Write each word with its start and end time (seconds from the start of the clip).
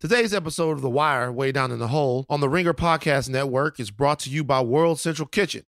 Today's 0.00 0.32
episode 0.32 0.70
of 0.70 0.80
The 0.80 0.88
Wire, 0.88 1.32
Way 1.32 1.50
Down 1.50 1.72
in 1.72 1.80
the 1.80 1.88
Hole, 1.88 2.24
on 2.28 2.38
the 2.40 2.48
Ringer 2.48 2.72
Podcast 2.72 3.28
Network 3.28 3.80
is 3.80 3.90
brought 3.90 4.20
to 4.20 4.30
you 4.30 4.44
by 4.44 4.60
World 4.60 5.00
Central 5.00 5.26
Kitchen. 5.26 5.64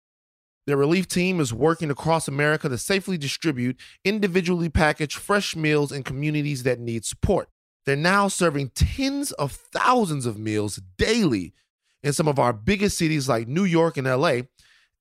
Their 0.68 0.78
relief 0.78 1.08
team 1.08 1.40
is 1.40 1.52
working 1.52 1.90
across 1.90 2.28
America 2.28 2.70
to 2.70 2.78
safely 2.78 3.18
distribute 3.18 3.80
individually 4.06 4.70
packaged 4.70 5.18
fresh 5.18 5.56
meals 5.56 5.92
in 5.92 6.04
communities 6.04 6.62
that 6.62 6.80
need 6.80 7.06
support. 7.06 7.50
They're 7.88 7.96
now 7.96 8.28
serving 8.28 8.70
tens 8.76 9.32
of 9.32 9.52
thousands 9.52 10.28
of 10.28 10.38
meals 10.38 10.80
daily 11.00 11.56
in 12.04 12.14
some 12.14 12.28
of 12.28 12.38
our 12.38 12.54
biggest 12.54 13.00
cities 13.00 13.28
like 13.28 13.48
New 13.48 13.66
York 13.66 13.98
and 13.98 14.06
LA, 14.06 14.42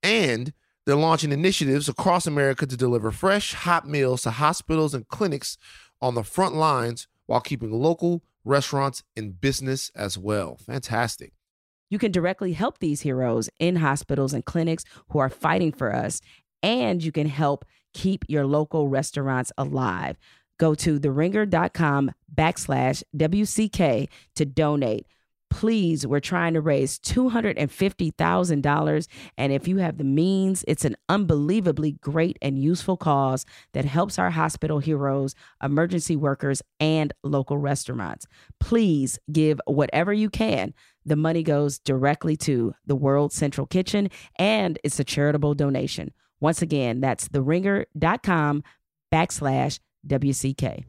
and 0.03 0.55
they're 0.87 0.97
launching 0.97 1.33
initiatives 1.33 1.87
across 1.87 2.27
America 2.27 2.65
to 2.65 2.79
deliver 2.79 3.11
fresh, 3.11 3.53
hot 3.53 3.87
meals 3.87 4.23
to 4.23 4.31
hospitals 4.31 4.95
and 4.95 5.07
clinics 5.07 5.59
on 6.01 6.15
the 6.15 6.25
front 6.25 6.55
lines 6.55 7.09
while 7.27 7.43
keeping 7.43 7.71
local 7.71 8.23
restaurants 8.49 9.03
and 9.17 9.41
business 9.41 9.91
as 9.95 10.19
well. 10.19 10.57
Fantastic. 10.57 11.33
You 11.91 11.99
can 11.99 12.13
directly 12.13 12.53
help 12.53 12.79
these 12.79 13.03
heroes 13.03 13.49
in 13.59 13.77
hospitals 13.77 14.35
and 14.35 14.45
clinics 14.45 14.85
who 15.11 15.19
are 15.19 15.31
fighting 15.31 15.73
for 15.73 15.95
us, 15.95 16.21
and 16.63 17.03
you 17.03 17.13
can 17.13 17.29
help 17.29 17.65
keep 17.95 18.25
your 18.29 18.47
local 18.47 18.89
restaurants 18.89 19.53
alive. 19.57 20.19
Go 20.59 20.75
to 20.75 20.99
theringer.com 20.99 22.13
backslash 22.35 23.03
WCK 23.17 24.09
to 24.35 24.45
donate. 24.45 25.07
Please, 25.51 26.07
we're 26.07 26.21
trying 26.21 26.55
to 26.55 26.61
raise 26.61 27.01
$250,000. 27.01 29.09
And 29.37 29.53
if 29.53 29.67
you 29.67 29.79
have 29.79 29.99
the 29.99 30.05
means, 30.05 30.65
it's 30.69 30.85
an 30.85 30.95
unbelievably 31.09 31.93
great 32.01 32.39
and 32.43 32.63
useful 32.63 32.97
cause 32.97 33.45
that 33.73 33.85
helps 33.85 34.19
our 34.19 34.31
hospital 34.31 34.79
heroes, 34.79 35.35
emergency 35.63 36.17
workers, 36.17 36.63
and 36.79 37.13
local 37.23 37.59
restaurants. 37.59 38.27
Please 38.61 39.19
give 39.33 39.61
whatever 39.67 40.13
you 40.13 40.31
can. 40.31 40.75
The 41.05 41.17
money 41.17 41.43
goes 41.43 41.79
directly 41.79 42.37
to 42.39 42.75
the 42.87 42.97
World 42.97 43.33
Central 43.33 43.67
Kitchen 43.67 44.11
and 44.37 44.79
it's 44.85 45.01
a 45.01 45.05
charitable 45.05 45.55
donation. 45.55 46.13
Once 46.41 46.63
again, 46.63 47.01
that's 47.01 47.29
theringer.com 47.29 48.63
backslash 49.13 49.81
WCK. 50.07 50.85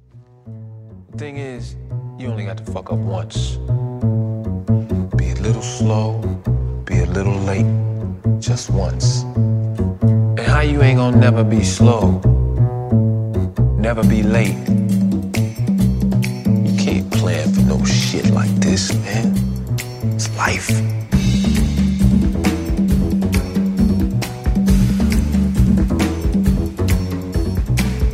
Thing 1.17 1.37
is, 1.37 1.75
you 2.19 2.27
only 2.27 2.45
got 2.45 2.57
to 2.57 2.71
fuck 2.71 2.91
up 2.91 2.99
once. 2.99 3.57
Be 5.49 5.53
a 5.53 5.57
little 5.57 5.71
slow, 5.71 6.21
be 6.85 6.99
a 6.99 7.05
little 7.07 7.39
late, 7.39 7.65
just 8.39 8.69
once. 8.69 9.23
And 9.23 10.39
how 10.41 10.59
you 10.59 10.83
ain't 10.83 10.97
gonna 10.97 11.17
never 11.17 11.43
be 11.43 11.63
slow, 11.63 12.19
never 13.75 14.03
be 14.03 14.21
late. 14.21 14.53
You 16.67 16.77
can't 16.77 17.11
plan 17.11 17.51
for 17.51 17.61
no 17.61 17.83
shit 17.83 18.29
like 18.29 18.51
this, 18.57 18.93
man. 18.93 19.33
It's 20.13 20.29
life. 20.37 20.69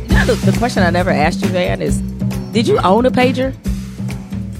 You 0.08 0.24
the, 0.24 0.40
the 0.50 0.56
question 0.56 0.82
I 0.82 0.88
never 0.88 1.10
asked 1.10 1.42
you, 1.42 1.48
Van, 1.48 1.82
is 1.82 2.00
did 2.52 2.66
you 2.66 2.78
own 2.78 3.04
a 3.04 3.10
pager? 3.10 3.54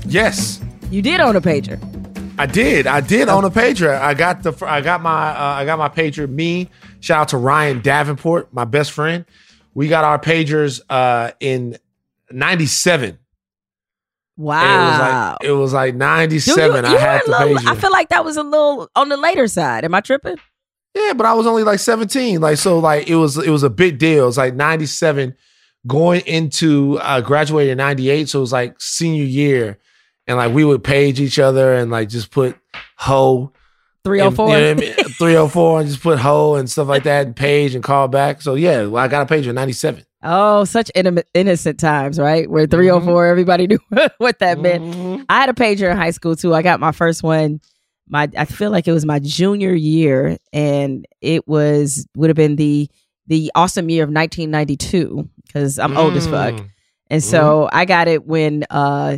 Yes, 0.05 0.61
You 0.91 1.01
did 1.01 1.21
own 1.21 1.37
a 1.37 1.41
pager. 1.41 1.81
I 2.39 2.47
did. 2.47 2.87
I 2.87 3.01
did 3.01 3.29
own 3.29 3.45
a 3.45 3.51
pager. 3.51 3.99
I 3.99 4.15
got 4.15 4.43
the. 4.43 4.53
I 4.67 4.81
got 4.81 5.01
my. 5.03 5.31
Uh, 5.31 5.43
I 5.59 5.65
got 5.65 5.79
my 5.79 5.89
pager. 5.89 6.29
Me. 6.29 6.69
Shout 7.01 7.21
out 7.23 7.29
to 7.29 7.37
Ryan 7.39 7.81
Davenport, 7.81 8.53
my 8.53 8.65
best 8.65 8.93
friend. 8.93 9.25
We 9.75 9.89
got 9.89 10.05
our 10.05 10.19
pagers 10.19 10.81
uh, 10.91 11.33
in 11.41 11.77
'97. 12.31 13.19
Wow. 14.37 14.63
It 14.63 14.77
was 14.91 14.99
like 15.01 15.37
it 15.49 15.53
was 15.53 15.73
like 15.73 15.95
'97. 15.95 16.85
you- 16.85 16.89
I 16.89 16.93
you 16.93 16.99
had 16.99 17.23
were 17.27 17.33
the 17.33 17.39
little- 17.47 17.57
pager. 17.59 17.69
I 17.69 17.75
feel 17.77 17.93
like 17.93 18.09
that 18.11 18.25
was 18.25 18.37
a 18.37 18.43
little 18.43 18.91
on 18.95 19.09
the 19.09 19.17
later 19.17 19.49
side. 19.49 19.85
Am 19.85 19.95
I 19.95 20.01
tripping? 20.01 20.37
Yeah, 20.95 21.13
but 21.15 21.27
I 21.27 21.35
was 21.35 21.47
only 21.47 21.63
like 21.63 21.79
17. 21.79 22.41
Like 22.41 22.57
so 22.57 22.79
like 22.79 23.09
it 23.09 23.17
was 23.17 23.37
it 23.39 23.51
was 23.51 23.63
a 23.63 23.71
big 23.71 23.99
deal. 23.99 24.25
It 24.25 24.27
was 24.27 24.39
like 24.39 24.55
97 24.55 25.35
going 25.87 26.23
into 26.27 26.99
uh 27.01 27.21
graduated 27.21 27.73
in 27.73 27.79
98, 27.79 28.29
so 28.31 28.39
it 28.39 28.41
was 28.41 28.53
like 28.53 28.77
senior 28.81 29.25
year 29.25 29.79
and 30.27 30.37
like 30.37 30.53
we 30.53 30.65
would 30.65 30.83
page 30.85 31.21
each 31.21 31.39
other 31.39 31.75
and 31.75 31.91
like 31.91 32.09
just 32.09 32.31
put 32.31 32.57
ho 32.97 33.53
Three 34.05 34.21
oh 34.21 34.29
and, 34.29 34.37
four. 34.37 34.49
you 34.51 34.55
know 34.63 34.71
I 34.71 34.75
mean? 34.75 34.93
304 34.95 35.81
and 35.81 35.89
just 35.89 36.01
put 36.03 36.19
ho 36.21 36.55
and 36.55 36.71
stuff 36.71 36.87
like 36.87 37.03
that 37.05 37.27
and 37.27 37.35
page 37.35 37.75
and 37.75 37.83
call 37.83 38.07
back. 38.07 38.41
So 38.41 38.55
yeah, 38.55 38.87
well, 38.87 39.03
I 39.03 39.09
got 39.09 39.23
a 39.23 39.27
page 39.27 39.49
in 39.49 39.55
97. 39.57 40.05
Oh, 40.23 40.63
such 40.65 40.93
inno- 40.95 41.25
innocent 41.35 41.81
times, 41.81 42.19
right? 42.21 42.49
Where 42.49 42.67
304, 42.69 43.27
everybody 43.27 43.67
knew 43.67 43.79
what 44.19 44.39
that 44.39 44.61
meant. 44.61 44.85
Mhm. 44.85 45.25
I 45.29 45.41
had 45.41 45.49
a 45.49 45.55
pager 45.55 45.91
in 45.91 45.97
high 45.97 46.11
school 46.13 46.37
too. 46.37 46.55
I 46.55 46.63
got 46.63 46.79
my 46.79 46.93
first 46.93 47.23
one. 47.25 47.61
My 48.09 48.29
I 48.37 48.45
feel 48.45 48.71
like 48.71 48.87
it 48.87 48.93
was 48.93 49.05
my 49.05 49.19
junior 49.19 49.75
year, 49.75 50.37
and 50.53 51.05
it 51.21 51.49
was 51.49 52.07
would 52.17 52.31
have 52.31 52.37
been 52.37 52.55
the 52.55 52.89
the 53.27 53.51
awesome 53.57 53.91
year 53.91 54.05
of 54.05 54.11
1992 54.11 55.29
because 55.47 55.81
I'm 55.81 55.97
old 55.97 56.15
as 56.15 56.29
fuck, 56.29 56.55
Mm. 56.55 56.69
and 57.11 57.25
so 57.25 57.69
I 57.73 57.85
got 57.85 58.07
it 58.07 58.25
when 58.25 58.65
uh 58.71 59.17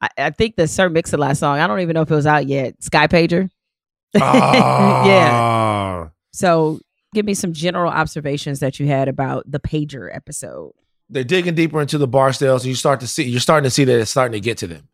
I, 0.00 0.08
I 0.18 0.30
think 0.30 0.56
the 0.56 0.68
Sir 0.68 0.88
Mix-a-Lot 0.88 1.36
song. 1.36 1.58
I 1.58 1.66
don't 1.66 1.80
even 1.80 1.94
know 1.94 2.02
if 2.02 2.10
it 2.10 2.14
was 2.14 2.26
out 2.26 2.46
yet. 2.46 2.82
Sky 2.82 3.06
Pager. 3.06 3.50
yeah. 4.14 5.30
Ah. 5.32 6.10
So 6.32 6.80
give 7.14 7.26
me 7.26 7.34
some 7.34 7.52
general 7.52 7.90
observations 7.90 8.60
that 8.60 8.78
you 8.78 8.86
had 8.86 9.08
about 9.08 9.50
the 9.50 9.58
pager 9.60 10.14
episode. 10.14 10.72
they're 11.10 11.24
digging 11.24 11.54
deeper 11.54 11.80
into 11.80 11.98
the 11.98 12.08
Barksdales, 12.08 12.58
and 12.58 12.66
you 12.66 12.74
start 12.74 13.00
to 13.00 13.06
see 13.06 13.24
you're 13.24 13.40
starting 13.40 13.64
to 13.64 13.70
see 13.70 13.84
that 13.84 14.00
it's 14.00 14.10
starting 14.10 14.32
to 14.32 14.40
get 14.40 14.58
to 14.58 14.66
them. 14.66 14.88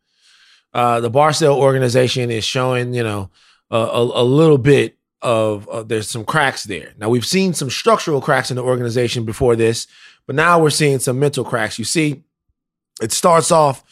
Uh, 0.73 0.99
the 0.99 1.09
Barksdale 1.09 1.55
organization 1.55 2.29
is 2.31 2.43
showing, 2.43 2.93
you 2.93 3.03
know, 3.03 3.29
a, 3.71 3.77
a, 3.77 4.21
a 4.21 4.23
little 4.23 4.57
bit 4.57 4.97
of, 5.21 5.67
of 5.69 5.87
there's 5.87 6.09
some 6.09 6.25
cracks 6.25 6.65
there. 6.65 6.93
Now 6.97 7.09
we've 7.09 7.25
seen 7.25 7.53
some 7.53 7.69
structural 7.69 8.21
cracks 8.21 8.49
in 8.49 8.57
the 8.57 8.63
organization 8.63 9.23
before 9.23 9.55
this, 9.55 9.87
but 10.27 10.35
now 10.35 10.59
we're 10.59 10.69
seeing 10.69 10.99
some 10.99 11.19
mental 11.19 11.45
cracks. 11.45 11.79
You 11.79 11.85
see, 11.85 12.23
it 13.01 13.11
starts 13.11 13.51
off 13.51 13.83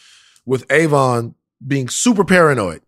with 0.46 0.70
Avon 0.72 1.36
being 1.66 1.90
super 1.90 2.24
paranoid. 2.24 2.82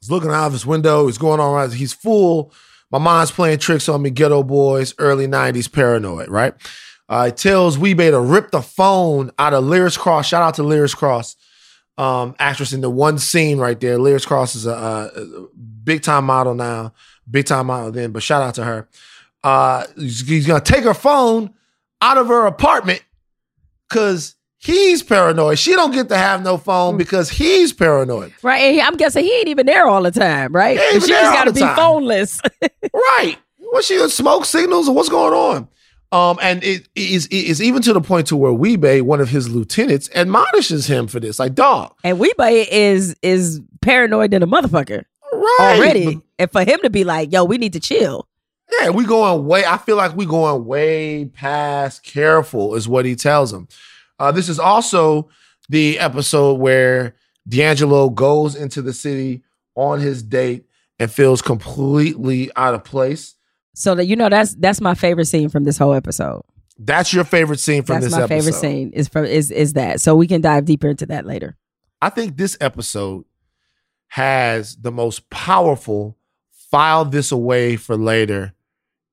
He's 0.00 0.10
looking 0.10 0.30
out 0.30 0.46
of 0.46 0.52
his 0.52 0.64
window. 0.64 1.06
He's 1.06 1.18
going 1.18 1.40
on 1.40 1.54
around. 1.54 1.74
He's 1.74 1.92
full. 1.92 2.52
My 2.90 2.98
mind's 2.98 3.30
playing 3.30 3.58
tricks 3.58 3.88
on 3.88 4.02
me. 4.02 4.10
Geto 4.10 4.46
Boys, 4.46 4.94
early 4.98 5.26
'90s 5.26 5.70
paranoid, 5.70 6.28
right? 6.28 6.54
Uh, 7.08 7.30
tells 7.30 7.76
Wee-Bey 7.76 8.12
to 8.12 8.20
rip 8.20 8.50
the 8.50 8.62
phone 8.62 9.30
out 9.38 9.52
of 9.52 9.64
Lyris 9.64 9.98
Cross. 9.98 10.28
Shout 10.28 10.42
out 10.42 10.54
to 10.54 10.62
Lyris 10.62 10.96
Cross, 10.96 11.36
um, 11.98 12.36
actress 12.38 12.72
in 12.72 12.80
the 12.80 12.90
one 12.90 13.18
scene 13.18 13.58
right 13.58 13.78
there. 13.80 13.98
Lyris 13.98 14.26
Cross 14.26 14.54
is 14.54 14.64
a, 14.64 14.70
a, 14.70 15.20
a 15.20 15.46
big 15.82 16.02
time 16.02 16.24
model 16.24 16.54
now, 16.54 16.94
big 17.28 17.46
time 17.46 17.66
model 17.66 17.90
then, 17.90 18.12
but 18.12 18.22
shout 18.22 18.42
out 18.42 18.54
to 18.54 18.64
her. 18.64 18.88
Uh, 19.42 19.84
he's, 19.96 20.26
he's 20.26 20.46
gonna 20.46 20.60
take 20.60 20.84
her 20.84 20.94
phone 20.94 21.52
out 22.00 22.16
of 22.16 22.28
her 22.28 22.46
apartment 22.46 23.02
because 23.88 24.36
he's 24.60 25.02
paranoid. 25.02 25.58
She 25.58 25.72
don't 25.72 25.90
get 25.90 26.08
to 26.10 26.16
have 26.16 26.42
no 26.42 26.56
phone 26.56 26.96
because 26.96 27.30
he's 27.30 27.72
paranoid. 27.72 28.32
Right. 28.42 28.58
And 28.58 28.80
I'm 28.82 28.96
guessing 28.96 29.24
he 29.24 29.34
ain't 29.38 29.48
even 29.48 29.66
there 29.66 29.86
all 29.86 30.02
the 30.02 30.10
time, 30.10 30.52
right? 30.52 30.78
He 30.78 30.84
ain't 30.84 30.96
even 30.96 31.08
she 31.08 31.12
there 31.12 31.22
just 31.22 31.34
got 31.34 31.44
to 31.44 31.52
be 31.52 31.60
time. 31.60 31.76
phoneless. 31.76 32.40
right. 32.94 33.36
What 33.58 33.84
she 33.84 34.08
smoke 34.08 34.44
signals 34.44 34.88
or 34.88 34.94
what's 34.94 35.08
going 35.08 35.32
on? 35.34 35.68
Um, 36.12 36.38
and 36.42 36.62
it 36.64 36.88
is 36.96 37.26
it 37.26 37.34
is 37.34 37.62
even 37.62 37.82
to 37.82 37.92
the 37.92 38.00
point 38.00 38.26
to 38.28 38.36
where 38.36 38.52
Wee-Bey, 38.52 39.00
one 39.00 39.20
of 39.20 39.28
his 39.28 39.48
lieutenants, 39.48 40.10
admonishes 40.12 40.88
him 40.88 41.06
for 41.06 41.20
this. 41.20 41.38
Like, 41.38 41.54
dog, 41.54 41.94
and 42.02 42.18
Wee-Bey 42.18 42.66
is 42.68 43.14
is 43.22 43.60
paranoid 43.80 44.32
than 44.32 44.42
a 44.42 44.46
motherfucker 44.46 45.04
right? 45.32 45.76
already. 45.78 46.16
But, 46.16 46.24
and 46.38 46.52
for 46.52 46.64
him 46.64 46.80
to 46.82 46.90
be 46.90 47.04
like, 47.04 47.32
yo, 47.32 47.44
we 47.44 47.58
need 47.58 47.72
to 47.74 47.80
chill. 47.80 48.26
yeah, 48.80 48.90
we 48.90 49.04
going 49.04 49.46
way. 49.46 49.64
I 49.64 49.78
feel 49.78 49.96
like 49.96 50.16
we 50.16 50.26
going 50.26 50.64
way 50.64 51.26
past 51.26 52.02
careful, 52.02 52.74
is 52.74 52.88
what 52.88 53.04
he 53.04 53.14
tells 53.14 53.52
him. 53.52 53.68
Uh, 54.20 54.30
this 54.30 54.48
is 54.48 54.58
also 54.58 55.28
the 55.68 55.98
episode 55.98 56.60
where 56.60 57.16
D'Angelo 57.48 58.10
goes 58.10 58.54
into 58.54 58.82
the 58.82 58.92
city 58.92 59.42
on 59.74 59.98
his 60.00 60.22
date 60.22 60.66
and 60.98 61.10
feels 61.10 61.40
completely 61.40 62.50
out 62.54 62.74
of 62.74 62.84
place. 62.84 63.34
So 63.74 63.94
that 63.94 64.04
you 64.04 64.16
know 64.16 64.28
that's 64.28 64.54
that's 64.56 64.80
my 64.80 64.94
favorite 64.94 65.24
scene 65.24 65.48
from 65.48 65.64
this 65.64 65.78
whole 65.78 65.94
episode. 65.94 66.42
That's 66.78 67.12
your 67.12 67.24
favorite 67.24 67.60
scene 67.60 67.82
from 67.82 67.94
that's 67.94 68.06
this 68.06 68.12
my 68.12 68.24
episode. 68.24 68.34
favorite 68.34 68.60
scene 68.60 68.90
is 68.92 69.08
from 69.08 69.24
is 69.24 69.50
is 69.50 69.72
that. 69.72 70.00
So 70.00 70.14
we 70.14 70.26
can 70.26 70.40
dive 70.40 70.66
deeper 70.66 70.88
into 70.88 71.06
that 71.06 71.24
later. 71.24 71.56
I 72.02 72.10
think 72.10 72.36
this 72.36 72.56
episode 72.60 73.24
has 74.08 74.76
the 74.76 74.92
most 74.92 75.30
powerful 75.30 76.16
file 76.50 77.04
this 77.04 77.32
away 77.32 77.76
for 77.76 77.96
later 77.96 78.52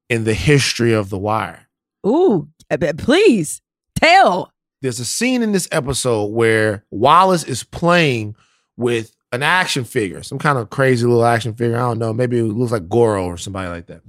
in 0.09 0.23
the 0.23 0.33
history 0.33 0.93
of 0.93 1.09
The 1.09 1.17
Wire. 1.17 1.67
Ooh, 2.05 2.47
uh, 2.69 2.77
but 2.77 2.97
please 2.97 3.61
tell. 3.95 4.51
There's 4.81 4.99
a 4.99 5.05
scene 5.05 5.41
in 5.41 5.53
this 5.53 5.67
episode 5.71 6.25
where 6.25 6.85
Wallace 6.91 7.43
is 7.43 7.63
playing 7.63 8.35
with 8.75 9.15
an 9.31 9.41
action 9.41 9.83
figure, 9.83 10.21
some 10.21 10.37
kind 10.37 10.57
of 10.57 10.69
crazy 10.69 11.05
little 11.05 11.25
action 11.25 11.55
figure. 11.55 11.77
I 11.77 11.81
don't 11.81 11.99
know. 11.99 12.13
Maybe 12.13 12.37
it 12.37 12.43
looks 12.43 12.71
like 12.71 12.87
Goro 12.87 13.25
or 13.25 13.37
somebody 13.37 13.69
like 13.69 13.87
that. 13.87 14.01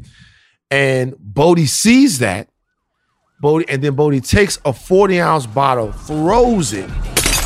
And 0.70 1.14
Bodie 1.18 1.66
sees 1.66 2.18
that. 2.18 2.48
Bodie, 3.40 3.68
and 3.68 3.82
then 3.82 3.94
Bodie 3.94 4.20
takes 4.20 4.58
a 4.64 4.72
40 4.72 5.20
ounce 5.20 5.46
bottle, 5.46 5.92
throws 5.92 6.72
it 6.72 6.90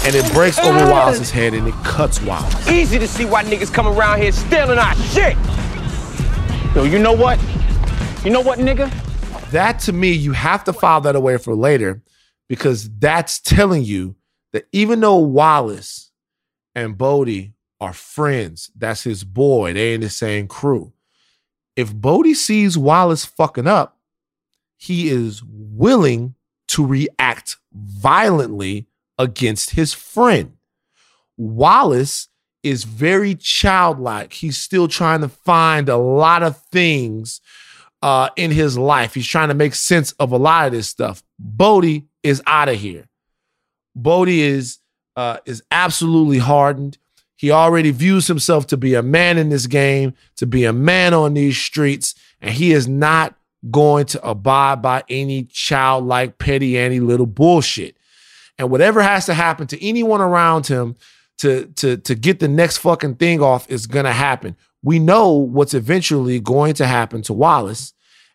and 0.05 0.17
it 0.17 0.33
breaks 0.33 0.59
over 0.59 0.91
Wallace's 0.91 1.31
head 1.31 1.55
and 1.55 1.69
it 1.69 1.75
cuts 1.85 2.21
Wallace. 2.23 2.69
Easy 2.69 2.99
to 2.99 3.07
see 3.07 3.25
why 3.25 3.45
niggas 3.45 3.73
come 3.73 3.87
around 3.87 4.21
here 4.21 4.33
stealing 4.33 4.79
our 4.79 4.97
shit. 4.97 5.37
Yo, 6.75 6.83
you 6.83 6.99
know 6.99 7.13
what? 7.13 7.39
You 8.25 8.31
know 8.31 8.41
what, 8.41 8.59
nigga? 8.59 8.91
That 9.51 9.79
to 9.81 9.93
me, 9.93 10.11
you 10.11 10.33
have 10.33 10.65
to 10.65 10.73
file 10.73 11.01
that 11.03 11.15
away 11.15 11.37
for 11.37 11.55
later 11.55 12.03
because 12.53 12.91
that's 12.99 13.41
telling 13.41 13.83
you 13.83 14.15
that 14.53 14.67
even 14.73 15.01
though 15.01 15.17
Wallace 15.17 16.11
and 16.75 16.99
Bodie 16.99 17.55
are 17.81 17.95
friends, 17.95 18.71
that's 18.77 19.05
his 19.05 19.25
boy, 19.25 19.73
they 19.73 19.95
in 19.95 20.03
the 20.03 20.11
same 20.11 20.47
crew. 20.49 20.93
If 21.77 21.95
Bodie 21.95 22.35
sees 22.35 22.77
Wallace 22.77 23.25
fucking 23.25 23.67
up, 23.67 23.97
he 24.77 25.09
is 25.09 25.43
willing 25.43 26.35
to 26.69 26.85
react 26.85 27.57
violently 27.73 28.87
against 29.17 29.71
his 29.71 29.95
friend. 29.95 30.59
Wallace 31.39 32.29
is 32.63 32.85
very 32.85 33.35
childlike. 33.35 34.35
He's 34.35 34.59
still 34.59 34.89
trying 34.89 35.23
to 35.23 35.31
find 35.31 35.89
a 35.89 35.97
lot 35.97 36.43
of 36.43 36.59
things 36.65 37.41
uh, 38.03 38.31
in 38.37 38.51
his 38.51 38.77
life. 38.77 39.15
He's 39.15 39.27
trying 39.27 39.49
to 39.49 39.55
make 39.55 39.75
sense 39.75 40.13
of 40.13 40.33
a 40.33 40.37
lot 40.37 40.67
of 40.67 40.73
this 40.73 40.89
stuff. 40.89 41.23
Bodie 41.39 42.07
is 42.23 42.43
out 42.47 42.69
of 42.69 42.79
here. 42.79 43.07
Bodie 43.95 44.43
is 44.43 44.79
uh, 45.17 45.39
is 45.45 45.63
absolutely 45.71 46.39
hardened. 46.39 46.99
He 47.37 47.51
already 47.51 47.91
views 47.91 48.27
himself 48.29 48.67
to 48.69 48.77
be 48.77 48.95
a 48.95 49.03
man 49.03 49.37
in 49.37 49.49
this 49.49 49.67
game, 49.67 50.15
to 50.37 50.47
be 50.47 50.65
a 50.65 50.73
man 50.73 51.13
on 51.13 51.35
these 51.35 51.59
streets, 51.59 52.15
and 52.41 52.53
he 52.53 52.73
is 52.73 52.89
not 52.89 53.35
going 53.71 54.07
to 54.07 54.27
abide 54.27 54.81
by 54.81 55.05
any 55.09 55.45
childlike, 55.45 56.39
petty, 56.39 56.79
any 56.79 57.01
little 57.01 57.27
bullshit. 57.27 57.97
And 58.59 58.71
whatever 58.71 59.03
has 59.03 59.27
to 59.27 59.35
happen 59.35 59.67
to 59.69 59.87
anyone 59.87 60.21
around 60.21 60.67
him 60.67 60.97
to 61.39 61.67
to 61.77 61.97
to 61.97 62.15
get 62.15 62.39
the 62.39 62.49
next 62.49 62.79
fucking 62.79 63.17
thing 63.17 63.43
off 63.43 63.69
is 63.71 63.87
gonna 63.87 64.13
happen. 64.13 64.57
We 64.83 64.99
know 64.99 65.33
what's 65.33 65.75
eventually 65.75 66.41
going 66.41 66.75
to 66.75 66.87
happen 66.87 67.23
to 67.23 67.33
Wallace. 67.33 67.95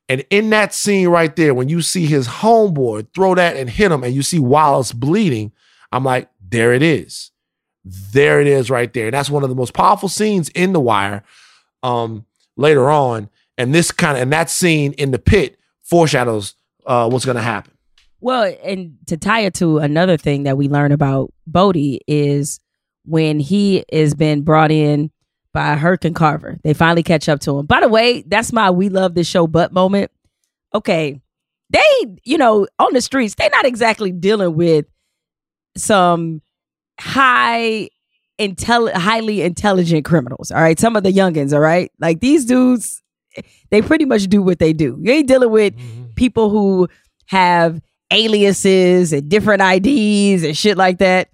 And 0.10 0.26
in 0.30 0.50
that 0.52 0.74
scene 0.74 1.10
right 1.10 1.36
there, 1.36 1.54
when 1.54 1.68
you 1.68 1.82
see 1.82 2.06
his 2.06 2.28
homeboy 2.28 3.08
throw 3.14 3.36
that 3.36 3.58
and 3.58 3.70
hit 3.70 3.92
him, 3.92 4.04
and 4.04 4.14
you 4.14 4.24
see 4.24 4.40
Wallace 4.40 4.94
bleeding, 4.94 5.52
I'm 5.92 6.04
like, 6.04 6.30
there 6.42 6.74
it 6.74 6.82
is. 6.82 7.32
There 7.84 8.40
it 8.40 8.48
is 8.48 8.70
right 8.70 8.92
there. 8.94 9.08
And 9.08 9.14
that's 9.14 9.30
one 9.30 9.44
of 9.44 9.50
the 9.50 9.56
most 9.56 9.74
powerful 9.74 10.10
scenes 10.10 10.50
in 10.50 10.74
The 10.74 10.80
Wire 10.80 11.24
um, 11.84 12.26
later 12.56 12.90
on. 12.90 13.30
And 13.58 13.74
this 13.74 13.92
kind 13.92 14.18
of, 14.18 14.24
and 14.24 14.32
that 14.32 14.50
scene 14.50 14.94
in 14.94 15.12
the 15.12 15.20
pit 15.20 15.58
foreshadows 15.84 16.56
uh, 16.86 17.10
what's 17.10 17.26
going 17.26 17.38
to 17.38 17.42
happen. 17.42 17.74
Well, 18.20 18.56
and 18.64 18.98
to 19.08 19.18
tie 19.18 19.42
it 19.42 19.54
to 19.56 19.80
another 19.80 20.18
thing 20.18 20.44
that 20.44 20.58
we 20.58 20.70
learn 20.70 20.92
about 20.92 21.34
Bodie 21.46 22.02
is 22.08 22.60
when 23.06 23.40
he 23.40 23.84
has 23.92 24.14
been 24.14 24.42
brought 24.42 24.72
in 24.72 25.12
by 25.58 25.76
Herc 25.76 26.06
and 26.06 26.16
Carver. 26.16 26.60
They 26.64 26.76
finally 26.76 27.02
catch 27.02 27.28
up 27.28 27.40
to 27.40 27.58
him. 27.58 27.66
By 27.66 27.80
the 27.80 27.90
way, 27.90 28.22
that's 28.28 28.54
my 28.54 28.70
we 28.70 28.90
love 28.90 29.16
this 29.16 29.28
show 29.28 29.48
but 29.48 29.74
moment. 29.74 30.12
Okay. 30.72 31.20
They, 31.72 32.20
you 32.24 32.38
know, 32.38 32.68
on 32.78 32.94
the 32.94 33.02
streets, 33.02 33.34
they're 33.34 33.50
not 33.50 33.66
exactly 33.66 34.12
dealing 34.12 34.56
with 34.56 34.86
some 35.76 36.44
high 37.00 37.90
intel 38.40 38.94
highly 38.94 39.42
intelligent 39.42 40.06
criminals. 40.06 40.52
All 40.52 40.62
right. 40.62 40.80
Some 40.80 40.96
of 40.96 41.02
the 41.02 41.12
youngins, 41.12 41.54
all 41.54 41.60
right. 41.60 41.92
Like 42.00 42.20
these 42.20 42.46
dudes, 42.46 43.02
they 43.72 43.82
pretty 43.82 44.06
much 44.06 44.28
do 44.28 44.44
what 44.44 44.60
they 44.60 44.74
do. 44.74 45.00
You 45.02 45.12
ain't 45.12 45.28
dealing 45.28 45.50
with 45.50 45.76
mm-hmm. 45.76 46.12
people 46.14 46.52
who 46.52 46.88
have 47.26 47.82
aliases 48.12 49.12
and 49.12 49.28
different 49.28 49.64
IDs 49.64 50.44
and 50.44 50.56
shit 50.56 50.78
like 50.78 51.00
that. 51.00 51.30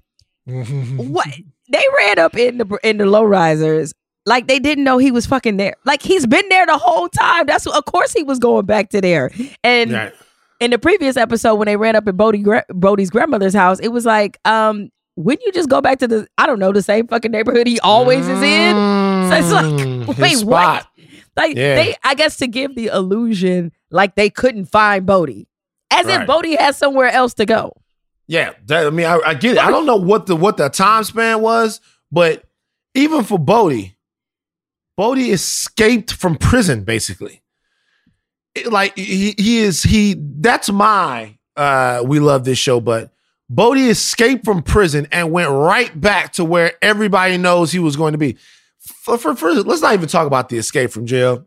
what 0.45 1.27
they 1.69 1.85
ran 1.97 2.19
up 2.19 2.37
in 2.37 2.59
the 2.59 2.79
in 2.83 2.99
the 2.99 3.05
low 3.05 3.25
risers 3.25 3.93
like 4.25 4.47
they 4.47 4.59
didn't 4.59 4.83
know 4.83 4.97
he 4.97 5.11
was 5.11 5.25
fucking 5.25 5.57
there. 5.57 5.75
Like 5.85 6.01
he's 6.01 6.25
been 6.25 6.47
there 6.49 6.65
the 6.65 6.77
whole 6.77 7.09
time. 7.09 7.45
That's 7.45 7.65
of 7.65 7.85
course 7.85 8.13
he 8.13 8.23
was 8.23 8.39
going 8.39 8.65
back 8.65 8.89
to 8.89 9.01
there. 9.01 9.31
And 9.63 9.91
right. 9.91 10.13
in 10.59 10.71
the 10.71 10.79
previous 10.79 11.17
episode 11.17 11.55
when 11.55 11.65
they 11.65 11.75
ran 11.75 11.95
up 11.95 12.07
at 12.07 12.15
Bodie 12.15 12.43
Bodie's 12.69 13.09
grandmother's 13.09 13.53
house, 13.53 13.79
it 13.79 13.89
was 13.89 14.05
like, 14.05 14.39
um, 14.45 14.89
wouldn't 15.15 15.45
you 15.45 15.51
just 15.51 15.69
go 15.69 15.81
back 15.81 15.99
to 15.99 16.07
the 16.07 16.27
I 16.37 16.45
don't 16.45 16.59
know 16.59 16.71
the 16.71 16.81
same 16.81 17.07
fucking 17.07 17.31
neighborhood 17.31 17.67
he 17.67 17.79
always 17.81 18.27
is 18.27 18.41
in? 18.41 18.75
So 19.29 19.35
it's 19.35 19.51
like, 19.51 19.65
mm, 19.65 20.17
wait, 20.19 20.43
what? 20.43 20.87
Like 21.35 21.55
yeah. 21.57 21.75
they, 21.75 21.95
I 22.03 22.15
guess, 22.15 22.37
to 22.37 22.47
give 22.47 22.75
the 22.75 22.87
illusion 22.87 23.71
like 23.89 24.15
they 24.15 24.29
couldn't 24.29 24.65
find 24.65 25.05
Bodie, 25.05 25.47
as 25.91 26.05
right. 26.05 26.21
if 26.21 26.27
Bodie 26.27 26.55
has 26.55 26.77
somewhere 26.77 27.09
else 27.09 27.33
to 27.35 27.45
go. 27.45 27.73
Yeah, 28.27 28.53
that, 28.67 28.87
I 28.87 28.89
mean, 28.89 29.05
I, 29.05 29.19
I 29.25 29.33
get 29.33 29.57
it. 29.57 29.59
I 29.59 29.69
don't 29.69 29.85
know 29.85 29.97
what 29.97 30.27
the 30.27 30.35
what 30.35 30.57
the 30.57 30.69
time 30.69 31.03
span 31.03 31.41
was, 31.41 31.81
but 32.11 32.43
even 32.93 33.23
for 33.23 33.39
Bodie, 33.39 33.92
Bodie 34.95 35.31
escaped 35.31 36.13
from 36.13 36.35
prison, 36.35 36.83
basically. 36.83 37.41
It, 38.55 38.71
like 38.71 38.95
he, 38.95 39.33
he 39.37 39.59
is 39.59 39.83
he. 39.83 40.15
That's 40.17 40.69
my 40.69 41.37
uh, 41.55 42.03
we 42.05 42.19
love 42.19 42.45
this 42.45 42.57
show, 42.57 42.79
but 42.79 43.11
Bodie 43.49 43.89
escaped 43.89 44.45
from 44.45 44.61
prison 44.61 45.07
and 45.11 45.31
went 45.31 45.49
right 45.49 45.99
back 45.99 46.33
to 46.33 46.45
where 46.45 46.73
everybody 46.81 47.37
knows 47.37 47.71
he 47.71 47.79
was 47.79 47.95
going 47.95 48.13
to 48.13 48.17
be. 48.17 48.37
For, 48.79 49.17
for, 49.17 49.35
for 49.35 49.53
let's 49.53 49.81
not 49.81 49.93
even 49.93 50.09
talk 50.09 50.27
about 50.27 50.49
the 50.49 50.57
escape 50.57 50.91
from 50.91 51.05
jail. 51.05 51.45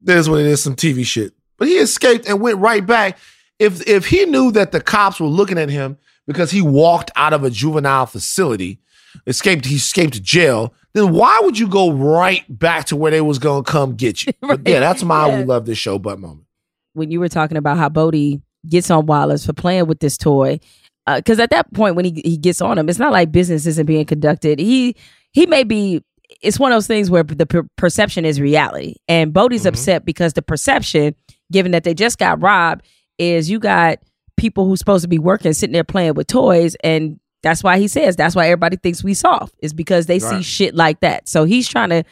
There's 0.00 0.28
what 0.28 0.40
it 0.40 0.46
is, 0.46 0.62
some 0.62 0.76
TV 0.76 1.04
shit. 1.04 1.32
But 1.56 1.68
he 1.68 1.78
escaped 1.78 2.28
and 2.28 2.40
went 2.40 2.58
right 2.58 2.84
back. 2.84 3.18
If 3.58 3.86
if 3.86 4.06
he 4.06 4.26
knew 4.26 4.50
that 4.52 4.72
the 4.72 4.80
cops 4.80 5.18
were 5.18 5.26
looking 5.26 5.58
at 5.58 5.70
him 5.70 5.96
because 6.26 6.50
he 6.50 6.60
walked 6.60 7.10
out 7.16 7.32
of 7.32 7.44
a 7.44 7.50
juvenile 7.50 8.06
facility, 8.06 8.80
escaped, 9.26 9.64
he 9.64 9.76
escaped 9.76 10.22
jail, 10.22 10.74
then 10.94 11.12
why 11.12 11.38
would 11.42 11.58
you 11.58 11.68
go 11.68 11.92
right 11.92 12.44
back 12.48 12.86
to 12.86 12.96
where 12.96 13.10
they 13.10 13.20
was 13.20 13.38
gonna 13.38 13.62
come 13.62 13.94
get 13.94 14.24
you? 14.24 14.32
right. 14.42 14.60
yeah, 14.66 14.80
that's 14.80 15.02
my 15.02 15.28
yeah. 15.28 15.38
we 15.38 15.44
love 15.44 15.66
this 15.66 15.78
show 15.78 15.98
but 15.98 16.18
moment. 16.18 16.46
When 16.94 17.10
you 17.10 17.20
were 17.20 17.28
talking 17.28 17.56
about 17.56 17.76
how 17.76 17.88
Bodie 17.88 18.40
gets 18.68 18.90
on 18.90 19.06
Wallace 19.06 19.46
for 19.46 19.52
playing 19.52 19.86
with 19.86 20.00
this 20.00 20.16
toy, 20.16 20.58
because 21.06 21.38
uh, 21.38 21.42
at 21.42 21.50
that 21.50 21.72
point 21.74 21.96
when 21.96 22.04
he 22.04 22.22
he 22.24 22.36
gets 22.36 22.60
on 22.60 22.78
him, 22.78 22.88
it's 22.88 22.98
not 22.98 23.12
like 23.12 23.30
business 23.30 23.66
isn't 23.66 23.86
being 23.86 24.06
conducted. 24.06 24.58
He 24.58 24.96
he 25.32 25.46
may 25.46 25.64
be. 25.64 26.02
It's 26.42 26.58
one 26.58 26.72
of 26.72 26.76
those 26.76 26.88
things 26.88 27.08
where 27.08 27.22
the 27.22 27.46
per- 27.46 27.68
perception 27.76 28.24
is 28.24 28.40
reality, 28.40 28.96
and 29.06 29.32
Bodie's 29.32 29.60
mm-hmm. 29.60 29.68
upset 29.68 30.04
because 30.04 30.32
the 30.32 30.42
perception, 30.42 31.14
given 31.52 31.72
that 31.72 31.84
they 31.84 31.94
just 31.94 32.18
got 32.18 32.42
robbed, 32.42 32.84
is 33.18 33.48
you 33.48 33.60
got 33.60 33.98
people 34.36 34.66
who's 34.66 34.78
supposed 34.78 35.02
to 35.02 35.08
be 35.08 35.18
working 35.18 35.52
sitting 35.52 35.72
there 35.72 35.84
playing 35.84 36.14
with 36.14 36.26
toys 36.26 36.76
and 36.82 37.18
that's 37.46 37.62
why 37.62 37.78
he 37.78 37.86
says 37.86 38.16
that's 38.16 38.34
why 38.34 38.46
everybody 38.46 38.76
thinks 38.76 39.04
we 39.04 39.14
soft 39.14 39.54
is 39.60 39.72
because 39.72 40.06
they 40.06 40.18
right. 40.18 40.38
see 40.38 40.42
shit 40.42 40.74
like 40.74 40.98
that. 40.98 41.28
So 41.28 41.44
he's 41.44 41.68
trying 41.68 41.90
to 41.90 42.02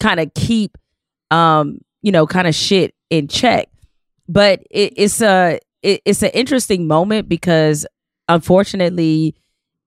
kind 0.00 0.18
of 0.18 0.34
keep, 0.34 0.76
um, 1.30 1.78
you 2.02 2.10
know, 2.10 2.26
kind 2.26 2.48
of 2.48 2.54
shit 2.56 2.92
in 3.08 3.28
check. 3.28 3.68
But 4.28 4.64
it, 4.72 4.94
it's 4.96 5.22
a 5.22 5.60
it, 5.84 6.02
it's 6.04 6.24
an 6.24 6.30
interesting 6.30 6.88
moment 6.88 7.28
because 7.28 7.86
unfortunately 8.28 9.36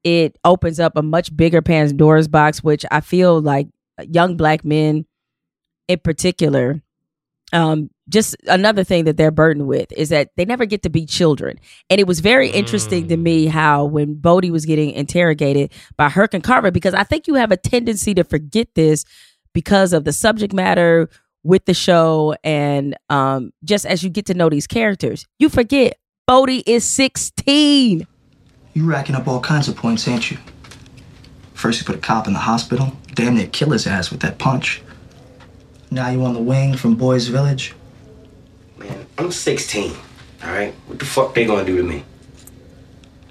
it 0.06 0.38
opens 0.46 0.80
up 0.80 0.96
a 0.96 1.02
much 1.02 1.36
bigger 1.36 1.62
Pandora's 1.62 2.30
box, 2.30 2.64
which 2.64 2.86
I 2.90 3.02
feel 3.02 3.42
like 3.42 3.68
young 4.08 4.38
black 4.38 4.64
men 4.64 5.06
in 5.90 6.00
particular 6.00 6.82
um, 7.56 7.90
just 8.10 8.36
another 8.48 8.84
thing 8.84 9.06
that 9.06 9.16
they're 9.18 9.32
burdened 9.32 9.68
with 9.68 9.92
is 9.94 10.10
that 10.10 10.30
they 10.36 10.44
never 10.44 10.66
get 10.66 10.84
to 10.84 10.90
be 10.90 11.06
children. 11.06 11.58
And 11.90 12.00
it 12.00 12.06
was 12.06 12.20
very 12.20 12.50
interesting 12.50 13.08
to 13.08 13.18
me 13.18 13.48
mm. 13.48 13.50
how 13.50 13.86
when 13.86 14.16
Bodie 14.16 14.52
was 14.52 14.66
getting 14.66 14.92
interrogated 14.92 15.72
by 15.96 16.10
Herc 16.10 16.34
and 16.34 16.44
Carver, 16.44 16.70
because 16.70 16.94
I 16.94 17.04
think 17.04 17.28
you 17.28 17.36
have 17.36 17.52
a 17.52 17.58
tendency 17.58 18.14
to 18.16 18.24
forget 18.24 18.68
this 18.76 19.06
because 19.54 19.94
of 19.94 20.04
the 20.04 20.12
subject 20.12 20.54
matter 20.54 21.10
with 21.44 21.66
the 21.66 21.74
show 21.74 22.36
and 22.44 22.96
um, 23.10 23.54
just 23.64 23.86
as 23.86 24.04
you 24.04 24.10
get 24.10 24.26
to 24.26 24.34
know 24.34 24.50
these 24.50 24.68
characters, 24.68 25.26
you 25.40 25.48
forget 25.48 25.98
Bodie 26.28 26.64
is 26.66 26.84
16. 26.84 28.06
You 28.74 28.86
racking 28.86 29.16
up 29.16 29.28
all 29.28 29.40
kinds 29.40 29.70
of 29.70 29.78
points, 29.78 30.08
ain't 30.08 30.30
you? 30.30 30.38
First 31.54 31.80
you 31.80 31.86
put 31.86 31.96
a 31.96 32.00
cop 32.00 32.28
in 32.28 32.34
the 32.34 32.40
hospital, 32.40 32.92
damn 33.14 33.36
near 33.36 33.48
kill 33.48 33.72
his 33.72 33.88
ass 33.88 34.12
with 34.12 34.20
that 34.20 34.38
punch. 34.40 34.82
Now 35.92 36.10
you 36.10 36.24
on 36.26 36.34
the 36.34 36.42
wing 36.42 36.76
from 36.76 36.96
Boys 36.96 37.28
Village? 37.28 37.74
Man, 38.78 39.06
I'm 39.18 39.32
16, 39.32 39.94
all 40.44 40.50
right? 40.50 40.74
What 40.88 41.00
the 41.00 41.06
fuck 41.06 41.34
they 41.34 41.46
gonna 41.46 41.66
do 41.66 41.78
to 41.78 41.84
me? 41.84 42.04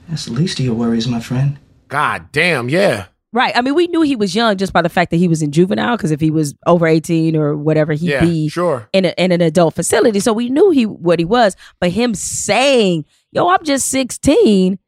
That's 0.09 0.27
the 0.27 0.33
least 0.33 0.59
of 0.59 0.65
your 0.65 0.75
worries, 0.75 1.09
my 1.09 1.21
friend. 1.21 1.59
God 1.89 2.31
damn, 2.33 2.69
yeah. 2.69 3.07
Right. 3.33 3.57
I 3.57 3.63
mean, 3.63 3.75
we 3.75 3.89
knew 3.89 4.03
he 4.03 4.15
was 4.15 4.35
young 4.35 4.57
just 4.57 4.73
by 4.73 4.81
the 4.81 4.89
fact 4.89 5.11
that 5.11 5.17
he 5.17 5.27
was 5.27 5.43
in 5.43 5.51
juvenile, 5.51 5.97
because 5.97 6.13
if 6.13 6.21
he 6.21 6.31
was 6.31 6.55
over 6.67 6.87
18 6.87 7.35
or 7.35 7.57
whatever, 7.57 7.93
he'd 7.93 8.11
yeah, 8.11 8.21
be 8.21 8.49
sure. 8.49 8.89
in, 8.93 9.07
a, 9.07 9.15
in 9.19 9.33
an 9.33 9.41
adult 9.41 9.75
facility. 9.75 10.21
So 10.21 10.33
we 10.33 10.49
knew 10.49 10.71
he 10.71 10.87
what 10.87 11.19
he 11.19 11.25
was. 11.25 11.57
But 11.81 11.91
him 11.91 12.15
saying, 12.15 13.07
yo, 13.33 13.49
I'm 13.49 13.65
just 13.65 13.89
16, 13.91 14.79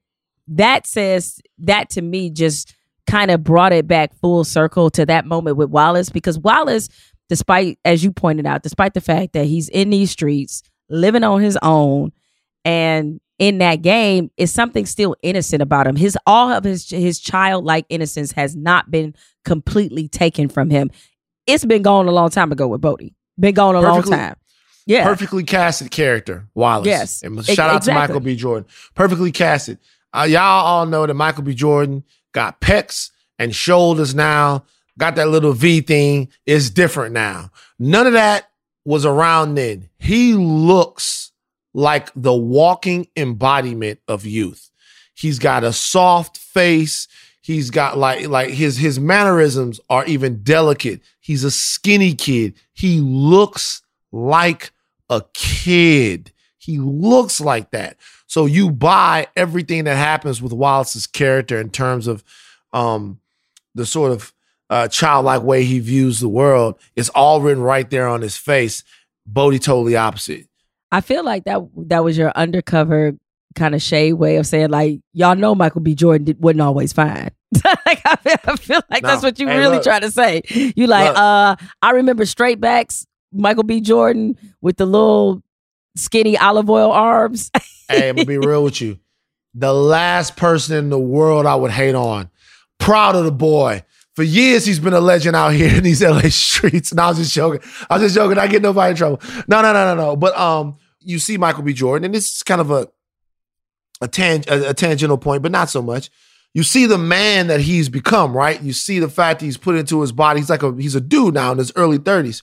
that 0.48 0.86
says, 0.86 1.40
that 1.58 1.90
to 1.90 2.02
me 2.02 2.30
just 2.30 2.72
kind 3.08 3.32
of 3.32 3.42
brought 3.42 3.72
it 3.72 3.88
back 3.88 4.14
full 4.14 4.44
circle 4.44 4.90
to 4.90 5.04
that 5.06 5.26
moment 5.26 5.56
with 5.56 5.70
Wallace, 5.70 6.08
because 6.08 6.38
Wallace 6.38 6.88
despite, 7.28 7.78
as 7.84 8.04
you 8.04 8.12
pointed 8.12 8.46
out, 8.46 8.62
despite 8.62 8.94
the 8.94 9.00
fact 9.00 9.32
that 9.32 9.46
he's 9.46 9.68
in 9.68 9.90
these 9.90 10.10
streets, 10.10 10.62
living 10.88 11.24
on 11.24 11.40
his 11.40 11.58
own, 11.62 12.12
and 12.64 13.20
in 13.38 13.58
that 13.58 13.82
game 13.82 14.30
is 14.36 14.52
something 14.52 14.86
still 14.86 15.14
innocent 15.22 15.62
about 15.62 15.86
him. 15.86 15.96
His 15.96 16.16
all 16.26 16.50
of 16.50 16.64
his 16.64 16.88
his 16.88 17.18
childlike 17.20 17.86
innocence 17.90 18.32
has 18.32 18.56
not 18.56 18.90
been 18.90 19.14
completely 19.44 20.08
taken 20.08 20.48
from 20.48 20.70
him. 20.70 20.90
It's 21.46 21.64
been 21.64 21.82
gone 21.82 22.08
a 22.08 22.12
long 22.12 22.30
time 22.30 22.50
ago 22.50 22.66
with 22.66 22.80
Bodie. 22.80 23.14
Been 23.38 23.54
gone 23.54 23.76
a 23.76 23.80
Perfectly- 23.82 24.10
long 24.16 24.20
time. 24.20 24.36
Yeah. 24.86 25.02
Perfectly 25.04 25.42
casted 25.42 25.90
character, 25.90 26.46
Wallace. 26.54 26.86
Yes. 26.86 27.22
And 27.22 27.44
shout 27.44 27.70
out 27.70 27.78
exactly. 27.78 27.92
to 27.92 27.94
Michael 27.94 28.20
B. 28.20 28.36
Jordan. 28.36 28.68
Perfectly 28.94 29.32
casted. 29.32 29.78
Uh, 30.12 30.26
y'all 30.28 30.40
all 30.64 30.86
know 30.86 31.04
that 31.06 31.14
Michael 31.14 31.42
B. 31.42 31.54
Jordan 31.54 32.04
got 32.32 32.60
pecs 32.60 33.10
and 33.38 33.54
shoulders 33.54 34.14
now, 34.14 34.64
got 34.98 35.16
that 35.16 35.28
little 35.28 35.52
V 35.52 35.80
thing. 35.80 36.28
It's 36.46 36.70
different 36.70 37.12
now. 37.12 37.50
None 37.78 38.06
of 38.06 38.12
that 38.14 38.50
was 38.84 39.04
around 39.04 39.54
then. 39.56 39.88
He 39.98 40.34
looks 40.34 41.32
like 41.74 42.10
the 42.14 42.34
walking 42.34 43.06
embodiment 43.16 44.00
of 44.08 44.24
youth. 44.24 44.70
He's 45.14 45.38
got 45.38 45.64
a 45.64 45.72
soft 45.72 46.38
face. 46.38 47.08
He's 47.40 47.70
got 47.70 47.98
like 47.98 48.28
like 48.28 48.50
his 48.50 48.78
his 48.78 48.98
mannerisms 48.98 49.80
are 49.88 50.04
even 50.06 50.42
delicate. 50.42 51.00
He's 51.20 51.44
a 51.44 51.50
skinny 51.50 52.14
kid. 52.14 52.54
He 52.72 53.00
looks 53.00 53.82
like 54.12 54.72
a 55.08 55.22
kid. 55.34 56.32
He 56.58 56.78
looks 56.78 57.40
like 57.40 57.70
that. 57.70 57.96
So 58.26 58.46
you 58.46 58.70
buy 58.70 59.28
everything 59.36 59.84
that 59.84 59.96
happens 59.96 60.42
with 60.42 60.52
Wallace's 60.52 61.06
character 61.06 61.60
in 61.60 61.70
terms 61.70 62.06
of 62.06 62.24
um 62.72 63.20
the 63.74 63.86
sort 63.86 64.12
of 64.12 64.32
uh 64.70 64.88
childlike 64.88 65.42
way 65.42 65.64
he 65.64 65.78
views 65.80 66.20
the 66.20 66.28
world. 66.28 66.78
It's 66.96 67.08
all 67.10 67.40
written 67.40 67.62
right 67.62 67.88
there 67.88 68.08
on 68.08 68.22
his 68.22 68.36
face. 68.36 68.82
Bodie 69.26 69.58
totally 69.58 69.96
opposite. 69.96 70.46
I 70.92 71.00
feel 71.00 71.24
like 71.24 71.44
that 71.44 71.60
that 71.88 72.04
was 72.04 72.16
your 72.18 72.30
undercover 72.36 73.12
kind 73.54 73.74
of 73.74 73.80
shade 73.82 74.12
way 74.14 74.36
of 74.36 74.46
saying 74.46 74.70
like 74.70 75.00
y'all 75.12 75.34
know 75.36 75.54
Michael 75.54 75.80
B. 75.80 75.94
Jordan 75.94 76.24
did, 76.24 76.40
wasn't 76.42 76.60
always 76.60 76.92
fine. 76.92 77.30
like, 77.64 78.00
I, 78.04 78.16
feel, 78.16 78.36
I 78.44 78.56
feel 78.56 78.80
like 78.90 79.02
No. 79.02 79.08
that's 79.08 79.22
what 79.22 79.38
you 79.38 79.48
Hey, 79.48 79.58
really 79.58 79.76
look. 79.76 79.84
trying 79.84 80.02
to 80.02 80.10
say. 80.10 80.42
You 80.76 80.86
like 80.86 81.08
Look. 81.08 81.16
uh 81.18 81.56
I 81.82 81.90
remember 81.92 82.26
straight 82.26 82.60
backs 82.60 83.06
Michael 83.32 83.62
B. 83.64 83.80
Jordan 83.80 84.36
with 84.60 84.76
the 84.76 84.86
little 84.86 85.42
skinny 85.96 86.36
olive 86.36 86.68
oil 86.70 86.90
arms. 86.92 87.50
hey, 87.88 88.08
I'm 88.08 88.16
gonna 88.16 88.26
be 88.26 88.38
real 88.38 88.62
with 88.64 88.80
you. 88.80 88.98
The 89.58 89.72
last 89.72 90.36
person 90.36 90.76
in 90.76 90.90
the 90.90 90.98
world 90.98 91.46
I 91.46 91.54
would 91.54 91.70
hate 91.70 91.94
on. 91.94 92.28
Proud 92.78 93.16
of 93.16 93.24
the 93.24 93.32
boy. 93.32 93.84
For 94.16 94.22
years, 94.22 94.64
he's 94.64 94.80
been 94.80 94.94
a 94.94 95.00
legend 95.00 95.36
out 95.36 95.52
here 95.52 95.76
in 95.76 95.84
these 95.84 96.02
LA 96.02 96.30
streets. 96.30 96.90
And 96.90 96.98
I 96.98 97.08
was 97.08 97.18
just 97.18 97.34
joking. 97.34 97.60
I 97.88 97.94
was 97.94 98.02
just 98.02 98.14
joking. 98.14 98.38
I 98.38 98.46
get 98.46 98.62
nobody 98.62 98.90
in 98.90 98.96
trouble. 98.96 99.20
No, 99.46 99.62
no, 99.62 99.72
no, 99.72 99.94
no, 99.94 99.94
no. 99.94 100.16
But 100.16 100.36
um, 100.38 100.78
you 101.00 101.18
see 101.18 101.36
Michael 101.36 101.62
B. 101.62 101.72
Jordan, 101.72 102.06
and 102.06 102.14
this 102.14 102.36
is 102.36 102.42
kind 102.42 102.60
of 102.60 102.70
a 102.70 102.88
a, 104.00 104.08
tang- 104.08 104.44
a, 104.48 104.70
a 104.70 104.74
tangential 104.74 105.18
point, 105.18 105.42
but 105.42 105.52
not 105.52 105.70
so 105.70 105.80
much. 105.80 106.10
You 106.54 106.62
see 106.62 106.86
the 106.86 106.98
man 106.98 107.48
that 107.48 107.60
he's 107.60 107.88
become, 107.88 108.34
right? 108.34 108.60
You 108.62 108.72
see 108.72 108.98
the 108.98 109.08
fact 109.10 109.42
he's 109.42 109.58
put 109.58 109.76
into 109.76 110.00
his 110.00 110.12
body. 110.12 110.40
He's 110.40 110.50
like 110.50 110.62
a 110.62 110.74
he's 110.74 110.94
a 110.94 111.00
dude 111.00 111.34
now 111.34 111.52
in 111.52 111.58
his 111.58 111.72
early 111.76 111.98
30s. 111.98 112.42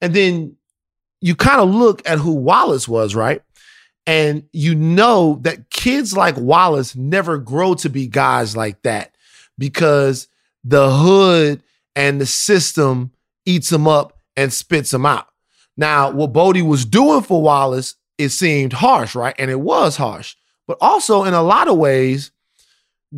And 0.00 0.14
then 0.14 0.56
you 1.20 1.34
kind 1.34 1.60
of 1.60 1.70
look 1.70 2.08
at 2.08 2.18
who 2.18 2.34
Wallace 2.34 2.86
was, 2.86 3.14
right? 3.14 3.42
And 4.06 4.44
you 4.52 4.74
know 4.74 5.40
that 5.42 5.70
kids 5.70 6.16
like 6.16 6.36
Wallace 6.36 6.94
never 6.94 7.38
grow 7.38 7.74
to 7.74 7.88
be 7.88 8.06
guys 8.06 8.56
like 8.56 8.82
that 8.82 9.14
because 9.58 10.28
the 10.64 10.90
hood 10.90 11.62
and 11.96 12.20
the 12.20 12.26
system 12.26 13.12
eats 13.44 13.70
them 13.70 13.88
up 13.88 14.18
and 14.36 14.52
spits 14.52 14.90
them 14.90 15.06
out. 15.06 15.26
Now, 15.76 16.10
what 16.10 16.32
Bodie 16.32 16.62
was 16.62 16.84
doing 16.84 17.22
for 17.22 17.42
Wallace, 17.42 17.96
it 18.18 18.30
seemed 18.30 18.74
harsh, 18.74 19.14
right? 19.14 19.34
And 19.38 19.50
it 19.50 19.60
was 19.60 19.96
harsh. 19.96 20.36
But 20.66 20.78
also, 20.80 21.24
in 21.24 21.34
a 21.34 21.42
lot 21.42 21.68
of 21.68 21.76
ways, 21.76 22.30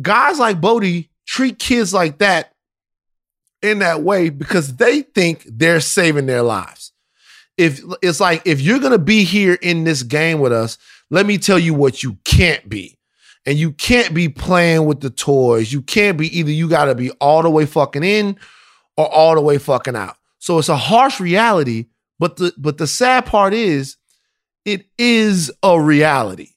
guys 0.01 0.39
like 0.39 0.59
Bodie 0.61 1.09
treat 1.25 1.59
kids 1.59 1.93
like 1.93 2.17
that 2.19 2.53
in 3.61 3.79
that 3.79 4.03
way 4.03 4.29
because 4.29 4.75
they 4.77 5.01
think 5.01 5.45
they're 5.45 5.79
saving 5.79 6.25
their 6.25 6.41
lives 6.41 6.93
if 7.57 7.81
it's 8.01 8.19
like 8.19 8.41
if 8.45 8.61
you're 8.61 8.79
gonna 8.79 8.97
be 8.97 9.23
here 9.23 9.57
in 9.61 9.83
this 9.83 10.03
game 10.03 10.39
with 10.39 10.51
us, 10.51 10.77
let 11.09 11.25
me 11.25 11.37
tell 11.37 11.59
you 11.59 11.73
what 11.73 12.03
you 12.03 12.17
can't 12.25 12.67
be. 12.67 12.97
And 13.45 13.57
you 13.59 13.71
can't 13.71 14.13
be 14.13 14.27
playing 14.29 14.85
with 14.85 15.01
the 15.01 15.09
toys. 15.11 15.71
You 15.71 15.81
can't 15.81 16.17
be 16.17 16.35
either 16.37 16.51
you 16.51 16.67
gotta 16.67 16.95
be 16.95 17.11
all 17.11 17.43
the 17.43 17.49
way 17.49 17.65
fucking 17.65 18.03
in 18.03 18.37
or 18.97 19.07
all 19.13 19.35
the 19.35 19.41
way 19.41 19.57
fucking 19.57 19.95
out. 19.95 20.15
So 20.39 20.57
it's 20.57 20.69
a 20.69 20.77
harsh 20.77 21.19
reality, 21.19 21.85
but 22.19 22.37
the 22.37 22.53
but 22.57 22.77
the 22.77 22.87
sad 22.87 23.25
part 23.25 23.53
is 23.53 23.97
it 24.65 24.85
is 24.97 25.51
a 25.61 25.79
reality. 25.79 26.49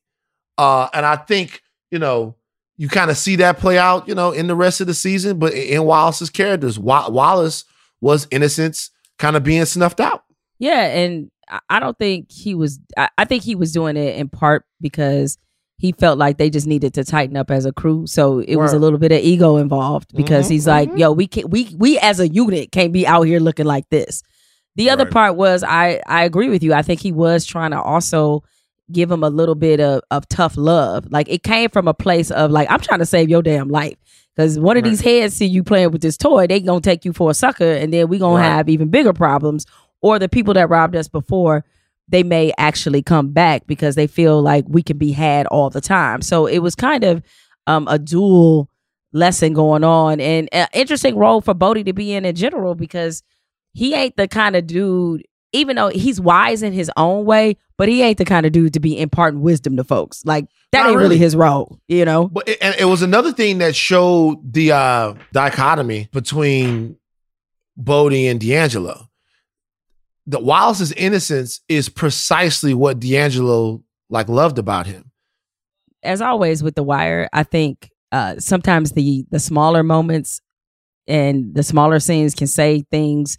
Uh 0.57 0.89
and 0.95 1.05
I 1.05 1.17
think, 1.17 1.63
you 1.91 1.99
know, 1.99 2.37
you 2.79 2.89
kind 2.89 3.11
of 3.11 3.17
see 3.19 3.37
that 3.37 3.59
play 3.59 3.77
out, 3.77 4.09
you 4.09 4.15
know, 4.15 4.31
in 4.33 4.47
the 4.47 4.55
rest 4.57 4.81
of 4.81 4.87
the 4.87 4.95
season, 4.95 5.39
but 5.39 5.53
in 5.53 5.85
Wallace's 5.85 6.31
characters, 6.31 6.79
Wallace 6.79 7.65
was 8.01 8.27
innocence 8.31 8.91
kind 9.19 9.37
of 9.37 9.43
being 9.43 9.65
snuffed 9.65 10.01
out. 10.01 10.25
Yeah, 10.59 10.85
and 10.87 11.31
I- 11.69 11.81
don't 11.81 11.99
think 11.99 12.31
he 12.31 12.55
was. 12.55 12.79
I 12.97 13.25
think 13.25 13.43
he 13.43 13.55
was 13.55 13.73
doing 13.73 13.97
it 13.97 14.17
in 14.17 14.29
part 14.29 14.65
because 14.81 15.39
he 15.79 15.93
felt 15.93 16.19
like 16.19 16.39
they 16.39 16.51
just 16.51 16.67
needed 16.67 16.93
to 16.95 17.05
tighten 17.05 17.37
up 17.37 17.51
as 17.51 17.65
a 17.65 17.73
crew. 17.73 18.07
So 18.07 18.41
it 18.41 18.57
was 18.57 18.73
a 18.73 18.79
little 18.79 18.99
bit 18.99 19.13
of 19.13 19.19
ego 19.21 19.57
involved 19.57 20.15
because 20.17 20.47
Mhm, 20.47 20.51
he's 20.51 20.67
like, 20.67 20.91
"Yo, 20.97 21.13
we 21.13 21.27
can 21.27 21.49
we 21.49 21.75
we 21.79 21.99
as 22.01 22.19
a 22.21 22.29
unit 22.29 22.73
can't 22.73 22.93
be 22.93 23.07
out 23.07 23.23
here 23.23 23.41
looking 23.41 23.67
like 23.67 23.89
this." 23.91 24.23
The 24.77 24.91
other 24.91 25.05
Right. 25.05 25.13
part 25.13 25.37
was 25.37 25.63
I 25.65 26.01
I 26.07 26.25
agree 26.25 26.49
with 26.49 26.63
you. 26.63 26.75
I 26.75 26.83
think 26.83 27.01
he 27.01 27.13
was 27.13 27.45
trying 27.47 27.71
to 27.71 27.81
also 27.81 28.43
give 28.91 29.11
him 29.11 29.23
a 29.23 29.29
little 29.31 29.55
bit 29.55 29.81
of 29.81 30.03
of 30.11 30.29
tough 30.29 30.57
love. 30.57 31.07
Like 31.11 31.29
it 31.29 31.43
came 31.43 31.69
from 31.71 31.87
a 31.89 31.95
place 31.95 32.31
of 32.31 32.51
like 32.51 32.69
I'm 32.71 32.81
trying 32.81 33.01
to 33.01 33.07
save 33.07 33.29
your 33.29 33.43
damn 33.43 33.69
life. 33.69 33.97
Because 34.35 34.59
one 34.59 34.77
of 34.77 34.83
Right. 34.85 34.91
these 34.91 35.01
heads 35.01 35.35
see 35.35 35.47
you 35.47 35.63
playing 35.65 35.91
with 35.93 36.01
this 36.03 36.17
toy, 36.17 36.47
they 36.47 36.61
gonna 36.61 36.81
take 36.81 37.05
you 37.05 37.13
for 37.13 37.31
a 37.31 37.35
sucker, 37.35 37.73
and 37.73 37.93
then 37.93 38.09
we 38.09 38.19
gonna 38.19 38.37
Right. 38.37 38.45
have 38.45 38.69
even 38.69 38.89
bigger 38.89 39.13
problems. 39.13 39.65
Or 40.01 40.19
the 40.21 40.29
people 40.29 40.55
that 40.55 40.71
robbed 40.71 40.95
us 40.97 41.09
before, 41.09 41.65
they 42.09 42.23
may 42.23 42.53
actually 42.59 43.03
come 43.03 43.33
back 43.33 43.67
because 43.67 43.95
they 43.95 44.07
feel 44.07 44.41
like 44.43 44.65
we 44.69 44.83
can 44.83 44.99
be 44.99 45.13
had 45.13 45.47
all 45.47 45.71
the 45.71 45.81
time. 45.81 46.23
So 46.23 46.47
it 46.47 46.59
was 46.59 46.75
kind 46.75 47.05
of 47.05 47.23
um, 47.67 47.87
a 47.89 47.99
dual 47.99 48.69
lesson 49.13 49.53
going 49.53 49.85
on, 49.85 50.21
and 50.21 50.49
an 50.53 50.69
interesting 50.73 51.17
role 51.17 51.41
for 51.41 51.55
Bodie 51.55 51.85
to 51.85 51.93
be 51.93 52.13
in 52.15 52.25
in 52.25 52.35
general 52.35 52.75
because 52.75 53.23
he 53.73 53.95
ain't 53.95 54.17
the 54.17 54.29
kind 54.29 54.57
of 54.57 54.67
dude. 54.67 55.25
Even 55.53 55.77
though 55.77 55.89
he's 55.89 56.21
wise 56.21 56.63
in 56.63 56.75
his 56.75 56.91
own 56.99 57.25
way, 57.25 57.57
but 57.79 57.89
he 57.89 58.03
ain't 58.03 58.19
the 58.19 58.27
kind 58.27 58.45
of 58.45 58.53
dude 58.53 58.75
to 58.75 58.81
be 58.81 59.01
imparting 59.01 59.41
wisdom 59.41 59.79
to 59.79 59.85
folks. 59.85 60.23
Like 60.27 60.45
that 60.73 60.81
Not 60.83 60.89
ain't 60.89 60.97
really 60.97 61.09
really. 61.09 61.19
his 61.19 61.35
role, 61.35 61.81
you 61.89 62.05
know. 62.05 62.29
But 62.29 62.49
it, 62.49 62.59
and 62.61 62.75
it 62.79 62.85
was 62.85 63.01
another 63.01 63.33
thing 63.33 63.57
that 63.59 63.75
showed 63.75 64.53
the 64.53 64.73
uh, 64.73 65.15
dichotomy 65.33 66.11
between 66.13 66.99
Bodie 67.79 68.27
and 68.27 68.39
D'Angelo. 68.39 69.08
The 70.29 70.39
Wallace's 70.39 70.93
innocence 70.93 71.61
is 71.69 71.89
precisely 71.89 72.75
what 72.75 73.01
D'Angelo 73.01 73.83
like 74.11 74.29
loved 74.29 74.59
about 74.59 74.87
him. 74.87 75.11
as 76.03 76.21
always 76.21 76.63
with 76.63 76.77
the 76.77 76.83
wire 76.83 77.29
i 77.33 77.43
think 77.43 77.91
uh 78.13 78.37
sometimes 78.39 78.93
the 78.93 79.27
the 79.31 79.41
smaller 79.41 79.83
moments 79.83 80.41
and 81.09 81.55
the 81.55 81.63
smaller 81.63 81.99
scenes 81.99 82.35
can 82.35 82.47
say 82.47 82.85
things 82.91 83.37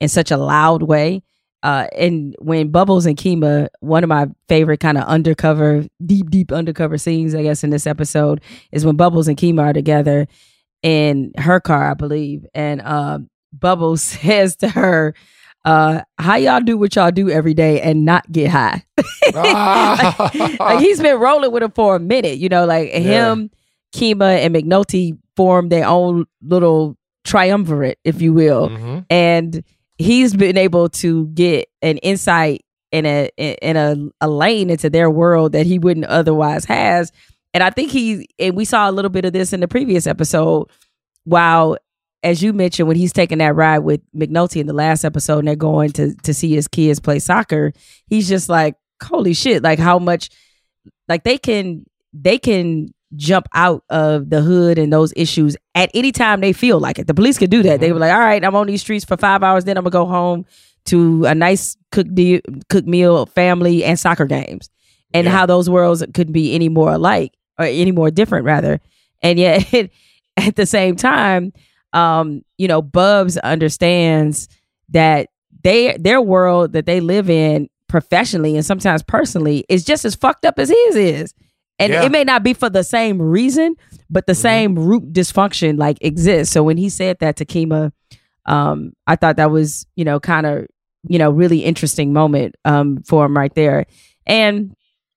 in 0.00 0.08
such 0.08 0.30
a 0.32 0.36
loud 0.36 0.82
way 0.82 1.22
uh 1.62 1.86
and 1.96 2.34
when 2.40 2.70
bubbles 2.70 3.06
and 3.06 3.16
kima 3.16 3.68
one 3.80 4.02
of 4.02 4.08
my 4.08 4.26
favorite 4.48 4.80
kind 4.80 4.98
of 4.98 5.04
undercover 5.04 5.86
deep 6.04 6.28
deep 6.28 6.50
undercover 6.50 6.98
scenes 6.98 7.34
i 7.36 7.42
guess 7.42 7.62
in 7.62 7.70
this 7.70 7.86
episode 7.86 8.40
is 8.72 8.84
when 8.84 8.96
bubbles 8.96 9.28
and 9.28 9.38
kima 9.38 9.62
are 9.62 9.72
together 9.72 10.26
in 10.82 11.30
her 11.38 11.60
car 11.60 11.92
i 11.92 11.94
believe 11.94 12.44
and 12.52 12.82
um 12.82 13.30
bubbles 13.52 14.02
says 14.22 14.56
to 14.56 14.68
her 14.68 15.14
uh 15.64 16.00
how 16.18 16.36
y'all 16.36 16.60
do 16.60 16.76
what 16.76 16.94
y'all 16.96 17.10
do 17.10 17.30
every 17.30 17.54
day 17.54 17.80
and 17.80 18.04
not 18.04 18.30
get 18.32 18.50
high 18.50 18.82
like, 19.32 20.18
like 20.60 20.80
he's 20.80 21.00
been 21.00 21.18
rolling 21.18 21.52
with 21.52 21.62
him 21.62 21.70
for 21.72 21.96
a 21.96 22.00
minute, 22.00 22.38
you 22.38 22.48
know, 22.48 22.64
like 22.66 22.90
him, 22.90 23.50
Kima, 23.94 24.38
and 24.38 24.54
McNulty 24.54 25.18
formed 25.36 25.70
their 25.70 25.86
own 25.86 26.26
little 26.42 26.96
triumvirate, 27.24 27.98
if 28.04 28.20
you 28.20 28.32
will. 28.32 28.68
Mhm. 28.70 29.06
And 29.10 29.64
he's 29.98 30.34
been 30.34 30.56
able 30.56 30.88
to 30.88 31.26
get 31.28 31.68
an 31.82 31.98
insight 31.98 32.64
in 32.90 33.06
a 33.06 33.30
in 33.38 33.76
a, 33.76 33.96
a 34.20 34.28
lane 34.28 34.70
into 34.70 34.90
their 34.90 35.10
world 35.10 35.52
that 35.52 35.66
he 35.66 35.78
wouldn't 35.78 36.06
otherwise 36.06 36.64
has. 36.64 37.12
And 37.54 37.62
I 37.62 37.70
think 37.70 37.90
he 37.90 38.28
and 38.38 38.56
we 38.56 38.64
saw 38.64 38.88
a 38.88 38.92
little 38.92 39.10
bit 39.10 39.24
of 39.24 39.32
this 39.32 39.52
in 39.52 39.60
the 39.60 39.68
previous 39.68 40.06
episode. 40.06 40.68
While 41.24 41.76
as 42.22 42.42
you 42.42 42.52
mentioned, 42.52 42.88
when 42.88 42.96
he's 42.96 43.12
taking 43.12 43.38
that 43.38 43.54
ride 43.54 43.80
with 43.80 44.00
McNulty 44.14 44.60
in 44.60 44.66
the 44.66 44.72
last 44.72 45.04
episode 45.04 45.40
and 45.40 45.48
they're 45.48 45.56
going 45.56 45.90
to 45.92 46.14
to 46.14 46.32
see 46.32 46.54
his 46.54 46.68
kids 46.68 47.00
play 47.00 47.18
soccer, 47.18 47.72
he's 48.06 48.28
just 48.28 48.48
like, 48.48 48.76
holy 49.02 49.34
shit, 49.34 49.62
like 49.62 49.78
how 49.78 49.98
much 49.98 50.30
like 51.08 51.24
they 51.24 51.38
can 51.38 51.84
they 52.12 52.38
can 52.38 52.92
jump 53.16 53.46
out 53.52 53.84
of 53.90 54.30
the 54.30 54.40
hood 54.40 54.78
and 54.78 54.92
those 54.92 55.12
issues 55.16 55.56
at 55.74 55.90
any 55.94 56.12
time 56.12 56.40
they 56.40 56.52
feel 56.52 56.80
like 56.80 56.98
it. 56.98 57.06
The 57.06 57.14
police 57.14 57.38
could 57.38 57.50
do 57.50 57.62
that. 57.64 57.80
They 57.80 57.86
mm-hmm. 57.86 57.94
were 57.94 58.00
like, 58.00 58.12
all 58.12 58.20
right, 58.20 58.42
I'm 58.42 58.56
on 58.56 58.66
these 58.66 58.80
streets 58.80 59.04
for 59.04 59.16
five 59.16 59.42
hours, 59.42 59.64
then 59.64 59.76
I'm 59.76 59.84
gonna 59.84 59.92
go 59.92 60.06
home 60.06 60.46
to 60.86 61.24
a 61.26 61.34
nice 61.34 61.76
cook 61.90 62.06
deal, 62.12 62.40
cook 62.68 62.86
meal, 62.86 63.26
family, 63.26 63.84
and 63.84 63.98
soccer 63.98 64.26
games. 64.26 64.68
and 65.14 65.26
Yeah. 65.26 65.32
how 65.32 65.46
those 65.46 65.68
worlds 65.68 66.02
could 66.14 66.32
be 66.32 66.54
any 66.54 66.68
more 66.70 66.92
alike 66.92 67.34
or 67.58 67.66
any 67.66 67.92
more 67.92 68.10
different 68.10 68.46
rather. 68.46 68.80
And 69.20 69.38
yet 69.38 69.72
at 70.36 70.56
the 70.56 70.66
same 70.66 70.96
time, 70.96 71.52
um, 71.92 72.42
you 72.58 72.68
know, 72.68 72.82
Bubs 72.82 73.36
understands 73.38 74.48
that 74.90 75.28
they 75.62 75.96
their 75.98 76.20
world 76.20 76.72
that 76.72 76.86
they 76.86 77.00
live 77.00 77.30
in 77.30 77.68
professionally 77.88 78.56
and 78.56 78.64
sometimes 78.64 79.02
personally 79.02 79.64
is 79.68 79.84
just 79.84 80.04
as 80.04 80.14
fucked 80.14 80.44
up 80.44 80.58
as 80.58 80.70
his 80.70 80.96
is. 80.96 81.34
And 81.78 81.92
Yeah. 81.92 82.04
it 82.04 82.12
may 82.12 82.24
not 82.24 82.42
be 82.42 82.54
for 82.54 82.70
the 82.70 82.84
same 82.84 83.20
reason, 83.20 83.74
but 84.08 84.26
the 84.26 84.34
same 84.34 84.74
root 84.78 85.12
dysfunction 85.12 85.78
like 85.78 85.98
exists. 86.00 86.52
So 86.52 86.62
when 86.62 86.76
he 86.76 86.88
said 86.88 87.18
that 87.20 87.36
to 87.36 87.44
Kima, 87.44 87.92
um, 88.46 88.92
I 89.06 89.16
thought 89.16 89.36
that 89.36 89.50
was, 89.50 89.86
you 89.96 90.04
know, 90.04 90.20
kind 90.20 90.46
of, 90.46 90.66
you 91.08 91.18
know, 91.18 91.30
really 91.30 91.64
interesting 91.64 92.12
moment 92.12 92.54
um 92.64 93.02
for 93.06 93.24
him 93.24 93.36
right 93.36 93.54
there. 93.54 93.86
And 94.26 94.74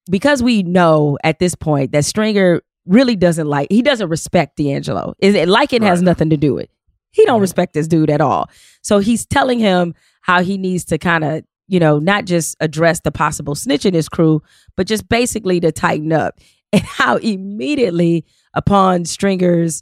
because 0.10 0.44
we 0.44 0.64
know 0.64 1.18
at 1.24 1.40
this 1.40 1.56
point 1.56 1.92
that 1.94 2.06
Stringer 2.06 2.62
really 2.86 3.16
doesn't 3.16 3.48
like 3.48 3.68
he 3.72 3.82
doesn't 3.82 4.10
respect 4.10 4.58
D'Angelo. 4.58 5.16
Is 5.20 5.36
it 5.36 5.48
like 5.48 5.74
it 5.74 5.82
has 5.82 6.02
nothing 6.02 6.30
to 6.30 6.38
do 6.38 6.54
with. 6.54 6.70
He 7.12 7.24
don't 7.26 7.40
respect 7.40 7.74
this 7.74 7.88
dude 7.88 8.10
at 8.10 8.20
all. 8.20 8.50
So 8.82 9.00
he's 9.00 9.26
telling 9.26 9.58
him 9.58 9.96
how 10.22 10.44
he 10.44 10.58
needs 10.58 10.84
to 10.86 10.98
kind 10.98 11.24
of, 11.24 11.44
you 11.68 11.80
know, 11.80 11.98
not 11.98 12.26
just 12.26 12.58
address 12.60 13.00
the 13.00 13.12
possible 13.12 13.56
snitch 13.56 13.86
in 13.86 13.94
his 13.94 14.10
crew, 14.10 14.42
but 14.76 14.86
just 14.86 15.08
basically 15.08 15.62
to 15.62 15.72
tighten 15.72 16.12
up. 16.12 16.40
And 16.74 16.84
how 16.84 17.16
immediately 17.18 18.26
upon 18.54 19.06
Stringer's 19.06 19.82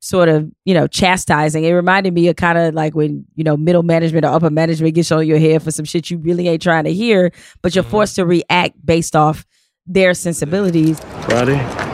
sort 0.00 0.30
of, 0.30 0.50
you 0.64 0.72
know, 0.72 0.86
chastising, 0.86 1.64
it 1.64 1.72
reminded 1.72 2.14
me 2.14 2.28
of 2.28 2.36
kind 2.36 2.56
of 2.56 2.72
like 2.72 2.94
when, 2.94 3.26
you 3.34 3.44
know, 3.44 3.54
middle 3.54 3.82
management 3.82 4.24
or 4.24 4.28
upper 4.28 4.48
management 4.48 4.94
gets 4.94 5.12
on 5.12 5.26
your 5.26 5.38
head 5.38 5.62
for 5.62 5.70
some 5.70 5.84
shit 5.84 6.10
you 6.10 6.16
really 6.16 6.48
ain't 6.48 6.62
trying 6.62 6.84
to 6.84 6.92
hear, 6.94 7.32
but 7.60 7.74
you're 7.74 7.84
mm-hmm. 7.84 7.90
forced 7.90 8.16
to 8.16 8.24
react 8.24 8.76
based 8.86 9.14
off 9.14 9.44
their 9.86 10.14
sensibilities. 10.14 11.00
Friday? 11.24 11.91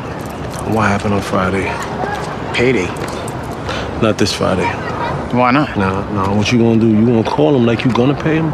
What 0.75 0.87
happened 0.89 1.15
on 1.15 1.23
Friday? 1.23 1.65
Payday. 2.55 2.87
Not 4.03 4.19
this 4.19 4.33
Friday. 4.33 4.67
Why 5.37 5.51
not? 5.51 5.77
No, 5.77 6.09
no. 6.13 6.35
What 6.35 6.53
you 6.53 6.59
gonna 6.59 6.81
do? 6.81 6.89
You 6.89 7.05
gonna 7.05 7.25
call 7.25 7.55
him 7.57 7.67
like 7.67 7.85
you 7.85 7.93
gonna 7.93 8.15
pay 8.21 8.37
him, 8.37 8.53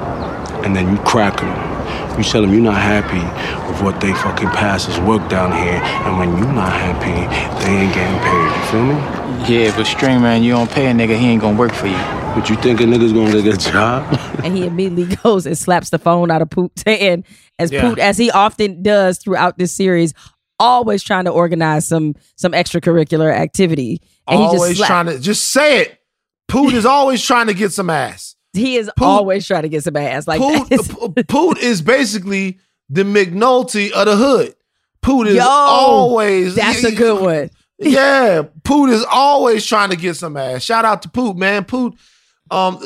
and 0.65 0.75
then 0.75 0.91
you 0.91 0.99
crack 1.03 1.41
him. 1.41 1.49
You 2.19 2.25
tell 2.25 2.45
him 2.45 2.53
you're 2.53 2.63
not 2.63 2.77
happy 2.81 3.19
with 3.71 3.83
what 3.83 4.01
they 4.01 4.13
fucking 4.15 4.49
passes 4.51 4.99
work 5.01 5.29
down 5.29 5.53
here, 5.53 5.81
and 6.07 6.19
when 6.19 6.31
you 6.39 6.45
not 6.53 6.73
happy, 6.73 7.11
they 7.65 7.71
ain't 7.73 7.95
getting 7.95 8.19
paid. 8.21 8.51
You 8.57 8.65
feel 8.71 8.85
me? 8.85 9.65
Yeah, 9.67 9.77
but 9.77 9.87
string 9.87 10.23
man, 10.23 10.43
you 10.43 10.53
don't 10.53 10.71
pay 10.71 10.87
a 10.91 10.93
nigga, 10.95 11.17
he 11.19 11.27
ain't 11.27 11.41
gonna 11.43 11.59
work 11.59 11.73
for 11.73 11.87
you. 11.89 11.97
But 12.35 12.49
you 12.51 12.57
think 12.57 12.81
a 12.81 12.85
nigga's 12.85 13.13
gonna 13.13 13.43
get 13.43 13.55
a 13.67 13.71
job? 13.73 14.19
and 14.45 14.57
he 14.57 14.67
immediately 14.67 15.17
goes 15.17 15.47
and 15.47 15.59
slaps 15.59 15.91
the 15.91 15.99
phone 15.99 16.31
out 16.31 16.41
of 16.43 16.51
Poot's 16.51 16.83
hand, 16.87 17.25
as 17.59 17.71
Yeah. 17.71 17.83
Poot, 17.83 17.99
as 17.99 18.17
he 18.17 18.31
often 18.31 18.83
does 18.83 19.19
throughout 19.19 19.59
this 19.59 19.73
series, 19.73 20.15
always 20.59 21.03
trying 21.03 21.25
to 21.25 21.31
organize 21.31 21.87
some 21.89 22.15
some 22.37 22.53
extracurricular 22.53 23.33
activity. 23.33 24.01
And 24.27 24.39
he 24.41 24.45
always 24.47 24.79
trying 24.81 25.07
to 25.07 25.19
just 25.19 25.51
say 25.51 25.81
it. 25.81 26.01
Poot 26.49 26.75
is 26.75 26.87
always 26.87 27.23
trying 27.25 27.47
to 27.49 27.55
get 27.55 27.73
some 27.73 27.91
ass. 27.91 28.37
he 28.53 28.77
is 28.77 28.91
Poot- 28.97 29.07
always 29.07 29.47
trying 29.47 29.63
to 29.63 29.69
get 29.69 29.83
some 29.85 29.97
ass. 29.97 30.27
Like 30.29 30.41
Poot, 30.41 30.71
is- 30.73 31.25
Poot 31.29 31.59
is 31.59 31.83
basically 31.83 32.59
the 32.89 33.03
McNulty 33.03 33.91
of 33.93 34.07
the 34.07 34.17
hood. 34.17 34.55
Poot 35.03 35.27
is 35.29 35.37
Yo, 35.37 35.45
always 35.47 36.55
that's 36.55 36.85
a 36.85 36.95
good 36.95 37.21
one. 37.23 37.51
Yeah, 37.79 38.43
Poot 38.63 38.91
is 38.91 39.05
always 39.11 39.67
trying 39.67 39.91
to 39.91 39.97
get 39.97 40.15
some 40.15 40.37
ass. 40.37 40.63
Shout 40.63 40.85
out 40.85 41.03
to 41.03 41.09
Poot, 41.09 41.37
man. 41.37 41.65
Poot, 41.65 41.95
um, 42.51 42.79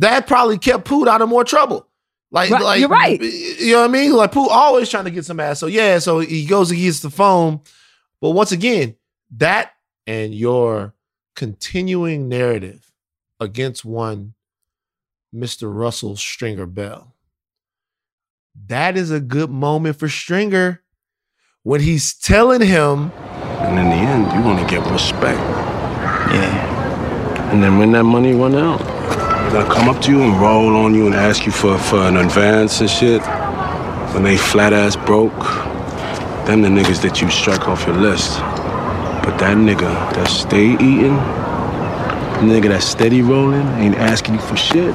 that 0.00 0.26
probably 0.26 0.58
kept 0.58 0.84
Poot 0.84 1.08
out 1.08 1.22
of 1.22 1.30
more 1.30 1.44
trouble. 1.44 1.87
Like, 2.30 2.50
Right, 2.50 2.62
like 2.62 2.80
you're 2.80 2.88
right. 2.88 3.20
You 3.20 3.72
know 3.72 3.80
what 3.80 3.90
I 3.90 3.92
mean? 3.92 4.12
Like 4.12 4.32
Poot 4.32 4.50
always 4.50 4.88
trying 4.88 5.04
to 5.04 5.10
get 5.10 5.24
some 5.24 5.40
ass. 5.40 5.58
So 5.58 5.66
yeah, 5.66 5.98
so 5.98 6.20
he 6.20 6.44
goes 6.44 6.70
and 6.70 6.80
gets 6.80 7.00
the 7.00 7.10
phone. 7.10 7.60
But 8.20 8.30
once 8.30 8.52
again, 8.52 8.96
that 9.36 9.72
and 10.06 10.34
your 10.34 10.94
continuing 11.36 12.28
narrative 12.28 12.90
against 13.40 13.84
one 13.84 14.34
Mr. 15.34 15.74
Russell 15.74 16.16
Stringer 16.16 16.66
Bell. 16.66 17.14
That 18.66 18.96
is 18.96 19.10
a 19.10 19.20
good 19.20 19.50
moment 19.50 19.98
for 19.98 20.08
Stringer 20.08 20.82
when 21.62 21.80
he's 21.80 22.14
telling 22.14 22.62
him 22.62 23.12
and 23.60 23.76
in 23.76 23.88
the 23.90 23.96
end, 23.96 24.32
you 24.32 24.40
want 24.40 24.60
to 24.60 24.66
get 24.72 24.88
respect. 24.90 25.38
Yeah. 26.32 27.50
And 27.50 27.60
then 27.62 27.76
when 27.78 27.90
that 27.92 28.04
money 28.04 28.32
run 28.32 28.54
out, 28.54 28.80
they're 29.50 29.62
gonna 29.62 29.74
come 29.74 29.88
up 29.88 30.02
to 30.02 30.10
you 30.10 30.22
and 30.22 30.38
roll 30.40 30.76
on 30.76 30.94
you 30.94 31.06
and 31.06 31.14
ask 31.14 31.46
you 31.46 31.52
for, 31.52 31.78
for 31.78 31.96
an 31.98 32.16
advance 32.18 32.80
and 32.80 32.90
shit. 32.90 33.22
When 34.12 34.22
they 34.22 34.36
flat 34.36 34.72
ass 34.72 34.94
broke, 34.96 35.38
them 36.46 36.62
the 36.62 36.68
niggas 36.68 37.00
that 37.02 37.20
you 37.22 37.30
strike 37.30 37.66
off 37.68 37.86
your 37.86 37.96
list. 37.96 38.38
But 39.24 39.38
that 39.38 39.56
nigga 39.56 39.90
that 40.14 40.28
stay 40.28 40.72
eating, 40.72 41.16
the 41.16 42.52
nigga 42.54 42.68
that 42.68 42.82
steady 42.82 43.22
rolling, 43.22 43.66
ain't 43.78 43.96
asking 43.96 44.34
you 44.34 44.40
for 44.40 44.56
shit. 44.56 44.94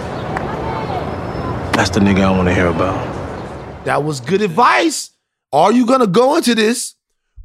That's 1.74 1.90
the 1.90 2.00
nigga 2.00 2.22
I 2.22 2.32
wanna 2.32 2.54
hear 2.54 2.68
about. 2.68 3.86
That 3.86 4.04
was 4.04 4.20
good 4.20 4.42
advice. 4.42 5.12
Are 5.52 5.72
you 5.72 5.86
gonna 5.86 6.08
go 6.08 6.36
into 6.36 6.54
this 6.56 6.96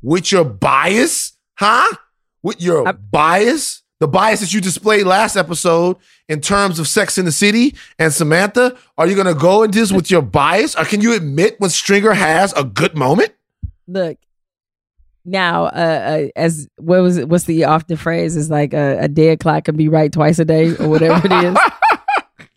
with 0.03 0.31
your 0.31 0.45
bias, 0.45 1.33
huh? 1.59 1.89
With 2.43 2.61
your 2.61 2.87
I'm- 2.87 2.99
bias, 3.11 3.83
the 4.01 4.09
bias 4.09 4.41
that 4.41 4.53
you 4.53 4.61
displayed 4.61 5.07
last 5.07 5.37
episode 5.37 5.97
in 6.29 6.41
terms 6.41 6.79
of 6.79 6.87
Sex 6.87 7.19
in 7.19 7.25
the 7.25 7.33
City 7.33 7.75
and 7.99 8.13
Samantha? 8.13 8.77
Are 8.97 9.07
you 9.07 9.17
gonna 9.17 9.35
go 9.35 9.63
into 9.63 9.79
this 9.79 9.93
with 9.93 10.11
your 10.11 10.23
bias, 10.23 10.77
or 10.77 10.85
can 10.85 11.01
you 11.01 11.15
admit 11.15 11.59
when 11.61 11.71
Stringer 11.71 12.13
has 12.13 12.53
a 12.55 12.65
good 12.65 12.97
moment? 12.97 13.33
Look, 13.87 14.19
now, 15.25 15.65
uh, 15.67 15.69
uh, 15.69 16.29
as 16.37 16.69
what 16.77 17.03
was 17.03 17.19
it? 17.19 17.29
What's 17.29 17.45
the 17.45 17.65
often 17.65 17.97
phrase? 17.97 18.37
Is 18.37 18.51
like 18.51 18.73
a, 18.73 18.99
a 19.01 19.09
dead 19.09 19.41
clock 19.41 19.65
can 19.65 19.77
be 19.77 19.89
right 19.89 20.13
twice 20.13 20.39
a 20.39 20.45
day 20.45 20.75
or 20.77 20.89
whatever 20.89 21.27
it 21.27 21.33
is. 21.33 21.57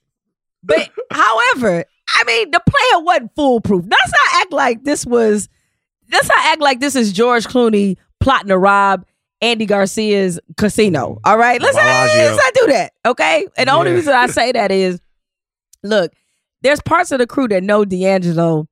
but 0.63 0.89
however, 1.11 1.83
I 2.15 2.23
mean, 2.25 2.51
the 2.51 2.61
player 2.65 3.03
wasn't 3.03 3.35
foolproof. 3.35 3.85
Let's 3.87 4.11
not 4.11 4.41
act 4.41 4.53
like 4.53 4.83
this 4.83 5.05
was. 5.05 5.49
Let's 6.11 6.27
not 6.27 6.45
act 6.45 6.61
like 6.61 6.79
this 6.79 6.95
is 6.95 7.13
George 7.13 7.45
Clooney 7.45 7.97
plotting 8.19 8.49
to 8.49 8.57
rob 8.57 9.05
Andy 9.41 9.65
Garcia's 9.65 10.39
casino. 10.57 11.19
All 11.23 11.37
right, 11.37 11.61
let's, 11.61 11.75
not, 11.75 11.85
let's 11.85 12.37
not 12.37 12.53
do 12.53 12.67
that. 12.73 12.93
Okay, 13.05 13.47
and 13.57 13.67
the 13.67 13.73
only 13.73 13.91
Yeah. 13.91 13.95
reason 13.97 14.13
I 14.13 14.27
say 14.27 14.51
that 14.51 14.71
is, 14.71 14.99
look, 15.83 16.11
there's 16.61 16.81
parts 16.81 17.11
of 17.11 17.19
the 17.19 17.27
crew 17.27 17.47
that 17.47 17.63
know 17.63 17.83
D'Angelo 17.85 18.67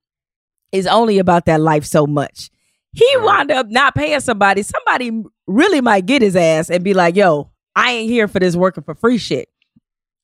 is 0.71 0.85
only 0.85 1.17
about 1.17 1.45
that 1.47 1.59
life 1.59 1.85
so 1.85 2.05
much. 2.05 2.51
He 2.93 3.07
wound 3.17 3.51
up 3.51 3.67
not 3.69 3.95
paying 3.95 4.19
somebody. 4.19 4.61
Somebody 4.63 5.23
really 5.47 5.81
might 5.81 6.05
get 6.05 6.21
his 6.21 6.35
ass 6.35 6.69
and 6.69 6.83
be 6.83 6.93
like, 6.93 7.15
"Yo, 7.15 7.49
I 7.75 7.91
ain't 7.91 8.09
here 8.09 8.27
for 8.27 8.39
this 8.39 8.55
working 8.55 8.83
for 8.83 8.95
free 8.95 9.17
shit." 9.17 9.49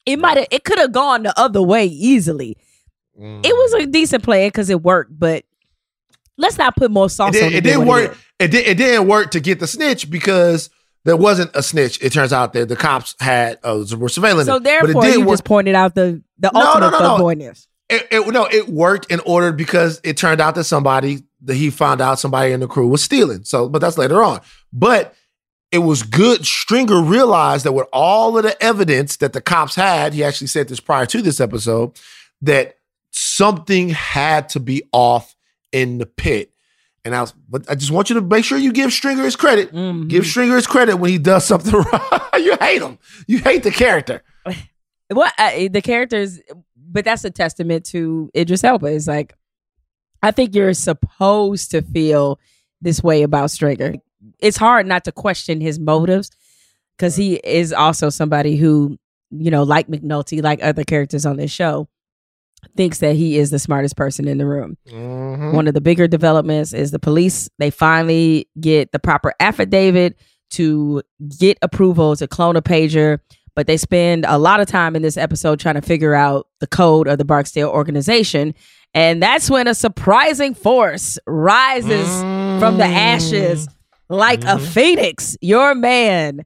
It 0.06 0.18
might 0.20 0.38
have. 0.38 0.48
It 0.52 0.64
could 0.64 0.78
have 0.80 0.92
gone 0.92 1.24
the 1.24 1.40
other 1.40 1.62
way 1.62 1.86
easily. 1.86 2.58
Mm. 3.20 3.46
It 3.46 3.54
was 3.54 3.74
a 3.84 3.86
decent 3.88 4.24
plan 4.24 4.48
because 4.48 4.70
it 4.70 4.82
worked, 4.84 5.18
but 5.18 5.44
let's 6.38 6.58
not 6.58 6.76
put 6.76 6.92
more 6.92 7.10
sauce 7.10 7.36
It, 7.36 7.44
on 7.44 7.50
did, 7.52 7.56
it. 7.56 7.58
it 7.58 7.64
than 7.70 7.74
didn't 7.80 7.88
work. 7.88 8.18
It, 8.40 8.52
did, 8.52 8.68
it 8.68 8.78
didn't 8.78 9.08
work 9.08 9.32
to 9.32 9.40
get 9.40 9.60
the 9.60 9.68
snitch 9.68 10.10
because 10.10 10.70
there 11.06 11.16
wasn't 11.16 11.52
a 11.56 11.62
snitch. 11.64 12.02
It 12.02 12.12
turns 12.12 12.34
out 12.34 12.54
that 12.54 12.68
the 12.68 12.76
cops 12.76 13.16
had 13.20 13.60
uh, 13.64 13.78
were 13.98 14.08
surveilling 14.08 14.46
So 14.46 14.56
it 14.56 14.64
therefore, 14.64 15.02
did 15.04 15.14
you 15.14 15.20
work. 15.22 15.30
just 15.30 15.46
pointed 15.46 15.76
out 15.76 15.96
the 15.96 16.22
the 16.38 16.52
No, 16.54 16.60
no, 16.60 16.68
ultimate 16.68 16.92
no, 16.92 17.18
no. 17.18 17.30
It, 17.88 18.08
it, 18.10 18.34
no, 18.34 18.46
it 18.52 18.68
worked 18.68 19.12
in 19.12 19.20
order 19.22 19.52
because 19.52 20.02
it 20.04 20.18
turned 20.18 20.42
out 20.42 20.56
that 20.56 20.64
somebody 20.64 21.24
that 21.44 21.54
he 21.54 21.70
found 21.70 22.02
out 22.02 22.20
somebody 22.20 22.52
in 22.52 22.60
the 22.60 22.68
crew 22.68 22.88
was 22.88 23.04
stealing. 23.04 23.44
So, 23.44 23.70
but 23.70 23.80
that's 23.80 23.98
later 24.00 24.24
on. 24.24 24.42
But 24.74 25.14
it 25.72 25.78
was 25.80 26.02
good. 26.02 26.46
Stringer 26.46 27.02
realized 27.04 27.66
that 27.66 27.74
with 27.74 27.88
all 27.94 28.38
of 28.38 28.44
the 28.44 28.62
evidence 28.64 29.18
that 29.18 29.34
the 29.34 29.42
cops 29.42 29.76
had, 29.76 30.14
he 30.14 30.24
actually 30.24 30.48
said 30.48 30.68
this 30.68 30.80
prior 30.80 31.06
to 31.06 31.22
this 31.22 31.40
episode, 31.40 31.92
that 32.42 32.78
something 33.12 33.90
had 33.90 34.50
to 34.50 34.60
be 34.60 34.84
off 34.92 35.35
in 35.76 35.98
the 35.98 36.06
pit. 36.06 36.52
And 37.04 37.14
I 37.16 37.22
was, 37.22 37.34
but 37.50 37.70
I 37.70 37.76
just 37.76 37.92
want 37.92 38.10
you 38.10 38.16
to 38.16 38.22
make 38.22 38.44
sure 38.46 38.58
you 38.58 38.72
give 38.72 38.92
Stringer 38.92 39.24
his 39.24 39.36
credit. 39.36 39.72
Mhm. 39.72 40.08
Give 40.08 40.26
Stringer 40.26 40.56
his 40.56 40.66
credit 40.68 40.96
when 40.96 41.12
he 41.12 41.18
does 41.20 41.46
something 41.46 41.74
wrong. 41.92 42.20
you 42.40 42.56
hate 42.60 42.82
him. 42.82 42.98
You 43.28 43.40
hate 43.40 43.64
the 43.64 43.72
character. 43.72 44.24
what 45.10 45.34
uh, 45.38 45.68
the 45.70 45.82
characters 45.84 46.40
but 46.78 47.06
that's 47.06 47.24
a 47.26 47.30
testament 47.30 47.86
to 47.86 48.30
idris 48.36 48.64
elba 48.64 48.88
it's 48.88 49.08
like 49.08 49.36
i 50.24 50.32
think 50.32 50.56
you're 50.56 50.74
supposed 50.74 51.70
to 51.70 51.82
feel 51.84 52.40
this 52.82 53.04
way 53.04 53.22
about 53.22 53.52
stringer 53.52 53.94
it's 54.40 54.58
hard 54.58 54.88
not 54.88 55.04
to 55.06 55.12
question 55.12 55.62
his 55.62 55.78
motives 55.78 56.32
because 56.98 57.16
he 57.16 57.36
is 57.44 57.72
also 57.72 58.10
somebody 58.10 58.56
who 58.56 58.98
you 59.30 59.52
know 59.52 59.62
like 59.62 59.88
mcnulty 59.88 60.42
like 60.42 60.64
other 60.64 60.84
characters 60.84 61.24
on 61.26 61.38
this 61.38 61.52
show 61.52 61.88
thinks 62.76 63.00
that 63.00 63.16
he 63.16 63.38
is 63.38 63.52
the 63.52 63.60
smartest 63.60 63.96
person 63.96 64.28
in 64.28 64.38
the 64.38 64.46
room. 64.46 64.78
Mm-hmm. 64.88 65.56
One 65.56 65.68
of 65.68 65.74
the 65.74 65.82
bigger 65.82 66.08
developments 66.08 66.74
is 66.74 66.92
the 66.92 67.00
police 67.00 67.50
they 67.60 67.70
finally 67.70 68.48
get 68.60 68.92
the 68.92 69.00
proper 69.00 69.34
affidavit 69.40 70.18
to 70.52 71.02
get 71.40 71.58
approval 71.62 72.16
to 72.16 72.28
clone 72.28 72.56
a 72.56 72.62
pager 72.62 73.20
but 73.56 73.68
they 73.68 73.78
spend 73.78 74.26
a 74.28 74.38
lot 74.38 74.60
of 74.60 74.68
time 74.68 74.96
in 74.96 75.02
this 75.02 75.18
episode 75.18 75.60
trying 75.60 75.76
to 75.76 75.82
figure 75.82 76.14
out 76.14 76.48
the 76.60 76.68
code 76.68 77.08
of 77.08 77.18
the 77.18 77.26
barksdale 77.26 77.70
organization 77.70 78.54
And 78.94 79.22
that's 79.22 79.50
when 79.50 79.68
a 79.68 79.76
surprising 79.76 80.54
force 80.54 81.20
rises 81.28 82.08
from 82.60 82.78
the 82.78 82.86
mm. 82.86 82.96
ashes 82.96 83.68
like 84.08 84.44
a 84.44 84.56
mm-hmm. 84.56 84.66
phoenix. 84.66 85.38
Your 85.42 85.76
man, 85.76 86.46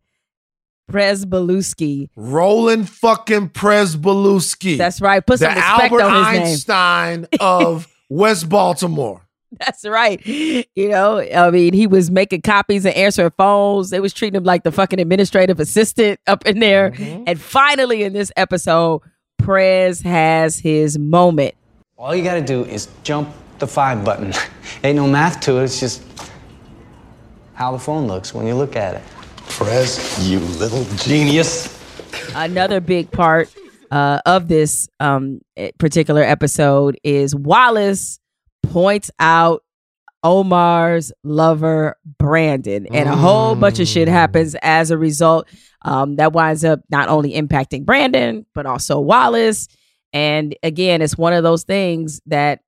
Prez 0.90 1.26
Belusky. 1.26 2.10
Roland 2.16 2.90
fucking 2.90 3.50
Pryzbylewski. 3.50 4.78
That's 4.78 5.02
right. 5.02 5.26
Put 5.26 5.40
the 5.40 5.46
some 5.46 5.56
respect 5.56 5.92
Albert 5.92 6.02
on 6.02 6.34
his 6.34 6.34
name. 6.34 6.48
Einstein 6.48 7.28
of 7.40 7.88
West 8.10 8.50
Baltimore. 8.50 9.22
That's 9.58 9.86
right. 9.86 10.24
You 10.26 10.66
know, 10.76 11.20
I 11.20 11.50
mean, 11.50 11.74
he 11.74 11.88
was 11.88 12.12
making 12.12 12.42
copies 12.44 12.86
and 12.86 12.96
answering 12.96 13.32
phones. 13.36 13.90
They 13.90 14.00
was 14.00 14.14
treating 14.14 14.38
him 14.38 14.44
like 14.44 14.64
the 14.64 14.72
fucking 14.72 15.00
administrative 15.00 15.60
assistant 15.60 16.20
up 16.28 16.46
in 16.46 16.60
there. 16.60 16.92
Mm-hmm. 16.92 17.24
And 17.26 17.42
finally, 17.42 18.04
in 18.04 18.14
this 18.14 18.32
episode, 18.38 19.02
Prez 19.40 20.02
has 20.02 20.60
his 20.60 21.00
moment. 21.00 21.56
All 21.98 22.16
you 22.16 22.24
gotta 22.24 22.42
do 22.42 22.64
is 22.66 22.88
jump 23.04 23.30
the 23.58 23.68
five 23.68 24.06
button. 24.06 24.34
Ain't 24.84 24.96
no 24.96 25.08
math 25.08 25.40
to 25.42 25.58
it, 25.58 25.64
it's 25.64 25.80
just 25.80 26.04
how 27.54 27.72
the 27.72 27.80
phone 27.80 28.08
looks 28.08 28.34
when 28.34 28.46
you 28.46 28.56
look 28.56 28.76
at 28.76 28.96
it. 28.96 29.02
Prez, 29.50 30.30
you 30.30 30.40
little 30.40 30.84
genius. 30.98 31.76
Another 32.36 32.80
big 32.80 33.12
part 33.12 33.54
uh, 33.92 34.20
of 34.26 34.48
this 34.48 34.88
um, 35.00 35.42
eh, 35.58 35.72
particular 35.78 36.22
episode 36.22 36.98
is 37.04 37.36
Wallace 37.36 38.20
points 38.64 39.12
out 39.20 39.64
Omar's 40.24 41.12
lover, 41.24 41.98
Brandon, 42.18 42.88
and 42.88 43.10
a 43.10 43.16
whole 43.16 43.56
bunch 43.56 43.80
of 43.80 43.88
shit 43.88 44.08
happens 44.08 44.56
as 44.62 44.92
a 44.92 44.98
result. 44.98 45.48
Um, 45.84 46.18
that 46.18 46.34
winds 46.34 46.66
up 46.66 46.82
not 46.90 47.08
only 47.08 47.34
impacting 47.34 47.86
Brandon, 47.86 48.46
but 48.54 48.66
also 48.66 49.00
Wallace. 49.00 49.68
And 50.12 50.56
again, 50.62 51.02
it's 51.02 51.18
one 51.18 51.34
of 51.34 51.44
those 51.44 51.64
things 51.64 52.20
that 52.26 52.60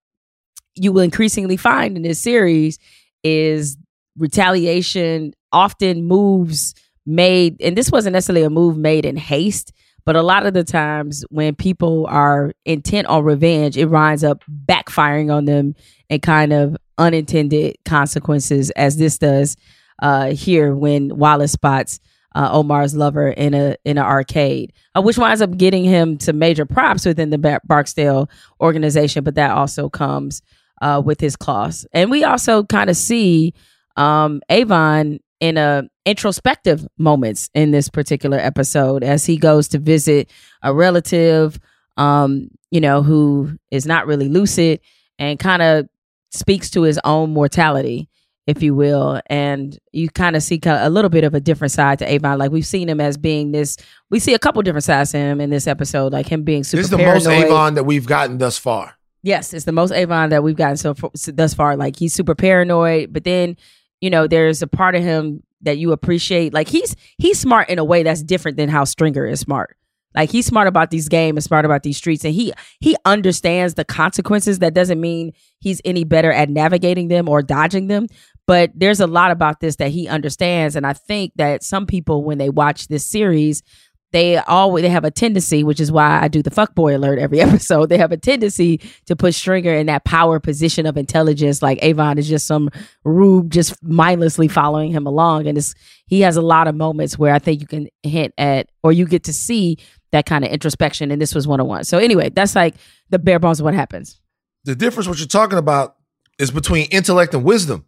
you 0.76 0.94
will 0.94 1.02
increasingly 1.02 1.58
find 1.58 1.98
in 1.98 2.04
this 2.04 2.20
series 2.20 2.80
is 3.24 3.78
retaliation 4.18 5.34
often 5.52 6.06
moves 6.06 6.74
made 7.06 7.60
and 7.62 7.78
this 7.78 7.92
wasn't 7.92 8.14
necessarily 8.14 8.44
a 8.44 8.50
move 8.50 8.78
made 8.78 9.06
in 9.06 9.18
haste 9.18 9.72
but 10.06 10.16
a 10.16 10.22
lot 10.22 10.46
of 10.46 10.54
the 10.54 10.64
times 10.64 11.24
when 11.30 11.56
people 11.56 12.06
are 12.08 12.52
intent 12.66 13.08
on 13.08 13.24
revenge 13.24 13.78
it 13.78 13.86
winds 13.86 14.24
up 14.24 14.44
backfiring 14.66 15.34
on 15.34 15.46
them 15.46 15.74
and 16.10 16.22
kind 16.22 16.54
of 16.54 16.78
unintended 16.98 17.76
consequences 17.86 18.70
as 18.72 18.98
this 18.98 19.18
does 19.18 19.58
uh 20.02 20.32
here 20.32 20.76
when 20.76 21.16
wallace 21.18 21.52
spots 21.52 22.00
uh, 22.36 22.50
Omar's 22.52 22.96
lover 22.96 23.30
in 23.30 23.54
a 23.54 23.76
in 23.84 23.98
an 23.98 24.06
arcade, 24.06 24.74
uh, 24.96 25.02
which 25.02 25.18
winds 25.18 25.42
up 25.42 25.58
getting 25.58 25.84
him 25.84 26.18
to 26.20 26.34
major 26.34 26.66
props 26.66 27.06
within 27.06 27.30
the 27.30 27.38
Bar- 27.38 27.62
Barksdale 27.66 28.30
organization. 28.62 29.24
But 29.24 29.36
that 29.36 29.52
also 29.52 29.90
comes 29.90 30.42
uh, 30.82 31.02
with 31.04 31.20
his 31.20 31.36
claws, 31.36 31.86
and 31.94 32.10
we 32.10 32.24
also 32.24 32.64
kind 32.64 32.90
of 32.90 32.96
see 32.96 33.54
um, 33.98 34.42
Avon 34.50 35.20
in 35.42 35.58
a 35.58 35.84
introspective 36.06 36.88
moments 36.98 37.50
in 37.54 37.72
this 37.72 37.90
particular 37.90 38.38
episode 38.38 39.04
as 39.04 39.26
he 39.26 39.36
goes 39.36 39.68
to 39.68 39.80
visit 39.80 40.32
a 40.64 40.74
relative, 40.74 41.60
um, 41.98 42.48
you 42.70 42.80
know, 42.80 43.04
who 43.04 43.58
is 43.72 43.86
not 43.86 44.08
really 44.08 44.30
lucid 44.30 44.80
and 45.20 45.38
kind 45.38 45.62
of 45.62 45.90
speaks 46.32 46.70
to 46.70 46.84
his 46.84 46.98
own 47.04 47.34
mortality 47.34 48.08
if 48.48 48.64
you 48.64 48.74
will. 48.74 49.22
And 49.28 49.78
you 49.92 50.10
kind 50.10 50.36
of 50.36 50.44
see 50.44 50.60
a 50.66 50.90
little 50.90 51.10
bit 51.10 51.24
of 51.24 51.34
a 51.34 51.40
different 51.40 51.72
side 51.72 52.00
to 52.00 52.12
Avon. 52.12 52.38
Like 52.38 52.52
we've 52.52 52.66
seen 52.66 52.90
him 52.90 53.00
as 53.00 53.18
being 53.18 53.52
this, 53.52 53.78
we 54.10 54.20
see 54.20 54.34
a 54.34 54.40
couple 54.40 54.62
different 54.62 54.84
sides 54.84 55.12
to 55.12 55.18
him 55.18 55.40
in 55.40 55.50
this 55.50 55.68
episode, 55.68 56.12
like 56.12 56.28
him 56.28 56.44
being 56.44 56.64
super 56.64 56.80
This 56.80 56.86
is 56.88 56.92
the 56.92 56.98
paranoid. 56.98 57.24
most 57.24 57.46
Avon 57.46 57.74
that 57.76 57.84
we've 57.84 58.06
gotten 58.06 58.38
thus 58.38 58.58
far. 58.58 58.98
Yes, 59.24 59.54
it's 59.54 59.66
the 59.66 59.72
most 59.72 59.92
Avon 59.92 60.30
that 60.30 60.44
we've 60.44 60.56
gotten 60.56 60.78
so, 60.78 60.96
so 61.16 61.32
thus 61.32 61.54
far. 61.54 61.76
Like 61.78 61.98
he's 61.98 62.14
super 62.14 62.36
paranoid, 62.36 63.14
but 63.14 63.24
then 63.24 63.58
you 64.02 64.10
know 64.10 64.28
there's 64.28 64.62
a 64.62 64.68
part 64.68 64.96
of 64.96 65.04
him 65.04 65.44
that 65.62 65.78
you 65.78 65.92
appreciate. 65.92 66.54
Like 66.54 66.68
he's 66.68 66.96
he's 67.18 67.40
smart 67.40 67.70
in 67.70 67.80
a 67.80 67.84
way 67.84 68.04
that's 68.04 68.24
different 68.24 68.58
than 68.58 68.70
how 68.70 68.84
Stringer 68.84 69.26
is 69.26 69.40
smart. 69.40 69.78
Like 70.14 70.30
he's 70.30 70.46
smart 70.46 70.68
about 70.68 70.92
these 70.92 71.08
games 71.08 71.38
and 71.38 71.44
smart 71.44 71.64
about 71.64 71.84
these 71.84 71.98
streets, 71.98 72.26
and 72.26 72.34
he 72.34 72.52
he 72.80 72.96
understands 73.06 73.76
the 73.76 73.86
consequences. 73.86 74.60
That 74.60 74.74
doesn't 74.74 75.00
mean 75.00 75.32
he's 75.60 75.82
any 75.86 76.04
better 76.04 76.32
at 76.32 76.50
navigating 76.50 77.08
them 77.08 77.30
or 77.30 77.42
dodging 77.42 77.88
them. 77.88 78.08
But 78.48 78.72
there's 78.76 79.00
a 79.00 79.08
lot 79.08 79.32
about 79.32 79.62
this 79.62 79.78
that 79.78 79.92
he 79.92 80.08
understands, 80.08 80.76
and 80.76 80.86
I 80.86 80.94
think 80.94 81.32
that 81.36 81.64
some 81.64 81.86
people, 81.86 82.24
when 82.24 82.40
they 82.40 82.50
watch 82.50 82.88
this 82.88 83.06
series, 83.06 83.64
they 84.12 84.38
always 84.38 84.84
they 84.84 84.90
have 84.90 85.06
a 85.06 85.12
tendency, 85.12 85.64
which 85.64 85.80
is 85.80 85.92
why 85.92 86.22
I 86.22 86.28
do 86.28 86.42
the 86.42 86.50
fuckboy 86.50 86.96
alert 86.96 87.20
every 87.20 87.40
episode. 87.42 87.88
They 87.88 87.98
have 87.98 88.12
a 88.12 88.18
tendency 88.18 88.82
to 89.06 89.16
put 89.16 89.34
Stringer 89.34 89.74
in 89.74 89.88
that 89.88 90.04
power 90.04 90.40
position 90.40 90.86
of 90.86 90.98
intelligence, 90.98 91.62
like 91.62 91.80
Avon 91.82 92.18
is 92.18 92.28
just 92.28 92.48
some 92.48 92.70
rube 93.04 93.52
just 93.52 93.82
mindlessly 93.84 94.48
following 94.48 94.92
him 94.92 95.08
along. 95.08 95.48
And 95.48 95.58
it's 95.58 95.74
he 96.06 96.22
has 96.22 96.36
a 96.36 96.42
lot 96.42 96.68
of 96.68 96.76
moments 96.76 97.18
where 97.18 97.34
I 97.34 97.40
think 97.40 97.62
you 97.62 97.68
can 97.68 97.88
hint 98.04 98.34
at 98.38 98.70
or 98.84 98.92
you 98.92 99.06
get 99.06 99.24
to 99.26 99.34
see 99.34 99.78
that 100.12 100.26
kind 100.26 100.44
of 100.44 100.52
introspection. 100.52 101.10
And 101.10 101.22
this 101.22 101.34
was 101.34 101.48
one 101.48 101.62
on 101.62 101.68
one. 101.68 101.84
So 101.86 101.98
anyway, 101.98 102.30
that's 102.30 102.56
like 102.56 102.76
the 103.10 103.20
bare 103.20 103.40
bones 103.40 103.60
of 103.60 103.64
what 103.64 103.74
happens. 103.74 104.20
The 104.66 104.76
difference, 104.76 105.08
what 105.08 105.20
you're 105.20 105.28
talking 105.28 105.58
about, 105.58 105.96
is 106.38 106.52
between 106.52 106.88
intellect 106.92 107.34
and 107.34 107.44
wisdom. 107.44 107.86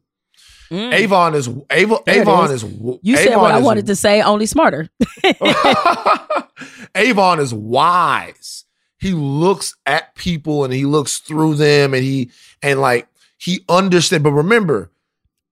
Mm. 0.73 0.91
Avon 0.91 1.35
is 1.35 1.47
Avon. 1.69 1.99
There 2.03 2.21
Avon 2.21 2.49
is. 2.49 2.63
is. 2.63 2.99
You 3.03 3.15
said 3.15 3.35
what 3.35 3.51
I 3.51 3.59
wanted 3.59 3.85
to 3.85 3.95
say, 3.95 4.23
only 4.23 4.47
smarter. 4.47 4.89
Avon 6.95 7.39
is 7.39 7.53
wise. 7.53 8.65
He 8.97 9.11
looks 9.13 9.75
at 9.85 10.15
people 10.15 10.63
and 10.63 10.73
he 10.73 10.85
looks 10.85 11.19
through 11.19 11.55
them 11.55 11.93
and 11.93 12.03
he 12.03 12.31
and 12.63 12.81
like 12.81 13.07
he 13.37 13.63
understands. 13.69 14.23
But 14.23 14.31
remember, 14.31 14.89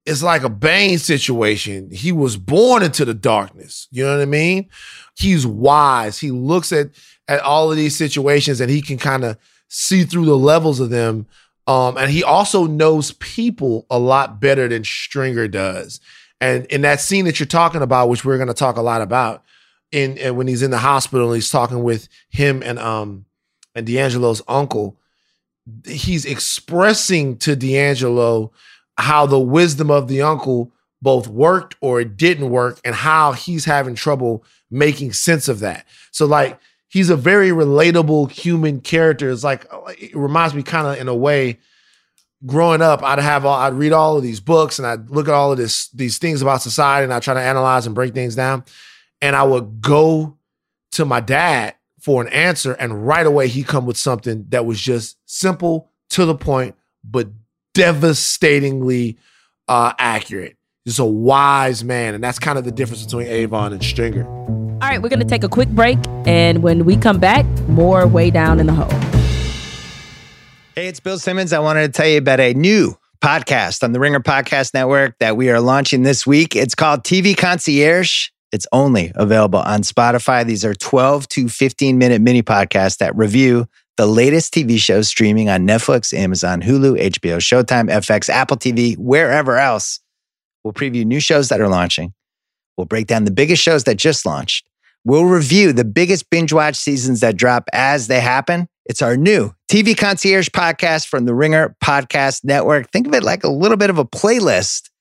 it's 0.08 0.24
like 0.24 0.42
a 0.42 0.50
Bane 0.50 0.98
situation. 0.98 1.92
He 1.92 2.12
was 2.12 2.36
born 2.36 2.82
into 2.82 3.06
the 3.06 3.14
darkness. 3.14 3.88
You 3.92 4.06
know 4.06 4.16
what 4.18 4.24
I 4.24 4.26
mean? 4.26 4.70
He's 5.16 5.46
wise. 5.46 6.18
He 6.18 6.32
looks 6.32 6.72
at 6.72 6.90
at 7.28 7.42
all 7.42 7.70
of 7.70 7.78
these 7.78 7.96
situations 7.96 8.60
and 8.60 8.72
he 8.72 8.82
can 8.82 8.98
kind 8.98 9.24
of 9.24 9.38
see 9.68 10.04
through 10.04 10.26
the 10.26 10.38
levels 10.38 10.80
of 10.80 10.90
them. 10.90 11.28
Um, 11.72 11.98
and 11.98 12.12
he 12.12 12.22
also 12.22 12.66
knows 12.66 13.14
people 13.14 13.86
a 13.90 13.98
lot 13.98 14.42
better 14.42 14.68
than 14.68 14.84
Stringer 14.84 15.48
does. 15.48 16.02
And 16.42 16.66
in 16.66 16.82
that 16.82 17.00
scene 17.00 17.24
that 17.26 17.40
you're 17.40 17.48
talking 17.48 17.82
about, 17.82 18.10
which 18.10 18.26
we're 18.26 18.38
going 18.38 18.50
to 18.50 18.54
talk 18.54 18.76
a 18.76 18.82
lot 18.82 19.02
about, 19.02 19.44
in, 19.92 20.18
and 20.18 20.36
when 20.36 20.48
he's 20.48 20.64
in 20.64 20.72
the 20.72 20.80
hospital, 20.80 21.28
and 21.28 21.36
he's 21.36 21.50
talking 21.50 21.82
with 21.84 22.10
him 22.30 22.62
and 22.64 22.78
um 22.78 23.26
and 23.74 23.88
D'Angelo's 23.88 24.42
uncle. 24.48 24.98
He's 25.86 26.26
expressing 26.26 27.38
to 27.38 27.56
D'Angelo 27.56 28.52
how 28.98 29.26
the 29.26 29.40
wisdom 29.40 29.90
of 29.90 30.10
the 30.10 30.22
uncle 30.22 30.74
both 31.02 31.28
worked 31.28 31.76
or 31.80 32.02
it 32.02 32.18
didn't 32.18 32.50
work, 32.50 32.82
and 32.84 32.96
how 32.96 33.32
he's 33.32 33.66
having 33.66 33.96
trouble 33.96 34.44
making 34.70 35.14
sense 35.14 35.48
of 35.48 35.60
that. 35.60 35.86
So, 36.12 36.26
like, 36.26 36.60
he's 36.92 37.10
a 37.10 37.16
very 37.16 37.50
relatable 37.50 38.30
human 38.30 38.82
character. 38.82 39.32
It's 39.32 39.44
like 39.44 39.66
it 39.98 40.16
reminds 40.16 40.54
me 40.54 40.62
kind 40.62 40.88
of 40.88 41.00
in 41.00 41.08
a 41.08 41.16
way 41.16 41.58
growing 42.46 42.82
up, 42.82 43.04
I'd 43.04 43.20
have 43.20 43.46
all, 43.46 43.58
I'd 43.58 43.74
read 43.74 43.94
all 43.94 44.18
of 44.18 44.24
these 44.24 44.40
books 44.40 44.78
and 44.78 44.88
I'd 44.88 45.10
look 45.10 45.28
at 45.28 45.34
all 45.34 45.52
of 45.52 45.58
this 45.58 45.88
these 45.90 46.18
things 46.18 46.42
about 46.42 46.62
society 46.62 47.04
and 47.04 47.14
I 47.14 47.20
try 47.20 47.34
to 47.34 47.40
analyze 47.40 47.86
and 47.86 47.96
break 47.96 48.14
things 48.14 48.36
down. 48.36 48.66
And 49.22 49.36
I 49.36 49.44
would 49.44 49.82
go 49.82 50.38
to 50.94 51.06
my 51.06 51.20
dad 51.20 51.76
for 52.00 52.20
an 52.24 52.28
answer, 52.30 52.74
and 52.74 53.06
right 53.06 53.28
away 53.28 53.48
he'd 53.48 53.68
come 53.68 53.86
with 53.86 53.96
something 53.96 54.48
that 54.50 54.66
was 54.66 54.82
just 54.82 55.18
simple 55.28 55.92
to 56.10 56.26
the 56.26 56.34
point, 56.34 56.76
but 57.04 57.30
devastatingly 57.76 59.20
uh, 59.68 59.94
accurate. 60.00 60.58
He's 60.84 60.98
a 60.98 61.06
wise 61.06 61.84
man, 61.84 62.16
and 62.16 62.24
that's 62.24 62.40
kind 62.40 62.58
of 62.58 62.66
the 62.66 62.72
difference 62.72 63.06
between 63.06 63.28
Avon 63.28 63.72
and 63.72 63.84
Stringer. 63.84 64.71
All 64.82 64.88
right, 64.88 65.00
we're 65.00 65.10
going 65.10 65.20
to 65.20 65.26
take 65.26 65.44
a 65.44 65.50
quick 65.50 65.70
break. 65.70 66.00
And 66.26 66.64
when 66.64 66.86
we 66.86 66.98
come 66.98 67.20
back, 67.20 67.46
more 67.68 68.08
way 68.08 68.32
down 68.32 68.60
in 68.60 68.66
the 68.66 68.74
hole. 68.74 68.90
Hey, 70.74 70.88
it's 70.88 71.00
Bill 71.00 71.20
Simmons. 71.20 71.54
I 71.54 71.60
wanted 71.60 71.86
to 71.86 71.92
tell 71.92 72.08
you 72.08 72.18
about 72.18 72.40
a 72.40 72.56
new 72.56 72.98
podcast 73.22 73.84
on 73.84 73.92
the 73.92 74.00
Ringer 74.00 74.22
Podcast 74.22 74.74
Network 74.74 75.20
that 75.20 75.38
we 75.38 75.52
are 75.52 75.62
launching 75.62 76.02
this 76.02 76.26
week. 76.26 76.56
It's 76.56 76.74
called 76.74 77.04
TV 77.04 77.38
Concierge. 77.38 78.30
It's 78.52 78.66
only 78.72 79.12
available 79.14 79.60
on 79.60 79.82
Spotify. 79.84 80.44
These 80.44 80.66
are 80.66 80.74
12 80.74 81.28
to 81.30 81.48
15 81.48 82.00
minute 82.00 82.20
mini 82.20 82.42
podcasts 82.42 82.98
that 82.98 83.16
review 83.16 83.68
the 83.98 84.08
latest 84.08 84.52
TV 84.52 84.80
shows 84.80 85.08
streaming 85.08 85.48
on 85.48 85.68
Netflix, 85.68 86.12
Amazon, 86.12 86.60
Hulu, 86.60 87.00
HBO, 87.00 87.38
Showtime, 87.38 87.88
FX, 87.88 88.30
Apple 88.30 88.58
TV, 88.58 88.98
wherever 88.98 89.60
else. 89.60 90.00
We'll 90.64 90.74
preview 90.74 91.06
new 91.06 91.20
shows 91.20 91.50
that 91.50 91.62
are 91.62 91.70
launching. 91.70 92.16
We'll 92.78 92.86
break 92.86 93.06
down 93.06 93.26
the 93.26 93.32
biggest 93.32 93.62
shows 93.62 93.84
that 93.84 93.98
just 93.98 94.26
launched. 94.26 94.71
We'll 95.04 95.26
review 95.26 95.74
the 95.74 95.84
biggest 95.84 96.30
binge 96.30 96.54
watch 96.54 96.76
seasons 96.76 97.22
that 97.22 97.36
drop 97.36 97.68
as 97.74 98.06
they 98.06 98.20
happen. 98.20 98.68
It's 98.86 99.02
our 99.02 99.18
new 99.18 99.52
TV 99.68 99.98
Concierge 99.98 100.50
podcast 100.50 101.08
from 101.08 101.26
the 101.26 101.34
Ringer 101.34 101.76
Podcast 101.84 102.44
Network. 102.44 102.92
Think 102.92 103.08
of 103.08 103.14
it 103.16 103.24
like 103.24 103.44
a 103.44 103.50
little 103.50 103.78
bit 103.78 103.90
of 103.90 103.98
a 103.98 104.06
playlist. 104.06 104.92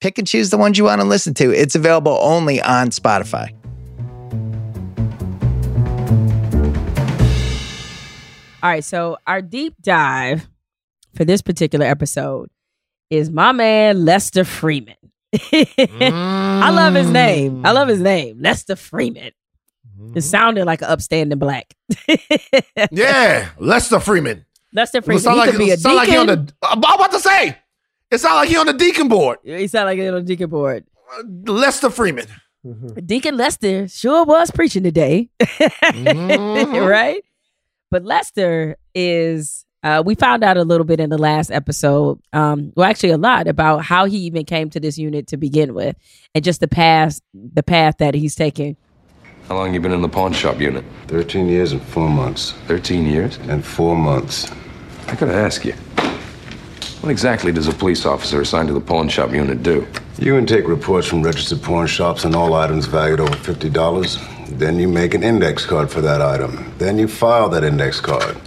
Pick 0.00 0.16
and 0.16 0.26
choose 0.26 0.48
the 0.48 0.56
ones 0.56 0.78
you 0.78 0.84
want 0.84 1.02
to 1.02 1.06
listen 1.06 1.34
to. 1.34 1.50
It's 1.50 1.74
available 1.74 2.18
only 2.22 2.62
on 2.62 2.88
Spotify. 2.88 3.50
All 8.62 8.70
right, 8.70 8.84
so 8.84 9.18
our 9.26 9.42
deep 9.42 9.74
dive 9.82 10.48
for 11.14 11.26
this 11.26 11.42
particular 11.42 11.84
episode 11.84 12.48
is 13.10 13.28
my 13.28 13.52
man 13.52 14.06
Lester 14.06 14.44
Freeman. 14.44 14.96
I 15.34 16.70
love 16.70 16.94
his 16.94 17.10
name. 17.10 17.66
I 17.66 17.72
love 17.72 17.88
his 17.88 18.00
name, 18.00 18.40
Lester 18.40 18.76
Freeman. 18.76 19.32
It 20.14 20.22
sounded 20.22 20.64
like 20.66 20.82
an 20.82 20.88
upstanding 20.88 21.38
black. 21.38 21.74
Yeah, 22.90 23.48
Lester 23.58 24.00
Freeman. 24.00 24.44
Lester 24.72 24.98
It 24.98 25.04
Freeman. 25.04 25.22
sound 25.22 25.34
he 25.34 25.40
like, 25.40 25.50
could 25.50 25.58
be 25.58 25.70
a 25.70 25.74
it 25.74 25.80
sound 25.80 25.96
like 25.96 26.08
he 26.08 26.16
on 26.16 26.26
the. 26.26 26.52
I'm 26.62 26.78
about 26.78 27.10
to 27.12 27.20
say. 27.20 27.58
It 28.10 28.18
sounds 28.18 28.34
like 28.36 28.48
he 28.48 28.56
on 28.56 28.66
the 28.66 28.72
deacon 28.72 29.08
board. 29.08 29.38
he 29.44 29.66
sounded 29.66 29.86
like 29.90 29.98
he 29.98 30.08
on 30.08 30.14
the 30.14 30.22
deacon 30.22 30.50
board. 30.50 30.84
Lester 31.46 31.90
Freeman. 31.90 32.26
Deacon 33.04 33.36
Lester 33.36 33.88
sure 33.88 34.24
was 34.24 34.50
preaching 34.50 34.82
today, 34.84 35.28
Mhm. 35.40 36.88
right? 36.88 37.22
But 37.90 38.04
Lester 38.04 38.76
is. 38.94 39.64
Uh, 39.84 40.00
we 40.06 40.14
found 40.14 40.44
out 40.44 40.56
a 40.56 40.62
little 40.62 40.84
bit 40.86 41.00
in 41.00 41.10
the 41.10 41.18
last 41.18 41.50
episode. 41.50 42.20
Um, 42.32 42.72
well, 42.76 42.88
actually, 42.88 43.10
a 43.10 43.18
lot 43.18 43.48
about 43.48 43.84
how 43.84 44.04
he 44.04 44.18
even 44.18 44.44
came 44.44 44.70
to 44.70 44.78
this 44.78 44.96
unit 44.96 45.26
to 45.28 45.36
begin 45.36 45.74
with, 45.74 45.96
and 46.36 46.44
just 46.44 46.60
the 46.60 46.68
path, 46.68 47.20
the 47.34 47.64
path 47.64 47.96
that 47.98 48.14
he's 48.14 48.36
taken. 48.36 48.76
How 49.52 49.58
long 49.58 49.74
you 49.74 49.80
been 49.80 49.92
in 49.92 50.00
the 50.00 50.08
pawn 50.08 50.32
shop 50.32 50.62
unit? 50.62 50.82
13 51.08 51.46
years 51.46 51.72
and 51.72 51.82
four 51.82 52.08
months. 52.08 52.52
13 52.68 53.04
years? 53.04 53.36
And 53.50 53.62
four 53.62 53.94
months. 53.94 54.50
I 55.08 55.14
gotta 55.14 55.34
ask 55.34 55.62
you. 55.66 55.74
What 57.02 57.10
exactly 57.10 57.52
does 57.52 57.68
a 57.68 57.72
police 57.74 58.06
officer 58.06 58.40
assigned 58.40 58.68
to 58.68 58.72
the 58.72 58.80
pawn 58.80 59.10
shop 59.10 59.30
unit 59.30 59.62
do? 59.62 59.86
You 60.18 60.38
intake 60.38 60.66
reports 60.66 61.06
from 61.06 61.22
registered 61.22 61.60
pawn 61.60 61.86
shops 61.86 62.24
on 62.24 62.34
all 62.34 62.54
items 62.54 62.86
valued 62.86 63.20
over 63.20 63.34
$50. 63.34 64.58
Then 64.58 64.78
you 64.78 64.88
make 64.88 65.12
an 65.12 65.22
index 65.22 65.66
card 65.66 65.90
for 65.90 66.00
that 66.00 66.22
item. 66.22 66.72
Then 66.78 66.98
you 66.98 67.06
file 67.06 67.50
that 67.50 67.62
index 67.62 68.00
card. 68.00 68.38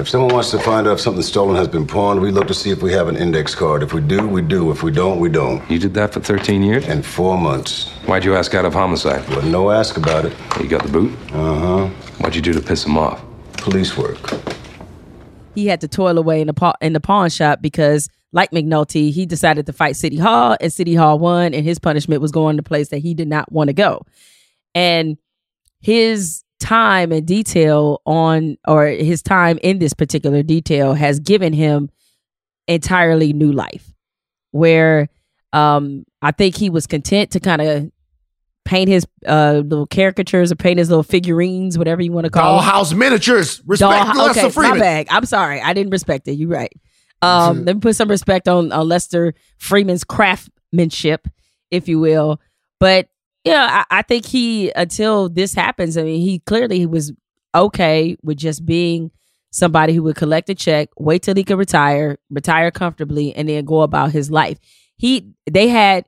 If 0.00 0.08
someone 0.08 0.32
wants 0.32 0.50
to 0.52 0.58
find 0.58 0.86
out 0.86 0.94
if 0.94 1.00
something 1.00 1.22
stolen 1.22 1.56
has 1.56 1.68
been 1.68 1.86
pawned, 1.86 2.22
we 2.22 2.30
look 2.30 2.46
to 2.46 2.54
see 2.54 2.70
if 2.70 2.80
we 2.82 2.90
have 2.94 3.08
an 3.08 3.18
index 3.18 3.54
card. 3.54 3.82
If 3.82 3.92
we 3.92 4.00
do, 4.00 4.26
we 4.26 4.40
do. 4.40 4.70
If 4.70 4.82
we 4.82 4.90
don't, 4.90 5.20
we 5.20 5.28
don't. 5.28 5.70
You 5.70 5.78
did 5.78 5.92
that 5.92 6.14
for 6.14 6.20
13 6.20 6.62
years? 6.62 6.88
And 6.88 7.04
four 7.04 7.36
months. 7.36 7.90
Why'd 8.06 8.24
you 8.24 8.34
ask 8.34 8.54
out 8.54 8.64
of 8.64 8.72
homicide? 8.72 9.28
Wasn't 9.28 9.52
no 9.52 9.70
ask 9.70 9.98
about 9.98 10.24
it. 10.24 10.32
You 10.58 10.68
got 10.68 10.84
the 10.84 10.88
boot? 10.90 11.12
Uh 11.34 11.58
huh. 11.58 11.86
What'd 12.16 12.34
you 12.34 12.40
do 12.40 12.54
to 12.54 12.62
piss 12.62 12.82
him 12.86 12.96
off? 12.96 13.22
Police 13.58 13.94
work. 13.98 14.16
he 15.54 15.66
had 15.66 15.82
to 15.82 15.88
toil 15.88 16.16
away 16.16 16.40
in 16.40 16.46
the 16.46 16.54
pawn, 16.54 16.72
in 16.80 16.94
the 16.94 17.00
pawn 17.00 17.28
shop 17.28 17.60
because, 17.60 18.08
like 18.32 18.52
McNulty, 18.52 19.12
he 19.12 19.26
decided 19.26 19.66
to 19.66 19.72
fight 19.74 19.96
City 19.96 20.16
Hall, 20.16 20.56
and 20.62 20.72
City 20.72 20.94
Hall 20.94 21.18
won, 21.18 21.52
and 21.52 21.62
his 21.62 21.78
punishment 21.78 22.22
was 22.22 22.32
going 22.32 22.56
to 22.56 22.62
place 22.62 22.88
that 22.88 23.00
he 23.00 23.12
did 23.12 23.28
not 23.28 23.52
want 23.52 23.68
to 23.68 23.74
go. 23.74 24.06
And 24.74 25.18
his 25.82 26.42
time 26.60 27.10
and 27.10 27.26
detail 27.26 28.00
on, 28.06 28.56
or 28.68 28.86
his 28.86 29.22
time 29.22 29.58
in 29.62 29.80
this 29.80 29.94
particular 29.94 30.42
detail, 30.42 30.94
has 30.94 31.18
given 31.18 31.52
him 31.52 31.90
entirely 32.68 33.32
new 33.32 33.50
life, 33.50 33.92
where 34.52 35.08
um, 35.52 36.04
I 36.22 36.30
think 36.30 36.56
he 36.56 36.70
was 36.70 36.86
content 36.86 37.32
to 37.32 37.40
kind 37.40 37.60
of 37.60 37.90
paint 38.64 38.88
his 38.88 39.04
uh, 39.26 39.62
little 39.64 39.86
caricatures 39.86 40.52
or 40.52 40.54
paint 40.54 40.78
his 40.78 40.90
little 40.90 41.02
figurines, 41.02 41.76
whatever 41.76 42.02
you 42.02 42.12
want 42.12 42.26
to 42.26 42.30
call. 42.30 42.60
Dollhouse 42.60 42.96
miniatures. 42.96 43.60
Respect 43.66 44.14
Doll- 44.14 44.26
Lester 44.26 44.40
okay, 44.40 44.50
Freeman. 44.50 44.78
My 44.78 44.84
bag. 44.84 45.06
I'm 45.10 45.24
sorry. 45.24 45.60
I 45.60 45.72
didn't 45.72 45.90
respect 45.90 46.28
it. 46.28 46.34
You're 46.34 46.50
right. 46.50 46.72
Um, 47.22 47.64
let 47.64 47.76
me 47.76 47.80
put 47.80 47.96
some 47.96 48.08
respect 48.08 48.48
on, 48.48 48.70
on 48.72 48.88
Lester 48.88 49.34
Freeman's 49.58 50.04
craftsmanship, 50.04 51.26
if 51.70 51.88
you 51.88 51.98
will. 51.98 52.40
But 52.78 53.08
yeah, 53.44 53.84
I, 53.90 53.98
I 53.98 54.02
think 54.02 54.26
he 54.26 54.70
until 54.76 55.28
this 55.28 55.54
happens, 55.54 55.96
I 55.96 56.02
mean, 56.02 56.20
he 56.20 56.40
clearly 56.40 56.78
he 56.78 56.86
was 56.86 57.12
okay 57.54 58.16
with 58.22 58.36
just 58.38 58.64
being 58.64 59.10
somebody 59.50 59.92
who 59.94 60.02
would 60.04 60.16
collect 60.16 60.48
a 60.50 60.54
check, 60.54 60.88
wait 60.98 61.22
till 61.22 61.34
he 61.34 61.42
could 61.44 61.58
retire, 61.58 62.18
retire 62.30 62.70
comfortably, 62.70 63.34
and 63.34 63.48
then 63.48 63.64
go 63.64 63.80
about 63.82 64.12
his 64.12 64.30
life. 64.30 64.58
He 64.96 65.32
they 65.50 65.68
had 65.68 66.04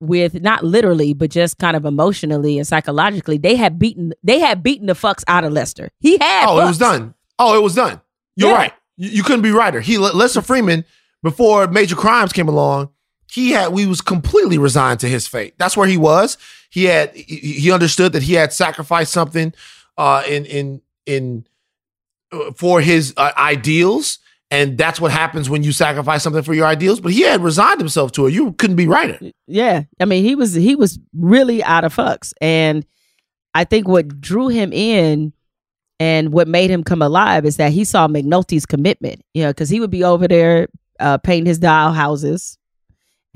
with 0.00 0.40
not 0.42 0.62
literally, 0.62 1.12
but 1.14 1.30
just 1.30 1.58
kind 1.58 1.76
of 1.76 1.84
emotionally 1.84 2.56
and 2.58 2.66
psychologically, 2.66 3.38
they 3.38 3.56
had 3.56 3.78
beaten 3.78 4.12
they 4.22 4.38
had 4.38 4.62
beaten 4.62 4.86
the 4.86 4.92
fucks 4.92 5.24
out 5.26 5.44
of 5.44 5.52
Lester. 5.52 5.90
He 6.00 6.18
had 6.18 6.46
Oh, 6.46 6.60
it 6.60 6.64
was 6.66 6.78
done. 6.78 7.14
Oh, 7.38 7.56
it 7.58 7.62
was 7.62 7.74
done. 7.74 8.00
You're 8.36 8.50
Yeah. 8.50 8.56
right. 8.56 8.72
You, 8.96 9.08
you 9.10 9.22
couldn't 9.24 9.42
be 9.42 9.50
righter. 9.50 9.80
He 9.80 9.98
Lester 9.98 10.42
Freeman 10.42 10.84
before 11.22 11.66
major 11.66 11.96
crimes 11.96 12.32
came 12.32 12.48
along. 12.48 12.90
He 13.30 13.50
had 13.50 13.72
we 13.72 13.86
was 13.86 14.00
completely 14.00 14.58
resigned 14.58 15.00
to 15.00 15.08
his 15.08 15.26
fate. 15.28 15.54
That's 15.58 15.76
where 15.76 15.86
he 15.86 15.96
was. 15.96 16.38
He 16.70 16.84
had 16.84 17.14
he, 17.14 17.70
understood 17.70 18.12
that 18.12 18.22
he 18.22 18.34
had 18.34 18.52
sacrificed 18.52 19.12
something 19.12 19.54
uh, 19.96 20.22
in 20.26 20.44
in 20.46 20.82
in 21.06 21.46
uh, 22.32 22.52
for 22.52 22.80
his 22.80 23.14
uh, 23.16 23.32
ideals, 23.38 24.18
and 24.50 24.76
that's 24.76 25.00
what 25.00 25.10
happens 25.10 25.48
when 25.48 25.62
you 25.62 25.72
sacrifice 25.72 26.22
something 26.22 26.42
for 26.42 26.54
your 26.54 26.66
ideals. 26.66 27.00
But 27.00 27.12
he 27.12 27.22
had 27.22 27.42
resigned 27.42 27.80
himself 27.80 28.12
to 28.12 28.26
it. 28.26 28.34
You 28.34 28.52
couldn't 28.52 28.76
be 28.76 28.86
righter. 28.86 29.18
Yeah, 29.46 29.84
I 29.98 30.04
mean, 30.04 30.24
he 30.24 30.34
was 30.34 30.54
he 30.54 30.74
was 30.74 30.98
really 31.14 31.62
out 31.64 31.84
of 31.84 31.94
fucks, 31.94 32.32
and 32.40 32.84
I 33.54 33.64
think 33.64 33.88
what 33.88 34.20
drew 34.20 34.48
him 34.48 34.72
in 34.72 35.32
and 36.00 36.32
what 36.32 36.48
made 36.48 36.70
him 36.70 36.84
come 36.84 37.02
alive 37.02 37.44
is 37.44 37.56
that 37.56 37.72
he 37.72 37.84
saw 37.84 38.06
McNulty's 38.08 38.66
commitment. 38.66 39.22
You 39.32 39.44
know, 39.44 39.50
because 39.50 39.70
he 39.70 39.80
would 39.80 39.90
be 39.90 40.04
over 40.04 40.28
there 40.28 40.68
uh, 41.00 41.18
painting 41.18 41.46
his 41.46 41.58
dial 41.58 41.92
houses, 41.92 42.57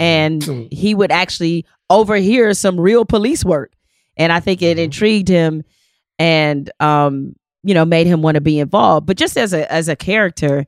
and 0.02 0.68
he 0.72 0.96
would 0.96 1.12
actually 1.12 1.64
overhear 1.88 2.52
some 2.54 2.78
real 2.78 3.04
police 3.04 3.44
work, 3.44 3.72
and 4.16 4.32
I 4.32 4.40
think 4.40 4.60
it 4.60 4.76
intrigued 4.76 5.28
him, 5.28 5.62
and 6.18 6.68
um, 6.80 7.36
you 7.62 7.72
know, 7.72 7.84
made 7.84 8.08
him 8.08 8.20
want 8.20 8.34
to 8.34 8.40
be 8.40 8.58
involved. 8.58 9.06
But 9.06 9.16
just 9.16 9.38
as 9.38 9.52
a 9.52 9.70
as 9.72 9.88
a 9.88 9.94
character, 9.94 10.66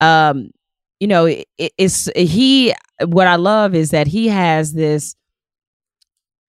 um, 0.00 0.50
you 0.98 1.06
know, 1.06 1.26
it, 1.26 1.46
it's 1.56 2.10
he. 2.16 2.74
What 3.04 3.28
I 3.28 3.36
love 3.36 3.76
is 3.76 3.90
that 3.90 4.08
he 4.08 4.26
has 4.28 4.72
this 4.72 5.14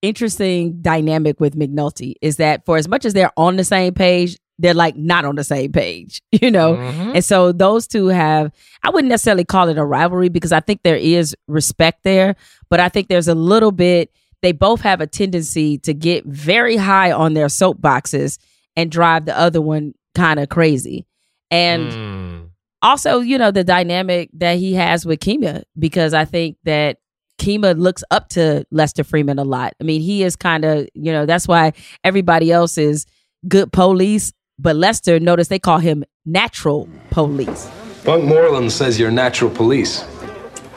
interesting 0.01 0.81
dynamic 0.81 1.39
with 1.39 1.55
McNulty. 1.55 2.15
Is 2.19 2.37
that 2.37 2.65
for 2.65 2.77
as 2.77 2.87
much 2.87 3.05
as 3.05 3.13
they're 3.13 3.31
on 3.37 3.57
the 3.57 3.63
same 3.63 3.93
page, 3.93 4.39
they're 4.63 4.73
like 4.73 4.95
not 4.95 5.25
on 5.25 5.35
the 5.35 5.43
same 5.43 5.73
page, 5.73 6.21
you 6.31 6.49
know. 6.49 6.75
Mm-hmm. 6.75 7.11
And 7.15 7.23
so 7.23 7.51
those 7.51 7.85
two 7.85 8.07
have. 8.07 8.51
I 8.81 8.89
wouldn't 8.89 9.09
necessarily 9.09 9.45
call 9.45 9.69
it 9.69 9.77
a 9.77 9.85
rivalry 9.85 10.29
because 10.29 10.51
I 10.51 10.61
think 10.61 10.81
there 10.83 10.95
is 10.95 11.35
respect 11.47 12.03
there, 12.03 12.35
but 12.69 12.79
I 12.79 12.89
think 12.89 13.09
there's 13.09 13.27
a 13.27 13.35
little 13.35 13.71
bit. 13.71 14.09
They 14.41 14.53
both 14.53 14.81
have 14.81 14.99
a 15.01 15.07
tendency 15.07 15.77
to 15.79 15.93
get 15.93 16.25
very 16.25 16.77
high 16.77 17.11
on 17.11 17.33
their 17.33 17.47
soapboxes 17.47 18.39
and 18.75 18.89
drive 18.89 19.25
the 19.25 19.37
other 19.37 19.61
one 19.61 19.93
kind 20.15 20.39
of 20.39 20.49
crazy. 20.49 21.05
And 21.51 21.91
mm. 21.91 22.49
also, 22.81 23.19
you 23.19 23.37
know, 23.37 23.51
the 23.51 23.63
dynamic 23.63 24.29
that 24.33 24.57
he 24.57 24.73
has 24.73 25.05
with 25.05 25.19
Kima, 25.19 25.63
because 25.77 26.13
I 26.13 26.25
think 26.25 26.57
that 26.63 26.97
Kima 27.37 27.77
looks 27.77 28.03
up 28.11 28.29
to 28.29 28.65
Lester 28.71 29.03
Freeman 29.03 29.39
a 29.39 29.43
lot. 29.43 29.73
I 29.79 29.83
mean, 29.83 30.01
he 30.01 30.23
is 30.23 30.35
kind 30.35 30.65
of, 30.65 30.87
you 30.93 31.11
know, 31.11 31.25
that's 31.25 31.47
why 31.47 31.73
everybody 32.03 32.51
else 32.51 32.77
is 32.77 33.05
good 33.47 33.71
police, 33.71 34.33
but 34.59 34.75
Lester, 34.75 35.19
notice 35.19 35.47
they 35.47 35.59
call 35.59 35.79
him 35.79 36.03
natural 36.25 36.87
police. 37.09 37.69
Bunk 38.05 38.25
Moreland 38.25 38.71
says 38.71 38.99
you're 38.99 39.11
natural 39.11 39.49
police. 39.49 40.01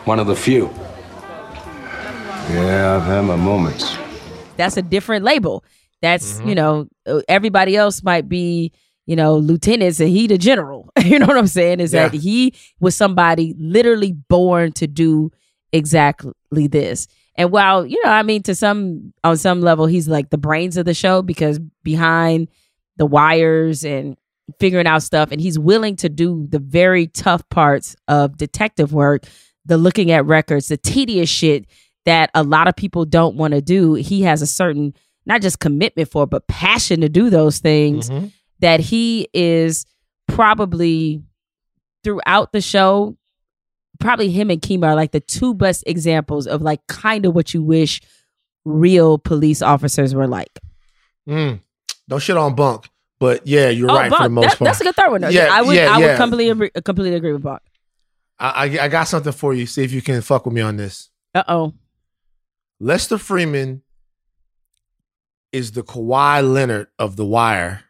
One 0.04 0.20
of 0.20 0.26
the 0.26 0.36
few. 0.36 0.70
Yeah, 2.50 2.96
I've 2.96 3.02
had 3.02 3.22
my 3.22 3.36
moments. 3.36 3.96
That's 4.56 4.76
a 4.76 4.82
different 4.82 5.24
label. 5.24 5.64
That's, 6.00 6.34
mm-hmm. 6.34 6.48
you 6.48 6.54
know, 6.54 6.88
everybody 7.28 7.76
else 7.76 8.02
might 8.02 8.28
be, 8.28 8.72
you 9.06 9.16
know, 9.16 9.36
lieutenants 9.36 9.98
and 9.98 10.08
he 10.08 10.26
the 10.26 10.38
general. 10.38 10.90
you 11.04 11.18
know 11.18 11.26
what 11.26 11.36
I'm 11.36 11.48
saying? 11.48 11.80
Is 11.80 11.90
that 11.90 12.14
he 12.14 12.54
was 12.78 12.94
somebody 12.94 13.54
literally 13.58 14.12
born 14.12 14.72
to 14.72 14.86
do 14.86 15.32
exactly 15.72 16.68
this. 16.68 17.08
And 17.34 17.50
while, 17.50 17.84
you 17.84 18.00
know, 18.04 18.10
I 18.10 18.22
mean, 18.22 18.42
to 18.44 18.54
some, 18.54 19.12
on 19.24 19.36
some 19.36 19.60
level, 19.60 19.86
he's 19.86 20.08
like 20.08 20.30
the 20.30 20.38
brains 20.38 20.76
of 20.76 20.86
the 20.86 20.94
show 20.94 21.22
because 21.22 21.58
behind 21.82 22.48
the 22.96 23.06
wires 23.06 23.84
and 23.84 24.16
figuring 24.58 24.86
out 24.86 25.02
stuff, 25.02 25.30
and 25.32 25.40
he's 25.40 25.58
willing 25.58 25.96
to 25.96 26.08
do 26.08 26.46
the 26.48 26.58
very 26.58 27.08
tough 27.08 27.48
parts 27.48 27.96
of 28.08 28.36
detective 28.36 28.92
work, 28.92 29.24
the 29.64 29.76
looking 29.76 30.10
at 30.10 30.24
records, 30.24 30.68
the 30.68 30.76
tedious 30.76 31.28
shit 31.28 31.66
that 32.04 32.30
a 32.34 32.42
lot 32.42 32.68
of 32.68 32.76
people 32.76 33.04
don't 33.04 33.36
want 33.36 33.52
to 33.52 33.60
do. 33.60 33.94
He 33.94 34.22
has 34.22 34.42
a 34.42 34.46
certain, 34.46 34.94
not 35.24 35.42
just 35.42 35.58
commitment 35.58 36.10
for, 36.10 36.26
but 36.26 36.46
passion 36.46 37.00
to 37.00 37.08
do 37.08 37.30
those 37.30 37.58
things 37.58 38.08
that 38.60 38.80
he 38.80 39.28
is 39.34 39.84
probably 40.28 41.22
throughout 42.04 42.52
the 42.52 42.60
show 42.60 43.16
probably 43.98 44.30
him 44.30 44.50
and 44.50 44.60
Kima 44.60 44.88
are 44.88 44.94
like 44.94 45.12
the 45.12 45.20
two 45.20 45.54
best 45.54 45.84
examples 45.86 46.46
of 46.46 46.62
like 46.62 46.86
kind 46.86 47.26
of 47.26 47.34
what 47.34 47.54
you 47.54 47.62
wish 47.62 48.00
real 48.64 49.18
police 49.18 49.62
officers 49.62 50.14
were 50.14 50.26
like. 50.26 50.58
Mm. 51.28 51.60
Don't 52.08 52.20
shit 52.22 52.36
on 52.36 52.54
Bunk, 52.54 52.88
but 53.18 53.46
yeah, 53.46 53.68
you're 53.68 53.90
Oh, 53.90 53.94
right 53.94 54.12
for 54.12 54.22
the 54.22 54.28
most 54.28 54.50
that- 54.50 54.58
part. 54.58 54.66
That's 54.68 54.80
a 54.80 54.84
good 54.84 54.94
third 54.94 55.10
one. 55.10 55.20
though. 55.22 55.28
Yeah, 55.28 55.48
I 55.50 55.62
would 55.62 55.74
yeah, 55.74 55.90
I 55.92 55.98
would 55.98 56.04
yeah. 56.06 56.16
completely 56.16 56.50
agree, 56.50 56.70
completely 56.84 57.16
agree 57.16 57.32
with 57.32 57.42
Buck. 57.42 57.62
I, 58.38 58.48
I 58.78 58.84
I 58.84 58.88
got 58.88 59.04
something 59.04 59.32
for 59.32 59.54
you. 59.54 59.66
See 59.66 59.82
if 59.82 59.92
you 59.92 60.02
can 60.02 60.20
fuck 60.22 60.44
with 60.46 60.54
me 60.54 60.60
on 60.60 60.76
this. 60.76 61.10
Uh 61.34 61.42
oh. 61.48 61.74
Lester 62.78 63.18
Freeman 63.18 63.82
is 65.52 65.72
the 65.72 65.82
Kawhi 65.82 66.42
Leonard 66.52 66.88
of 66.98 67.16
The 67.16 67.24
Wire, 67.24 67.84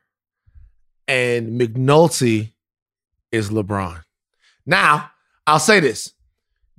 and 1.08 1.60
McNulty 1.60 2.52
is 3.32 3.50
LeBron. 3.50 4.02
Now, 4.64 5.10
I'll 5.46 5.58
say 5.58 5.80
this. 5.80 6.12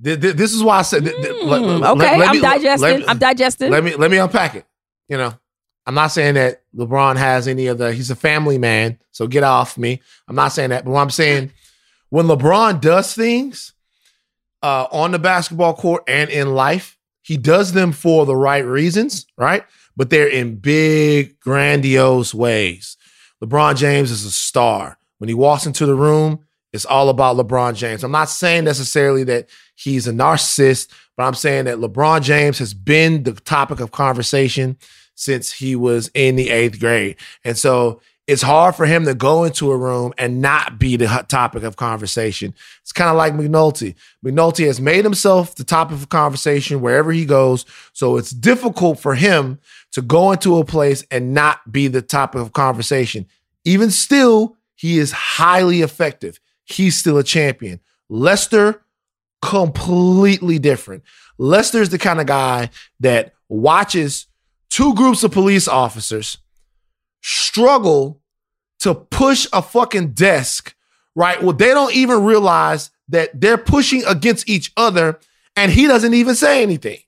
Th- 0.03 0.19
th- 0.19 0.35
This 0.35 0.53
is 0.53 0.63
why 0.63 0.77
I 0.79 0.81
said. 0.83 1.03
let- 1.03 1.15
Mm, 1.15 1.47
let- 1.81 1.91
okay, 1.91 2.17
let 2.19 2.29
I'm 2.29 2.35
me- 2.35 2.41
digesting. 2.41 2.99
let- 3.01 3.09
I'm 3.09 3.17
digesting. 3.17 3.71
Let 3.71 3.83
me 3.83 3.95
let 3.95 4.09
me 4.11 4.17
unpack 4.17 4.55
it. 4.55 4.65
You 5.09 5.17
know, 5.17 5.33
I'm 5.87 5.93
not 5.93 6.11
saying 6.11 6.33
that 6.33 6.63
LeBron 6.75 7.15
has 7.15 7.47
any 7.47 7.67
of 7.67 7.77
the. 7.77 7.93
He's 7.93 8.11
a 8.11 8.15
family 8.15 8.57
man, 8.57 8.99
so 9.11 9.25
get 9.25 9.43
off 9.43 9.77
me. 9.77 10.01
I'm 10.27 10.35
not 10.35 10.51
saying 10.51 10.71
that, 10.71 10.83
but 10.83 10.91
what 10.91 11.01
I'm 11.01 11.09
saying, 11.09 11.51
when 12.09 12.25
LeBron 12.25 12.81
does 12.81 13.13
things 13.15 13.71
uh, 14.61 14.87
on 14.91 15.11
the 15.11 15.19
basketball 15.19 15.73
court 15.73 16.03
and 16.05 16.29
in 16.29 16.53
life, 16.53 16.97
he 17.21 17.37
does 17.37 17.71
them 17.71 17.93
for 17.93 18.25
the 18.25 18.35
right 18.35 18.65
reasons, 18.65 19.25
right? 19.37 19.63
But 19.95 20.09
they're 20.09 20.27
in 20.27 20.57
big, 20.57 21.39
grandiose 21.39 22.33
ways. 22.33 22.97
LeBron 23.41 23.77
James 23.77 24.11
is 24.11 24.25
a 24.25 24.31
star. 24.31 24.97
When 25.19 25.29
he 25.29 25.33
walks 25.33 25.65
into 25.65 25.85
the 25.85 25.95
room, 25.95 26.39
it's 26.73 26.85
all 26.85 27.07
about 27.07 27.37
LeBron 27.37 27.75
James. 27.75 28.03
I'm 28.03 28.11
not 28.11 28.29
saying 28.29 28.65
necessarily 28.65 29.23
that 29.23 29.47
he's 29.75 30.05
a 30.05 30.11
narcissist, 30.11 30.89
but 31.15 31.23
I'm 31.23 31.33
saying 31.33 31.65
that 31.65 31.77
LeBron 31.77 32.23
James 32.23 32.59
has 32.59 32.73
been 32.73 33.23
the 33.23 33.31
topic 33.33 33.79
of 33.79 33.91
conversation 33.91 34.77
since 35.17 35.51
he 35.51 35.75
was 35.75 36.09
in 36.13 36.35
the 36.35 36.51
eighth 36.51 36.79
grade. 36.79 37.17
And 37.43 37.57
so 37.57 38.01
it's 38.27 38.43
hard 38.43 38.75
for 38.75 38.85
him 38.85 39.05
to 39.05 39.15
go 39.15 39.45
into 39.45 39.71
a 39.71 39.77
room 39.77 40.13
and 40.17 40.41
not 40.41 40.77
be 40.77 40.95
the 40.95 41.07
topic 41.27 41.63
of 41.63 41.75
conversation. 41.75 42.53
It's 42.81 42.91
kind 42.91 43.09
of 43.09 43.15
like 43.15 43.33
McNulty. 43.33 43.95
McNulty 44.23 44.67
has 44.67 44.79
made 44.79 45.03
himself 45.03 45.55
the 45.55 45.63
topic 45.63 45.97
of 45.97 46.09
conversation 46.09 46.81
wherever 46.81 47.11
he 47.11 47.25
goes. 47.25 47.65
So 47.93 48.17
it's 48.17 48.31
difficult 48.31 48.99
for 48.99 49.15
him 49.15 49.59
to 49.93 50.01
go 50.01 50.31
into 50.31 50.57
a 50.57 50.65
place 50.65 51.03
and 51.09 51.33
not 51.33 51.71
be 51.71 51.87
the 51.87 52.01
topic 52.01 52.41
of 52.41 52.53
conversation. 52.53 53.25
Even 53.65 53.89
still, 53.89 54.55
he 54.75 54.99
is 54.99 55.11
highly 55.11 55.81
effective. 55.81 56.39
He's 56.65 56.95
still 56.95 57.17
a 57.17 57.23
champion. 57.23 57.79
Lester, 58.09 58.83
completely 59.41 60.59
different. 60.59 61.03
Lester 61.37 61.81
is 61.81 61.89
the 61.89 61.97
kind 61.97 62.19
of 62.19 62.27
guy 62.27 62.69
that 62.99 63.33
watches 63.47 64.27
two 64.77 64.93
groups 64.93 65.23
of 65.23 65.31
police 65.31 65.67
officers 65.67 66.37
struggle 67.23 68.21
to 68.79 68.93
push 68.93 69.47
a 69.51 69.59
fucking 69.59 70.11
desk, 70.11 70.75
right? 71.15 71.41
Well, 71.41 71.53
they 71.53 71.69
don't 71.69 71.95
even 71.95 72.23
realize 72.23 72.91
that 73.09 73.41
they're 73.41 73.57
pushing 73.57 74.05
against 74.05 74.47
each 74.47 74.71
other 74.77 75.19
and 75.55 75.71
he 75.71 75.87
doesn't 75.87 76.13
even 76.13 76.35
say 76.35 76.61
anything. 76.61 76.99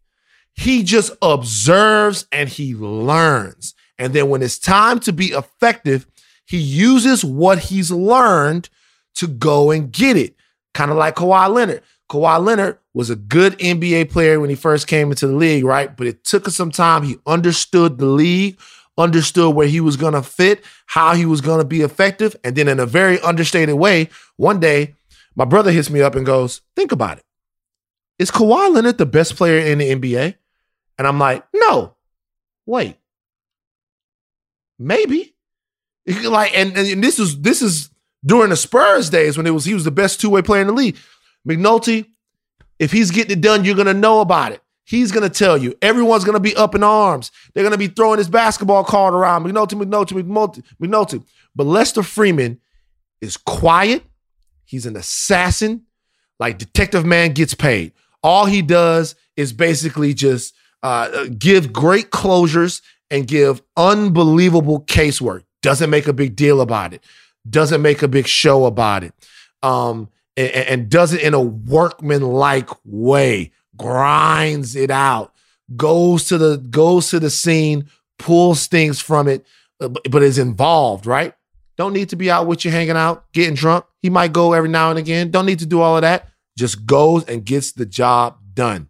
He 0.56 0.82
just 0.82 1.12
observes 1.22 2.26
and 2.32 2.50
he 2.50 2.74
learns. 2.74 3.76
And 4.00 4.14
then 4.14 4.30
when 4.30 4.42
it's 4.42 4.58
time 4.58 5.00
to 5.02 5.14
be 5.14 5.28
effective, 5.28 6.08
he 6.48 6.58
uses 6.58 7.24
what 7.24 7.60
he's 7.60 7.92
learned 7.92 8.68
to 9.14 9.28
go 9.28 9.70
and 9.70 9.92
get 9.92 10.18
it. 10.18 10.36
Kind 10.74 10.90
of 10.90 10.98
like 10.98 11.18
Kawhi 11.18 11.54
Leonard. 11.54 11.84
Kawhi 12.10 12.44
Leonard 12.44 12.80
was 13.00 13.10
a 13.10 13.16
good 13.16 13.58
NBA 13.60 14.12
player 14.12 14.42
when 14.42 14.50
he 14.50 14.58
first 14.58 14.86
came 14.86 15.10
into 15.10 15.26
the 15.26 15.34
league, 15.34 15.64
right? 15.64 15.96
But 15.96 16.06
it 16.06 16.26
took 16.26 16.46
him 16.46 16.52
some 16.52 16.70
time. 16.70 17.04
He 17.04 17.16
understood 17.26 17.98
the 17.98 18.06
league, 18.06 18.60
understood 18.98 19.56
where 19.56 19.68
he 19.68 19.80
was 19.80 19.96
going 19.96 20.16
to 20.16 20.22
fit, 20.22 20.66
how 20.86 21.16
he 21.16 21.26
was 21.26 21.40
going 21.40 21.60
to 21.60 21.66
be 21.66 21.80
effective. 21.80 22.36
And 22.44 22.58
then, 22.58 22.68
in 22.68 22.78
a 22.78 22.86
very 22.86 23.18
understated 23.22 23.76
way, 23.76 24.10
one 24.36 24.60
day, 24.60 24.96
my 25.34 25.46
brother 25.46 25.72
hits 25.72 25.90
me 25.90 26.02
up 26.02 26.14
and 26.16 26.26
goes, 26.26 26.60
Think 26.76 26.92
about 26.92 27.20
it. 27.20 27.24
Is 28.20 28.32
Kawhi 28.32 28.76
Leonard 28.76 28.98
the 28.98 29.06
best 29.06 29.38
player 29.38 29.66
in 29.66 29.78
the 29.78 29.96
NBA? 29.96 30.36
And 30.98 31.08
I'm 31.08 31.20
like, 31.20 31.46
No. 31.56 31.96
Wait. 32.66 32.98
Maybe. 34.78 35.34
Like, 36.24 36.58
and, 36.58 36.76
and 36.76 37.04
this 37.04 37.20
is 37.20 37.40
this 37.42 37.62
is 37.62 37.92
during 38.26 38.50
the 38.50 38.58
Spurs 38.58 39.10
days 39.10 39.38
when 39.38 39.46
it 39.46 39.52
was 39.52 39.64
he 39.64 39.74
was 39.76 39.86
the 39.86 39.92
best 39.92 40.20
two 40.20 40.32
way 40.32 40.42
player 40.42 40.62
in 40.62 40.68
the 40.68 40.74
league. 40.74 40.98
McNulty, 41.48 42.08
if 42.80 42.92
he's 42.92 43.12
getting 43.12 43.38
it 43.38 43.42
done, 43.42 43.66
you're 43.66 43.76
gonna 43.76 43.94
know 43.94 44.22
about 44.22 44.52
it. 44.52 44.62
He's 44.86 45.12
gonna 45.12 45.30
tell 45.30 45.58
you. 45.58 45.76
Everyone's 45.82 46.24
gonna 46.24 46.40
be 46.40 46.56
up 46.56 46.74
in 46.74 46.84
arms. 46.84 47.32
They're 47.54 47.64
gonna 47.64 47.78
be 47.78 47.88
throwing 47.88 48.18
his 48.18 48.30
basketball 48.30 48.84
card 48.84 49.14
around. 49.14 49.44
McNulty, 49.44 49.80
McNulty, 49.80 50.24
McNulty, 50.24 50.64
McNulty. 50.82 51.24
But 51.56 51.68
Lester 51.68 52.02
Freamon 52.02 52.58
is 53.22 53.38
quiet. 53.38 54.04
He's 54.66 54.86
an 54.86 54.96
assassin. 54.96 55.84
Like 56.40 56.58
Detective 56.58 57.06
Man 57.06 57.34
gets 57.34 57.54
paid. 57.54 57.92
All 58.24 58.46
he 58.46 58.62
does 58.62 59.16
is 59.36 59.54
basically 59.54 60.14
just 60.14 60.56
uh, 60.84 61.26
give 61.38 61.74
great 61.74 62.12
closures 62.12 62.82
and 63.12 63.28
give 63.28 63.62
unbelievable 63.76 64.82
casework. 64.82 65.44
Doesn't 65.62 65.90
make 65.90 66.08
a 66.08 66.14
big 66.14 66.36
deal 66.36 66.62
about 66.62 66.94
it. 66.94 67.04
Doesn't 67.50 67.82
make 67.82 68.02
a 68.02 68.08
big 68.08 68.28
show 68.28 68.66
about 68.66 69.04
it. 69.04 69.14
Um, 69.62 70.10
and, 70.40 70.68
and 70.68 70.90
does 70.90 71.14
it 71.14 71.22
in 71.22 71.34
a 71.34 71.42
workman-like 71.42 72.70
way. 72.86 73.52
Grinds 73.78 74.76
it 74.76 74.92
out. 74.92 75.34
Goes 75.76 76.28
to 76.30 76.38
the 76.38 76.58
goes 76.58 77.10
to 77.10 77.20
the 77.20 77.30
scene. 77.30 77.90
Pulls 78.18 78.68
things 78.68 79.00
from 79.00 79.28
it, 79.28 79.46
uh, 79.80 79.88
but, 79.88 80.04
but 80.12 80.24
is 80.24 80.38
involved. 80.38 81.06
Right. 81.06 81.34
Don't 81.78 81.94
need 81.94 82.10
to 82.10 82.18
be 82.18 82.30
out 82.30 82.48
with 82.48 82.66
you 82.66 82.72
hanging 82.72 82.98
out, 82.98 83.32
getting 83.32 83.56
drunk. 83.56 83.86
He 84.02 84.10
might 84.10 84.34
go 84.34 84.52
every 84.52 84.70
now 84.70 84.90
and 84.90 85.00
again. 85.00 85.32
Don't 85.32 85.46
need 85.46 85.60
to 85.60 85.66
do 85.66 85.80
all 85.80 85.96
of 85.96 86.02
that. 86.02 86.28
Just 86.58 86.86
goes 86.86 87.24
and 87.26 87.46
gets 87.46 87.72
the 87.72 87.86
job 87.86 88.40
done. 88.54 88.90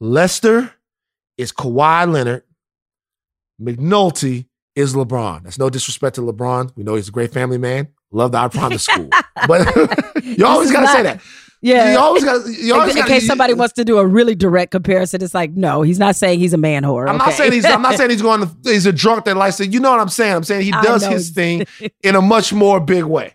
Lester 0.00 0.74
is 1.38 1.52
Kawhi 1.52 2.12
Leonard. 2.12 2.42
McNulty 3.60 4.46
is 4.74 4.94
LeBron. 4.94 5.44
That's 5.44 5.58
no 5.58 5.70
disrespect 5.70 6.16
to 6.16 6.22
LeBron. 6.22 6.72
We 6.74 6.82
know 6.82 6.96
he's 6.96 7.08
a 7.08 7.12
great 7.12 7.32
family 7.32 7.58
man. 7.58 7.88
Love 8.12 8.32
the 8.32 8.38
I 8.38 8.48
Promise 8.48 8.84
School. 8.86 9.08
But 9.48 9.74
you 10.22 10.46
always 10.46 10.70
got 10.70 10.82
to 10.82 10.88
say 10.88 11.02
that. 11.02 11.20
Yeah. 11.64 11.92
You 11.92 11.98
always 11.98 12.24
got 12.24 12.44
you 12.46 12.74
In- 12.74 12.80
always 12.80 12.94
in, 12.94 13.00
got 13.02 13.08
case 13.08 13.24
somebody 13.26 13.54
wants 13.54 13.74
to 13.74 13.84
do 13.84 13.98
a 13.98 14.06
really 14.06 14.34
direct 14.34 14.72
comparison, 14.72 15.22
it's 15.22 15.32
like, 15.34 15.52
no, 15.52 15.82
he's 15.82 15.98
not 15.98 16.16
saying 16.16 16.40
he's 16.40 16.52
a 16.52 16.58
man 16.58 16.82
whore. 16.82 17.08
I'm 17.08 17.18
not 17.18 17.32
saying 17.34 17.52
he's 17.52 17.64
I'm 17.64 17.82
not 17.82 17.94
saying 17.98 18.10
he's 18.10 18.20
going 18.22 18.40
to 18.40 18.50
he's 18.64 18.84
a 18.86 18.92
drunk 18.92 19.26
that 19.26 19.36
likes 19.36 19.58
to 19.58 19.66
you 19.66 19.78
know 19.78 19.90
what 19.92 20.00
I'm 20.00 20.08
saying. 20.08 20.34
I'm 20.34 20.44
saying 20.44 20.62
he 20.64 20.72
does 20.72 21.04
his 21.06 21.30
thing 21.30 21.64
in 22.02 22.16
a 22.16 22.20
much 22.20 22.52
more 22.52 22.80
big 22.80 23.04
way. 23.04 23.34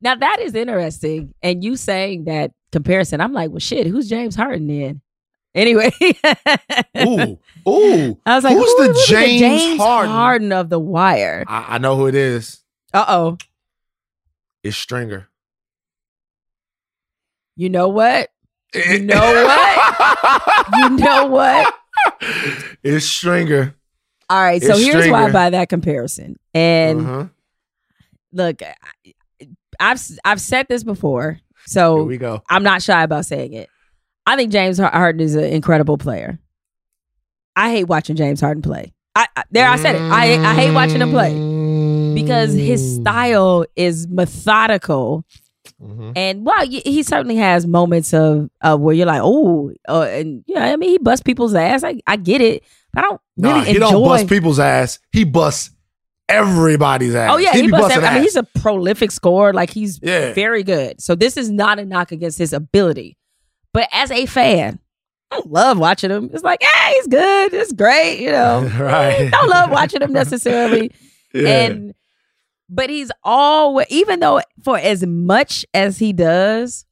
Now 0.00 0.14
that 0.14 0.38
is 0.40 0.54
interesting. 0.54 1.34
And 1.42 1.64
you 1.64 1.76
saying 1.76 2.24
that 2.24 2.52
comparison, 2.72 3.20
I'm 3.20 3.32
like, 3.32 3.50
well, 3.50 3.58
shit, 3.58 3.86
who's 3.86 4.08
James 4.08 4.36
Harden 4.36 4.66
then? 4.68 5.00
Anyway, 5.54 5.90
Ooh, 6.98 7.38
ooh. 7.68 8.20
I 8.24 8.34
was 8.36 8.44
like, 8.44 8.56
who's 8.56 8.70
who- 8.70 8.82
the 8.86 8.92
who's 8.92 9.06
James, 9.08 9.80
Harden? 9.80 10.52
of 10.52 10.68
the 10.68 10.78
Wire? 10.78 11.42
I, 11.48 11.76
I 11.76 11.78
know 11.78 11.96
who 11.96 12.06
it 12.06 12.14
is. 12.14 12.60
Uh 12.92 13.04
oh. 13.08 13.38
It's 14.68 14.76
Stringer. 14.76 15.28
You 17.56 17.70
know 17.70 17.88
what? 17.88 18.28
You 18.74 18.98
know 19.00 19.18
what? 19.18 20.66
you 20.76 20.88
know 20.96 21.26
what? 21.26 21.74
It's 22.82 23.06
Stringer. 23.06 23.74
All 24.28 24.42
right. 24.42 24.62
So 24.62 24.74
It's 24.74 24.82
here's 24.84 25.08
why 25.10 25.24
I 25.24 25.32
buy 25.32 25.50
that 25.50 25.70
comparison. 25.70 26.36
And 26.52 27.00
Uh-huh. 27.00 27.26
look, 28.32 28.62
I- 28.62 28.74
I've 29.80 30.02
I've 30.24 30.40
said 30.40 30.66
this 30.68 30.82
before, 30.84 31.38
so 31.66 31.96
Here 31.96 32.04
we 32.04 32.18
go. 32.18 32.42
I'm 32.50 32.62
not 32.64 32.82
shy 32.82 33.02
about 33.04 33.24
saying 33.24 33.52
it. 33.54 33.68
I 34.26 34.36
think 34.36 34.52
James 34.52 34.78
Harden 34.78 35.20
is 35.20 35.34
an 35.34 35.44
incredible 35.44 35.96
player. 35.96 36.38
I 37.56 37.70
hate 37.70 37.84
watching 37.84 38.16
James 38.16 38.40
Harden 38.40 38.60
play. 38.62 38.92
I, 39.14 39.26
I 39.36 39.44
there 39.50 39.68
I 39.68 39.76
said 39.76 39.94
it. 39.94 40.02
I 40.10 40.38
I 40.44 40.54
hate 40.54 40.72
watching 40.72 41.00
him 41.00 41.10
play 41.10 41.44
because 42.14 42.52
his 42.54 42.96
style 42.96 43.64
is 43.76 44.06
methodical. 44.08 45.24
Mm-hmm. 45.82 46.12
And 46.16 46.44
well, 46.46 46.66
he 46.66 47.02
certainly 47.02 47.36
has 47.36 47.66
moments 47.66 48.12
of 48.14 48.50
of 48.62 48.80
where 48.80 48.94
you're 48.94 49.06
like, 49.06 49.20
oh, 49.22 49.72
uh, 49.88 50.02
and 50.02 50.42
yeah, 50.46 50.64
I 50.64 50.76
mean, 50.76 50.90
he 50.90 50.98
busts 50.98 51.22
people's 51.22 51.54
ass. 51.54 51.84
I, 51.84 52.00
I 52.06 52.16
get 52.16 52.40
it, 52.40 52.64
but 52.92 53.04
I 53.04 53.08
don't 53.08 53.20
Nah, 53.36 53.54
really 53.54 53.64
he 53.66 53.74
enjoy. 53.76 53.90
don't 53.90 54.04
bust 54.04 54.26
people's 54.28 54.58
ass. 54.58 54.98
He 55.12 55.24
busts 55.24 55.70
everybody's 56.28 57.14
ass. 57.14 57.30
Oh 57.32 57.36
yeah, 57.38 57.52
he, 57.52 57.62
he, 57.62 57.70
busts. 57.70 57.90
every- 57.96 58.08
I 58.08 58.14
mean, 58.14 58.22
he's 58.22 58.36
a 58.36 58.42
prolific 58.42 59.10
scorer. 59.10 59.52
Like 59.52 59.70
he's 59.70 60.00
Yeah. 60.02 60.32
very 60.32 60.62
good. 60.62 61.00
So 61.00 61.14
this 61.14 61.36
is 61.36 61.50
not 61.50 61.78
a 61.78 61.84
knock 61.84 62.12
against 62.12 62.38
his 62.38 62.52
ability, 62.52 63.16
but 63.72 63.88
as 63.92 64.10
a 64.10 64.26
fan, 64.26 64.78
I 65.30 65.42
love 65.46 65.78
watching 65.78 66.10
him. 66.10 66.30
It's 66.32 66.42
like, 66.42 66.62
hey, 66.62 66.92
he's 66.96 67.06
good. 67.06 67.52
It's 67.54 67.72
great. 67.72 68.20
You 68.20 68.32
know, 68.32 68.62
Right. 68.78 69.28
Don't 69.30 69.48
love 69.48 69.70
watching 69.70 70.02
him 70.02 70.12
necessarily. 70.12 70.90
Yeah. 71.32 71.48
And 71.48 71.94
but 72.68 72.90
he's 72.90 73.10
always 73.24 73.86
even 73.90 74.20
though 74.20 74.40
for 74.62 74.78
as 74.78 75.04
much 75.06 75.64
as 75.74 75.98
he 75.98 76.12
does, 76.12 76.84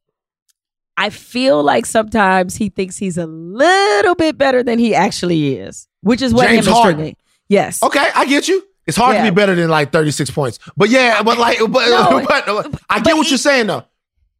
I 0.96 1.10
feel 1.10 1.62
like 1.62 1.84
sometimes 1.86 2.56
he 2.56 2.68
thinks 2.70 2.96
he's 2.96 3.18
a 3.18 3.26
little 3.26 4.14
bit 4.14 4.38
better 4.38 4.62
than 4.62 4.78
he 4.78 4.94
actually 4.94 5.56
is, 5.56 5.88
which 6.00 6.22
is 6.22 6.32
what 6.32 6.48
James 6.48 6.66
Harden. 6.66 7.14
Yes. 7.48 7.82
Okay, 7.82 8.08
I 8.14 8.24
get 8.26 8.48
you. 8.48 8.62
It's 8.86 8.96
hard 8.96 9.16
Yeah. 9.16 9.24
to 9.24 9.30
be 9.30 9.34
better 9.34 9.54
than 9.54 9.68
like 9.68 9.90
36 9.92 10.30
points. 10.30 10.58
But 10.76 10.88
yeah, 10.90 11.22
but 11.22 11.38
like 11.38 11.58
but, 11.58 11.88
No, 11.88 12.24
but, 12.28 12.80
I 12.88 13.00
get 13.00 13.16
what 13.16 13.28
you're 13.30 13.36
saying 13.38 13.66
though. 13.66 13.84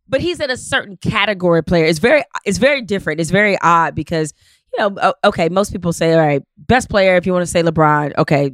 but 0.09 0.21
he's 0.21 0.41
in 0.41 0.51
a 0.51 0.57
certain 0.57 0.97
category 0.97 1.63
player. 1.63 1.85
It's 1.85 1.99
very 1.99 2.23
it's 2.45 2.59
very 2.59 2.81
different. 2.81 3.21
It's 3.21 3.31
very 3.31 3.59
odd 3.61 3.95
because 3.95 4.33
you 4.73 4.79
know 4.91 5.13
okay, 5.25 5.49
most 5.49 5.73
people 5.73 5.93
say 5.93 6.13
all 6.15 6.21
right, 6.21 6.43
best 6.57 6.89
player 6.89 7.17
if 7.17 7.27
you 7.27 7.33
want 7.33 7.43
to 7.43 7.51
say 7.51 7.63
LeBron, 7.63 8.17
okay, 8.19 8.53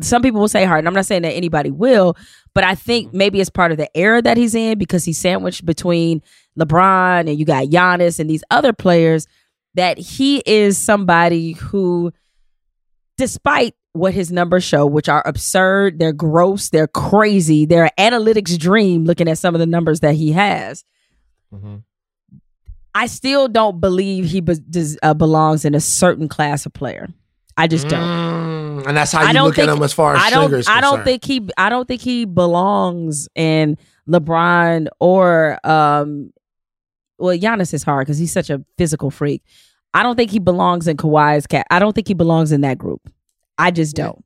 some 0.00 0.22
people 0.22 0.40
will 0.40 0.48
say 0.48 0.64
Harden. 0.64 0.86
I'm 0.86 0.94
not 0.94 1.06
saying 1.06 1.22
that 1.22 1.34
anybody 1.34 1.70
will, 1.70 2.16
but 2.54 2.64
I 2.64 2.74
think 2.74 3.12
maybe 3.12 3.40
it's 3.40 3.50
part 3.50 3.70
of 3.70 3.78
the 3.78 3.94
era 3.96 4.22
that 4.22 4.36
he's 4.36 4.54
in 4.54 4.78
because 4.78 5.04
he's 5.04 5.18
sandwiched 5.18 5.64
between 5.64 6.22
LeBron 6.58 7.28
and 7.28 7.38
you 7.38 7.44
got 7.44 7.66
Giannis 7.66 8.18
and 8.18 8.28
these 8.28 8.44
other 8.50 8.72
players 8.72 9.26
that 9.74 9.98
he 9.98 10.42
is 10.46 10.78
somebody 10.78 11.52
who, 11.52 12.12
despite 13.16 13.74
what 13.92 14.14
his 14.14 14.32
numbers 14.32 14.64
show, 14.64 14.86
which 14.86 15.08
are 15.08 15.22
absurd, 15.26 15.98
they're 15.98 16.12
gross, 16.12 16.70
they're 16.70 16.88
crazy, 16.88 17.66
they're 17.66 17.90
analytics 17.98 18.58
dream 18.58 19.04
looking 19.04 19.28
at 19.28 19.38
some 19.38 19.54
of 19.54 19.58
the 19.58 19.66
numbers 19.66 20.00
that 20.00 20.14
he 20.14 20.32
has. 20.32 20.84
I 22.94 23.06
still 23.06 23.48
don't 23.48 23.80
believe 23.80 24.24
he 24.24 24.40
be- 24.40 24.58
does, 24.70 24.98
uh, 25.02 25.14
belongs 25.14 25.64
in 25.64 25.74
a 25.74 25.80
certain 25.80 26.28
class 26.28 26.66
of 26.66 26.72
player. 26.72 27.08
I 27.56 27.66
just 27.66 27.88
don't. 27.88 28.00
Mm, 28.00 28.47
and 28.88 28.96
that's 28.96 29.12
how 29.12 29.22
I 29.22 29.28
you 29.28 29.32
don't 29.34 29.46
look 29.46 29.58
at 29.58 29.66
think- 29.66 29.76
him 29.76 29.82
as 29.84 29.92
far 29.92 30.16
as 30.16 30.22
I 30.22 30.30
don't. 30.30 30.52
Is 30.52 30.66
I 30.68 30.80
don't 30.80 31.02
concerned. 31.02 31.04
think 31.04 31.24
he. 31.24 31.48
I 31.56 31.68
don't 31.68 31.86
think 31.86 32.00
he 32.00 32.24
belongs 32.24 33.28
in 33.36 33.78
LeBron 34.08 34.88
or 34.98 35.58
um. 35.64 36.32
Well, 37.18 37.36
Giannis 37.36 37.74
is 37.74 37.82
hard 37.82 38.06
because 38.06 38.18
he's 38.18 38.32
such 38.32 38.48
a 38.48 38.64
physical 38.76 39.10
freak. 39.10 39.42
I 39.92 40.02
don't 40.04 40.14
think 40.16 40.30
he 40.30 40.38
belongs 40.38 40.86
in 40.86 40.96
Kawhi's 40.96 41.46
cat. 41.48 41.66
I 41.70 41.78
don't 41.80 41.92
think 41.92 42.06
he 42.06 42.14
belongs 42.14 42.52
in 42.52 42.60
that 42.60 42.78
group. 42.78 43.10
I 43.58 43.70
just 43.72 43.96
don't. 43.96 44.24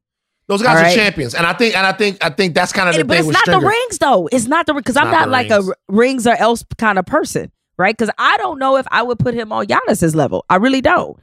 Those 0.49 0.61
guys 0.61 0.77
All 0.77 0.83
are 0.83 0.87
right? 0.87 0.95
champions, 0.95 1.35
and 1.35 1.47
I 1.47 1.55
think, 1.55 1.75
and 1.75 1.87
I 1.87 1.93
think, 1.93 2.19
I 2.23 2.29
think 2.29 2.55
that's 2.55 2.73
kind 2.73 2.89
of 2.91 2.95
the 2.95 3.01
And- 3.01 3.09
but 3.09 3.17
thing 3.19 3.25
it's 3.29 3.33
not 3.33 3.43
Stringer. 3.45 3.61
the 3.61 3.67
rings 3.67 3.99
though. 3.99 4.29
It's 4.31 4.47
not 4.47 4.67
the 4.67 4.75
because 4.75 4.97
I'm 4.99 5.11
not 5.11 5.29
not, 5.29 5.29
like 5.31 5.49
rings. 5.51 5.69
a 5.69 5.73
rings 5.89 6.27
or 6.27 6.35
else 6.37 6.65
kind 6.77 6.99
of 6.99 7.07
person, 7.07 7.51
right? 7.79 7.97
Because 7.97 8.13
I 8.19 8.37
don't 8.39 8.59
know 8.59 8.77
if 8.77 8.87
I 8.91 9.03
would 9.03 9.19
put 9.19 9.33
him 9.33 9.53
on 9.53 9.67
Giannis's 9.67 10.15
level. 10.15 10.45
I 10.51 10.57
really 10.57 10.83
don't. 10.83 11.17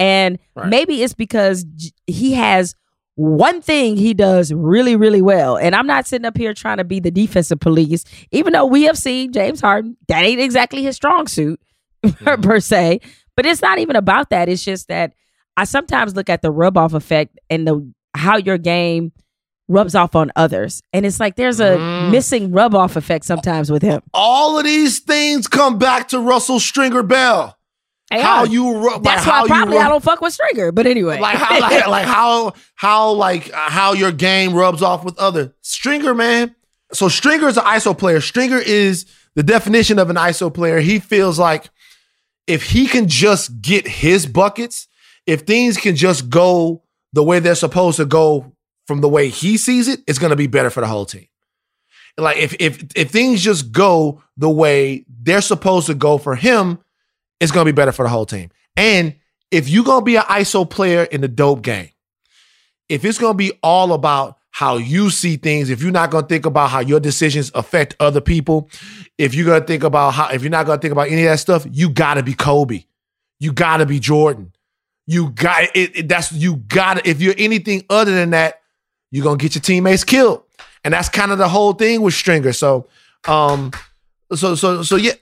And 0.00 0.38
Right. 0.56 0.66
maybe 0.68 1.02
it's 1.04 1.14
because 1.14 1.64
he 2.08 2.32
has 2.32 2.74
one 3.14 3.60
thing 3.60 3.96
he 3.96 4.14
does 4.14 4.52
really, 4.52 4.96
really 4.96 5.20
well. 5.22 5.56
And 5.58 5.74
I'm 5.74 5.86
not 5.86 6.06
sitting 6.06 6.24
up 6.24 6.36
here 6.36 6.54
trying 6.54 6.78
to 6.78 6.84
be 6.84 6.98
the 7.00 7.10
defensive 7.10 7.60
police, 7.60 8.04
even 8.30 8.52
though 8.52 8.64
we 8.66 8.84
have 8.84 8.96
seen 8.96 9.32
James 9.32 9.60
Harden. 9.60 9.96
That 10.08 10.24
ain't 10.24 10.40
exactly 10.40 10.82
his 10.82 10.96
strong 10.96 11.26
suit 11.26 11.60
Mm-hmm. 12.04 12.40
per 12.42 12.58
se. 12.58 13.00
But 13.36 13.46
it's 13.46 13.62
not 13.62 13.78
even 13.78 13.96
about 13.96 14.30
that. 14.30 14.48
It's 14.48 14.64
just 14.64 14.88
that 14.88 15.12
I 15.56 15.64
sometimes 15.64 16.16
look 16.16 16.28
at 16.28 16.42
the 16.42 16.50
rub 16.50 16.76
off 16.76 16.94
effect 16.94 17.38
and 17.48 17.66
the 17.66 17.92
how 18.14 18.38
your 18.38 18.58
game 18.58 19.12
rubs 19.68 19.94
off 19.94 20.16
on 20.16 20.32
others. 20.34 20.82
And 20.92 21.06
it's 21.06 21.20
like 21.20 21.36
there's 21.36 21.60
a 21.60 21.76
Mm. 21.76 22.10
missing 22.10 22.50
rub 22.50 22.74
off 22.74 22.96
effect 22.96 23.24
sometimes 23.24 23.70
with 23.70 23.82
him. 23.82 24.02
All 24.12 24.58
of 24.58 24.64
these 24.64 24.98
things 24.98 25.46
come 25.46 25.78
back 25.78 26.08
to 26.08 26.18
Russell 26.18 26.58
Stringer 26.60 27.02
Bell. 27.04 27.56
How 28.20 28.44
you 28.44 28.76
rub, 28.78 29.02
That's 29.02 29.26
like 29.26 29.26
why 29.26 29.38
how 29.38 29.46
probably 29.46 29.76
you 29.76 29.82
I 29.82 29.88
don't 29.88 30.02
fuck 30.02 30.20
with 30.20 30.32
Stringer. 30.32 30.72
But 30.72 30.86
anyway. 30.86 31.18
like 31.20 31.36
how 31.36 31.60
like, 31.60 31.86
like 31.86 32.06
how 32.06 32.52
how 32.74 33.12
like 33.12 33.50
how 33.50 33.92
your 33.92 34.12
game 34.12 34.54
rubs 34.54 34.82
off 34.82 35.04
with 35.04 35.18
other 35.18 35.54
Stringer 35.62 36.14
man. 36.14 36.54
So 36.92 37.08
Stringer 37.08 37.48
is 37.48 37.56
an 37.56 37.64
ISO 37.64 37.96
player. 37.96 38.20
Stringer 38.20 38.58
is 38.58 39.06
the 39.34 39.42
definition 39.42 39.98
of 39.98 40.10
an 40.10 40.16
ISO 40.16 40.52
player. 40.52 40.80
He 40.80 40.98
feels 40.98 41.38
like 41.38 41.70
if 42.46 42.64
he 42.64 42.86
can 42.86 43.08
just 43.08 43.62
get 43.62 43.86
his 43.86 44.26
buckets, 44.26 44.88
if 45.26 45.42
things 45.42 45.76
can 45.76 45.96
just 45.96 46.28
go 46.28 46.82
the 47.12 47.22
way 47.22 47.38
they're 47.38 47.54
supposed 47.54 47.96
to 47.96 48.04
go 48.04 48.52
from 48.86 49.00
the 49.00 49.08
way 49.08 49.28
he 49.28 49.56
sees 49.56 49.88
it, 49.88 50.00
it's 50.06 50.18
going 50.18 50.30
to 50.30 50.36
be 50.36 50.46
better 50.46 50.70
for 50.70 50.80
the 50.80 50.86
whole 50.86 51.06
team. 51.06 51.28
Like 52.18 52.36
if 52.36 52.54
if 52.60 52.84
if 52.94 53.10
things 53.10 53.42
just 53.42 53.72
go 53.72 54.22
the 54.36 54.50
way 54.50 55.06
they're 55.08 55.40
supposed 55.40 55.86
to 55.86 55.94
go 55.94 56.18
for 56.18 56.34
him, 56.34 56.78
it's 57.42 57.52
to 57.66 57.72
be 57.72 57.74
better 57.74 57.92
for 57.92 58.04
the 58.04 58.08
whole 58.08 58.26
team. 58.26 58.50
And 58.76 59.14
if 59.50 59.68
you're 59.68 59.84
to 60.00 60.04
be 60.04 60.16
an 60.16 60.22
ISO 60.22 60.68
player 60.68 61.04
in 61.04 61.20
the 61.20 61.28
dope 61.28 61.62
game, 61.62 61.90
if 62.88 63.04
it's 63.04 63.18
to 63.32 63.36
be 63.36 63.52
all 63.62 63.92
about 63.92 64.38
how 64.50 64.76
you 64.76 65.10
see 65.10 65.36
things, 65.36 65.70
if 65.70 65.82
you're 65.82 65.90
not 65.92 66.10
to 66.24 66.28
think 66.28 66.46
about 66.46 66.70
how 66.70 66.80
your 66.80 67.00
decisions 67.00 67.50
affect 67.54 67.96
other 68.00 68.20
people, 68.20 68.68
if 69.18 69.34
you're 69.34 69.58
to 69.58 69.66
think 69.66 69.82
about 69.82 70.10
how, 70.12 70.28
if 70.28 70.42
you're 70.42 70.50
not 70.50 70.66
to 70.66 70.78
think 70.78 70.92
about 70.92 71.08
any 71.08 71.22
of 71.24 71.30
that 71.30 71.38
stuff, 71.38 71.66
you 71.70 71.88
got 71.88 72.14
to 72.14 72.22
be 72.22 72.34
Kobe. 72.34 72.84
You 73.40 73.52
got 73.52 73.78
to 73.78 73.86
be 73.86 73.98
Jordan. 73.98 74.52
You 75.06 75.30
got 75.30 75.64
it, 75.74 75.96
it- 75.96 76.08
That's, 76.08 76.32
you 76.32 76.56
got 76.56 76.98
to, 76.98 77.08
if 77.08 77.20
you're 77.20 77.34
anything 77.38 77.84
other 77.90 78.12
than 78.12 78.30
that, 78.30 78.60
you're 79.10 79.24
to 79.38 79.42
get 79.42 79.54
your 79.54 79.62
teammates 79.62 80.04
killed. 80.04 80.42
And 80.84 80.94
that's 80.94 81.08
kind 81.08 81.32
of 81.32 81.38
the 81.38 81.48
whole 81.48 81.72
thing 81.74 82.02
with 82.02 82.14
Stringer. 82.14 82.52
So, 82.52 82.88
um, 83.26 83.72
so, 84.34 84.54
so, 84.54 84.82
so 84.82 84.96
yeah, 84.96 85.12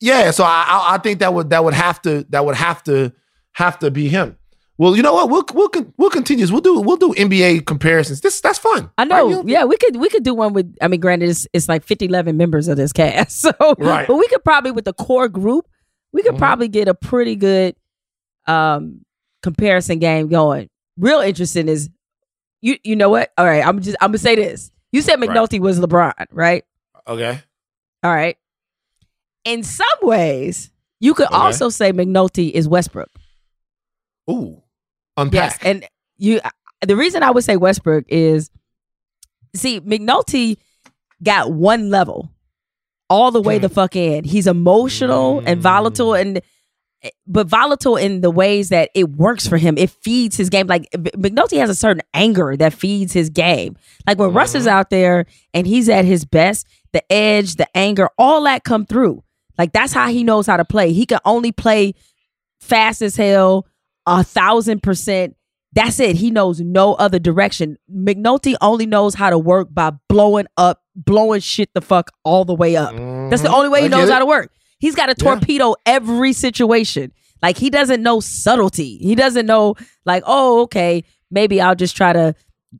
yeah. 0.00 0.30
So 0.30 0.44
I, 0.44 0.64
I, 0.68 0.94
I 0.94 0.98
think 0.98 1.20
that 1.20 1.32
would, 1.34 1.50
that 1.50 1.62
would 1.64 1.74
have 1.74 2.00
to, 2.02 2.24
that 2.30 2.44
would 2.44 2.56
have 2.56 2.82
to, 2.84 3.12
have 3.52 3.78
to 3.80 3.90
be 3.90 4.08
him. 4.08 4.36
Well, 4.78 4.96
you 4.96 5.02
know 5.02 5.12
what? 5.12 5.28
We'll 5.28 5.44
we'll 5.52 5.92
we'll 5.98 6.08
continue. 6.08 6.46
We'll 6.50 6.62
do 6.62 6.80
we'll 6.80 6.96
do 6.96 7.12
NBA 7.12 7.66
comparisons. 7.66 8.22
This 8.22 8.40
that's 8.40 8.58
fun. 8.58 8.90
I 8.96 9.04
know. 9.04 9.44
Yeah, 9.44 9.64
we 9.64 9.76
could 9.76 9.96
we 9.96 10.08
could 10.08 10.22
do 10.24 10.32
one 10.32 10.54
with 10.54 10.74
I 10.80 10.88
mean, 10.88 11.00
granted 11.00 11.28
it's, 11.28 11.46
it's 11.52 11.68
like 11.68 11.84
50, 11.84 12.06
11 12.06 12.34
members 12.38 12.66
of 12.66 12.78
this 12.78 12.90
cast. 12.90 13.40
So 13.42 13.52
Right. 13.78 14.08
but 14.08 14.14
we 14.16 14.26
could 14.28 14.42
probably 14.42 14.70
with 14.70 14.86
the 14.86 14.94
core 14.94 15.28
group, 15.28 15.68
we 16.14 16.22
could 16.22 16.38
probably 16.38 16.68
get 16.68 16.88
a 16.88 16.94
pretty 16.94 17.36
good 17.36 17.76
um 18.46 19.04
comparison 19.42 19.98
game 19.98 20.28
going. 20.28 20.70
Real 20.96 21.20
interesting 21.20 21.68
is 21.68 21.90
you 22.62 22.78
you 22.82 22.96
know 22.96 23.10
what? 23.10 23.32
All 23.36 23.44
right, 23.44 23.66
I'm 23.66 23.82
just 23.82 23.98
I'm 24.00 24.12
gonna 24.12 24.18
say 24.18 24.34
this. 24.36 24.70
You 24.92 25.02
said 25.02 25.20
Right. 25.20 25.28
McNulty 25.28 25.60
was 25.60 25.78
LeBron, 25.78 26.14
right? 26.30 26.64
Okay. 27.06 27.38
All 28.02 28.14
right. 28.14 28.38
In 29.44 29.62
some 29.62 29.86
ways, 30.02 30.70
you 31.00 31.14
could 31.14 31.26
Okay. 31.28 31.34
also 31.36 31.68
say 31.70 31.92
McNulty 31.92 32.50
is 32.52 32.68
Westbrook. 32.68 33.10
Ooh. 34.30 34.62
Unpack. 35.16 35.34
Yes, 35.34 35.58
and 35.62 35.84
you. 36.18 36.40
The 36.86 36.96
reason 36.96 37.22
I 37.22 37.30
would 37.30 37.44
say 37.44 37.56
Westbrook 37.56 38.04
is, 38.08 38.50
see, 39.54 39.80
McNulty 39.80 40.56
got 41.22 41.52
one 41.52 41.90
level, 41.90 42.30
all 43.10 43.30
the 43.30 43.42
way 43.42 43.56
Hmm. 43.58 43.62
the 43.62 43.68
fuck 43.68 43.96
in. 43.96 44.24
He's 44.24 44.46
emotional 44.46 45.42
and 45.44 45.60
volatile, 45.60 46.14
and 46.14 46.40
but 47.26 47.46
volatile 47.48 47.96
in 47.96 48.20
the 48.20 48.30
ways 48.30 48.68
that 48.68 48.90
it 48.94 49.10
works 49.16 49.46
for 49.46 49.56
him. 49.56 49.76
It 49.78 49.88
feeds 49.90 50.36
his 50.36 50.48
game. 50.50 50.66
Like 50.66 50.88
McNulty 50.92 51.58
has 51.58 51.70
a 51.70 51.74
certain 51.74 52.02
anger 52.14 52.56
that 52.58 52.72
feeds 52.74 53.12
his 53.14 53.30
game. 53.30 53.76
Like 54.06 54.18
when 54.18 54.32
Russ 54.32 54.50
Mm-hmm. 54.50 54.58
is 54.58 54.66
out 54.66 54.90
there 54.90 55.24
and 55.54 55.66
he's 55.66 55.88
at 55.88 56.04
his 56.04 56.24
best, 56.26 56.66
the 56.92 57.02
edge, 57.12 57.56
the 57.56 57.66
anger, 57.76 58.10
all 58.18 58.44
that 58.44 58.64
come 58.64 58.84
through. 58.86 59.22
Like 59.58 59.72
that's 59.72 59.92
how 59.92 60.08
he 60.08 60.24
knows 60.24 60.46
how 60.46 60.56
to 60.56 60.64
play. 60.64 60.92
He 60.92 61.06
can 61.06 61.18
only 61.24 61.52
play 61.52 61.94
fast 62.60 63.02
as 63.02 63.16
hell, 63.16 63.66
a 64.06 64.22
thousand 64.24 64.82
percent. 64.82 65.36
That's 65.72 66.00
it. 66.00 66.16
He 66.16 66.30
knows 66.32 66.60
no 66.60 66.94
other 66.94 67.18
direction. 67.20 67.76
McNulty 67.92 68.56
only 68.60 68.86
knows 68.86 69.14
how 69.14 69.30
to 69.30 69.38
work 69.38 69.68
by 69.72 69.92
blowing 70.08 70.46
up, 70.56 70.82
blowing 70.96 71.40
shit 71.40 71.70
the 71.74 71.80
fuck 71.80 72.10
all 72.24 72.44
the 72.44 72.54
way 72.54 72.74
up. 72.76 72.92
That's 73.30 73.42
the 73.42 73.48
Mhm. 73.48 73.54
only 73.54 73.68
way 73.68 73.80
he 73.80 73.84
I 73.86 73.88
knows 73.88 74.10
how 74.10 74.18
to 74.18 74.26
work. 74.26 74.50
He's 74.80 74.96
got 74.96 75.06
to 75.06 75.14
Yeah. 75.24 75.34
torpedo 75.34 75.76
every 75.86 76.32
situation. 76.32 77.12
Like 77.42 77.56
he 77.56 77.70
doesn't 77.70 78.02
know 78.02 78.18
subtlety. 78.20 78.96
He 78.98 79.14
doesn't 79.14 79.46
know 79.46 79.76
like, 80.04 80.24
oh, 80.26 80.62
okay, 80.62 81.04
maybe 81.30 81.60
I'll 81.60 81.76
just 81.76 81.96
try 81.96 82.12
to 82.12 82.34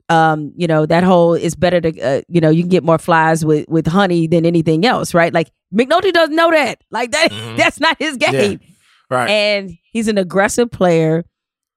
um, 0.08 0.52
you 0.56 0.66
know, 0.68 0.86
that 0.86 1.02
whole 1.02 1.34
it's 1.34 1.56
better 1.56 1.80
to 1.80 2.00
uh, 2.00 2.20
you 2.28 2.40
know, 2.40 2.48
you 2.50 2.62
can 2.62 2.68
get 2.70 2.84
more 2.84 2.98
flies 2.98 3.44
with 3.44 3.68
with 3.68 3.86
honey 3.88 4.26
than 4.28 4.46
anything 4.46 4.84
else, 4.86 5.14
right? 5.14 5.32
Like 5.32 5.50
McNulty 5.74 6.12
doesn't 6.12 6.34
know 6.34 6.50
that. 6.50 6.82
Like 6.90 7.12
that 7.12 7.30
mm-hmm. 7.30 7.56
that's 7.56 7.80
not 7.80 7.96
his 7.98 8.16
game. 8.16 8.60
Right. 9.08 9.28
And 9.28 9.76
he's 9.92 10.08
an 10.08 10.18
aggressive 10.18 10.70
player. 10.70 11.24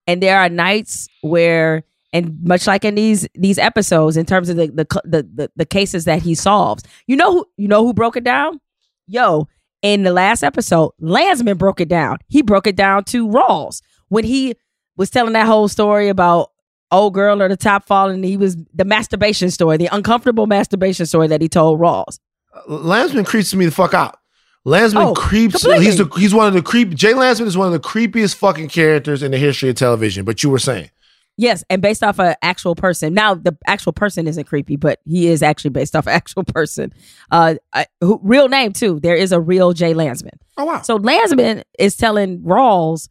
And 0.06 0.22
there 0.22 0.38
are 0.38 0.50
nights 0.50 1.08
where, 1.22 1.84
and 2.12 2.38
much 2.44 2.68
like 2.68 2.86
in 2.86 2.96
these 2.96 3.28
these 3.36 3.58
episodes, 3.58 4.18
in 4.18 4.26
terms 4.26 4.50
of 4.50 4.58
the 4.58 4.68
the 4.68 5.02
the 5.04 5.24
the, 5.34 5.52
the 5.56 5.66
cases 5.66 6.06
that 6.06 6.22
he 6.22 6.36
solves, 6.36 6.84
you 7.08 7.16
know 7.16 7.32
who 7.32 7.46
you 7.58 7.68
know 7.68 7.86
who 7.86 7.94
broke 7.94 8.18
it 8.18 8.24
down? 8.24 8.60
Yo, 9.08 9.48
in 9.82 10.04
the 10.04 10.12
last 10.12 10.44
episode, 10.44 10.92
Landsman 11.00 11.58
broke 11.58 11.82
it 11.82 11.90
down. 11.90 12.18
He 12.28 12.42
broke 12.42 12.68
it 12.68 12.76
down 12.76 13.06
to 13.06 13.28
Rawls 13.28 13.82
when 14.10 14.26
he 14.26 14.56
was 14.96 15.10
telling 15.10 15.34
that 15.34 15.48
whole 15.48 15.68
story 15.68 16.10
about 16.10 16.52
old 16.92 17.14
girl 17.14 17.42
or 17.42 17.50
the 17.50 17.58
top 17.58 17.86
falling. 17.86 18.24
He 18.24 18.38
was 18.38 18.58
the 18.74 18.86
masturbation 18.86 19.50
story, 19.50 19.78
the 19.78 19.90
uncomfortable 19.92 20.48
masturbation 20.48 21.06
story 21.06 21.28
that 21.28 21.42
he 21.42 21.50
told 21.50 21.80
Rawls. 21.80 22.20
Landsman 22.68 23.26
creeps 23.26 23.54
me 23.54 23.66
the 23.66 23.72
fuck 23.72 23.94
out. 23.94 24.20
Landsman 24.66 25.04
Oh, 25.04 25.14
creeps. 25.14 25.56
completely. 25.62 25.86
He's 25.86 25.98
the 25.98 26.06
he's 26.18 26.34
one 26.34 26.48
of 26.48 26.54
the 26.54 26.62
creep. 26.62 26.94
Jay 26.94 27.14
Landsman 27.14 27.48
is 27.48 27.58
one 27.58 27.68
of 27.68 27.74
the 27.74 27.80
creepiest 27.88 28.36
fucking 28.36 28.70
characters 28.70 29.22
in 29.22 29.32
the 29.32 29.38
history 29.38 29.70
of 29.70 29.76
television. 29.76 30.24
But 30.24 30.42
you 30.42 30.50
were 30.50 30.60
saying, 30.60 30.90
Yes, 31.36 31.64
and 31.70 31.82
based 31.82 32.04
off 32.04 32.20
an 32.20 32.36
actual 32.44 32.76
person. 32.76 33.14
Now 33.14 33.34
the 33.34 33.58
actual 33.66 33.92
person 33.92 34.28
isn't 34.28 34.46
creepy, 34.46 34.76
but 34.78 35.00
he 35.04 35.28
is 35.28 35.42
actually 35.44 35.72
based 35.72 35.96
off 35.96 36.06
an 36.08 36.14
actual 36.22 36.44
person. 36.44 36.94
Uh, 37.32 37.56
I, 37.74 37.88
who, 38.02 38.20
real 38.24 38.48
name 38.48 38.72
too. 38.72 39.00
There 39.02 39.16
is 39.16 39.32
a 39.32 39.40
real 39.42 39.74
Jay 39.74 39.94
Landsman. 39.94 40.40
Oh 40.58 40.66
wow! 40.66 40.82
So 40.84 40.96
Landsman 40.98 41.64
is 41.80 41.98
telling 41.98 42.40
Rawls 42.44 43.10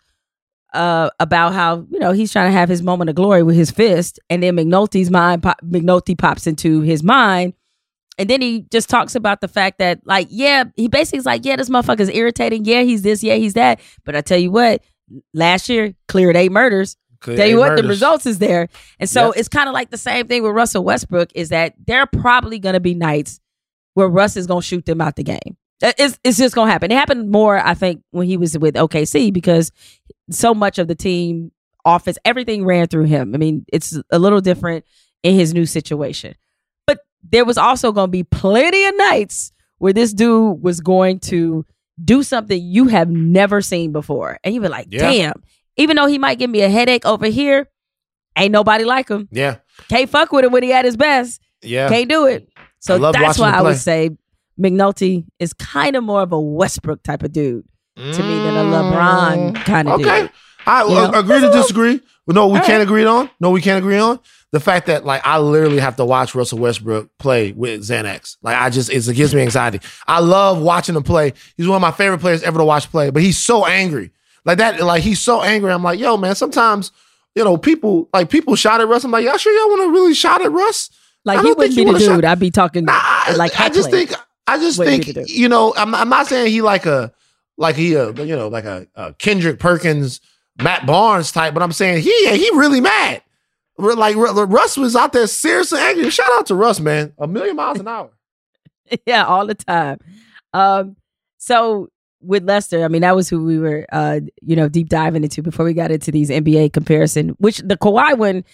uh, 0.72 1.10
about 1.20 1.52
how 1.52 1.84
you 1.90 1.98
know 1.98 2.12
he's 2.12 2.32
trying 2.32 2.48
to 2.50 2.56
have 2.56 2.68
his 2.70 2.80
moment 2.82 3.10
of 3.10 3.16
glory 3.16 3.42
with 3.42 3.56
his 3.56 3.70
fist, 3.70 4.18
and 4.30 4.42
then 4.42 4.56
McNulty's 4.56 5.10
mind, 5.10 5.42
pop, 5.42 5.60
McNulty 5.62 6.16
pops 6.16 6.46
into 6.46 6.80
his 6.80 7.02
mind, 7.02 7.52
and 8.18 8.28
then 8.28 8.40
he 8.42 8.66
just 8.70 8.88
talks 8.90 9.14
about 9.14 9.40
the 9.40 9.48
fact 9.48 9.78
that 9.78 10.00
like 10.04 10.28
yeah, 10.30 10.64
he 10.76 10.88
basically 10.88 11.18
is 11.18 11.26
like 11.26 11.44
yeah, 11.44 11.56
this 11.56 11.68
motherfucker's 11.68 12.10
irritating. 12.10 12.64
Yeah, 12.64 12.82
he's 12.82 13.02
this. 13.02 13.22
Yeah, 13.22 13.34
he's 13.36 13.54
that. 13.54 13.80
But 14.04 14.16
I 14.16 14.20
tell 14.20 14.38
you 14.38 14.50
what, 14.50 14.82
last 15.34 15.68
year 15.68 15.94
cleared 16.08 16.36
eight 16.36 16.52
murders. 16.52 16.96
Tell 17.36 17.46
you 17.46 17.58
what, 17.58 17.76
the 17.76 17.84
results 17.88 18.26
is 18.26 18.38
there. 18.40 18.68
And 18.98 19.08
so 19.08 19.26
Yep. 19.26 19.34
it's 19.36 19.48
kind 19.48 19.68
of 19.68 19.74
like 19.74 19.90
the 19.90 19.96
same 19.96 20.26
thing 20.26 20.42
with 20.42 20.52
Russell 20.52 20.82
Westbrook 20.82 21.30
is 21.36 21.50
that 21.50 21.74
there 21.86 22.00
are 22.00 22.06
probably 22.08 22.58
going 22.58 22.72
to 22.72 22.80
be 22.80 22.94
nights 22.94 23.38
where 23.94 24.08
Russ 24.08 24.36
is 24.36 24.48
going 24.48 24.60
to 24.60 24.66
shoot 24.66 24.86
them 24.86 25.00
out 25.00 25.14
the 25.14 25.22
game. 25.22 25.56
Uh, 25.80 25.92
It's, 25.98 26.18
it's 26.24 26.36
just 26.36 26.52
going 26.56 26.66
to 26.66 26.72
happen. 26.72 26.90
It 26.90 26.96
happened 26.96 27.30
more, 27.30 27.58
I 27.64 27.74
think, 27.74 28.02
when 28.10 28.26
he 28.26 28.36
was 28.36 28.58
with 28.58 28.74
OKC 28.74 29.32
because 29.32 29.70
so 30.30 30.52
much 30.52 30.80
of 30.80 30.88
the 30.88 30.96
team 30.96 31.52
offense, 31.84 32.18
everything 32.24 32.64
ran 32.64 32.88
through 32.88 33.04
him. 33.04 33.36
I 33.36 33.38
mean, 33.38 33.66
it's 33.72 33.96
a 34.10 34.18
little 34.18 34.40
different 34.40 34.84
in 35.22 35.36
his 35.36 35.54
new 35.54 35.64
situation. 35.66 36.34
But 37.22 37.30
there 37.30 37.44
was 37.44 37.58
also 37.58 37.92
going 37.92 38.08
to 38.08 38.10
be 38.12 38.24
plenty 38.24 38.84
of 38.84 38.94
nights 38.96 39.52
where 39.78 39.92
this 39.92 40.12
dude 40.12 40.62
was 40.62 40.80
going 40.80 41.18
to 41.20 41.64
do 42.02 42.22
something 42.22 42.60
you 42.62 42.86
have 42.88 43.10
never 43.10 43.60
seen 43.60 43.92
before. 43.92 44.38
And 44.44 44.54
you'd 44.54 44.62
be 44.62 44.68
like, 44.68 44.88
Yeah. 44.90 45.00
damn, 45.00 45.32
even 45.76 45.96
though 45.96 46.06
he 46.06 46.18
might 46.18 46.38
give 46.38 46.50
me 46.50 46.62
a 46.62 46.68
headache 46.68 47.04
over 47.06 47.26
here, 47.26 47.68
ain't 48.36 48.52
nobody 48.52 48.84
like 48.84 49.08
him. 49.08 49.28
Yeah. 49.30 49.56
Can't 49.88 50.08
fuck 50.08 50.32
with 50.32 50.44
him 50.44 50.52
when 50.52 50.62
he 50.62 50.72
at 50.72 50.84
his 50.84 50.96
best. 50.96 51.40
Yeah. 51.62 51.88
Can't 51.88 52.08
do 52.08 52.26
it. 52.26 52.48
So 52.80 52.98
that's 53.12 53.38
why 53.38 53.50
I 53.50 53.62
would 53.62 53.76
say 53.78 54.10
McNulty 54.60 55.24
is 55.38 55.52
kind 55.52 55.96
of 55.96 56.04
more 56.04 56.22
of 56.22 56.32
a 56.32 56.40
Westbrook 56.40 57.02
type 57.02 57.22
of 57.22 57.32
dude 57.32 57.64
to 57.96 58.02
me 58.02 58.12
than 58.14 58.56
a 58.56 58.64
LeBron 58.64 59.54
kind 59.64 59.88
of 59.88 60.00
Mm. 60.00 60.04
Okay. 60.04 60.20
dude. 60.22 60.30
I 60.66 60.82
You 60.84 60.90
know? 60.94 61.10
agree 61.12 61.40
to 61.40 61.50
disagree. 61.50 62.00
No, 62.26 62.46
we 62.48 62.58
All 62.58 62.64
can't 62.64 62.78
right. 62.78 62.82
agree 62.82 63.04
on. 63.04 63.28
No, 63.40 63.50
we 63.50 63.60
can't 63.60 63.78
agree 63.78 63.98
on 63.98 64.18
the 64.52 64.60
fact 64.60 64.86
that 64.86 65.04
like 65.04 65.22
I 65.24 65.38
literally 65.38 65.80
have 65.80 65.96
to 65.96 66.04
watch 66.04 66.34
Russell 66.34 66.58
Westbrook 66.58 67.10
play 67.18 67.52
with 67.52 67.80
Xanax. 67.80 68.36
Like 68.42 68.56
I 68.56 68.70
just 68.70 68.90
it's, 68.90 69.08
it 69.08 69.14
gives 69.14 69.34
me 69.34 69.40
anxiety. 69.42 69.80
I 70.06 70.20
love 70.20 70.60
watching 70.60 70.94
him 70.94 71.02
play. 71.02 71.32
He's 71.56 71.66
one 71.66 71.76
of 71.76 71.82
my 71.82 71.90
favorite 71.90 72.20
players 72.20 72.42
ever 72.42 72.58
to 72.58 72.64
watch 72.64 72.90
play. 72.90 73.10
But 73.10 73.22
he's 73.22 73.38
so 73.38 73.64
angry, 73.66 74.12
like 74.44 74.58
that. 74.58 74.80
Like 74.80 75.02
he's 75.02 75.20
so 75.20 75.42
angry. 75.42 75.72
I'm 75.72 75.82
like, 75.82 75.98
yo, 75.98 76.16
man. 76.16 76.34
Sometimes 76.34 76.92
you 77.34 77.42
know 77.44 77.56
people 77.56 78.08
like 78.12 78.28
people 78.30 78.54
shot 78.54 78.80
at 78.80 78.88
Russ. 78.88 79.04
I'm 79.04 79.10
like, 79.10 79.24
y'all 79.24 79.38
sure 79.38 79.52
y'all 79.58 79.70
want 79.70 79.88
to 79.88 79.92
really 79.92 80.14
shot 80.14 80.42
at 80.42 80.52
Russ? 80.52 80.90
Like 81.24 81.40
he 81.40 81.46
wouldn't 81.52 81.74
be 81.74 81.82
the 81.82 81.84
wanna 81.86 82.00
shot- 82.00 82.14
dude. 82.16 82.24
I'd 82.24 82.38
be 82.38 82.50
talking 82.50 82.84
like 82.84 83.58
I 83.58 83.68
just 83.68 83.90
think 83.90 84.12
I 84.46 84.58
just 84.58 84.78
Wouldn't 84.78 85.04
think 85.04 85.28
you 85.28 85.48
know 85.48 85.72
I'm, 85.76 85.94
I'm 85.94 86.08
not 86.08 86.26
saying 86.26 86.52
he 86.52 86.62
like 86.62 86.84
a 86.86 87.12
like 87.56 87.74
he 87.76 87.94
a 87.94 88.12
you 88.12 88.36
know 88.36 88.48
like 88.48 88.64
a, 88.64 88.86
a 88.94 89.14
Kendrick 89.14 89.58
Perkins 89.58 90.20
Matt 90.60 90.86
Barnes 90.86 91.32
type, 91.32 91.54
but 91.54 91.62
I'm 91.62 91.72
saying 91.72 92.02
he 92.02 92.36
he 92.36 92.50
really 92.54 92.80
mad. 92.80 93.22
Like 93.78 94.16
Russ 94.16 94.76
was 94.76 94.94
out 94.94 95.12
there 95.12 95.26
seriously 95.26 95.80
angry. 95.80 96.10
Shout 96.10 96.30
out 96.32 96.46
to 96.46 96.54
Russ, 96.54 96.78
man. 96.78 97.12
A 97.18 97.26
million 97.26 97.56
miles 97.56 97.80
an 97.80 97.88
hour. 97.88 98.10
yeah, 99.06 99.24
all 99.24 99.46
the 99.46 99.54
time. 99.54 99.98
Um, 100.52 100.96
so 101.38 101.88
with 102.20 102.44
Lester, 102.44 102.84
I 102.84 102.88
mean, 102.88 103.02
that 103.02 103.16
was 103.16 103.28
who 103.28 103.44
we 103.44 103.58
were, 103.58 103.86
uh, 103.90 104.20
you 104.42 104.54
know, 104.54 104.68
deep 104.68 104.88
diving 104.88 105.24
into 105.24 105.42
before 105.42 105.64
we 105.64 105.72
got 105.72 105.90
into 105.90 106.10
these 106.10 106.30
NBA 106.30 106.72
comparison. 106.72 107.30
Which 107.38 107.58
the 107.58 107.76
Kawhi 107.76 108.16
one, 108.16 108.44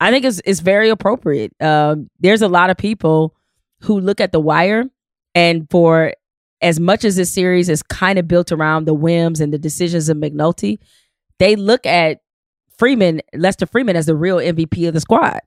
I 0.00 0.10
think 0.10 0.24
is 0.24 0.40
is 0.40 0.60
very 0.60 0.88
appropriate. 0.88 1.52
Um, 1.60 2.08
there's 2.20 2.42
a 2.42 2.48
lot 2.48 2.70
of 2.70 2.76
people 2.76 3.34
who 3.82 4.00
look 4.00 4.20
at 4.20 4.32
the 4.32 4.40
Wire, 4.40 4.84
and 5.34 5.68
for 5.70 6.14
as 6.62 6.78
much 6.78 7.04
as 7.04 7.16
this 7.16 7.32
series 7.32 7.68
is 7.68 7.82
kind 7.82 8.18
of 8.18 8.28
built 8.28 8.52
around 8.52 8.84
the 8.84 8.94
whims 8.94 9.40
and 9.40 9.52
the 9.52 9.58
decisions 9.58 10.08
of 10.08 10.16
McNulty, 10.16 10.78
they 11.42 11.56
look 11.56 11.84
at 11.86 12.20
Freamon, 12.80 13.20
Lester 13.34 13.66
Freamon, 13.66 13.94
as 13.94 14.06
the 14.06 14.14
real 14.14 14.36
MVP 14.36 14.86
of 14.86 14.94
the 14.94 15.00
squad 15.00 15.40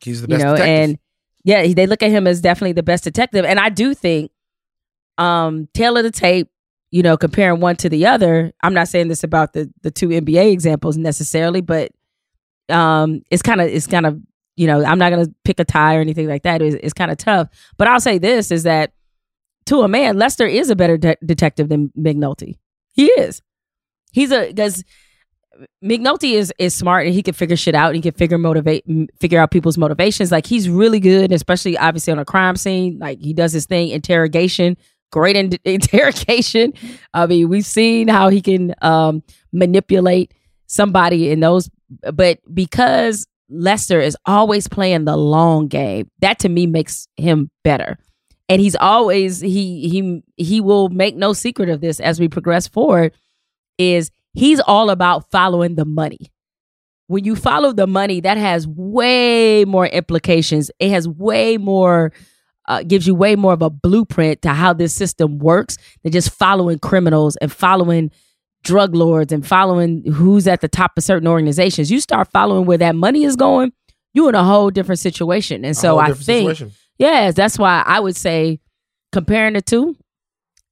He's 0.00 0.20
the 0.20 0.28
best, 0.28 0.40
you 0.40 0.44
know, 0.44 0.52
detective. 0.52 0.90
and 0.90 0.98
yeah, 1.44 1.72
they 1.72 1.86
look 1.86 2.02
at 2.02 2.10
him 2.10 2.26
as 2.26 2.40
definitely 2.40 2.72
the 2.72 2.82
best 2.82 3.04
detective. 3.04 3.44
And 3.44 3.58
I 3.58 3.70
do 3.70 3.94
think, 3.94 4.30
um, 5.16 5.68
tail 5.72 5.96
of 5.96 6.04
the 6.04 6.10
tape, 6.10 6.50
you 6.90 7.02
know, 7.02 7.16
comparing 7.16 7.60
one 7.60 7.76
to 7.76 7.88
the 7.88 8.06
other. 8.06 8.52
I'm 8.62 8.74
not 8.74 8.88
saying 8.88 9.08
this 9.08 9.24
about 9.24 9.54
the 9.54 9.72
the 9.82 9.90
two 9.90 10.08
NBA 10.08 10.52
examples 10.52 10.96
necessarily, 10.96 11.62
but 11.62 11.92
um, 12.68 13.22
it's 13.30 13.42
kind 13.42 13.60
of 13.60 13.68
it's 13.68 13.86
kind 13.86 14.06
of 14.06 14.20
you 14.56 14.66
know, 14.66 14.84
I'm 14.84 14.98
not 14.98 15.10
gonna 15.10 15.28
pick 15.44 15.60
a 15.60 15.64
tie 15.64 15.96
or 15.96 16.00
anything 16.00 16.28
like 16.28 16.42
that. 16.42 16.60
It's, 16.60 16.76
it's 16.82 16.92
kind 16.92 17.10
of 17.10 17.16
tough. 17.16 17.48
But 17.78 17.88
I'll 17.88 18.00
say 18.00 18.18
this 18.18 18.50
is 18.50 18.64
that 18.64 18.92
to 19.66 19.82
a 19.82 19.88
man, 19.88 20.18
Lester 20.18 20.46
is 20.46 20.68
a 20.68 20.76
better 20.76 20.98
de- 20.98 21.16
detective 21.24 21.68
than 21.68 21.90
McNulty. 21.98 22.58
He 22.92 23.06
is. 23.06 23.40
He's 24.12 24.32
a 24.32 24.48
because 24.48 24.84
McNulty 25.82 26.32
is 26.32 26.52
is 26.58 26.74
smart 26.74 27.06
and 27.06 27.14
he 27.14 27.22
can 27.22 27.34
figure 27.34 27.56
shit 27.56 27.74
out. 27.74 27.88
And 27.88 27.96
he 27.96 28.02
can 28.02 28.12
figure 28.12 28.38
motivate 28.38 28.84
figure 29.18 29.40
out 29.40 29.50
people's 29.50 29.78
motivations. 29.78 30.30
Like 30.32 30.46
he's 30.46 30.68
really 30.68 31.00
good, 31.00 31.32
especially 31.32 31.76
obviously 31.76 32.12
on 32.12 32.18
a 32.18 32.24
crime 32.24 32.56
scene. 32.56 32.98
Like 32.98 33.20
he 33.20 33.32
does 33.32 33.52
his 33.52 33.66
thing, 33.66 33.88
interrogation, 33.88 34.76
great 35.10 35.36
in- 35.36 35.58
interrogation. 35.64 36.72
I 37.14 37.26
mean, 37.26 37.48
we've 37.48 37.66
seen 37.66 38.08
how 38.08 38.28
he 38.28 38.40
can 38.40 38.74
um, 38.82 39.22
manipulate 39.52 40.32
somebody 40.66 41.30
in 41.30 41.40
those. 41.40 41.70
But 42.12 42.38
because 42.52 43.26
Lester 43.48 44.00
is 44.00 44.16
always 44.26 44.68
playing 44.68 45.04
the 45.04 45.16
long 45.16 45.68
game, 45.68 46.10
that 46.20 46.38
to 46.40 46.48
me 46.48 46.66
makes 46.66 47.08
him 47.16 47.50
better. 47.64 47.98
And 48.50 48.60
he's 48.60 48.76
always 48.76 49.40
he 49.40 49.88
he 49.88 50.22
he 50.36 50.60
will 50.60 50.88
make 50.88 51.16
no 51.16 51.34
secret 51.34 51.68
of 51.68 51.80
this 51.80 52.00
as 52.00 52.18
we 52.18 52.28
progress 52.28 52.66
forward. 52.66 53.12
Is 53.76 54.10
he's 54.38 54.60
all 54.60 54.90
about 54.90 55.30
following 55.30 55.74
the 55.74 55.84
money. 55.84 56.32
When 57.08 57.24
you 57.24 57.36
follow 57.36 57.72
the 57.72 57.86
money, 57.86 58.20
that 58.20 58.36
has 58.36 58.66
way 58.68 59.64
more 59.64 59.86
implications. 59.86 60.70
It 60.78 60.90
has 60.90 61.08
way 61.08 61.56
more, 61.56 62.12
uh, 62.66 62.82
gives 62.82 63.06
you 63.06 63.14
way 63.14 63.34
more 63.34 63.54
of 63.54 63.62
a 63.62 63.70
blueprint 63.70 64.42
to 64.42 64.50
how 64.50 64.74
this 64.74 64.94
system 64.94 65.38
works 65.38 65.76
than 66.02 66.12
just 66.12 66.30
following 66.30 66.78
criminals 66.78 67.36
and 67.36 67.50
following 67.50 68.10
drug 68.62 68.94
lords 68.94 69.32
and 69.32 69.46
following 69.46 70.04
who's 70.12 70.46
at 70.46 70.60
the 70.60 70.68
top 70.68 70.92
of 70.96 71.04
certain 71.04 71.26
organizations. 71.26 71.90
You 71.90 72.00
start 72.00 72.30
following 72.30 72.66
where 72.66 72.78
that 72.78 72.94
money 72.94 73.24
is 73.24 73.36
going, 73.36 73.72
you're 74.12 74.28
in 74.28 74.34
a 74.34 74.44
whole 74.44 74.70
different 74.70 74.98
situation. 74.98 75.64
And 75.64 75.76
so 75.76 75.98
I 75.98 76.12
think, 76.12 76.50
situation. 76.50 76.72
yes, 76.98 77.34
that's 77.34 77.58
why 77.58 77.82
I 77.86 78.00
would 78.00 78.16
say 78.16 78.60
comparing 79.12 79.54
the 79.54 79.62
two, 79.62 79.96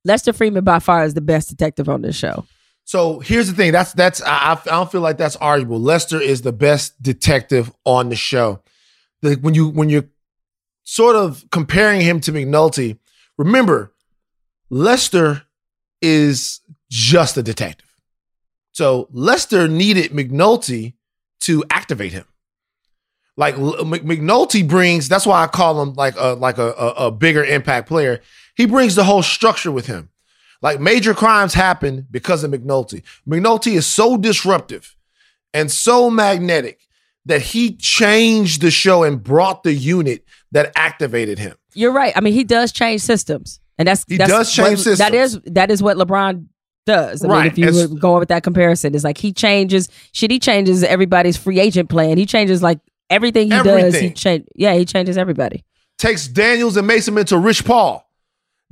Lester 0.05 0.33
Freamon 0.33 0.65
by 0.65 0.79
far 0.79 1.05
is 1.05 1.15
the 1.15 1.21
best 1.21 1.49
detective 1.49 1.89
on 1.89 2.03
this 2.03 2.17
show. 2.17 2.45
So 2.87 3.19
here's 3.19 3.49
the 3.49 3.53
thing. 3.53 3.73
That's 3.73 3.93
that's 3.93 4.23
I, 4.23 4.53
I 4.53 4.61
don't 4.65 4.91
feel 4.91 5.01
like 5.01 5.19
that's 5.19 5.35
arguable. 5.37 5.81
Lester 5.81 6.21
is 6.21 6.43
the 6.43 6.53
best 6.53 7.03
detective 7.03 7.73
on 7.85 8.11
the 8.11 8.17
show. 8.17 8.63
The, 9.23 9.35
when 9.35 9.55
you 9.55 9.69
when 9.69 9.89
you're 9.89 10.09
sort 10.85 11.17
of 11.17 11.45
comparing 11.51 12.01
him 12.01 12.21
to 12.21 12.33
McNulty, 12.33 12.99
remember 13.37 13.93
Lester 14.71 15.43
is 16.01 16.61
just 16.89 17.37
a 17.37 17.43
detective. 17.43 17.93
So 18.71 19.09
Lester 19.11 19.67
needed 19.67 20.13
McNulty 20.13 20.95
to 21.41 21.65
activate 21.71 22.13
him. 22.13 22.27
Like 23.37 23.57
McNulty 23.57 24.67
brings, 24.67 25.09
that's 25.09 25.27
why 25.27 25.43
I 25.43 25.49
call 25.49 25.83
him 25.83 25.95
like 25.95 26.15
a 26.17 26.35
like 26.35 26.59
a, 26.59 26.69
a, 26.69 26.89
a 27.07 27.11
bigger 27.11 27.45
impact 27.45 27.89
player. 27.89 28.21
He 28.55 28.65
brings 28.65 28.95
the 28.95 29.05
whole 29.05 29.25
structure 29.25 29.73
with 29.73 29.87
him. 29.87 30.11
Like 30.63 30.81
major 30.81 31.15
crimes 31.15 31.55
happen 31.55 32.07
because 32.11 32.43
of 32.45 32.51
McNulty. 32.51 33.03
McNulty 33.29 33.73
is 33.77 33.87
so 33.87 34.17
disruptive 34.17 34.97
and 35.55 35.71
so 35.71 36.11
magnetic 36.11 36.81
that 37.27 37.43
he 37.43 37.75
changed 37.77 38.63
the 38.63 38.71
show 38.71 39.03
and 39.03 39.23
brought 39.23 39.63
the 39.65 39.73
unit 39.75 40.25
that 40.53 40.73
activated 40.77 41.39
him. 41.39 41.57
You're 41.75 41.93
right. 41.93 42.13
I 42.17 42.21
mean, 42.21 42.33
he 42.33 42.45
does 42.45 42.73
change 42.73 43.01
systems, 43.03 43.61
and 43.79 43.87
that's 43.89 44.05
He 44.09 44.17
that's 44.17 44.31
does 44.31 44.53
change 44.53 44.69
what, 44.71 44.79
systems. 44.79 45.35
is 45.35 45.41
that 45.53 45.71
is 45.71 45.83
what 45.83 45.97
LeBron 45.97 46.47
does. 46.87 47.25
I 47.25 47.29
mean, 47.29 47.37
Right. 47.37 47.53
if 47.53 47.59
you 47.59 47.67
It's- 47.69 47.89
were 47.89 47.99
going 47.99 48.21
with 48.21 48.29
that 48.29 48.45
comparison, 48.45 48.95
it's 48.95 49.03
like 49.05 49.19
he 49.19 49.33
changes. 49.33 49.89
Shit, 50.13 50.31
he 50.31 50.39
changes 50.39 50.85
everybody's 50.85 51.37
free 51.37 51.59
agent 51.59 51.89
plan. 51.91 52.17
He 52.17 52.27
changes 52.27 52.63
like 52.63 52.79
everything 53.11 53.51
he 53.51 53.57
does. 53.59 53.65
He 53.67 53.71
Everything. 53.71 54.15
change. 54.15 54.45
Yeah, 54.55 54.75
he 54.75 54.85
changes 54.85 55.19
everybody. 55.19 55.65
takes 55.99 56.29
Daniels 56.29 56.77
and 56.77 56.87
makes 56.87 57.09
him 57.09 57.17
into 57.19 57.39
Rich 57.39 57.65
Paul. 57.65 58.06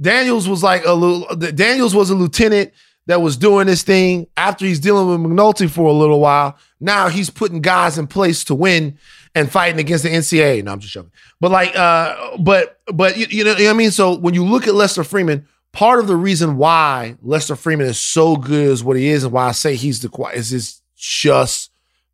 Daniels 0.00 0.48
was 0.48 0.62
like 0.62 0.84
a 0.84 0.92
little, 0.92 1.34
Daniels 1.36 1.94
was 1.94 2.10
a 2.10 2.14
lieutenant 2.14 2.72
that 3.06 3.20
was 3.20 3.36
doing 3.36 3.66
this 3.66 3.82
thing 3.82 4.26
after 4.36 4.64
he's 4.64 4.80
dealing 4.80 5.08
with 5.08 5.30
McNulty 5.30 5.70
for 5.70 5.88
a 5.88 5.92
little 5.92 6.20
while. 6.20 6.56
Now 6.80 7.08
he's 7.08 7.30
putting 7.30 7.60
guys 7.60 7.98
in 7.98 8.06
place 8.06 8.44
to 8.44 8.54
win 8.54 8.98
and 9.34 9.50
fighting 9.50 9.80
against 9.80 10.04
the 10.04 10.10
NCAA. 10.10 10.64
No, 10.64 10.72
I'm 10.72 10.80
just 10.80 10.92
joking. 10.92 11.12
But 11.40 11.50
like, 11.50 11.76
uh, 11.76 12.36
but 12.38 12.80
but 12.86 13.16
you, 13.16 13.26
you 13.28 13.44
know 13.44 13.52
what 13.54 13.66
I 13.66 13.72
mean. 13.72 13.90
So 13.90 14.16
when 14.16 14.34
you 14.34 14.44
look 14.44 14.66
at 14.66 14.74
Lester 14.74 15.02
Freamon, 15.02 15.44
part 15.72 16.00
of 16.00 16.06
the 16.06 16.16
reason 16.16 16.56
why 16.56 17.16
Lester 17.22 17.54
Freamon 17.54 17.82
is 17.82 17.98
so 17.98 18.36
good 18.36 18.70
as 18.70 18.82
what 18.82 18.96
he 18.96 19.08
is, 19.08 19.24
and 19.24 19.32
why 19.32 19.48
I 19.48 19.52
say 19.52 19.76
he's 19.76 20.00
the 20.00 20.08
quiet 20.08 20.36
is 20.36 20.52
it's 20.52 20.80
just 20.96 21.70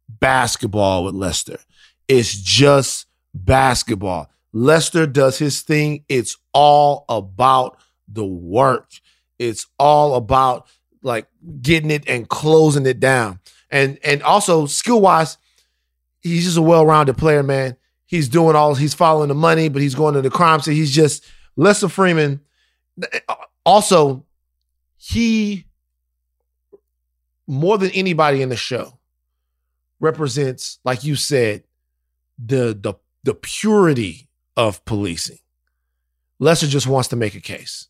basketball 0.08 1.04
with 1.04 1.14
Lester. 1.14 1.58
It's 2.08 2.34
just 2.34 3.06
basketball. 3.32 4.30
Lester 4.52 5.06
does 5.06 5.38
his 5.38 5.62
thing. 5.62 6.04
It's 6.08 6.36
all 6.52 7.04
about 7.08 7.78
the 8.08 8.24
work. 8.24 8.90
It's 9.38 9.66
all 9.78 10.14
about 10.16 10.66
like 11.02 11.26
getting 11.62 11.90
it 11.90 12.08
and 12.08 12.28
closing 12.28 12.86
it 12.86 13.00
down. 13.00 13.40
And 13.70 13.98
and 14.04 14.22
also 14.22 14.66
skill 14.66 15.00
wise, 15.00 15.38
he's 16.20 16.44
just 16.44 16.58
a 16.58 16.62
well-rounded 16.62 17.16
player, 17.16 17.42
man. 17.42 17.76
He's 18.06 18.28
doing 18.28 18.56
all 18.56 18.74
he's 18.74 18.94
following 18.94 19.28
the 19.28 19.34
money, 19.34 19.68
but 19.68 19.82
he's 19.82 19.94
going 19.94 20.14
to 20.14 20.22
the 20.22 20.30
crime 20.30 20.60
scene. 20.60 20.74
He's 20.74 20.94
just 20.94 21.24
Lester 21.56 21.86
Freamon. 21.86 22.40
Also, 23.64 24.26
he 24.96 25.66
more 27.46 27.78
than 27.78 27.90
anybody 27.92 28.42
in 28.42 28.48
the 28.48 28.56
show 28.56 28.98
represents, 30.00 30.80
like 30.84 31.04
you 31.04 31.14
said, 31.14 31.62
the 32.44 32.76
the 32.78 32.94
the 33.22 33.34
purity 33.34 34.28
of 34.56 34.84
policing. 34.84 35.38
Lester 36.38 36.66
just 36.66 36.86
wants 36.86 37.08
to 37.08 37.16
make 37.16 37.34
a 37.34 37.40
case. 37.40 37.88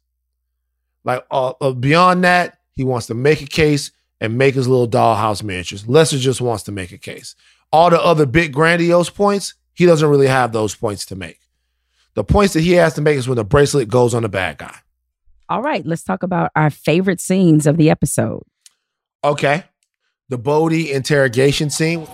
Like 1.05 1.25
uh, 1.31 1.53
uh, 1.61 1.73
beyond 1.73 2.25
that, 2.25 2.59
he 2.73 2.85
wants 2.85 3.07
to 3.07 3.15
make 3.15 3.41
a 3.41 3.47
case 3.47 3.91
and 4.21 4.37
make 4.37 4.55
his 4.55 4.69
little 4.69 4.89
dollhouse 4.89 5.43
miniatures. 5.43 5.89
Lester 5.89 6.19
just 6.19 6.41
wants 6.41 6.65
to 6.65 6.73
make 6.73 6.93
a 6.93 6.99
case. 6.99 7.35
All 7.73 7.91
the 7.91 8.01
other 8.01 8.27
big 8.27 8.53
grandiose 8.53 9.11
points, 9.11 9.55
he 9.75 9.87
doesn't 9.87 10.09
really 10.09 10.27
have 10.27 10.53
those 10.53 10.75
points 10.75 11.07
to 11.07 11.17
make. 11.17 11.39
The 12.15 12.25
points 12.25 12.55
that 12.55 12.61
he 12.61 12.73
has 12.73 12.95
to 12.95 13.01
make 13.01 13.17
is 13.17 13.29
when 13.29 13.37
the 13.37 13.45
bracelet 13.45 13.89
goes 13.89 14.15
on 14.15 14.23
the 14.23 14.29
bad 14.29 14.59
guy. 14.59 14.77
All 15.49 15.63
right, 15.63 15.85
let's 15.87 16.05
talk 16.05 16.23
about 16.23 16.51
our 16.55 16.71
favorite 16.71 17.21
scenes 17.21 17.67
of 17.67 17.77
the 17.77 17.91
episode. 17.91 18.43
Okay. 19.25 19.65
The 20.29 20.39
Bodie 20.39 20.93
interrogation 20.93 21.71
scene. 21.71 22.07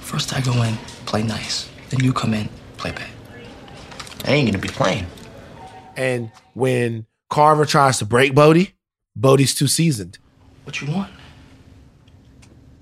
First 0.00 0.34
I 0.34 0.40
go 0.40 0.62
in, 0.62 0.76
play 1.04 1.22
nice. 1.22 1.68
Then 1.90 2.00
you 2.00 2.12
come 2.12 2.32
in, 2.32 2.48
play 2.76 2.92
bad. 2.92 3.08
I 4.24 4.32
ain't 4.32 4.48
gonna 4.48 4.58
be 4.58 4.68
playing. 4.68 5.06
And 5.96 6.30
when 6.54 7.06
Carver 7.30 7.64
tries 7.64 7.98
to 7.98 8.04
break 8.04 8.34
Bodie, 8.34 8.74
Bodie's 9.16 9.54
too 9.54 9.66
seasoned. 9.66 10.18
What 10.64 10.80
you 10.80 10.92
want? 10.92 11.10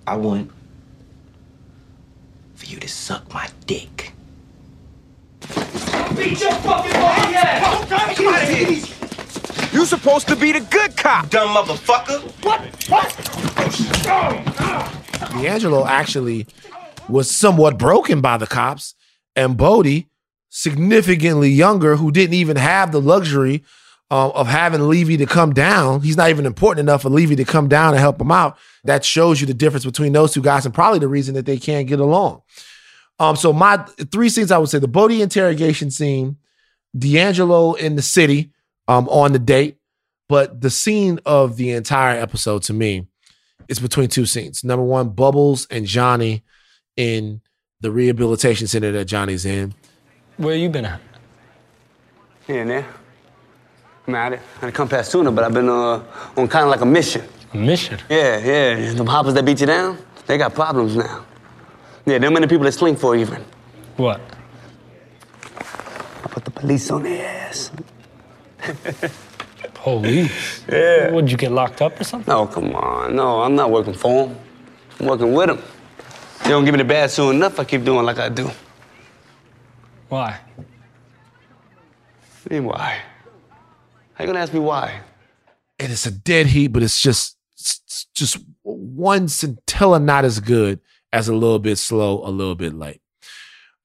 I 0.07 0.17
want 0.17 0.51
for 2.55 2.67
you 2.67 2.79
to 2.79 2.89
suck 2.89 3.33
my 3.33 3.49
dick. 3.67 4.13
Beat 6.17 6.41
your 6.41 6.53
fucking 6.53 6.93
body 6.93 7.35
ass! 7.35 7.89
Come 7.89 8.35
out 8.35 8.43
of 8.43 8.49
here! 8.49 8.69
You 9.73 9.85
supposed 9.85 10.29
to 10.29 10.37
be 10.37 10.53
the 10.53 10.61
good 10.61 10.97
cop! 10.97 11.29
Dumb 11.31 11.55
motherfucker! 11.55 12.23
What? 12.45 12.61
What? 12.89 13.15
D'Angelo 15.43 15.87
actually 15.87 16.47
was 17.09 17.31
somewhat 17.31 17.79
broken 17.79 18.21
by 18.21 18.37
the 18.37 18.47
cops, 18.47 18.95
and 19.35 19.57
Bodie, 19.57 20.09
significantly 20.57 21.51
younger, 21.51 21.97
who 21.97 22.11
didn't 22.11 22.33
even 22.33 22.57
have 22.57 22.91
the 22.91 23.01
luxury 23.01 23.63
uh, 24.11 24.31
of 24.31 24.47
having 24.47 24.89
Levy 24.89 25.19
to 25.19 25.27
come 25.27 25.53
down. 25.53 26.01
He's 26.01 26.17
not 26.17 26.31
even 26.31 26.47
important 26.47 26.89
enough 26.89 27.03
for 27.03 27.11
Levy 27.11 27.37
to 27.37 27.45
come 27.45 27.69
down 27.69 27.93
and 27.93 28.01
help 28.01 28.19
him 28.19 28.31
out. 28.33 28.57
That 28.85 29.05
shows 29.05 29.39
you 29.39 29.47
the 29.47 29.53
difference 29.53 29.85
between 29.85 30.15
those 30.15 30.33
two 30.33 30.41
guys, 30.41 30.65
and 30.65 30.75
probably 30.75 30.99
the 30.99 31.09
reason 31.09 31.35
that 31.35 31.45
they 31.45 31.59
can't 31.59 31.87
get 31.87 32.01
along. 32.01 32.41
Um, 33.19 33.37
so 33.37 33.53
my 33.53 33.77
three 34.11 34.31
scenes, 34.31 34.51
I 34.51 34.57
would 34.57 34.71
say 34.71 34.79
the 34.79 34.89
Bodie 34.89 35.21
interrogation 35.21 35.91
scene, 35.91 36.37
D'Angelo 36.99 37.75
in 37.75 37.97
the 37.97 38.03
city, 38.03 38.51
um, 38.89 39.11
on 39.11 39.33
the 39.33 39.39
date, 39.39 39.77
but 40.27 40.63
the 40.63 40.71
scene 40.71 41.21
of 41.27 41.59
the 41.59 41.73
entire 41.73 42.19
episode 42.19 42.63
to 42.63 42.73
me 42.73 43.07
is 43.69 43.79
between 43.79 44.09
two 44.09 44.25
scenes. 44.25 44.65
Number 44.65 44.85
one, 44.85 45.11
Bubbles 45.11 45.67
and 45.71 45.85
Johnny 45.85 46.45
in 46.97 47.43
the 47.81 47.91
rehabilitation 47.91 48.67
center 48.67 48.91
that 48.93 49.05
Johnny's 49.05 49.45
in. 49.45 49.75
Where 50.37 50.55
you 50.55 50.69
been 50.69 50.85
at? 50.85 51.01
Here 52.47 52.63
and 52.63 52.71
there. 52.71 52.87
I'm 54.07 54.15
at 54.15 54.35
it. 54.35 54.41
I 54.63 54.71
come 54.71 54.89
past 54.89 55.11
sooner, 55.11 55.31
but 55.31 55.45
I've 55.45 55.55
been 55.55 55.69
uh, 55.69 56.03
on 56.37 56.47
kind 56.49 56.65
of 56.65 56.71
like 56.71 56.83
a 56.83 56.87
mission. 56.87 57.27
A 57.53 57.57
mission? 57.57 57.99
Yeah, 58.09 58.39
yeah. 58.39 58.93
The 58.93 59.05
hoppers 59.05 59.35
that 59.35 59.45
beat 59.45 59.61
you 59.61 59.67
down, 59.67 59.99
they 60.27 60.39
got 60.39 60.55
problems 60.55 60.95
now. 60.97 61.25
Yeah, 62.05 62.19
them 62.19 62.35
many 62.35 62.47
people 62.47 62.65
that 62.65 62.73
sling 62.73 62.97
for 62.97 63.17
even. 63.17 63.45
What? 63.97 64.21
I 65.57 66.29
put 66.29 66.45
the 66.45 66.51
police 66.51 66.91
on 66.91 67.03
their 67.03 67.27
ass. 67.27 67.71
Police? 69.75 70.65
Yeah. 70.69 71.13
Would 71.13 71.31
you 71.31 71.37
get 71.37 71.53
locked 71.53 71.81
up 71.81 72.01
or 72.01 72.05
something? 72.05 72.33
No, 72.33 72.47
come 72.47 72.75
on. 72.75 73.15
No, 73.15 73.43
I'm 73.43 73.55
not 73.55 73.71
working 73.71 73.95
for 73.95 74.27
them. 74.27 74.37
I'm 74.99 75.07
working 75.07 75.33
with 75.33 75.47
them. 75.49 75.63
They 76.43 76.51
don't 76.51 76.65
give 76.65 76.75
me 76.75 76.79
the 76.79 76.85
bad 76.85 77.11
soon 77.11 77.37
enough. 77.37 77.61
I 77.61 77.65
keep 77.65 77.85
doing 77.85 78.05
like 78.05 78.19
I 78.19 78.29
do. 78.29 78.51
Why? 80.09 80.39
I 82.49 82.55
mean, 82.55 82.65
why? 82.65 83.01
How 84.15 84.25
you 84.25 84.27
gonna 84.29 84.41
ask 84.41 84.53
me 84.53 84.61
why? 84.61 85.01
And 85.79 85.93
it's 85.93 86.07
a 86.07 86.11
dead 86.11 86.47
heat, 86.47 86.69
but 86.69 86.83
it's 86.83 87.01
just 87.01 87.37
it's 87.53 88.07
just 88.15 88.39
one 88.63 89.29
scintilla 89.29 89.99
not 89.99 90.25
as 90.25 90.41
good 90.41 90.81
as 91.13 91.29
a 91.29 91.35
little 91.35 91.59
bit 91.59 91.77
slow, 91.77 92.23
a 92.25 92.31
little 92.31 92.55
bit 92.55 92.75
late. 92.75 93.01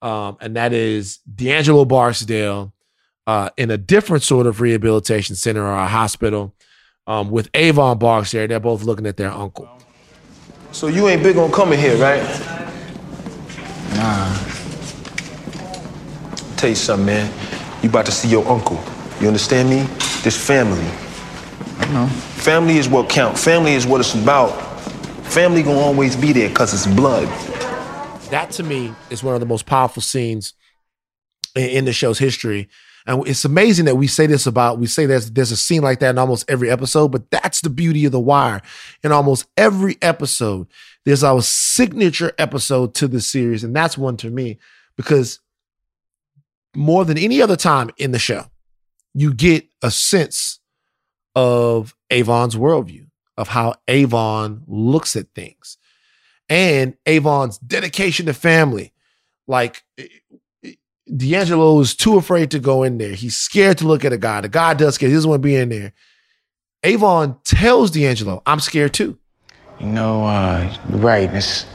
Um, 0.01 0.38
and 0.41 0.55
that 0.55 0.74
is 0.74 1.17
D'Angelo 1.19 1.86
Barksdale 1.86 2.74
uh, 3.28 3.49
in 3.57 3.72
a 3.72 3.78
different 3.78 4.24
sort 4.24 4.47
of 4.47 4.61
rehabilitation 4.61 5.36
center 5.36 5.63
or 5.63 5.74
a 5.74 5.88
hospital 5.88 6.55
um, 7.07 7.30
with 7.32 7.49
Avon 7.53 7.97
Barksdale. 7.97 8.47
They're 8.47 8.59
both 8.59 8.84
looking 8.84 9.05
at 9.05 9.17
their 9.17 9.32
uncle. 9.32 9.69
So 10.72 10.88
you 10.88 11.07
ain't 11.07 11.24
big 11.24 11.38
on 11.38 11.51
coming 11.51 11.80
here, 11.80 11.97
right? 11.97 12.22
Nah. 13.95 14.61
Tell 16.62 16.70
you 16.70 16.76
something, 16.76 17.07
man. 17.07 17.34
You 17.82 17.89
about 17.89 18.05
to 18.05 18.12
see 18.12 18.28
your 18.28 18.47
uncle. 18.47 18.80
You 19.20 19.26
understand 19.26 19.68
me? 19.68 19.78
This 20.22 20.38
family. 20.38 20.86
I 21.80 21.91
know. 21.91 22.05
Family 22.05 22.78
is 22.78 22.88
what 22.88 23.09
count. 23.09 23.36
Family 23.36 23.74
is 23.74 23.88
what 23.88 23.99
it's 23.99 24.14
about. 24.14 24.51
Family 25.24 25.64
gonna 25.64 25.80
always 25.80 26.16
be 26.16 26.34
there 26.34 26.49
because 26.49 26.72
it's 26.72 26.86
blood. 26.95 27.26
That 28.30 28.51
to 28.51 28.64
me 28.64 28.93
is 29.09 29.24
one 29.24 29.34
of 29.34 29.39
the 29.39 29.47
most 29.47 29.66
powerful 29.66 30.03
scenes 30.03 30.53
in, 31.55 31.68
in 31.68 31.86
the 31.86 31.93
show's 31.93 32.20
history. 32.20 32.70
And 33.07 33.28
it's 33.28 33.43
amazing 33.43 33.86
that 33.86 33.95
we 33.95 34.05
say 34.05 34.28
this 34.28 34.45
about, 34.45 34.78
we 34.78 34.86
say 34.86 35.07
there's, 35.07 35.32
there's 35.32 35.51
a 35.51 35.57
scene 35.57 35.82
like 35.82 35.99
that 36.01 36.12
in 36.12 36.20
almost 36.20 36.47
every 36.47 36.70
episode, 36.70 37.07
but 37.07 37.32
that's 37.32 37.62
the 37.62 37.72
beauty 37.72 38.05
of 38.05 38.12
The 38.12 38.20
Wire. 38.20 38.62
In 39.03 39.12
almost 39.12 39.47
every 39.57 39.97
episode, 40.03 40.68
there's 41.05 41.24
our 41.24 41.41
signature 41.41 42.34
episode 42.38 42.93
to 42.93 43.07
the 43.07 43.20
series. 43.20 43.64
And 43.64 43.76
that's 43.76 43.97
one 43.97 44.16
to 44.18 44.30
me 44.30 44.59
because 44.95 45.39
more 46.76 47.05
than 47.05 47.17
any 47.17 47.41
other 47.41 47.55
time 47.55 47.89
in 47.97 48.11
the 48.11 48.19
show, 48.19 48.45
you 49.13 49.34
get 49.34 49.65
a 49.82 49.91
sense 49.91 50.59
of 51.36 51.95
Avon's 52.09 52.55
worldview, 52.55 53.07
of 53.38 53.49
how 53.49 53.76
Avon 53.88 54.63
looks 54.67 55.15
at 55.15 55.34
things, 55.34 55.78
and 56.49 56.95
Avon's 57.05 57.57
dedication 57.57 58.26
to 58.26 58.34
family. 58.34 58.93
Like 59.47 59.84
D'Angelo 61.15 61.80
is 61.80 61.95
too 61.95 62.17
afraid 62.17 62.51
to 62.51 62.59
go 62.59 62.84
in 62.84 62.97
there. 62.97 63.13
He's 63.13 63.36
scared 63.36 63.78
to 63.80 63.88
look 63.88 64.05
at 64.05 64.13
a 64.13 64.17
guy. 64.17 64.41
The 64.41 64.49
guy 64.49 64.74
does 64.74 64.95
scare. 64.95 65.09
He 65.09 65.15
doesn't 65.15 65.30
want 65.30 65.41
to 65.41 65.47
be 65.47 65.55
in 65.55 65.69
there. 65.69 65.93
Avon 66.84 67.38
tells 67.43 67.91
D'Angelo, 67.91 68.41
I'm 68.45 68.59
scared 68.59 68.93
too. 68.93 69.17
You 69.80 69.88
know, 69.88 70.26
uh, 70.26 70.78
right. 70.89 71.34
It's, 71.34 71.65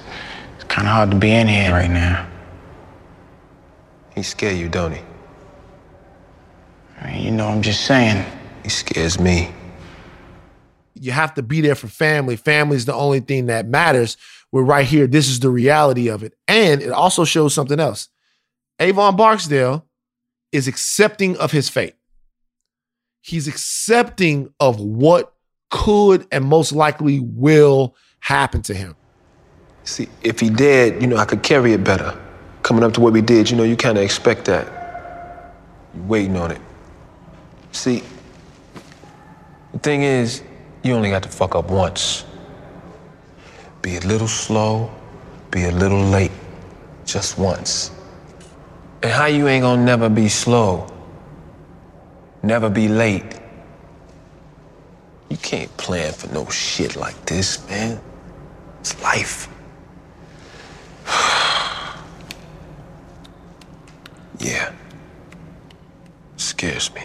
it's 0.55 0.65
kind 0.65 0.87
of 0.87 0.95
hard 0.95 1.11
to 1.11 1.17
be 1.17 1.31
in 1.31 1.49
here 1.49 1.73
right 1.73 1.91
now. 1.91 2.29
He 4.17 4.23
scare 4.23 4.55
you, 4.55 4.69
don't 4.69 4.93
he? 4.93 5.03
I 7.01 7.13
mean, 7.13 7.23
you 7.23 7.31
know, 7.31 7.47
I'm 7.47 7.63
just 7.63 7.85
saying. 7.85 8.25
He 8.63 8.71
scares 8.71 9.21
me. 9.21 9.53
You 10.95 11.13
have 11.13 11.35
to 11.35 11.43
be 11.43 11.61
there 11.61 11.75
for 11.75 11.87
family. 11.87 12.37
Family 12.37 12.77
is 12.77 12.87
the 12.87 12.95
only 12.95 13.21
thing 13.21 13.47
that 13.47 13.69
matters. 13.69 14.17
We're 14.51 14.63
right 14.63 14.87
here. 14.87 15.07
This 15.07 15.29
is 15.29 15.41
the 15.41 15.51
reality 15.51 16.09
of 16.09 16.23
it. 16.23 16.35
And 16.49 16.81
it 16.81 16.91
also 16.91 17.25
shows 17.25 17.53
something 17.53 17.79
else. 17.79 18.09
Avon 18.81 19.15
Barksdale 19.15 19.87
is 20.51 20.67
accepting 20.67 21.37
of 21.37 21.53
his 21.53 21.69
fate. 21.69 21.95
He's 23.21 23.47
accepting 23.47 24.53
of 24.59 24.81
what 24.81 25.35
could 25.71 26.27
and 26.33 26.45
most 26.45 26.73
likely 26.73 27.21
will 27.21 27.95
happen 28.21 28.63
to 28.63 28.75
him. 28.75 28.97
See, 29.85 30.09
if 30.23 30.41
he 30.41 30.49
did, 30.49 31.03
you 31.03 31.07
know, 31.07 31.17
I 31.17 31.27
could 31.27 31.43
carry 31.43 31.75
it 31.75 31.85
better. 31.85 32.19
Coming 32.67 32.83
up 32.83 32.93
to 32.95 33.01
what 33.01 33.13
we 33.13 33.21
did, 33.23 33.49
you 33.49 33.57
know, 33.57 33.63
you 33.63 33.77
kind 33.77 33.97
of 33.97 34.03
expect 34.03 34.47
that. 34.47 34.67
You're 35.95 36.03
waiting 36.03 36.37
on 36.37 36.51
it. 36.51 36.61
See, 37.71 38.03
the 39.73 39.79
thing 39.79 40.03
is, 40.03 40.43
you 40.83 40.93
only 40.93 41.11
got 41.11 41.23
to 41.23 41.29
fuck 41.29 41.55
up 41.55 41.71
once. 41.71 42.25
Be 43.83 43.99
a 43.99 44.01
little 44.01 44.27
slow, 44.27 44.91
be 45.53 45.67
a 45.67 45.71
little 45.71 46.03
late, 46.03 46.33
just 47.05 47.39
once. 47.39 47.93
And 49.01 49.13
how 49.13 49.27
you 49.27 49.47
ain't 49.47 49.63
gonna 49.63 49.85
never 49.85 50.09
be 50.09 50.29
slow, 50.29 50.93
never 52.43 52.69
be 52.69 52.89
late? 52.89 53.39
You 55.29 55.37
can't 55.37 55.71
plan 55.77 56.13
for 56.13 56.27
no 56.35 56.47
shit 56.47 56.97
like 56.97 57.27
this, 57.27 57.65
man. 57.69 58.01
It's 58.81 59.01
life. 59.05 59.56
Yeah. 64.39 64.73
Scares 66.37 66.95
me. 66.95 67.03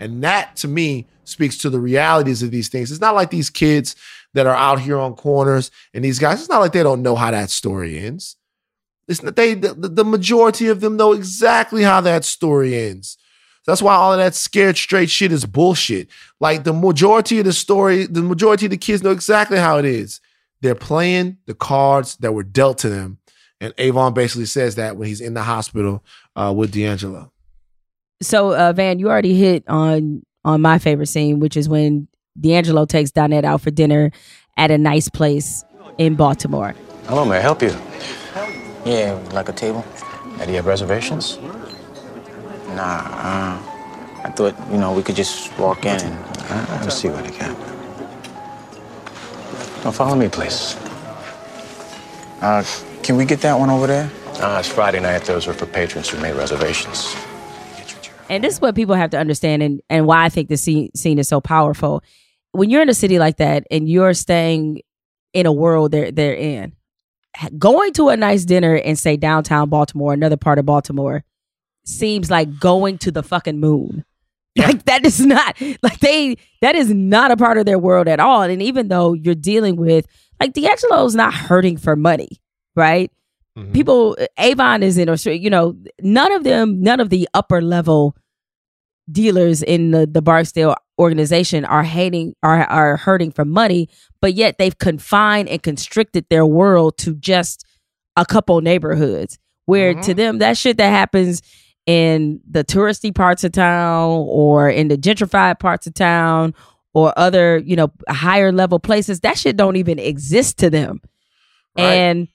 And 0.00 0.22
that 0.24 0.56
to 0.56 0.68
me 0.68 1.06
speaks 1.24 1.56
to 1.58 1.70
the 1.70 1.78
realities 1.80 2.42
of 2.42 2.50
these 2.50 2.68
things. 2.68 2.90
It's 2.90 3.00
not 3.00 3.14
like 3.14 3.30
these 3.30 3.50
kids 3.50 3.94
that 4.34 4.46
are 4.46 4.54
out 4.54 4.80
here 4.80 4.98
on 4.98 5.14
corners 5.14 5.70
and 5.94 6.04
these 6.04 6.18
guys, 6.18 6.40
it's 6.40 6.48
not 6.48 6.60
like 6.60 6.72
they 6.72 6.82
don't 6.82 7.02
know 7.02 7.14
how 7.14 7.30
that 7.30 7.50
story 7.50 7.98
ends. 7.98 8.36
It's 9.08 9.20
they 9.20 9.54
the, 9.54 9.74
the 9.74 10.04
majority 10.04 10.68
of 10.68 10.80
them 10.80 10.96
know 10.96 11.12
exactly 11.12 11.82
how 11.82 12.00
that 12.00 12.24
story 12.24 12.76
ends. 12.76 13.18
That's 13.66 13.82
why 13.82 13.94
all 13.94 14.12
of 14.12 14.18
that 14.18 14.34
scared 14.34 14.76
straight 14.76 15.10
shit 15.10 15.30
is 15.30 15.44
bullshit. 15.44 16.08
Like 16.40 16.64
the 16.64 16.72
majority 16.72 17.38
of 17.38 17.44
the 17.44 17.52
story, 17.52 18.06
the 18.06 18.22
majority 18.22 18.66
of 18.66 18.70
the 18.70 18.76
kids 18.76 19.02
know 19.02 19.10
exactly 19.10 19.58
how 19.58 19.78
it 19.78 19.84
is. 19.84 20.20
they're 20.62 20.74
playing 20.76 21.38
the 21.46 21.54
cards 21.54 22.16
that 22.18 22.32
were 22.32 22.44
dealt 22.44 22.78
to 22.78 22.88
them. 22.88 23.18
And 23.62 23.72
Avon 23.78 24.12
basically 24.12 24.46
says 24.46 24.74
that 24.74 24.96
when 24.96 25.06
he's 25.06 25.20
in 25.20 25.34
the 25.34 25.42
hospital 25.44 26.02
uh, 26.34 26.52
with 26.54 26.72
D'Angelo. 26.72 27.30
So, 28.20 28.56
uh, 28.56 28.72
Van, 28.72 28.98
you 28.98 29.08
already 29.08 29.36
hit 29.36 29.62
on 29.68 30.24
on 30.44 30.60
my 30.60 30.80
favorite 30.80 31.06
scene, 31.06 31.38
which 31.38 31.56
is 31.56 31.68
when 31.68 32.08
D'Angelo 32.38 32.86
takes 32.86 33.12
Donette 33.12 33.44
out 33.44 33.60
for 33.60 33.70
dinner 33.70 34.10
at 34.56 34.72
a 34.72 34.78
nice 34.78 35.08
place 35.08 35.64
in 35.96 36.16
Baltimore. 36.16 36.74
Hello, 37.06 37.24
may 37.24 37.36
I 37.36 37.40
help 37.40 37.62
you? 37.62 37.70
Yeah, 38.84 39.16
like 39.32 39.48
a 39.48 39.52
table. 39.52 39.84
Do 40.38 40.50
you 40.50 40.56
have 40.56 40.66
reservations? 40.66 41.38
Nah, 42.74 42.98
uh, 42.98 43.62
I 44.24 44.32
thought, 44.34 44.56
you 44.72 44.78
know, 44.78 44.92
we 44.92 45.04
could 45.04 45.14
just 45.14 45.56
walk 45.56 45.84
in 45.84 46.00
and 46.00 46.18
uh, 46.50 46.66
let 46.70 46.84
me 46.84 46.90
see 46.90 47.08
what 47.08 47.24
I 47.24 47.30
got. 47.30 47.56
Now, 49.84 49.92
follow 49.92 50.16
me, 50.16 50.28
please. 50.28 50.74
Uh, 52.40 52.64
can 53.02 53.16
we 53.16 53.24
get 53.24 53.40
that 53.40 53.58
one 53.58 53.70
over 53.70 53.86
there? 53.86 54.10
Uh, 54.40 54.58
it's 54.60 54.68
Friday 54.68 55.00
night. 55.00 55.24
Those 55.24 55.46
were 55.46 55.52
for 55.52 55.66
patrons 55.66 56.08
who 56.08 56.20
made 56.20 56.34
reservations. 56.34 57.14
And 58.28 58.42
this 58.42 58.54
is 58.54 58.60
what 58.60 58.74
people 58.74 58.94
have 58.94 59.10
to 59.10 59.18
understand 59.18 59.62
and, 59.62 59.82
and 59.90 60.06
why 60.06 60.24
I 60.24 60.28
think 60.28 60.48
the 60.48 60.56
scene, 60.56 60.90
scene 60.94 61.18
is 61.18 61.28
so 61.28 61.40
powerful. 61.40 62.02
When 62.52 62.70
you're 62.70 62.82
in 62.82 62.88
a 62.88 62.94
city 62.94 63.18
like 63.18 63.38
that 63.38 63.66
and 63.70 63.88
you're 63.88 64.14
staying 64.14 64.82
in 65.32 65.46
a 65.46 65.52
world 65.52 65.92
they're, 65.92 66.12
they're 66.12 66.34
in, 66.34 66.72
going 67.58 67.92
to 67.94 68.08
a 68.08 68.16
nice 68.16 68.44
dinner 68.44 68.74
in, 68.74 68.96
say, 68.96 69.16
downtown 69.16 69.68
Baltimore, 69.68 70.12
another 70.12 70.36
part 70.36 70.58
of 70.58 70.66
Baltimore, 70.66 71.24
seems 71.84 72.30
like 72.30 72.58
going 72.58 72.98
to 72.98 73.10
the 73.10 73.22
fucking 73.22 73.60
moon. 73.60 74.04
Like 74.54 74.84
that 74.84 75.06
is 75.06 75.18
not 75.24 75.58
like 75.82 76.00
they 76.00 76.36
that 76.60 76.74
is 76.74 76.90
not 76.90 77.30
a 77.30 77.38
part 77.38 77.56
of 77.56 77.64
their 77.64 77.78
world 77.78 78.06
at 78.06 78.20
all. 78.20 78.42
And 78.42 78.60
even 78.60 78.88
though 78.88 79.14
you're 79.14 79.34
dealing 79.34 79.76
with 79.76 80.06
like 80.38 80.52
D'Angelo's 80.52 81.14
not 81.14 81.32
hurting 81.32 81.78
for 81.78 81.96
money, 81.96 82.38
right? 82.74 83.10
Mm-hmm. 83.56 83.72
People 83.72 84.16
Avon 84.38 84.82
is 84.82 84.98
in 84.98 85.08
or 85.08 85.16
you 85.16 85.50
know, 85.50 85.76
none 86.00 86.32
of 86.32 86.44
them, 86.44 86.82
none 86.82 87.00
of 87.00 87.10
the 87.10 87.28
upper 87.34 87.60
level 87.60 88.16
dealers 89.10 89.62
in 89.62 89.90
the, 89.90 90.06
the 90.06 90.22
Barksdale 90.22 90.76
organization 90.98 91.64
are 91.64 91.82
hating 91.82 92.34
are 92.42 92.64
are 92.64 92.96
hurting 92.96 93.30
for 93.30 93.44
money, 93.44 93.88
but 94.20 94.34
yet 94.34 94.58
they've 94.58 94.78
confined 94.78 95.48
and 95.48 95.62
constricted 95.62 96.24
their 96.30 96.46
world 96.46 96.96
to 96.98 97.14
just 97.16 97.64
a 98.16 98.24
couple 98.24 98.60
neighborhoods 98.60 99.38
where 99.66 99.94
to 99.94 100.00
mm-hmm. 100.00 100.12
them 100.12 100.38
that 100.38 100.56
shit 100.56 100.76
that 100.78 100.90
happens 100.90 101.42
in 101.86 102.40
the 102.48 102.64
touristy 102.64 103.14
parts 103.14 103.44
of 103.44 103.52
town 103.52 104.24
or 104.28 104.68
in 104.70 104.88
the 104.88 104.96
gentrified 104.96 105.58
parts 105.58 105.86
of 105.86 105.94
town 105.94 106.54
or 106.94 107.12
other, 107.16 107.58
you 107.58 107.74
know, 107.74 107.90
higher 108.08 108.52
level 108.52 108.78
places, 108.78 109.20
that 109.20 109.38
shit 109.38 109.56
don't 109.56 109.76
even 109.76 109.98
exist 109.98 110.58
to 110.58 110.70
them. 110.70 111.00
And 111.76 112.28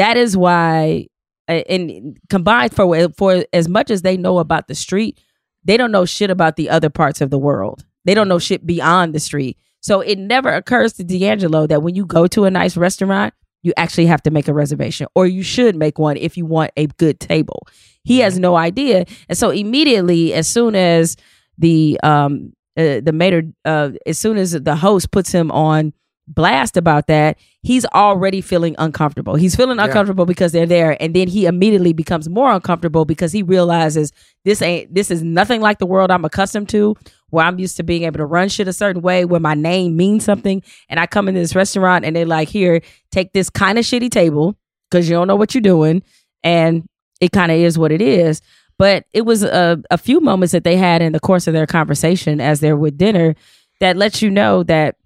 that 0.00 0.16
is 0.16 0.34
why 0.34 1.06
and 1.46 2.18
combined 2.30 2.74
for 2.74 3.08
for 3.10 3.44
as 3.52 3.68
much 3.68 3.90
as 3.90 4.00
they 4.00 4.16
know 4.16 4.38
about 4.38 4.66
the 4.66 4.74
street, 4.74 5.20
they 5.64 5.76
don't 5.76 5.92
know 5.92 6.06
shit 6.06 6.30
about 6.30 6.56
the 6.56 6.70
other 6.70 6.88
parts 6.88 7.20
of 7.20 7.28
the 7.28 7.38
world. 7.38 7.84
They 8.06 8.14
don't 8.14 8.28
know 8.28 8.38
shit 8.38 8.64
beyond 8.64 9.14
the 9.14 9.20
street. 9.20 9.58
So 9.80 10.00
it 10.00 10.18
never 10.18 10.50
occurs 10.50 10.94
to 10.94 11.04
D'Angelo 11.04 11.66
that 11.66 11.82
when 11.82 11.94
you 11.94 12.06
go 12.06 12.26
to 12.28 12.44
a 12.44 12.50
nice 12.50 12.76
restaurant, 12.76 13.34
you 13.62 13.74
actually 13.76 14.06
have 14.06 14.22
to 14.22 14.30
make 14.30 14.48
a 14.48 14.54
reservation, 14.54 15.06
or 15.14 15.26
you 15.26 15.42
should 15.42 15.76
make 15.76 15.98
one 15.98 16.16
if 16.16 16.36
you 16.38 16.46
want 16.46 16.70
a 16.78 16.86
good 16.86 17.20
table. 17.20 17.66
He 18.02 18.20
has 18.20 18.38
no 18.38 18.56
idea, 18.56 19.04
and 19.28 19.36
so 19.36 19.50
immediately, 19.50 20.32
as 20.32 20.48
soon 20.48 20.74
as 20.74 21.16
the 21.58 22.00
um 22.02 22.54
uh, 22.78 23.00
the 23.00 23.12
mater, 23.12 23.42
uh, 23.66 23.90
as 24.06 24.16
soon 24.16 24.38
as 24.38 24.52
the 24.52 24.76
host 24.76 25.10
puts 25.10 25.30
him 25.30 25.50
on 25.50 25.92
blast 26.34 26.76
about 26.76 27.06
that, 27.08 27.36
he's 27.62 27.84
already 27.86 28.40
feeling 28.40 28.74
uncomfortable. 28.78 29.34
He's 29.34 29.54
feeling 29.56 29.78
Yeah. 29.78 29.84
uncomfortable 29.86 30.24
because 30.26 30.52
they're 30.52 30.66
there, 30.66 30.96
and 31.02 31.14
then 31.14 31.28
he 31.28 31.46
immediately 31.46 31.92
becomes 31.92 32.28
more 32.28 32.50
uncomfortable 32.52 33.04
because 33.04 33.32
he 33.32 33.42
realizes 33.42 34.12
this 34.44 34.62
ain't 34.62 34.94
this 34.94 35.10
is 35.10 35.22
nothing 35.22 35.60
like 35.60 35.78
the 35.78 35.86
world 35.86 36.10
I'm 36.10 36.24
accustomed 36.24 36.68
to, 36.70 36.96
where 37.30 37.44
I'm 37.44 37.58
used 37.58 37.76
to 37.78 37.82
being 37.82 38.04
able 38.04 38.18
to 38.18 38.24
run 38.26 38.48
shit 38.48 38.68
a 38.68 38.72
certain 38.72 39.02
way, 39.02 39.24
where 39.24 39.40
my 39.40 39.54
name 39.54 39.96
means 39.96 40.24
something, 40.24 40.62
and 40.88 40.98
I 41.00 41.06
come 41.06 41.28
into 41.28 41.40
this 41.40 41.54
restaurant 41.54 42.04
and 42.04 42.14
they're 42.16 42.26
like, 42.26 42.48
"Here, 42.48 42.80
take 43.10 43.32
this 43.32 43.50
kind 43.50 43.78
of 43.78 43.84
shitty 43.84 44.10
table 44.10 44.56
because 44.90 45.08
you 45.08 45.16
don't 45.16 45.28
know 45.28 45.36
what 45.36 45.54
you're 45.54 45.60
doing," 45.62 46.02
and 46.44 46.84
it 47.20 47.32
kind 47.32 47.52
of 47.52 47.58
is 47.58 47.78
what 47.78 47.92
it 47.92 48.00
is. 48.00 48.40
But 48.78 49.04
it 49.12 49.22
was 49.26 49.42
a, 49.42 49.82
a 49.90 49.98
few 49.98 50.20
moments 50.20 50.52
that 50.52 50.64
they 50.64 50.76
had 50.76 51.02
in 51.02 51.12
the 51.12 51.20
course 51.20 51.46
of 51.46 51.52
their 51.52 51.66
conversation 51.66 52.40
as 52.40 52.60
they're 52.60 52.78
with 52.78 52.96
dinner 52.96 53.34
that 53.80 53.98
lets 53.98 54.22
you 54.22 54.30
know 54.30 54.62
that 54.62 54.96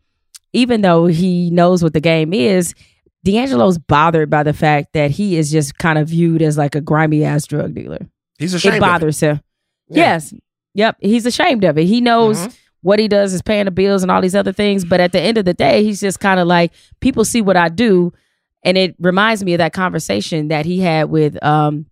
even 0.54 0.80
though 0.80 1.06
he 1.06 1.50
knows 1.50 1.82
what 1.82 1.92
the 1.92 2.00
game 2.00 2.32
is, 2.32 2.74
D'Angelo's 3.24 3.78
bothered 3.78 4.28
by 4.30 4.42
the 4.42 4.52
fact 4.52 4.92
that 4.94 5.10
he 5.10 5.36
is 5.36 5.50
just 5.50 5.78
kind 5.78 5.98
of 5.98 6.08
viewed 6.08 6.42
as 6.42 6.56
like 6.58 6.74
a 6.74 6.80
grimy 6.80 7.24
ass 7.24 7.46
drug 7.46 7.74
dealer. 7.74 8.06
He's 8.38 8.54
ashamed 8.54 8.74
It 8.74 8.78
of 8.78 8.80
bothers 8.82 9.20
him. 9.20 9.40
Yeah. 9.88 9.96
Yes. 9.96 10.34
Yep. 10.74 10.96
He's 11.00 11.24
ashamed 11.26 11.64
of 11.64 11.78
it. 11.78 11.84
He 11.86 12.00
knows 12.00 12.38
Mhm. 12.38 12.56
what 12.82 12.98
he 12.98 13.08
does 13.08 13.32
is 13.32 13.40
paying 13.42 13.64
the 13.66 13.70
bills 13.70 14.02
and 14.02 14.10
all 14.10 14.20
these 14.20 14.34
other 14.34 14.52
things. 14.52 14.84
But 14.84 15.00
at 15.00 15.12
the 15.12 15.20
end 15.20 15.38
of 15.38 15.44
the 15.44 15.54
day, 15.54 15.84
he's 15.84 16.00
just 16.00 16.20
kind 16.20 16.38
of 16.40 16.46
like, 16.46 16.72
people 17.00 17.24
see 17.24 17.40
what 17.40 17.56
I 17.56 17.68
do. 17.68 18.12
And 18.62 18.76
it 18.76 18.94
reminds 18.98 19.44
me 19.44 19.54
of 19.54 19.58
that 19.58 19.72
conversation 19.72 20.48
that 20.48 20.66
he 20.66 20.80
had 20.80 21.10
with 21.10 21.42
um 21.44 21.86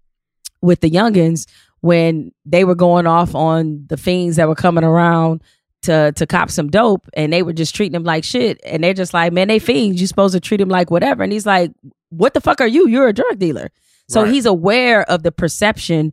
with 0.60 0.80
the 0.80 0.90
youngins 0.90 1.46
when 1.80 2.30
they 2.44 2.64
were 2.64 2.74
going 2.74 3.06
off 3.06 3.34
on 3.34 3.84
the 3.88 3.96
fiends 3.96 4.36
that 4.36 4.48
were 4.48 4.54
coming 4.54 4.84
around 4.84 5.42
to 5.82 6.12
to 6.12 6.26
cop 6.26 6.50
some 6.50 6.68
dope 6.68 7.08
and 7.14 7.32
they 7.32 7.42
were 7.42 7.52
just 7.52 7.74
treating 7.74 7.94
him 7.94 8.04
like 8.04 8.24
shit. 8.24 8.60
And 8.64 8.82
they're 8.84 8.94
just 8.94 9.12
like, 9.14 9.32
man, 9.32 9.48
they 9.48 9.58
fiends. 9.58 10.00
You 10.00 10.06
supposed 10.06 10.34
to 10.34 10.40
treat 10.40 10.60
him 10.60 10.68
like 10.68 10.90
whatever. 10.90 11.22
And 11.22 11.32
he's 11.32 11.46
like, 11.46 11.72
what 12.10 12.34
the 12.34 12.40
fuck 12.40 12.60
are 12.60 12.66
you? 12.66 12.88
You're 12.88 13.08
a 13.08 13.12
drug 13.12 13.38
dealer. 13.38 13.70
So 14.08 14.22
Right. 14.22 14.32
he's 14.32 14.46
aware 14.46 15.02
of 15.10 15.22
the 15.22 15.32
perception 15.32 16.12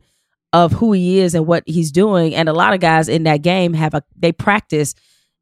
of 0.52 0.72
who 0.72 0.92
he 0.92 1.18
is 1.20 1.34
and 1.34 1.46
what 1.46 1.62
he's 1.66 1.92
doing. 1.92 2.34
And 2.34 2.48
a 2.48 2.52
lot 2.52 2.72
of 2.74 2.80
guys 2.80 3.08
in 3.08 3.22
that 3.24 3.42
game 3.42 3.72
have 3.74 3.94
a 3.94 4.02
they 4.16 4.32
practice 4.32 4.94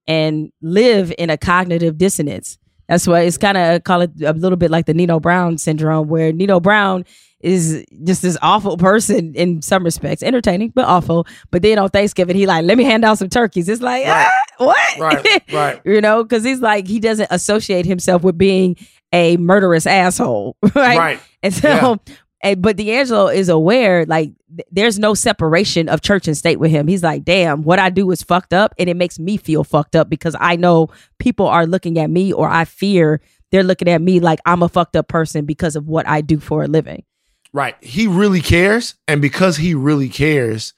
and 0.06 0.50
live 0.62 1.12
in 1.18 1.30
a 1.30 1.36
cognitive 1.36 1.98
dissonance. 1.98 2.58
That's 2.88 3.06
why 3.06 3.20
it's 3.20 3.36
kind 3.38 3.56
of 3.58 3.84
call 3.84 4.00
it 4.00 4.10
a 4.22 4.32
little 4.32 4.56
bit 4.56 4.70
like 4.70 4.86
the 4.86 4.94
Nino 4.94 5.20
Brown 5.20 5.58
syndrome, 5.58 6.08
where 6.08 6.32
Nino 6.32 6.58
Brown 6.60 7.04
is 7.40 7.84
just 8.04 8.22
this 8.22 8.36
awful 8.42 8.76
person 8.76 9.34
in 9.34 9.62
some 9.62 9.84
respects, 9.84 10.22
entertaining 10.22 10.70
but 10.70 10.86
awful. 10.86 11.26
But 11.50 11.62
then 11.62 11.78
on 11.78 11.88
Thanksgiving, 11.90 12.36
he 12.36 12.46
like, 12.46 12.64
let 12.64 12.76
me 12.76 12.84
hand 12.84 13.04
out 13.04 13.18
some 13.18 13.28
turkeys. 13.28 13.68
It's 13.68 13.82
like, 13.82 14.04
ah, 14.06 14.30
what? 14.58 14.98
Right, 14.98 15.42
right. 15.52 15.80
you 15.84 16.00
know, 16.00 16.22
because 16.22 16.44
he's 16.44 16.60
like, 16.60 16.86
he 16.86 17.00
doesn't 17.00 17.28
associate 17.30 17.86
himself 17.86 18.22
with 18.22 18.36
being 18.36 18.76
a 19.12 19.36
murderous 19.36 19.86
asshole, 19.86 20.56
right? 20.74 20.98
Right. 20.98 21.20
And 21.42 21.54
so, 21.54 22.00
and, 22.42 22.60
but 22.60 22.76
D'Angelo 22.76 23.28
is 23.28 23.48
aware, 23.48 24.04
like, 24.06 24.32
th- 24.48 24.68
there's 24.70 24.98
no 24.98 25.14
separation 25.14 25.88
of 25.88 26.02
church 26.02 26.26
and 26.26 26.36
state 26.36 26.58
with 26.58 26.70
him. 26.70 26.88
He's 26.88 27.02
like, 27.02 27.24
damn, 27.24 27.62
what 27.62 27.78
I 27.78 27.90
do 27.90 28.10
is 28.10 28.22
fucked 28.22 28.52
up, 28.52 28.74
and 28.78 28.88
it 28.88 28.96
makes 28.96 29.18
me 29.18 29.36
feel 29.36 29.64
fucked 29.64 29.96
up 29.96 30.08
because 30.10 30.36
I 30.38 30.56
know 30.56 30.88
people 31.18 31.46
are 31.46 31.66
looking 31.66 31.98
at 31.98 32.10
me, 32.10 32.32
or 32.32 32.48
I 32.48 32.64
fear 32.64 33.20
they're 33.50 33.64
looking 33.64 33.88
at 33.88 34.02
me 34.02 34.20
like 34.20 34.40
I'm 34.44 34.62
a 34.62 34.68
fucked 34.68 34.96
up 34.96 35.08
person 35.08 35.46
because 35.46 35.74
of 35.76 35.88
what 35.88 36.06
I 36.06 36.20
do 36.20 36.38
for 36.38 36.64
a 36.64 36.68
living. 36.68 37.04
Right. 37.52 37.76
He 37.82 38.06
really 38.06 38.40
cares. 38.40 38.94
And 39.06 39.22
because 39.22 39.56
he 39.56 39.74
really 39.74 40.08
cares, 40.08 40.74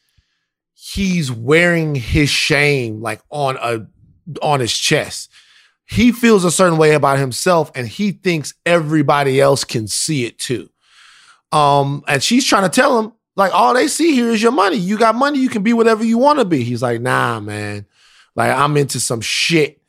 he's 0.74 1.30
wearing 1.30 1.94
his 1.94 2.30
shame 2.30 3.00
like 3.00 3.20
on 3.30 3.56
a 3.60 3.86
on 4.40 4.60
his 4.60 4.76
chest. 4.76 5.30
He 5.86 6.12
feels 6.12 6.44
a 6.44 6.52
certain 6.52 6.78
way 6.78 6.94
about 6.94 7.18
himself 7.18 7.72
and 7.74 7.88
he 7.88 8.12
thinks 8.12 8.54
everybody 8.64 9.40
else 9.40 9.64
can 9.64 9.88
see 9.88 10.24
it 10.24 10.38
too. 10.38 10.70
Um, 11.50 12.04
and 12.06 12.22
she's 12.22 12.46
trying 12.46 12.62
to 12.62 12.68
tell 12.68 12.96
him, 12.98 13.12
like, 13.34 13.52
all 13.52 13.74
they 13.74 13.88
see 13.88 14.12
here 14.12 14.28
is 14.28 14.42
your 14.42 14.52
money. 14.52 14.76
You 14.76 14.96
got 14.98 15.14
money, 15.16 15.40
you 15.40 15.48
can 15.48 15.62
be 15.62 15.72
whatever 15.72 16.04
you 16.04 16.18
want 16.18 16.38
to 16.38 16.44
be. 16.44 16.62
He's 16.62 16.82
like, 16.82 17.00
nah, 17.00 17.40
man. 17.40 17.86
Like, 18.36 18.52
I'm 18.52 18.76
into 18.76 19.00
some 19.00 19.20
shit. 19.20 19.82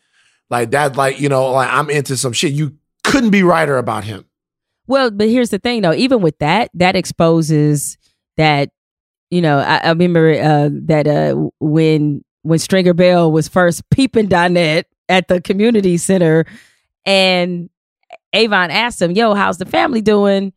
Like 0.49 0.71
that, 0.71 0.95
like, 0.95 1.19
you 1.19 1.29
know, 1.29 1.51
like 1.51 1.69
I'm 1.71 1.89
into 1.89 2.17
some 2.17 2.33
shit. 2.33 2.51
You 2.51 2.77
couldn't 3.03 3.29
be 3.29 3.43
righter 3.43 3.77
about 3.77 4.03
him. 4.03 4.25
Well, 4.91 5.09
but 5.09 5.29
here's 5.29 5.49
the 5.49 5.57
thing, 5.59 5.81
though. 5.81 5.93
Even 5.93 6.21
with 6.21 6.37
that, 6.39 6.69
that 6.75 6.95
exposes 6.95 7.97
that. 8.37 8.69
You 9.29 9.41
know, 9.41 9.59
I, 9.59 9.77
I 9.77 9.89
remember 9.89 10.33
uh, 10.33 10.69
that 10.87 11.07
uh, 11.07 11.47
when 11.61 12.23
when 12.41 12.59
Stringer 12.59 12.93
Bell 12.93 13.31
was 13.31 13.47
first 13.47 13.89
peeping 13.89 14.27
Donette 14.27 14.83
at 15.07 15.29
the 15.29 15.39
community 15.39 15.95
center, 15.97 16.45
and 17.05 17.69
Avon 18.33 18.71
asked 18.71 19.01
him, 19.01 19.11
"Yo, 19.11 19.33
how's 19.33 19.57
the 19.57 19.65
family 19.65 20.01
doing?" 20.01 20.51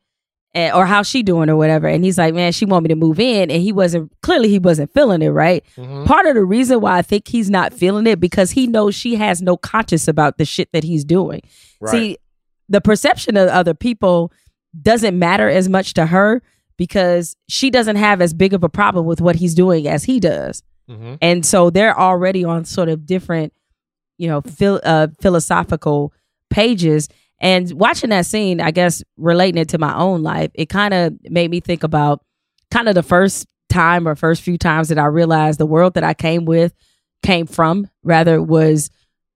Or 0.57 0.87
how's 0.87 1.09
she 1.09 1.24
doing 1.24 1.51
or 1.51 1.57
whatever 1.57 1.89
and 1.89 2.05
he's 2.05 2.16
like 2.16 2.32
man 2.32 2.53
she 2.53 2.64
want 2.64 2.85
me 2.85 2.89
to 2.91 2.95
move 2.95 3.18
in 3.18 3.51
and 3.51 3.61
he 3.61 3.72
wasn't 3.72 4.12
clearly 4.22 4.49
he 4.49 4.61
wasn't 4.61 4.89
feeling 4.95 5.20
it 5.20 5.30
right 5.30 5.64
part 6.07 6.26
of 6.26 6.37
the 6.37 6.45
reason 6.45 6.80
why 6.80 6.97
i 6.97 7.03
think 7.03 7.26
he's 7.26 7.51
not 7.51 7.72
feeling 7.72 8.07
it 8.07 8.20
because 8.20 8.53
he 8.53 8.68
knows 8.68 8.95
she 8.95 9.16
has 9.16 9.43
no 9.43 9.57
conscience 9.57 10.07
about 10.07 10.39
the 10.39 10.45
shit 10.45 10.70
that 10.70 10.85
he's 10.85 11.05
doing 11.05 11.41
Right. 11.80 11.91
see 11.91 12.18
the 12.75 12.81
perception 12.81 13.37
of 13.37 13.49
other 13.49 13.75
people 13.75 14.31
doesn't 14.91 15.16
matter 15.18 15.49
as 15.49 15.68
much 15.68 15.95
to 15.95 16.07
her 16.07 16.43
because 16.77 17.37
she 17.49 17.70
doesn't 17.70 17.97
have 17.97 18.20
as 18.20 18.35
big 18.35 18.53
of 18.53 18.62
a 18.64 18.68
problem 18.68 19.07
with 19.07 19.20
what 19.20 19.37
he's 19.37 19.55
doing 19.55 19.87
as 19.89 20.05
he 20.05 20.18
does 20.20 20.62
Mhm. 20.91 21.16
and 21.22 21.47
so 21.47 21.70
they're 21.70 21.99
already 21.99 22.43
on 22.45 22.64
sort 22.64 22.89
of 22.89 23.07
different 23.07 23.53
you 24.18 24.29
know 24.29 24.41
phil- 24.43 24.81
uh, 24.85 25.07
philosophical 25.22 26.12
pages 26.51 27.09
And 27.41 27.70
watching 27.72 28.11
that 28.11 28.27
scene, 28.27 28.61
I 28.61 28.70
guess 28.70 29.03
relating 29.16 29.61
it 29.61 29.68
to 29.70 29.79
my 29.79 29.95
own 30.07 30.22
life, 30.22 30.51
it 30.55 30.68
kind 30.81 30.95
of 30.95 31.12
made 31.29 31.51
me 31.51 31.61
think 31.61 31.83
about 31.83 32.16
kind 32.70 32.89
of 32.89 32.95
the 32.95 33.03
first 33.03 33.47
time 33.68 34.07
or 34.09 34.14
first 34.14 34.41
few 34.43 34.57
times 34.57 34.89
that 34.89 34.99
I 34.99 35.07
realized 35.07 35.59
the 35.59 35.66
world 35.66 35.95
that 35.95 36.05
I 36.05 36.14
came 36.14 36.45
with, 36.47 36.72
came 37.22 37.47
from, 37.47 37.89
rather, 38.05 38.41
was 38.41 38.89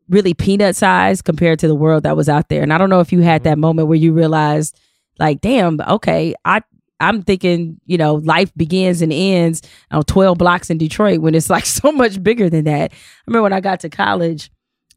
really 0.08 0.34
peanut 0.34 0.76
sized 0.76 1.24
compared 1.24 1.58
to 1.60 1.68
the 1.68 1.74
world 1.74 2.02
that 2.04 2.16
was 2.16 2.28
out 2.28 2.48
there. 2.48 2.62
And 2.62 2.72
I 2.72 2.78
don't 2.78 2.90
know 2.90 3.00
if 3.00 3.12
you 3.12 3.20
had 3.20 3.44
that 3.44 3.58
moment 3.58 3.88
where 3.88 3.98
you 3.98 4.12
realized, 4.12 4.78
like, 5.18 5.40
damn, 5.40 5.80
okay, 5.80 6.34
I 6.44 6.62
I'm 7.00 7.22
thinking, 7.22 7.80
you 7.86 7.96
know, 7.96 8.14
life 8.14 8.52
begins 8.56 9.02
and 9.02 9.12
ends 9.12 9.62
on 9.90 10.02
12 10.02 10.36
blocks 10.36 10.68
in 10.68 10.78
Detroit 10.78 11.20
when 11.20 11.34
it's 11.34 11.50
like 11.50 11.66
so 11.66 11.92
much 11.92 12.22
bigger 12.22 12.50
than 12.50 12.64
that. 12.64 12.92
I 12.92 12.96
remember 13.26 13.44
when 13.44 13.52
I 13.52 13.60
got 13.60 13.80
to 13.80 13.88
college 13.88 14.50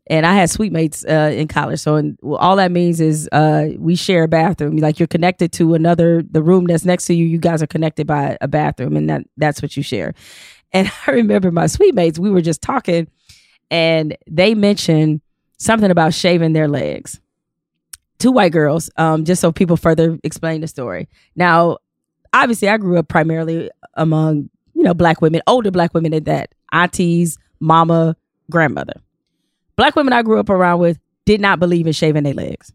and 0.07 0.25
I 0.25 0.33
had 0.33 0.49
suite 0.49 0.71
mates 0.71 1.05
uh, 1.05 1.31
in 1.33 1.47
college. 1.47 1.79
So 1.79 1.95
and, 1.95 2.17
well, 2.21 2.39
all 2.39 2.55
that 2.55 2.71
means 2.71 2.99
is 2.99 3.29
uh, 3.31 3.69
we 3.77 3.95
share 3.95 4.23
a 4.23 4.27
bathroom. 4.27 4.77
Like 4.77 4.99
you're 4.99 5.07
connected 5.07 5.51
to 5.53 5.75
another, 5.75 6.23
the 6.23 6.41
room 6.41 6.65
that's 6.65 6.85
next 6.85 7.05
to 7.05 7.13
you, 7.13 7.25
you 7.25 7.37
guys 7.37 7.61
are 7.61 7.67
connected 7.67 8.07
by 8.07 8.37
a 8.41 8.47
bathroom 8.47 8.97
and 8.97 9.09
that 9.09 9.23
that's 9.37 9.61
what 9.61 9.77
you 9.77 9.83
share. 9.83 10.13
And 10.71 10.91
I 11.07 11.11
remember 11.11 11.51
my 11.51 11.67
suite 11.67 11.95
mates, 11.95 12.17
we 12.17 12.31
were 12.31 12.41
just 12.41 12.61
talking 12.61 13.07
and 13.71 14.15
they 14.29 14.53
mentioned 14.53 15.21
something 15.57 15.89
about 15.89 16.13
shaving 16.13 16.53
their 16.53 16.67
legs. 16.67 17.19
Two 18.19 18.31
white 18.31 18.51
girls, 18.51 18.91
um, 18.97 19.25
just 19.25 19.41
so 19.41 19.51
people 19.51 19.77
further 19.77 20.19
explain 20.23 20.61
the 20.61 20.67
story. 20.67 21.07
Now, 21.35 21.77
obviously 22.33 22.69
I 22.69 22.77
grew 22.77 22.99
up 22.99 23.07
primarily 23.07 23.71
among, 23.95 24.49
you 24.75 24.83
know, 24.83 24.93
black 24.93 25.21
women, 25.21 25.41
older 25.47 25.71
black 25.71 25.93
women 25.93 26.13
at 26.13 26.25
that, 26.25 26.53
aunties, 26.71 27.39
mama, 27.59 28.15
grandmother. 28.51 28.93
Black 29.75 29.95
women 29.95 30.13
I 30.13 30.21
grew 30.21 30.39
up 30.39 30.49
around 30.49 30.79
with 30.79 30.99
did 31.25 31.41
not 31.41 31.59
believe 31.59 31.87
in 31.87 31.93
shaving 31.93 32.23
their 32.23 32.33
legs. 32.33 32.73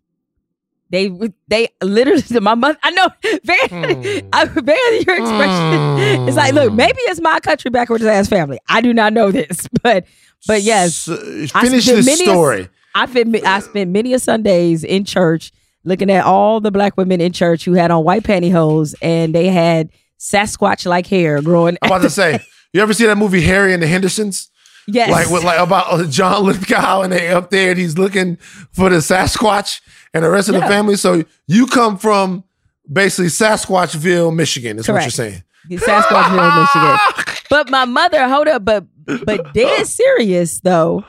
They 0.90 1.11
they 1.49 1.68
literally 1.82 2.22
my 2.40 2.55
mother 2.55 2.78
I 2.82 2.90
know 2.90 3.09
Van, 3.44 4.28
I, 4.32 4.44
Van 4.44 5.03
your 5.05 5.16
expression. 5.16 6.28
It's 6.28 6.36
like, 6.36 6.55
look, 6.55 6.72
maybe 6.72 6.99
it's 7.03 7.20
my 7.20 7.40
country 7.40 7.70
backwards 7.70 8.05
ass 8.05 8.28
family. 8.28 8.59
I 8.68 8.80
do 8.80 8.94
not 8.94 9.12
know 9.12 9.30
this, 9.32 9.68
but 9.82 10.07
but 10.47 10.62
yes. 10.62 11.09
I 11.09 11.62
finish 11.62 11.87
this 11.87 12.07
many 12.07 12.24
a- 12.24 12.32
story. 12.32 12.68
I 12.95 13.07
spent 13.07 13.37
I 13.47 13.61
spent 13.61 13.91
many 13.91 14.14
a 14.14 14.18
Sundays 14.18 14.82
in 14.82 15.05
church 15.05 15.53
looking 15.84 16.11
at 16.11 16.24
all 16.24 16.61
the 16.61 16.70
black 16.70 16.97
women 16.97 17.20
in 17.20 17.32
church 17.32 17.64
who 17.64 17.74
had 17.74 17.91
on 17.91 18.03
white 18.05 18.22
pantyhose 18.22 18.95
and 19.03 19.34
they 19.34 19.49
had 19.49 19.91
Sasquatch 20.18 20.87
like 20.87 21.07
hair 21.07 21.43
growing. 21.43 21.76
I'm 21.82 21.91
about 21.91 22.03
to 22.03 22.11
say, 22.22 22.41
you 22.72 22.80
ever 22.80 22.95
see 22.95 23.07
that 23.07 23.16
movie 23.18 23.43
Harry 23.43 23.72
and 23.74 23.82
the 23.82 23.87
Hendersons? 23.87 24.51
Yes. 24.89 25.11
Like 25.11 25.28
with 25.30 25.45
like 25.45 25.59
about 25.59 25.93
uh, 25.93 26.05
John 26.07 26.45
Lithgow 26.45 27.03
and 27.03 27.12
they 27.12 27.28
up 27.28 27.51
there 27.51 27.70
and 27.70 27.78
he's 27.78 27.99
looking 27.99 28.37
for 28.72 28.89
the 28.89 28.97
Sasquatch 28.97 29.80
and 30.14 30.24
the 30.24 30.30
rest 30.30 30.49
of 30.49 30.55
the 30.55 30.61
family. 30.62 30.97
So 30.97 31.24
you 31.47 31.66
come 31.66 31.99
from 31.99 32.45
basically 32.91 33.26
Sasquatchville, 33.28 34.34
Michigan, 34.34 34.78
is 34.78 34.89
what 34.89 35.03
you're 35.03 35.11
saying. 35.11 35.43
Sasquatchville, 35.70 36.61
Michigan. 36.62 37.37
But 37.49 37.70
my 37.70 37.84
mother, 37.84 38.28
hold 38.28 38.49
up, 38.49 38.64
but 38.64 38.84
but 39.24 39.52
dead 39.54 39.86
serious 39.86 40.61
though. 40.61 41.04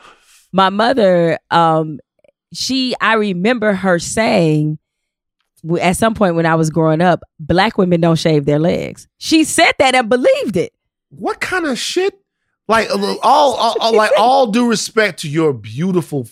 My 0.52 0.70
mother, 0.70 1.38
um, 1.52 2.00
she, 2.54 2.96
I 3.02 3.14
remember 3.16 3.74
her 3.74 4.00
saying 4.00 4.80
at 5.82 5.98
some 5.98 6.14
point 6.14 6.36
when 6.36 6.46
I 6.46 6.56
was 6.56 6.70
growing 6.70 7.02
up, 7.02 7.22
black 7.40 7.78
women 7.78 8.00
don't 8.02 8.16
shave 8.18 8.46
their 8.46 8.60
legs. 8.60 9.08
She 9.18 9.44
said 9.44 9.74
that 9.80 9.96
and 9.96 10.08
believed 10.08 10.56
it. 10.56 10.74
What 11.10 11.40
kind 11.42 11.66
of 11.66 11.78
shit? 11.78 12.18
Like 12.68 12.90
uh, 12.90 13.16
all, 13.24 13.54
all, 13.56 13.76
all- 13.80 13.96
like 13.96 14.12
all 14.18 14.48
due 14.48 14.70
respect 14.70 15.20
to 15.22 15.30
your 15.30 15.54
beautiful, 15.54 16.28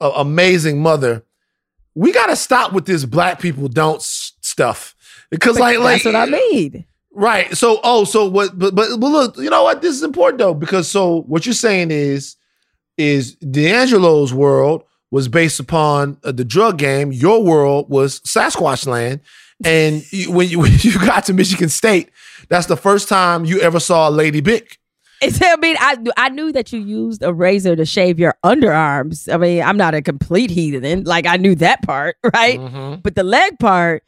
uh, 0.00 0.12
amazing 0.16 0.80
mother, 0.80 1.24
we 1.94 2.12
got 2.12 2.26
to 2.26 2.36
stop 2.36 2.72
with 2.72 2.86
this 2.86 3.04
black 3.04 3.40
people 3.40 3.68
don't 3.68 4.00
stuff 4.00 4.94
because 5.30 5.58
like 5.58 5.78
like 5.78 6.02
that's 6.02 6.04
what 6.06 6.16
I 6.16 6.26
mean. 6.26 6.86
Right. 7.14 7.54
So, 7.56 7.80
oh, 7.84 8.04
so 8.04 8.26
what? 8.26 8.58
But, 8.58 8.74
but, 8.74 8.98
but 8.98 9.08
look, 9.08 9.36
you 9.36 9.50
know 9.50 9.64
what? 9.64 9.82
This 9.82 9.94
is 9.94 10.02
important 10.02 10.38
though 10.38 10.54
because 10.54 10.90
so 10.90 11.22
what 11.22 11.44
you're 11.46 11.52
saying 11.52 11.90
is, 11.90 12.36
is 12.98 13.34
D'Angelo's 13.36 14.32
world 14.32 14.84
was 15.10 15.28
based 15.28 15.60
upon 15.60 16.18
uh, 16.24 16.32
the 16.32 16.44
drug 16.44 16.78
game. 16.78 17.12
Your 17.12 17.42
world 17.42 17.88
was 17.88 18.20
Sasquatch 18.20 18.86
land, 18.86 19.20
and 19.64 20.02
you, 20.12 20.32
when 20.32 20.48
you 20.48 20.58
when 20.60 20.72
you 20.78 20.98
got 20.98 21.26
to 21.26 21.34
Michigan 21.34 21.68
State, 21.68 22.10
that's 22.48 22.66
the 22.66 22.76
first 22.76 23.08
time 23.08 23.44
you 23.44 23.60
ever 23.60 23.78
saw 23.78 24.08
a 24.08 24.10
lady 24.10 24.40
Bic. 24.40 24.78
It's, 25.22 25.40
I 25.40 25.54
mean, 25.56 25.76
I 25.78 25.96
I 26.16 26.28
knew 26.30 26.50
that 26.52 26.72
you 26.72 26.80
used 26.80 27.22
a 27.22 27.32
razor 27.32 27.76
to 27.76 27.86
shave 27.86 28.18
your 28.18 28.34
underarms. 28.44 29.32
I 29.32 29.36
mean, 29.36 29.62
I'm 29.62 29.76
not 29.76 29.94
a 29.94 30.02
complete 30.02 30.50
heathen. 30.50 31.04
Like 31.04 31.26
I 31.26 31.36
knew 31.36 31.54
that 31.56 31.82
part, 31.82 32.16
right? 32.34 32.58
Mm-hmm. 32.58 33.00
But 33.02 33.14
the 33.14 33.22
leg 33.22 33.58
part, 33.60 34.02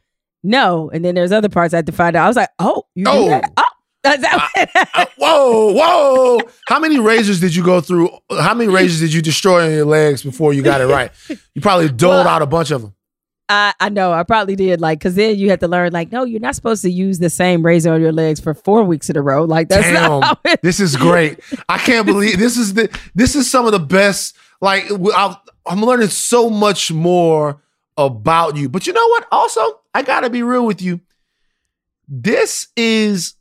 no. 0.45 0.91
And 0.91 1.05
then 1.05 1.15
there's 1.17 1.33
other 1.33 1.49
parts 1.49 1.75
I 1.75 1.79
had 1.79 1.87
to 1.87 1.93
find 1.93 2.15
out. 2.15 2.25
I 2.25 2.29
was 2.29 2.37
like, 2.37 2.51
oh, 2.61 2.85
you 2.95 3.05
Oh. 3.09 3.29
that? 3.31 3.53
Oh, 3.57 3.63
that's 4.05 4.23
that. 4.23 5.11
Whoa, 5.17 5.73
whoa! 5.73 6.41
How 6.69 6.79
many 6.79 6.99
razors 7.01 7.41
did 7.41 7.57
you 7.57 7.65
go 7.65 7.81
through? 7.81 8.11
How 8.31 8.53
many 8.53 8.71
razors 8.71 9.01
did 9.01 9.13
you 9.15 9.23
destroy 9.23 9.65
on 9.65 9.71
your 9.73 9.87
legs 9.87 10.23
before 10.23 10.53
you 10.53 10.63
got 10.63 10.83
it 10.83 10.87
right? 10.87 11.11
You 11.55 11.63
probably 11.63 11.89
doled 11.97 12.27
out 12.27 12.43
a 12.43 12.47
bunch 12.47 12.71
of 12.71 12.83
them. 12.83 12.95
I, 13.49 13.73
I 13.81 13.89
know 13.91 14.13
I 14.13 14.23
probably 14.23 14.57
did 14.57 14.81
like 14.81 14.99
because 14.99 15.15
then 15.17 15.39
you 15.39 15.51
had 15.51 15.61
to 15.61 15.69
learn 15.69 15.93
like 15.93 16.11
no 16.11 16.25
you're 16.25 16.41
not 16.41 16.55
supposed 16.55 16.81
to 16.83 16.91
use 16.91 17.19
the 17.19 17.29
same 17.29 17.65
razor 17.65 17.93
on 17.93 18.01
your 18.01 18.11
legs 18.13 18.41
for 18.41 18.55
four 18.55 18.85
weeks 18.85 19.11
in 19.11 19.19
a 19.19 19.23
row 19.23 19.45
like 19.45 19.69
that's 19.69 19.83
Damn, 19.87 20.35
it, 20.47 20.61
this 20.63 20.81
is 20.81 20.97
great. 20.97 21.41
I 21.69 21.77
can't 21.77 22.07
believe 22.07 22.39
this 22.39 22.57
is 22.57 22.73
the 22.73 22.89
this 23.15 23.35
is 23.35 23.51
some 23.51 23.67
of 23.67 23.73
the 23.73 23.79
best. 23.81 24.37
Like 24.63 24.85
I, 24.91 25.37
I'm 25.67 25.83
learning 25.83 26.09
so 26.09 26.49
much 26.49 26.91
more 26.91 27.61
about 27.99 28.57
you. 28.57 28.69
But 28.71 28.87
you 28.87 28.93
know 28.95 29.09
what? 29.09 29.27
Also, 29.31 29.81
I 29.95 30.03
gotta 30.03 30.29
be 30.29 30.43
real 30.43 30.67
with 30.67 30.83
you. 30.83 31.01
This 32.09 32.69
is 32.77 33.35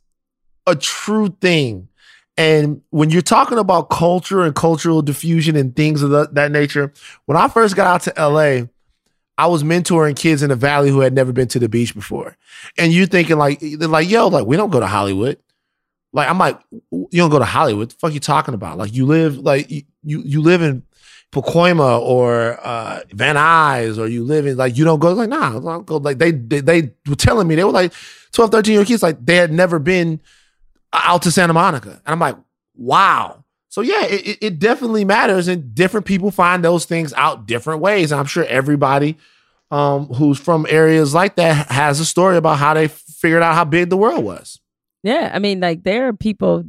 a 0.66 0.74
true 0.74 1.36
thing. 1.40 1.88
And 2.36 2.82
when 2.90 3.10
you're 3.10 3.22
talking 3.22 3.58
about 3.58 3.90
culture 3.90 4.42
and 4.42 4.54
cultural 4.54 5.02
diffusion 5.02 5.54
and 5.56 5.74
things 5.76 6.02
of 6.02 6.10
the, 6.10 6.28
that 6.32 6.50
nature, 6.50 6.92
when 7.26 7.36
I 7.36 7.48
first 7.48 7.76
got 7.76 7.86
out 7.86 8.02
to 8.02 8.28
LA, 8.28 8.66
I 9.36 9.46
was 9.46 9.62
mentoring 9.62 10.16
kids 10.16 10.42
in 10.42 10.50
the 10.50 10.56
valley 10.56 10.90
who 10.90 11.00
had 11.00 11.12
never 11.12 11.32
been 11.32 11.48
to 11.48 11.58
the 11.58 11.68
beach 11.68 11.94
before. 11.94 12.36
And 12.78 12.92
you're 12.92 13.06
thinking 13.06 13.36
like, 13.36 13.60
they're 13.60 13.88
like, 13.88 14.08
yo, 14.08 14.28
like 14.28 14.46
we 14.46 14.56
don't 14.56 14.70
go 14.70 14.80
to 14.80 14.86
Hollywood. 14.86 15.38
Like 16.14 16.28
I'm 16.30 16.38
like, 16.38 16.58
you 16.90 17.08
don't 17.12 17.30
go 17.30 17.38
to 17.38 17.44
Hollywood. 17.44 17.90
The 17.90 17.96
fuck 17.96 18.12
you 18.14 18.20
talking 18.20 18.54
about? 18.54 18.78
Like 18.78 18.94
you 18.94 19.04
live 19.04 19.36
like 19.36 19.70
you 19.70 19.82
you, 20.02 20.40
live 20.40 20.62
in 20.62 20.82
Pacoima 21.32 22.00
or 22.00 22.58
uh, 22.64 23.00
Van 23.12 23.34
Nuys 23.36 23.98
or 23.98 24.06
you 24.06 24.22
live 24.24 24.46
in 24.46 24.56
like 24.56 24.76
you 24.78 24.84
don't 24.84 25.00
go 25.00 25.12
like 25.12 25.28
nah 25.28 25.48
I 25.48 25.60
don't 25.60 25.84
go 25.86 25.96
like 25.96 26.18
they, 26.18 26.30
they 26.30 26.60
they 26.60 26.92
were 27.08 27.16
telling 27.16 27.48
me 27.48 27.56
they 27.56 27.64
were 27.64 27.72
like 27.72 27.92
12 28.32 28.50
13 28.52 28.72
year 28.72 28.80
old 28.80 28.86
kids 28.86 29.02
like 29.02 29.24
they 29.26 29.36
had 29.36 29.52
never 29.52 29.78
been 29.78 30.20
out 30.92 31.22
to 31.22 31.30
Santa 31.32 31.52
Monica 31.52 31.90
and 31.90 32.12
I'm 32.12 32.20
like 32.20 32.36
wow 32.76 33.42
so 33.68 33.80
yeah 33.80 34.04
it, 34.04 34.26
it- 34.28 34.38
it 34.40 34.58
definitely 34.60 35.04
matters 35.04 35.48
and 35.48 35.74
different 35.74 36.06
people 36.06 36.30
find 36.30 36.64
those 36.64 36.84
things 36.84 37.12
out 37.14 37.46
different 37.46 37.80
ways 37.80 38.12
and 38.12 38.20
I'm 38.20 38.26
sure 38.26 38.44
everybody 38.44 39.16
um, 39.72 40.06
who's 40.06 40.38
from 40.38 40.66
areas 40.68 41.14
like 41.14 41.34
that 41.36 41.68
has 41.72 41.98
a 41.98 42.04
story 42.04 42.36
about 42.36 42.58
how 42.58 42.74
they 42.74 42.86
figured 42.86 43.42
out 43.42 43.54
how 43.54 43.64
big 43.64 43.90
the 43.90 43.96
world 43.96 44.22
was 44.24 44.60
yeah 45.04 45.30
I 45.32 45.38
mean 45.38 45.60
like 45.60 45.84
there 45.84 46.08
are 46.08 46.12
people 46.12 46.64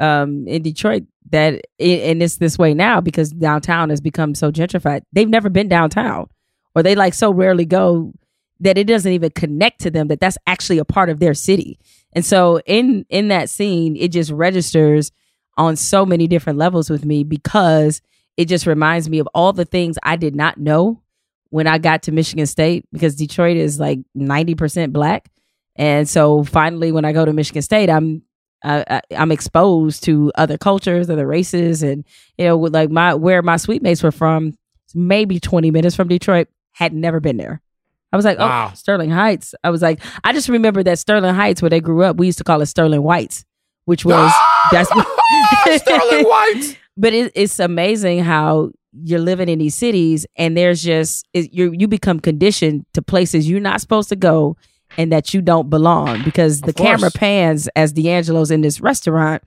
um 0.00 0.48
in 0.48 0.62
Detroit 0.62 1.04
that 1.30 1.54
and 1.78 2.22
it's 2.22 2.36
this 2.36 2.56
way 2.56 2.72
now 2.72 3.00
because 3.00 3.30
downtown 3.30 3.90
has 3.90 4.00
become 4.00 4.34
so 4.34 4.50
gentrified 4.50 5.02
they've 5.12 5.28
never 5.28 5.50
been 5.50 5.68
downtown 5.68 6.26
or 6.74 6.82
they 6.82 6.94
like 6.94 7.12
so 7.12 7.30
rarely 7.30 7.66
go 7.66 8.12
that 8.60 8.78
it 8.78 8.86
doesn't 8.86 9.12
even 9.12 9.30
connect 9.30 9.80
to 9.80 9.90
them 9.90 10.08
that 10.08 10.20
that's 10.20 10.38
actually 10.46 10.78
a 10.78 10.84
part 10.84 11.10
of 11.10 11.20
their 11.20 11.34
city 11.34 11.78
and 12.14 12.24
so 12.24 12.60
in 12.64 13.04
in 13.10 13.28
that 13.28 13.50
scene 13.50 13.94
it 13.96 14.08
just 14.08 14.30
registers 14.30 15.12
on 15.60 15.76
so 15.76 16.06
many 16.06 16.26
different 16.26 16.58
levels 16.58 16.88
with 16.88 17.04
me 17.04 17.22
because 17.22 18.00
it 18.36 18.48
just 18.48 18.66
reminds 18.66 19.10
me 19.10 19.18
of 19.18 19.28
all 19.34 19.52
the 19.52 19.66
things 19.66 19.98
I 20.02 20.16
did 20.16 20.34
not 20.34 20.56
know 20.56 21.02
when 21.50 21.66
I 21.66 21.76
got 21.76 22.04
to 22.04 22.12
Michigan 22.12 22.46
State 22.46 22.86
because 22.92 23.14
Detroit 23.16 23.58
is 23.58 23.78
like 23.78 23.98
90% 24.16 24.92
black. 24.92 25.28
And 25.76 26.08
so 26.08 26.44
finally 26.44 26.92
when 26.92 27.04
I 27.04 27.12
go 27.12 27.24
to 27.24 27.32
Michigan 27.32 27.62
State, 27.62 27.88
I'm 27.90 28.22
uh, 28.64 28.84
I- 28.88 29.00
I'm 29.16 29.32
exposed 29.32 30.04
to 30.04 30.30
other 30.34 30.58
cultures, 30.58 31.08
other 31.08 31.26
races 31.26 31.82
and 31.82 32.04
you 32.36 32.44
know 32.44 32.56
with 32.56 32.74
like 32.74 32.90
my 32.90 33.14
where 33.14 33.40
my 33.42 33.56
suite 33.56 33.82
mates 33.82 34.02
were 34.02 34.12
from 34.12 34.54
maybe 34.94 35.38
20 35.40 35.70
minutes 35.70 35.94
from 35.96 36.08
Detroit 36.08 36.48
had 36.72 36.92
never 36.92 37.20
been 37.20 37.36
there. 37.36 37.60
I 38.12 38.16
was 38.16 38.24
like, 38.24 38.38
Wow. 38.40 38.70
oh, 38.70 38.74
Sterling 38.74 39.10
Heights. 39.10 39.54
I 39.62 39.70
was 39.70 39.80
like, 39.82 40.00
I 40.24 40.32
just 40.32 40.48
remember 40.48 40.82
that 40.82 40.98
Sterling 40.98 41.34
Heights, 41.34 41.62
where 41.62 41.68
they 41.70 41.80
grew 41.80 42.02
up, 42.02 42.16
we 42.16 42.26
used 42.26 42.38
to 42.38 42.44
call 42.44 42.60
it 42.60 42.66
Sterling 42.66 43.02
Whites, 43.02 43.44
which 43.84 44.04
was 44.04 44.32
that's 44.72 44.90
Sterling 45.82 46.24
Whites. 46.28 46.76
But 46.96 47.14
it, 47.14 47.32
it's 47.34 47.58
amazing 47.60 48.18
how 48.24 48.72
you're 48.92 49.20
living 49.20 49.48
in 49.48 49.58
these 49.58 49.74
cities, 49.74 50.26
and 50.36 50.54
there's 50.54 50.82
just 50.82 51.26
it, 51.32 51.50
you 51.54 51.72
you 51.72 51.88
become 51.88 52.20
conditioned 52.20 52.84
to 52.92 53.00
places 53.00 53.48
you're 53.48 53.60
not 53.60 53.80
supposed 53.80 54.10
to 54.10 54.16
go, 54.16 54.56
and 54.98 55.12
that 55.12 55.32
you 55.34 55.40
don't 55.42 55.70
belong 55.70 56.22
because 56.24 56.60
the 56.62 56.72
camera 56.72 57.10
pans 57.10 57.68
as 57.76 57.92
D'Angelo's 57.92 58.50
in 58.50 58.60
this 58.60 58.80
restaurant, 58.80 59.42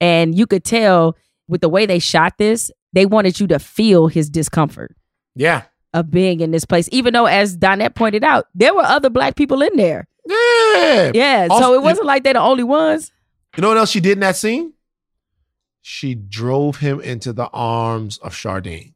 and 0.00 0.36
you 0.36 0.46
could 0.46 0.64
tell 0.64 1.16
with 1.48 1.60
the 1.60 1.68
way 1.68 1.86
they 1.86 1.98
shot 1.98 2.38
this, 2.38 2.70
they 2.92 3.06
wanted 3.06 3.38
you 3.40 3.46
to 3.48 3.58
feel 3.58 4.06
his 4.08 4.28
discomfort. 4.30 4.94
yeah 5.34 5.62
of 5.94 6.10
being 6.10 6.40
in 6.40 6.52
this 6.52 6.64
place. 6.64 6.88
Even 6.90 7.12
though, 7.12 7.26
as 7.26 7.54
Donette 7.58 7.94
pointed 7.94 8.24
out, 8.24 8.46
there 8.54 8.72
were 8.74 8.80
other 8.82 9.10
black 9.10 9.36
people 9.36 9.60
in 9.60 9.76
there. 9.76 10.08
Yeah. 10.26 11.10
Yeah. 11.12 11.48
Also- 11.50 11.64
so 11.66 11.74
it 11.74 11.82
wasn't 11.82 12.06
like 12.06 12.22
they're 12.22 12.32
the 12.32 12.40
only 12.40 12.64
ones. 12.64 13.12
You 13.58 13.60
know 13.60 13.68
what 13.68 13.76
else 13.76 13.90
she 13.90 14.00
did 14.00 14.12
in 14.12 14.20
that 14.20 14.36
scene? 14.36 14.72
She 15.82 16.14
drove 16.14 16.78
him 16.78 16.98
into 17.02 17.34
the 17.34 17.48
arms 17.52 18.16
of 18.18 18.32
Shardene. 18.32 18.94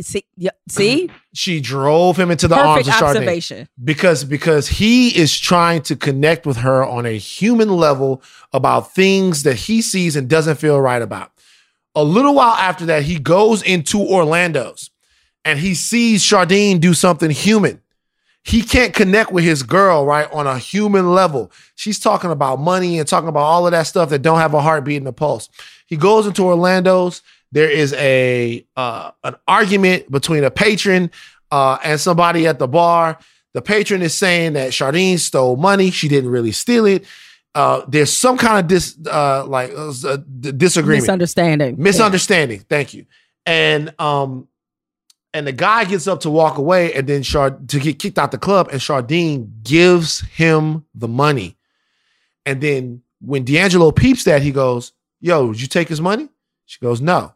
See, 0.00 0.24
yeah, 0.36 0.50
see, 0.68 1.10
She 1.34 1.60
drove 1.60 2.16
him 2.18 2.30
into 2.30 2.48
the 2.48 2.56
Perfect 2.56 2.88
arms 2.88 2.88
of 2.88 2.94
Shardene. 2.94 3.08
observation. 3.08 3.68
Because 3.82 4.24
because 4.24 4.68
he 4.68 5.16
is 5.16 5.38
trying 5.38 5.82
to 5.82 5.96
connect 5.96 6.46
with 6.46 6.58
her 6.58 6.84
on 6.84 7.06
a 7.06 7.12
human 7.18 7.68
level 7.68 8.22
about 8.52 8.92
things 8.94 9.42
that 9.44 9.54
he 9.54 9.82
sees 9.82 10.16
and 10.16 10.28
doesn't 10.28 10.56
feel 10.56 10.80
right 10.80 11.02
about. 11.02 11.32
A 11.94 12.04
little 12.04 12.34
while 12.34 12.54
after 12.54 12.86
that, 12.86 13.02
he 13.04 13.18
goes 13.18 13.62
into 13.62 13.98
Orlando's 13.98 14.90
and 15.44 15.58
he 15.58 15.74
sees 15.74 16.22
Shardene 16.22 16.80
do 16.80 16.94
something 16.94 17.30
human. 17.30 17.80
He 18.42 18.62
can't 18.62 18.94
connect 18.94 19.32
with 19.32 19.44
his 19.44 19.62
girl, 19.62 20.06
right, 20.06 20.30
on 20.32 20.46
a 20.46 20.58
human 20.58 21.12
level. 21.14 21.52
She's 21.74 21.98
talking 21.98 22.30
about 22.30 22.58
money 22.58 22.98
and 22.98 23.06
talking 23.06 23.28
about 23.28 23.42
all 23.42 23.66
of 23.66 23.72
that 23.72 23.82
stuff 23.86 24.08
that 24.10 24.22
don't 24.22 24.38
have 24.38 24.54
a 24.54 24.62
heartbeat 24.62 24.96
and 24.96 25.06
a 25.08 25.12
pulse. 25.12 25.50
He 25.86 25.96
goes 25.96 26.26
into 26.26 26.42
Orlando's. 26.44 27.20
There 27.52 27.70
is 27.70 27.92
a 27.94 28.64
uh, 28.76 29.10
an 29.24 29.36
argument 29.48 30.10
between 30.10 30.44
a 30.44 30.50
patron 30.50 31.10
uh, 31.50 31.78
and 31.82 32.00
somebody 32.00 32.46
at 32.46 32.58
the 32.58 32.68
bar. 32.68 33.18
The 33.54 33.62
patron 33.62 34.02
is 34.02 34.14
saying 34.14 34.52
that 34.52 34.70
Shardene 34.70 35.18
stole 35.18 35.56
money. 35.56 35.90
She 35.90 36.08
didn't 36.08 36.30
really 36.30 36.52
steal 36.52 36.86
it. 36.86 37.04
Uh, 37.54 37.82
there's 37.88 38.12
some 38.12 38.38
kind 38.38 38.60
of 38.60 38.68
dis 38.68 38.96
uh, 39.06 39.44
like 39.44 39.72
uh, 39.72 39.92
uh, 40.06 40.18
disagreement, 40.38 41.02
misunderstanding. 41.02 41.74
misunderstanding. 41.78 42.60
Thank 42.60 42.94
you. 42.94 43.06
And 43.44 43.92
um, 43.98 44.46
and 45.34 45.46
the 45.46 45.52
guy 45.52 45.84
gets 45.84 46.06
up 46.06 46.20
to 46.20 46.30
walk 46.30 46.58
away, 46.58 46.92
and 46.92 47.08
then 47.08 47.22
to 47.22 47.80
get 47.80 47.98
kicked 47.98 48.18
out 48.18 48.30
the 48.30 48.38
club, 48.38 48.68
and 48.70 48.80
Shardene 48.80 49.62
gives 49.64 50.20
him 50.20 50.84
the 50.94 51.08
money. 51.08 51.56
And 52.46 52.60
then 52.60 53.02
when 53.20 53.44
D'Angelo 53.44 53.90
peeps 53.90 54.24
that, 54.24 54.42
he 54.42 54.52
goes, 54.52 54.92
"Yo, 55.20 55.52
did 55.52 55.60
you 55.60 55.66
take 55.66 55.88
his 55.88 56.00
money?" 56.00 56.28
She 56.66 56.78
goes, 56.78 57.00
"No." 57.00 57.34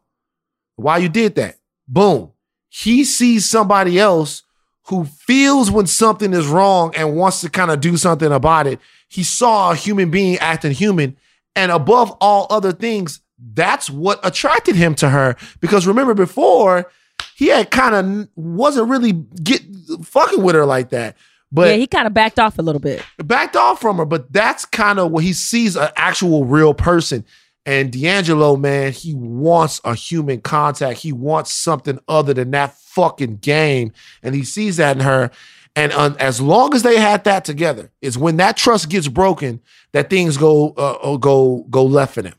Why 0.76 0.98
you 0.98 1.08
did 1.08 1.34
that? 1.36 1.56
Boom. 1.88 2.32
He 2.68 3.04
sees 3.04 3.48
somebody 3.48 3.98
else 3.98 4.42
who 4.88 5.04
feels 5.04 5.70
when 5.70 5.86
something 5.86 6.32
is 6.32 6.46
wrong 6.46 6.92
and 6.96 7.16
wants 7.16 7.40
to 7.40 7.50
kind 7.50 7.70
of 7.70 7.80
do 7.80 7.96
something 7.96 8.32
about 8.32 8.66
it. 8.66 8.80
He 9.08 9.22
saw 9.22 9.70
a 9.70 9.76
human 9.76 10.10
being 10.10 10.38
acting 10.38 10.72
human, 10.72 11.16
and 11.56 11.70
above 11.70 12.10
all 12.20 12.46
other 12.50 12.72
things, 12.72 13.20
that's 13.38 13.88
what 13.88 14.20
attracted 14.22 14.74
him 14.76 14.94
to 14.96 15.08
her. 15.08 15.36
Because 15.60 15.86
remember, 15.86 16.14
before 16.14 16.90
he 17.36 17.48
had 17.48 17.70
kind 17.70 17.94
of 17.94 18.28
wasn't 18.36 18.88
really 18.88 19.12
get 19.12 19.62
fucking 20.02 20.42
with 20.42 20.54
her 20.54 20.66
like 20.66 20.90
that. 20.90 21.16
But 21.52 21.68
yeah, 21.68 21.76
he 21.76 21.86
kind 21.86 22.06
of 22.06 22.14
backed 22.14 22.38
off 22.40 22.58
a 22.58 22.62
little 22.62 22.80
bit. 22.80 23.04
backed 23.18 23.54
off 23.54 23.80
from 23.80 23.98
her, 23.98 24.04
but 24.04 24.32
that's 24.32 24.64
kind 24.64 24.98
of 24.98 25.12
what 25.12 25.22
he 25.22 25.32
sees 25.32 25.76
an 25.76 25.90
actual 25.96 26.44
real 26.44 26.74
person. 26.74 27.24
And 27.66 27.90
D'Angelo, 27.92 28.56
man, 28.56 28.92
he 28.92 29.14
wants 29.14 29.80
a 29.84 29.94
human 29.94 30.40
contact. 30.40 31.00
He 31.00 31.12
wants 31.12 31.52
something 31.52 31.98
other 32.08 32.34
than 32.34 32.50
that 32.50 32.76
fucking 32.78 33.36
game. 33.36 33.92
And 34.22 34.34
he 34.34 34.44
sees 34.44 34.76
that 34.76 34.96
in 34.96 35.02
her. 35.02 35.30
And 35.76 35.92
um, 35.92 36.16
as 36.20 36.40
long 36.40 36.74
as 36.74 36.82
they 36.82 36.98
had 36.98 37.24
that 37.24 37.44
together, 37.44 37.90
is 38.00 38.16
when 38.16 38.36
that 38.36 38.56
trust 38.56 38.90
gets 38.90 39.08
broken 39.08 39.60
that 39.92 40.10
things 40.10 40.36
go 40.36 40.70
uh, 40.70 41.16
go 41.16 41.66
go 41.70 41.84
left 41.84 42.14
for 42.14 42.22
them. 42.22 42.34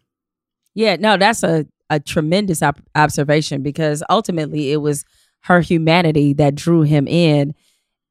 Yeah, 0.74 0.96
no, 0.98 1.18
that's 1.18 1.44
a, 1.44 1.66
a 1.90 2.00
tremendous 2.00 2.62
op- 2.62 2.82
observation 2.96 3.62
because 3.62 4.04
ultimately 4.10 4.72
it 4.72 4.78
was 4.78 5.06
her 5.42 5.60
humanity 5.62 6.34
that 6.34 6.56
drew 6.56 6.82
him 6.84 7.08
in. 7.08 7.54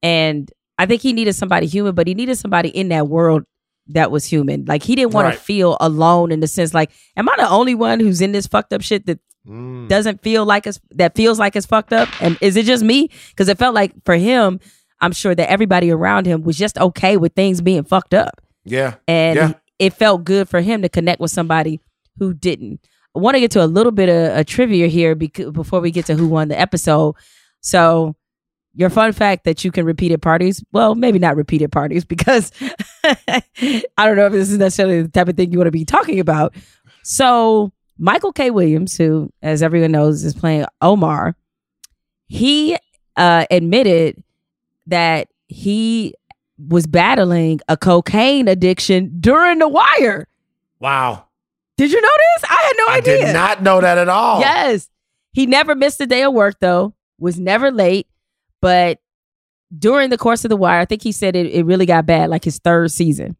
And 0.02 0.50
I 0.78 0.86
think 0.86 1.02
he 1.02 1.12
needed 1.12 1.34
somebody 1.34 1.66
human, 1.66 1.94
but 1.94 2.06
he 2.06 2.14
needed 2.14 2.36
somebody 2.36 2.68
in 2.68 2.88
that 2.88 3.08
world 3.08 3.44
that 3.88 4.10
was 4.10 4.24
human. 4.24 4.64
Like 4.66 4.82
he 4.82 4.94
didn't 4.94 5.12
want 5.12 5.26
Right. 5.26 5.34
to 5.34 5.40
feel 5.40 5.76
alone 5.80 6.32
in 6.32 6.40
the 6.40 6.46
sense 6.46 6.72
like, 6.74 6.90
am 7.16 7.28
I 7.28 7.34
the 7.36 7.48
only 7.48 7.74
one 7.74 8.00
who's 8.00 8.20
in 8.20 8.32
this 8.32 8.46
fucked 8.46 8.72
up 8.72 8.82
shit 8.82 9.06
that 9.06 9.18
Mm. 9.46 9.88
doesn't 9.90 10.22
feel 10.22 10.46
like 10.46 10.66
it's 10.66 10.80
that 10.92 11.14
feels 11.14 11.38
like 11.38 11.54
it's 11.54 11.66
fucked 11.66 11.92
up? 11.92 12.08
And 12.22 12.38
is 12.40 12.56
it 12.56 12.64
just 12.64 12.82
me? 12.82 13.10
Because 13.28 13.48
it 13.48 13.58
felt 13.58 13.74
like 13.74 13.92
for 14.06 14.14
him, 14.16 14.58
I'm 15.02 15.12
sure 15.12 15.34
that 15.34 15.50
everybody 15.50 15.90
around 15.90 16.24
him 16.24 16.42
was 16.44 16.56
just 16.56 16.78
okay 16.78 17.18
with 17.18 17.34
things 17.34 17.60
being 17.60 17.84
fucked 17.84 18.14
up 18.14 18.40
Yeah. 18.64 18.94
and 19.06 19.36
yeah. 19.36 19.52
it 19.78 19.92
felt 19.92 20.24
good 20.24 20.48
for 20.48 20.62
him 20.62 20.80
to 20.80 20.88
connect 20.88 21.20
with 21.20 21.30
somebody 21.30 21.80
who 22.18 22.32
didn't. 22.32 22.80
I 23.14 23.18
want 23.18 23.34
to 23.34 23.40
get 23.40 23.50
to 23.50 23.62
a 23.62 23.66
little 23.66 23.92
bit 23.92 24.08
of 24.08 24.38
a 24.38 24.44
trivia 24.44 24.86
here 24.86 25.14
before 25.14 25.80
we 25.80 25.90
get 25.90 26.06
to 26.06 26.14
who 26.14 26.26
won 26.26 26.48
the 26.48 26.58
episode. 26.58 27.14
So, 27.60 28.16
your 28.74 28.90
fun 28.90 29.12
fact 29.12 29.44
that 29.44 29.64
you 29.64 29.70
can 29.70 29.84
repeat 29.84 30.12
at 30.12 30.20
parties, 30.20 30.62
well, 30.72 30.94
maybe 30.94 31.18
not 31.18 31.36
repeat 31.36 31.62
at 31.62 31.70
parties 31.70 32.04
because 32.14 32.50
I 33.04 33.42
don't 33.98 34.16
know 34.16 34.26
if 34.26 34.32
this 34.32 34.50
is 34.50 34.58
necessarily 34.58 35.02
the 35.02 35.08
type 35.08 35.28
of 35.28 35.36
thing 35.36 35.52
you 35.52 35.58
want 35.58 35.68
to 35.68 35.72
be 35.72 35.84
talking 35.84 36.20
about. 36.20 36.54
So, 37.02 37.72
Michael 37.98 38.32
K. 38.32 38.50
Williams, 38.50 38.96
who, 38.96 39.30
as 39.42 39.62
everyone 39.62 39.92
knows, 39.92 40.24
is 40.24 40.34
playing 40.34 40.64
Omar, 40.80 41.36
he 42.26 42.76
uh, 43.16 43.46
admitted 43.50 44.22
that 44.86 45.28
he 45.46 46.14
was 46.58 46.86
battling 46.86 47.60
a 47.68 47.76
cocaine 47.76 48.48
addiction 48.48 49.16
during 49.20 49.58
The 49.58 49.68
Wire. 49.68 50.26
Wow. 50.80 51.26
Did 51.76 51.92
you 51.92 52.00
know 52.00 52.08
this? 52.08 52.50
I 52.50 52.54
had 52.62 52.72
no 52.76 52.84
I 52.88 52.96
idea. 52.98 53.26
did 53.26 53.32
not 53.32 53.62
know 53.62 53.80
that 53.80 53.98
at 53.98 54.08
all. 54.08 54.40
Yes. 54.40 54.88
He 55.32 55.46
never 55.46 55.74
missed 55.74 56.00
a 56.00 56.06
day 56.06 56.22
of 56.22 56.32
work 56.32 56.56
though, 56.60 56.94
was 57.18 57.38
never 57.38 57.70
late, 57.70 58.06
but 58.64 58.98
during 59.78 60.08
the 60.08 60.16
course 60.16 60.46
of 60.46 60.48
the 60.48 60.56
wire, 60.56 60.80
I 60.80 60.86
think 60.86 61.02
he 61.02 61.12
said 61.12 61.36
it, 61.36 61.52
it 61.52 61.66
really 61.66 61.84
got 61.84 62.06
bad, 62.06 62.30
like 62.30 62.44
his 62.44 62.58
third 62.58 62.90
season. 62.90 63.36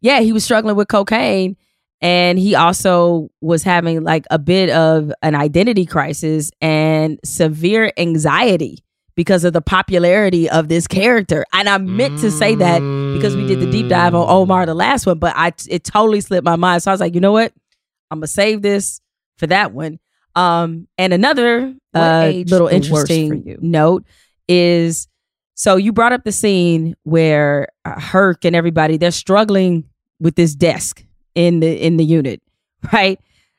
Yeah, 0.00 0.20
he 0.20 0.32
was 0.32 0.44
struggling 0.44 0.76
with 0.76 0.86
cocaine 0.86 1.56
and 2.00 2.38
he 2.38 2.54
also 2.54 3.30
was 3.40 3.64
having 3.64 4.04
like 4.04 4.26
a 4.30 4.38
bit 4.38 4.70
of 4.70 5.12
an 5.22 5.34
identity 5.34 5.86
crisis 5.86 6.52
and 6.60 7.18
severe 7.24 7.92
anxiety 7.96 8.84
because 9.16 9.42
of 9.42 9.54
the 9.54 9.60
popularity 9.60 10.48
of 10.48 10.68
this 10.68 10.86
character. 10.86 11.44
And 11.52 11.68
I 11.68 11.78
meant 11.78 12.20
to 12.20 12.30
say 12.30 12.54
that 12.54 12.78
because 13.16 13.34
we 13.34 13.48
did 13.48 13.58
the 13.58 13.68
deep 13.72 13.88
dive 13.88 14.14
on 14.14 14.24
Omar 14.28 14.66
the 14.66 14.74
last 14.74 15.04
one, 15.04 15.18
but 15.18 15.32
I 15.34 15.52
it 15.68 15.82
totally 15.82 16.20
slipped 16.20 16.44
my 16.44 16.54
mind. 16.54 16.84
So 16.84 16.92
I 16.92 16.94
was 16.94 17.00
like, 17.00 17.16
you 17.16 17.20
know 17.20 17.32
what? 17.32 17.52
I'm 18.12 18.20
gonna 18.20 18.28
save 18.28 18.62
this 18.62 19.00
for 19.36 19.48
that 19.48 19.72
one. 19.72 19.98
Um, 20.36 20.86
and 20.96 21.12
another 21.12 21.74
uh, 21.92 22.30
little 22.46 22.68
the 22.68 22.74
worst 22.76 22.88
for 22.88 23.12
interesting 23.12 23.56
note 23.60 24.04
is 24.50 25.06
so 25.54 25.76
you 25.76 25.92
brought 25.92 26.12
up 26.12 26.24
the 26.24 26.32
scene 26.32 26.96
where 27.04 27.68
uh, 27.84 28.00
Herc 28.00 28.44
and 28.44 28.56
everybody 28.56 28.96
they're 28.96 29.10
struggling 29.12 29.84
with 30.18 30.34
this 30.34 30.54
desk 30.54 31.04
in 31.34 31.60
the 31.60 31.86
in 31.86 31.96
the 31.96 32.04
unit, 32.04 32.42
right? 32.92 33.18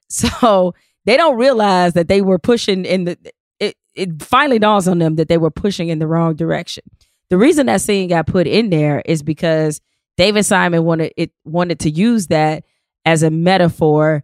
So 0.10 0.76
they 1.06 1.16
don't 1.16 1.38
realize 1.38 1.94
that 1.94 2.10
they 2.10 2.22
were 2.22 2.38
pushing 2.38 2.86
in 2.86 3.06
the. 3.06 3.18
It 3.60 3.78
it 3.96 4.22
finally 4.22 4.60
dawns 4.60 4.88
on 4.88 5.00
them 5.00 5.16
that 5.16 5.30
they 5.30 5.38
were 5.38 5.52
pushing 5.52 5.88
in 5.88 6.00
the 6.00 6.08
wrong 6.08 6.36
direction. 6.36 6.84
The 7.30 7.38
reason 7.38 7.68
that 7.68 7.80
scene 7.80 8.10
got 8.10 8.28
put 8.28 8.46
in 8.46 8.70
there 8.72 9.02
is 9.06 9.24
because 9.24 9.80
David 10.18 10.44
Simon 10.44 10.84
wanted 10.84 11.14
it 11.16 11.32
wanted 11.46 11.80
to 11.82 11.90
use 11.90 12.28
that 12.28 12.66
as 13.06 13.24
a 13.24 13.30
metaphor 13.30 14.24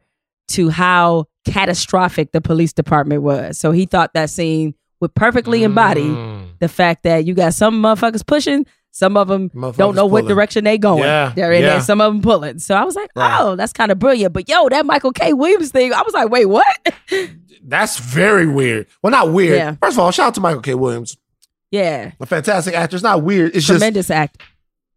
to 0.49 0.70
how 0.70 1.26
catastrophic 1.45 2.34
the 2.34 2.41
police 2.41 2.74
department 2.74 3.22
was. 3.22 3.57
So 3.57 3.72
he 3.72 3.86
thought 3.86 4.13
that 4.13 4.30
scene 4.30 4.76
would 4.99 5.13
perfectly 5.15 5.63
embody 5.63 6.09
the 6.60 6.68
fact 6.68 7.03
that 7.03 7.26
you 7.26 7.34
got 7.34 7.53
some 7.53 7.82
motherfuckers 7.82 8.26
pushing, 8.26 8.66
some 8.91 9.16
of 9.18 9.28
them 9.28 9.49
don't 9.49 9.62
Motherfuckers 9.76 9.95
know 9.95 10.05
what 10.05 10.22
pulling. 10.22 10.36
direction 10.36 10.64
they 10.64 10.78
going. 10.78 11.03
Yeah, 11.03 11.34
They're 11.36 11.51
in 11.51 11.62
yeah. 11.62 11.70
there, 11.70 11.82
some 11.82 12.01
of 12.01 12.12
them 12.14 12.22
pulling. 12.22 12.60
So 12.60 12.74
I 12.76 12.84
was 12.84 12.95
like, 12.95 13.10
Right. 13.16 13.38
oh, 13.41 13.55
that's 13.55 13.74
kind 13.74 13.91
of 13.91 13.99
brilliant. 13.99 14.34
But 14.34 14.49
yo, 14.49 14.70
that 14.70 14.86
Michael 14.86 15.12
K. 15.12 15.34
Williams 15.34 15.70
thing, 15.72 15.93
I 15.93 16.01
was 16.01 16.14
like, 16.14 16.30
wait, 16.30 16.45
what? 16.45 16.66
That's 17.64 17.99
very 17.99 18.47
weird. 18.47 18.88
Well, 19.03 19.12
not 19.12 19.32
weird. 19.34 19.58
Yeah. 19.58 19.76
First 19.82 19.97
of 19.97 19.99
all, 19.99 20.12
shout 20.12 20.28
out 20.28 20.36
to 20.36 20.41
Michael 20.41 20.62
K. 20.62 20.74
Williams. 20.74 21.18
yeah, 21.70 22.12
A 22.20 22.26
fantastic 22.26 22.74
actor. 22.74 22.95
It's 22.95 23.03
not 23.03 23.24
weird. 23.24 23.55
It's 23.55 23.66
tremendous 23.66 24.10
act. 24.10 24.41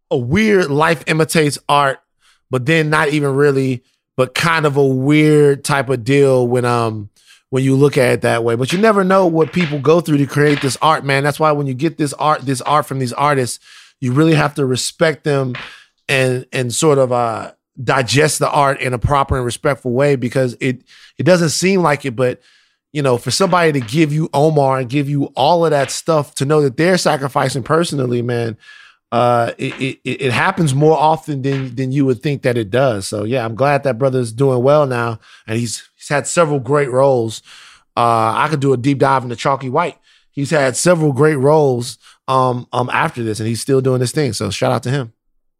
a 0.09 0.17
weird 0.17 0.69
life 0.71 1.03
imitates 1.07 1.57
art, 1.67 1.99
but 2.49 2.65
then 2.65 2.89
not 2.89 3.09
even 3.09 3.35
really, 3.35 3.83
but 4.17 4.33
kind 4.35 4.65
of 4.65 4.77
a 4.77 4.85
weird 4.85 5.63
type 5.65 5.89
of 5.89 6.03
deal 6.05 6.47
when 6.47 6.63
um 6.65 7.09
when 7.51 7.63
you 7.65 7.75
look 7.75 7.97
at 7.97 8.13
it 8.13 8.21
that 8.21 8.43
way. 8.43 8.55
But 8.55 8.71
you 8.71 8.79
never 8.79 9.03
know 9.03 9.27
what 9.27 9.51
people 9.53 9.77
go 9.77 10.01
through 10.01 10.17
to 10.17 10.25
create 10.25 10.61
this 10.61 10.77
art, 10.81 11.05
man. 11.05 11.23
That's 11.23 11.39
why 11.39 11.51
when 11.51 11.67
you 11.67 11.73
get 11.73 11.97
this 11.97 12.13
art, 12.13 12.41
this 12.41 12.61
art 12.61 12.85
from 12.85 12.97
these 12.97 13.13
artists, 13.13 13.59
you 13.99 14.13
really 14.13 14.33
have 14.33 14.55
to 14.55 14.65
respect 14.65 15.25
them 15.25 15.55
and 16.09 16.47
and 16.51 16.73
sort 16.73 16.97
of 16.97 17.11
uh 17.11 17.51
digest 17.81 18.39
the 18.39 18.49
art 18.49 18.79
in 18.79 18.93
a 18.93 18.99
proper 18.99 19.35
and 19.35 19.45
respectful 19.45 19.91
way 19.91 20.15
because 20.15 20.55
it 20.59 20.83
it 21.17 21.23
doesn't 21.23 21.49
seem 21.49 21.81
like 21.81 22.05
it, 22.05 22.15
but 22.15 22.41
you 22.93 23.01
know, 23.01 23.17
for 23.17 23.31
somebody 23.31 23.73
to 23.73 23.79
give 23.79 24.11
you 24.13 24.29
Omar 24.33 24.79
and 24.79 24.89
give 24.89 25.09
you 25.09 25.25
all 25.35 25.65
of 25.65 25.71
that 25.71 25.91
stuff 25.91 26.33
to 26.35 26.45
know 26.45 26.61
that 26.61 26.77
they're 26.77 26.97
sacrificing 26.97 27.63
personally, 27.63 28.21
man, 28.21 28.57
uh, 29.11 29.51
it, 29.57 29.99
it 30.03 30.21
it 30.21 30.31
happens 30.31 30.73
more 30.73 30.97
often 30.97 31.41
than 31.41 31.75
than 31.75 31.91
you 31.91 32.05
would 32.05 32.21
think 32.21 32.41
that 32.43 32.57
it 32.57 32.69
does. 32.69 33.07
So 33.07 33.23
yeah, 33.23 33.45
I'm 33.45 33.55
glad 33.55 33.83
that 33.83 33.97
brother's 33.97 34.31
doing 34.31 34.63
well 34.63 34.85
now, 34.85 35.19
and 35.47 35.57
he's 35.57 35.89
he's 35.95 36.09
had 36.09 36.27
several 36.27 36.59
great 36.59 36.91
roles. 36.91 37.41
Uh, 37.97 38.33
I 38.37 38.47
could 38.49 38.61
do 38.61 38.73
a 38.73 38.77
deep 38.77 38.99
dive 38.99 39.23
into 39.23 39.35
Chalky 39.35 39.69
White 39.69 39.97
he's 40.31 40.49
had 40.49 40.75
several 40.75 41.13
great 41.13 41.35
roles 41.35 41.97
um 42.27 42.67
um 42.71 42.89
after 42.91 43.23
this, 43.23 43.39
and 43.39 43.47
he's 43.47 43.61
still 43.61 43.81
doing 43.81 43.99
this 43.99 44.11
thing. 44.11 44.33
So 44.33 44.49
shout 44.49 44.71
out 44.71 44.83
to 44.83 44.89
him. 44.89 45.13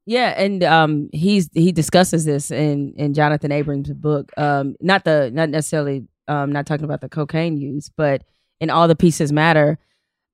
Yeah, 0.06 0.34
and 0.36 0.64
um, 0.64 1.10
he's 1.14 1.50
he 1.54 1.72
discusses 1.72 2.26
this 2.26 2.50
in 2.50 2.94
in 2.96 3.14
Jonathan 3.14 3.52
Abrams' 3.52 3.94
book. 3.94 4.32
Um, 4.38 4.76
not 4.82 5.04
the 5.04 5.30
not 5.32 5.50
necessarily 5.50 6.08
um, 6.28 6.52
not 6.52 6.66
talking 6.66 6.86
about 6.86 7.02
the 7.02 7.10
cocaine 7.10 7.58
use, 7.58 7.90
but 7.96 8.24
in 8.60 8.70
all 8.70 8.88
the 8.88 8.96
pieces 8.96 9.32
matter. 9.32 9.78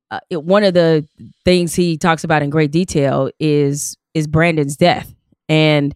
Uh, 0.10 0.20
it, 0.30 0.44
one 0.44 0.64
of 0.64 0.74
the 0.74 1.06
things 1.44 1.76
he 1.76 1.98
talks 1.98 2.24
about 2.24 2.42
in 2.42 2.50
great 2.50 2.72
detail 2.72 3.30
is 3.40 3.98
is 4.14 4.28
Brandon's 4.28 4.78
death, 4.78 5.14
and 5.50 5.94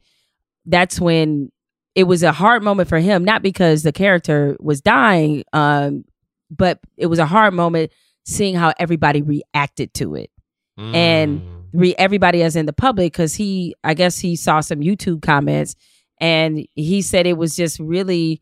that's 0.65 0.99
when 0.99 1.51
it 1.95 2.03
was 2.03 2.23
a 2.23 2.31
hard 2.31 2.63
moment 2.63 2.89
for 2.89 2.99
him. 2.99 3.23
Not 3.23 3.41
because 3.41 3.83
the 3.83 3.91
character 3.91 4.57
was 4.59 4.81
dying, 4.81 5.43
um, 5.53 6.05
but 6.49 6.79
it 6.97 7.07
was 7.07 7.19
a 7.19 7.25
hard 7.25 7.53
moment 7.53 7.91
seeing 8.25 8.55
how 8.55 8.73
everybody 8.77 9.21
reacted 9.21 9.93
to 9.95 10.15
it, 10.15 10.29
and 10.77 11.41
re- 11.73 11.95
everybody 11.97 12.43
as 12.43 12.55
in 12.55 12.65
the 12.65 12.73
public 12.73 13.13
because 13.13 13.33
he 13.35 13.75
i 13.83 13.93
guess 13.93 14.19
he 14.19 14.35
saw 14.35 14.59
some 14.59 14.79
youtube 14.79 15.21
comments 15.21 15.75
and 16.19 16.65
he 16.75 17.01
said 17.01 17.25
it 17.25 17.37
was 17.37 17.55
just 17.55 17.79
really 17.79 18.41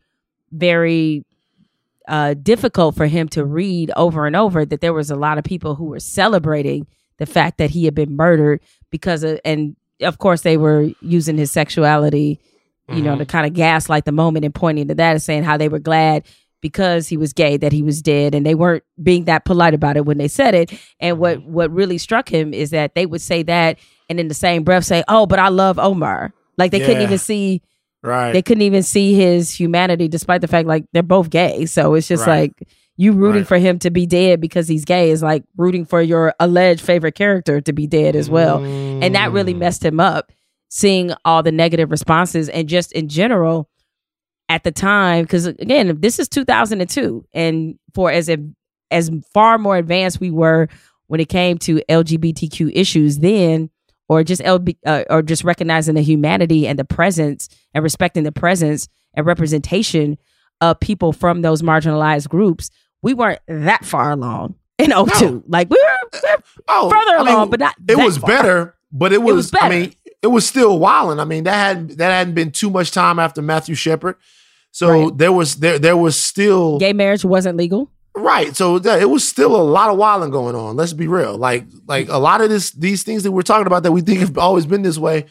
very 0.52 1.24
uh, 2.10 2.34
difficult 2.34 2.94
for 2.96 3.06
him 3.06 3.28
to 3.28 3.44
read 3.44 3.90
over 3.96 4.26
and 4.26 4.36
over 4.36 4.66
that 4.66 4.80
there 4.82 4.92
was 4.92 5.10
a 5.10 5.16
lot 5.16 5.38
of 5.38 5.44
people 5.44 5.74
who 5.76 5.84
were 5.86 6.00
celebrating 6.00 6.86
the 7.18 7.26
fact 7.26 7.56
that 7.58 7.70
he 7.70 7.84
had 7.86 7.94
been 7.94 8.16
murdered 8.16 8.60
because 8.90 9.22
of 9.22 9.38
and 9.44 9.76
of 10.02 10.18
course 10.18 10.42
they 10.42 10.56
were 10.58 10.90
using 11.00 11.38
his 11.38 11.50
sexuality 11.52 12.38
you 12.88 13.00
know 13.02 13.14
Mhm. 13.14 13.18
to 13.18 13.26
kind 13.26 13.46
of 13.46 13.52
gaslight 13.54 14.04
the 14.04 14.12
moment 14.12 14.44
and 14.44 14.54
pointing 14.54 14.88
to 14.88 14.94
that 14.96 15.12
and 15.12 15.22
saying 15.22 15.44
how 15.44 15.56
they 15.56 15.68
were 15.68 15.78
glad 15.78 16.24
because 16.60 17.08
he 17.08 17.16
was 17.16 17.32
gay 17.32 17.56
that 17.56 17.72
he 17.72 17.82
was 17.82 18.02
dead 18.02 18.34
and 18.34 18.44
they 18.44 18.54
weren't 18.54 18.82
being 19.02 19.24
that 19.26 19.44
polite 19.44 19.72
about 19.74 19.96
it 19.96 20.04
when 20.04 20.18
they 20.18 20.28
said 20.28 20.54
it 20.54 20.72
and 20.98 21.18
what 21.18 21.38
Mm-hmm. 21.38 21.52
what 21.52 21.70
really 21.70 21.98
struck 21.98 22.28
him 22.28 22.52
is 22.52 22.70
that 22.70 22.94
they 22.94 23.06
would 23.06 23.20
say 23.20 23.42
that 23.44 23.78
and 24.08 24.18
in 24.18 24.28
the 24.28 24.34
same 24.34 24.64
breath 24.64 24.84
say 24.84 25.04
oh 25.08 25.26
but 25.26 25.38
i 25.38 25.48
love 25.48 25.78
omar 25.78 26.32
like 26.58 26.70
they 26.72 26.80
couldn't 26.80 27.02
even 27.02 27.18
see 27.18 27.62
Right. 28.02 28.32
they 28.32 28.42
couldn't 28.42 28.62
even 28.62 28.82
see 28.82 29.14
his 29.14 29.50
humanity 29.52 30.08
despite 30.08 30.40
the 30.40 30.48
fact 30.48 30.66
like 30.66 30.84
they're 30.92 31.02
both 31.02 31.28
gay 31.30 31.66
so 31.66 31.94
it's 31.94 32.08
just 32.08 32.26
Right. 32.26 32.50
like 32.60 32.68
you 32.96 33.12
rooting 33.12 33.42
Right. 33.42 33.48
for 33.48 33.58
him 33.58 33.78
to 33.80 33.90
be 33.90 34.06
dead 34.06 34.40
because 34.40 34.68
he's 34.68 34.84
gay 34.84 35.10
is 35.10 35.22
like 35.22 35.44
rooting 35.56 35.84
for 35.84 36.00
your 36.00 36.34
alleged 36.40 36.80
favorite 36.82 37.14
character 37.14 37.60
to 37.60 37.72
be 37.72 37.86
dead 37.86 38.16
as 38.16 38.30
well 38.30 38.62
and 38.64 39.14
that 39.14 39.30
Mm. 39.30 39.34
really 39.34 39.54
messed 39.54 39.84
him 39.84 40.00
up 40.00 40.32
seeing 40.70 41.12
all 41.24 41.42
the 41.42 41.52
negative 41.52 41.90
responses 41.90 42.48
and 42.48 42.68
just 42.68 42.92
in 42.92 43.08
general 43.08 43.68
at 44.48 44.64
the 44.64 44.72
time 44.72 45.24
because 45.24 45.46
again 45.46 45.96
this 46.00 46.18
is 46.18 46.28
2002 46.28 47.24
and 47.34 47.76
for 47.94 48.10
as 48.10 48.28
a, 48.30 48.38
as 48.90 49.10
far 49.34 49.58
more 49.58 49.76
advanced 49.76 50.20
we 50.20 50.30
were 50.30 50.68
when 51.08 51.20
it 51.20 51.28
came 51.28 51.58
to 51.58 51.80
lgbtq 51.88 52.70
issues 52.74 53.18
then 53.18 53.68
or 54.10 54.24
just 54.24 54.42
LB, 54.42 54.76
uh, 54.84 55.04
or 55.08 55.22
just 55.22 55.44
recognizing 55.44 55.94
the 55.94 56.02
humanity 56.02 56.66
and 56.66 56.76
the 56.78 56.84
presence 56.84 57.48
and 57.72 57.84
respecting 57.84 58.24
the 58.24 58.32
presence 58.32 58.88
and 59.14 59.24
representation 59.24 60.18
of 60.60 60.80
people 60.80 61.12
from 61.12 61.42
those 61.42 61.62
marginalized 61.62 62.28
groups 62.28 62.70
we 63.02 63.14
weren't 63.14 63.38
that 63.46 63.84
far 63.84 64.10
along 64.10 64.54
in 64.78 64.90
02 64.90 65.44
like 65.46 65.70
we 65.70 65.78
were, 65.82 66.08
we 66.12 66.18
were 66.28 66.42
Oh, 66.68 66.90
further 66.90 67.18
I 67.20 67.24
mean, 67.24 67.34
along 67.34 67.50
but 67.50 67.60
not 67.60 67.76
It 67.88 67.96
was 67.96 68.18
far. 68.18 68.28
better, 68.28 68.74
but 68.92 69.12
it 69.12 69.22
was, 69.22 69.36
was 69.36 69.54
I 69.54 69.68
better. 69.68 69.74
mean, 69.80 69.94
it 70.22 70.26
was 70.26 70.46
still 70.46 70.78
wilding. 70.78 71.18
I 71.20 71.24
mean, 71.24 71.44
that 71.44 71.54
hadn't 71.54 71.96
that 71.98 72.10
hadn't 72.10 72.34
been 72.34 72.50
too 72.50 72.68
much 72.68 72.90
time 72.90 73.18
after 73.18 73.40
Matthew 73.40 73.74
Shepard. 73.74 74.16
So 74.72 75.10
there 75.10 75.32
was 75.32 75.56
there 75.56 75.78
there 75.78 75.96
was 75.96 76.16
still 76.16 76.78
gay 76.78 76.92
marriage 76.92 77.24
wasn't 77.24 77.56
legal 77.56 77.90
Right. 78.16 78.54
So 78.56 78.76
it 78.76 79.08
was 79.08 79.26
still 79.26 79.54
a 79.54 79.62
lot 79.62 79.88
of 79.90 79.96
wilding 79.96 80.30
going 80.30 80.54
on. 80.56 80.76
Let's 80.76 80.92
be 80.92 81.06
real. 81.06 81.36
Like 81.38 81.66
like 81.86 82.08
a 82.08 82.18
lot 82.18 82.40
of 82.40 82.50
this 82.50 82.72
these 82.72 83.02
things 83.02 83.22
that 83.22 83.32
we're 83.32 83.42
talking 83.42 83.66
about 83.66 83.84
that 83.84 83.92
we 83.92 84.00
think 84.00 84.20
have 84.20 84.36
always 84.36 84.66
been 84.66 84.82
this 84.82 84.98
way. 84.98 85.26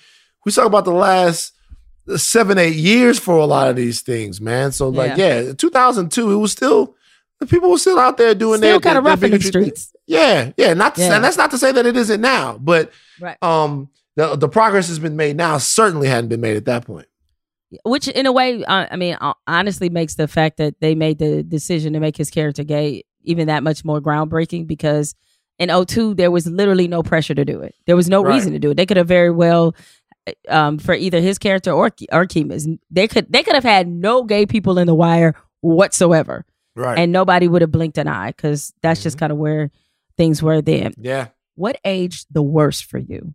We 0.45 0.51
talk 0.51 0.65
about 0.65 0.85
the 0.85 0.91
last 0.93 1.53
seven 2.15 2.57
eight 2.57 2.75
years 2.75 3.19
for 3.19 3.37
a 3.37 3.45
lot 3.45 3.67
of 3.69 3.75
these 3.75 4.01
things, 4.01 4.39
man. 4.39 4.71
So 4.71 4.89
like 4.89 5.17
yeah, 5.17 5.51
2002 5.53 6.31
it 6.31 6.35
was 6.37 6.51
still 6.51 6.95
the 7.39 7.45
people 7.45 7.69
were 7.69 7.77
still 7.77 7.99
out 7.99 8.17
there 8.17 8.33
doing 8.33 8.57
Still 8.59 8.79
their 8.79 8.79
kinda 8.79 9.01
their 9.01 9.11
rough 9.11 9.23
in 9.23 9.31
the 9.31 9.41
streets. 9.41 9.93
Yeah, 10.07 10.51
yeah. 10.57 10.73
Not 10.73 10.95
to, 10.95 11.01
Yeah. 11.01 11.15
and 11.15 11.23
that's 11.23 11.37
not 11.37 11.51
to 11.51 11.57
say 11.57 11.71
that 11.71 11.85
it 11.85 11.95
isn't 11.95 12.21
now, 12.21 12.57
but 12.59 12.91
Right. 13.21 13.37
um 13.43 13.89
the 14.15 14.35
the 14.37 14.49
progress 14.49 14.87
has 14.87 14.99
been 14.99 15.15
made 15.17 15.35
now. 15.35 15.57
Certainly 15.57 16.07
hadn't 16.07 16.29
been 16.29 16.41
made 16.41 16.55
at 16.57 16.65
that 16.65 16.85
point. 16.85 17.07
Which 17.85 18.07
in 18.07 18.25
a 18.25 18.31
way 18.31 18.63
uh, 18.65 18.87
i 18.91 18.95
mean 18.95 19.17
honestly 19.47 19.89
makes 19.89 20.15
the 20.15 20.27
fact 20.27 20.57
that 20.57 20.75
they 20.81 20.95
made 20.95 21.19
the 21.19 21.43
decision 21.43 21.93
to 21.93 21.99
make 21.99 22.17
his 22.17 22.29
character 22.29 22.63
gay 22.63 23.03
even 23.23 23.47
that 23.47 23.63
much 23.63 23.83
more 23.85 24.01
groundbreaking 24.01 24.65
because 24.67 25.13
in 25.59 25.69
02 25.69 26.13
there 26.15 26.31
was 26.31 26.47
literally 26.47 26.87
no 26.87 27.03
pressure 27.03 27.35
to 27.35 27.45
do 27.45 27.61
it 27.61 27.75
there 27.85 27.95
was 27.95 28.09
no 28.09 28.23
Right. 28.23 28.33
reason 28.35 28.53
to 28.53 28.59
do 28.59 28.71
it 28.71 28.75
they 28.75 28.85
could 28.85 28.97
have 28.97 29.07
very 29.07 29.29
well 29.31 29.75
um, 30.47 30.77
for 30.77 30.93
either 30.93 31.21
his 31.21 31.37
character 31.39 31.71
or 31.71 31.91
or 32.11 32.25
Kima's 32.25 32.67
they 32.91 33.07
could 33.07 33.31
they 33.31 33.43
could 33.43 33.55
have 33.55 33.63
had 33.63 33.87
no 33.87 34.23
gay 34.23 34.45
people 34.45 34.77
in 34.77 34.87
the 34.87 34.95
wire 34.95 35.35
whatsoever 35.61 36.45
Right. 36.75 36.97
and 36.97 37.11
nobody 37.11 37.47
would 37.47 37.61
have 37.61 37.71
blinked 37.71 37.97
an 37.97 38.07
eye 38.07 38.29
because 38.29 38.73
that's 38.81 39.03
just 39.03 39.17
kind 39.17 39.31
of 39.31 39.37
where 39.37 39.69
things 40.17 40.41
were 40.41 40.61
then 40.61 40.93
Yeah. 40.97 41.27
what 41.55 41.77
aged 41.83 42.27
the 42.31 42.41
worst 42.43 42.85
for 42.85 42.97
you 42.99 43.33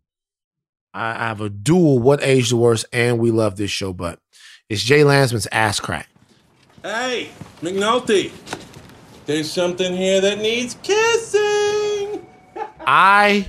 I 0.95 1.11
I 1.11 1.29
have 1.29 1.41
a 1.41 1.51
dual 1.51 1.99
what 1.99 2.23
age 2.23 2.51
the 2.51 2.57
worst, 2.57 2.87
and 2.93 3.19
we 3.19 3.31
love 3.31 3.57
this 3.57 3.71
show, 3.71 3.93
but 3.93 4.21
it's 4.69 4.83
Jay 4.83 5.05
Landsman's 5.05 5.49
ass 5.53 5.81
crack. 5.81 6.09
Hey, 6.83 7.31
McNulty. 7.61 8.31
There's 9.27 9.51
something 9.51 9.95
here 9.97 10.21
that 10.21 10.39
needs 10.39 10.77
kissing. 10.83 12.27
I 12.87 13.49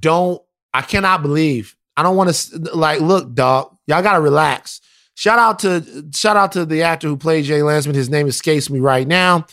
don't. 0.00 0.42
I 0.72 0.82
cannot 0.82 1.22
believe. 1.22 1.76
I 1.96 2.02
don't 2.02 2.16
want 2.16 2.34
to 2.34 2.58
like. 2.74 3.00
Look, 3.00 3.34
dog. 3.34 3.76
Y'all 3.86 4.02
gotta 4.02 4.20
relax. 4.20 4.80
Shout 5.14 5.38
out 5.38 5.60
to 5.60 6.04
shout 6.12 6.36
out 6.36 6.52
to 6.52 6.66
the 6.66 6.82
actor 6.82 7.06
who 7.08 7.16
played 7.16 7.44
Jay 7.44 7.62
Landsman. 7.62 7.94
His 7.94 8.10
name 8.10 8.26
escapes 8.26 8.68
me 8.68 8.80
right 8.80 9.06
now. 9.06 9.46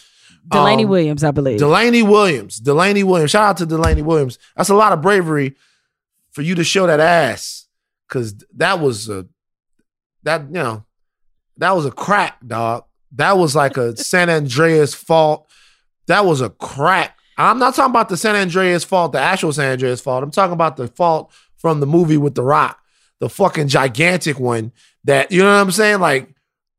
delaney 0.48 0.86
Um, 0.86 0.90
williams 0.90 1.24
i 1.24 1.30
believe 1.30 1.60
Delaney 1.60 2.02
Williams. 2.02 2.58
Delaney 2.58 3.04
Williams. 3.04 3.32
Shout 3.32 3.44
out 3.44 3.58
to 3.58 3.66
Delaney 3.68 4.02
Williams. 4.02 4.40
That's 4.58 4.70
a 4.70 4.76
lot 4.76 4.92
of 4.92 5.02
bravery 5.02 5.56
for 6.32 6.42
you 6.42 6.56
to 6.56 6.64
show 6.64 6.88
that 6.88 7.00
ass. 7.00 7.68
Cause 8.10 8.36
that 8.56 8.80
was 8.80 9.08
a 9.10 9.26
that, 10.24 10.42
you 10.48 10.54
know, 10.54 10.86
that 11.58 11.72
was 11.76 11.86
a 11.86 11.92
crack, 11.92 12.38
dog. 12.46 12.84
That 13.14 13.38
was 13.38 13.56
like 13.56 13.78
a 13.78 13.96
San 14.12 14.30
Andreas 14.30 14.94
fault. 14.94 15.50
That 16.08 16.26
was 16.26 16.42
a 16.42 16.50
crack. 16.50 17.18
I'm 17.38 17.58
not 17.60 17.74
talking 17.74 17.92
about 17.92 18.10
the 18.10 18.18
San 18.18 18.36
Andreas 18.36 18.84
fault, 18.84 19.14
the 19.14 19.20
actual 19.20 19.54
San 19.54 19.72
Andreas 19.72 20.02
fault. 20.02 20.24
I'm 20.24 20.32
talking 20.32 20.54
about 20.54 20.76
the 20.78 20.88
fault 20.88 21.32
from 21.58 21.80
the 21.80 21.88
movie 21.88 22.18
with 22.18 22.36
The 22.36 22.44
Rock, 22.44 22.80
the 23.20 23.30
fucking 23.30 23.68
gigantic 23.70 24.40
one 24.40 24.72
that, 25.06 25.32
you 25.32 25.42
know 25.42 25.52
what 25.54 25.62
I'm 25.62 25.72
saying? 25.72 26.00
Like, 26.00 26.30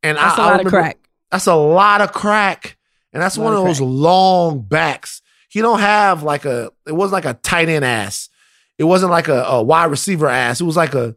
and 0.02 0.18
That's 0.18 0.38
I, 0.38 0.42
a 0.42 0.44
lot 0.46 0.52
of 0.52 0.58
remember- 0.66 0.70
crack. 0.70 0.98
That's 1.30 1.46
a 1.46 1.54
lot 1.54 2.00
of 2.02 2.12
crack. 2.12 2.76
And 3.14 3.22
that's 3.22 3.38
one 3.38 3.52
of 3.54 3.60
of 3.60 3.64
those 3.66 3.80
long 3.80 4.60
backs. 4.60 5.22
He 5.48 5.60
don't 5.62 5.80
have 5.80 6.22
like 6.22 6.44
a, 6.44 6.70
it 6.86 6.92
wasn't 6.92 7.24
like 7.24 7.24
a 7.24 7.38
tight 7.38 7.68
end 7.70 7.84
ass. 7.84 8.28
It 8.82 8.86
wasn't 8.86 9.12
like 9.12 9.28
a, 9.28 9.44
a 9.44 9.62
wide 9.62 9.90
receiver 9.90 10.28
ass. 10.28 10.60
It 10.60 10.64
was 10.64 10.76
like 10.76 10.94
a, 10.94 11.14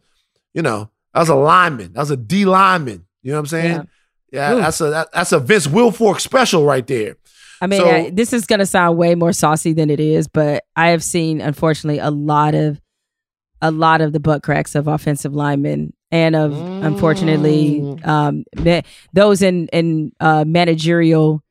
you 0.53 0.61
know, 0.61 0.89
that 1.13 1.19
was 1.21 1.29
a 1.29 1.35
lineman. 1.35 1.93
That 1.93 2.01
was 2.01 2.11
a 2.11 2.17
D 2.17 2.45
lineman. 2.45 3.05
You 3.23 3.31
know 3.31 3.37
what 3.37 3.39
I'm 3.39 3.45
saying? 3.47 3.87
Yeah, 4.31 4.53
Ooh. 4.53 4.57
that's 4.57 4.79
a 4.81 4.89
that- 4.91 5.11
that's 5.11 5.31
a 5.31 5.39
Vince 5.39 5.65
Wilfork 5.67 6.19
special 6.19 6.63
right 6.63 6.85
there. 6.85 7.17
I 7.61 7.67
mean, 7.67 7.79
So- 7.81 7.89
I, 7.89 8.09
this 8.11 8.33
is 8.33 8.45
going 8.45 8.59
to 8.59 8.65
sound 8.65 8.97
way 8.97 9.15
more 9.15 9.33
saucy 9.33 9.73
than 9.73 9.89
it 9.89 9.99
is, 9.99 10.27
but 10.27 10.63
I 10.75 10.89
have 10.89 11.03
seen, 11.03 11.41
unfortunately, 11.41 11.99
a 11.99 12.11
lot 12.11 12.53
of 12.53 12.79
a 13.61 13.71
lot 13.71 14.01
of 14.01 14.13
the 14.13 14.19
butt 14.19 14.43
cracks 14.43 14.75
of 14.75 14.87
offensive 14.87 15.33
linemen 15.33 15.93
and 16.11 16.35
of 16.35 16.51
unfortunately 16.83 17.79
Mm. 17.81 18.05
um, 18.07 18.43
those 19.13 19.41
in 19.41 19.67
in 19.73 20.11
uh, 20.19 20.43
managerial 20.45 21.41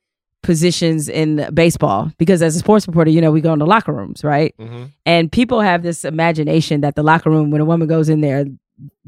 positions 0.44 1.08
in 1.08 1.48
baseball. 1.52 2.12
Because 2.18 2.42
as 2.42 2.54
a 2.54 2.60
sports 2.60 2.86
reporter, 2.86 3.10
you 3.10 3.20
know, 3.20 3.32
we 3.32 3.40
go 3.40 3.52
in 3.52 3.58
the 3.58 3.66
locker 3.66 3.92
rooms, 3.92 4.22
right? 4.22 4.54
Mm-hmm. 4.58 4.84
And 5.04 5.32
people 5.32 5.60
have 5.60 5.82
this 5.82 6.04
imagination 6.04 6.82
that 6.82 6.94
the 6.94 7.02
locker 7.02 7.30
room, 7.30 7.50
when 7.50 7.60
a 7.60 7.64
woman 7.64 7.88
goes 7.88 8.08
in 8.08 8.20
there, 8.20 8.44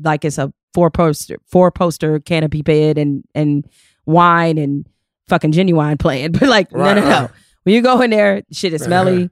like 0.02 0.24
it's 0.24 0.38
a 0.38 0.52
four 0.74 0.90
poster 0.90 1.36
four 1.46 1.70
poster 1.70 2.20
canopy 2.20 2.62
bed 2.62 2.98
and 2.98 3.24
and 3.34 3.66
wine 4.04 4.58
and 4.58 4.86
fucking 5.28 5.52
genuine 5.52 5.96
playing. 5.98 6.32
But 6.38 6.48
like, 6.48 6.68
Right, 6.72 6.96
no, 6.96 7.02
no, 7.02 7.08
no. 7.08 7.30
When 7.62 7.74
you 7.74 7.82
go 7.82 8.00
in 8.00 8.10
there, 8.10 8.42
shit 8.50 8.74
is 8.74 8.82
smelly. 8.82 9.30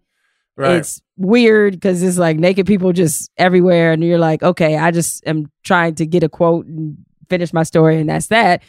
Right. 0.57 0.77
It's 0.77 1.03
weird 1.17 1.75
because 1.75 2.03
it's 2.03 2.19
like 2.19 2.37
naked 2.37 2.67
people 2.67 2.93
just 2.93 3.31
everywhere, 3.37 3.93
and 3.93 4.05
you're 4.05 4.19
like, 4.19 4.43
okay, 4.43 4.77
I 4.77 4.91
just 4.91 5.27
am 5.27 5.51
trying 5.65 5.97
to 5.97 6.07
get 6.07 6.23
a 6.23 6.29
quote 6.29 6.67
and 6.67 6.97
finish 7.29 7.53
my 7.53 7.63
story, 7.65 7.99
and 7.99 8.09
that's 8.09 8.29
that. 8.29 8.63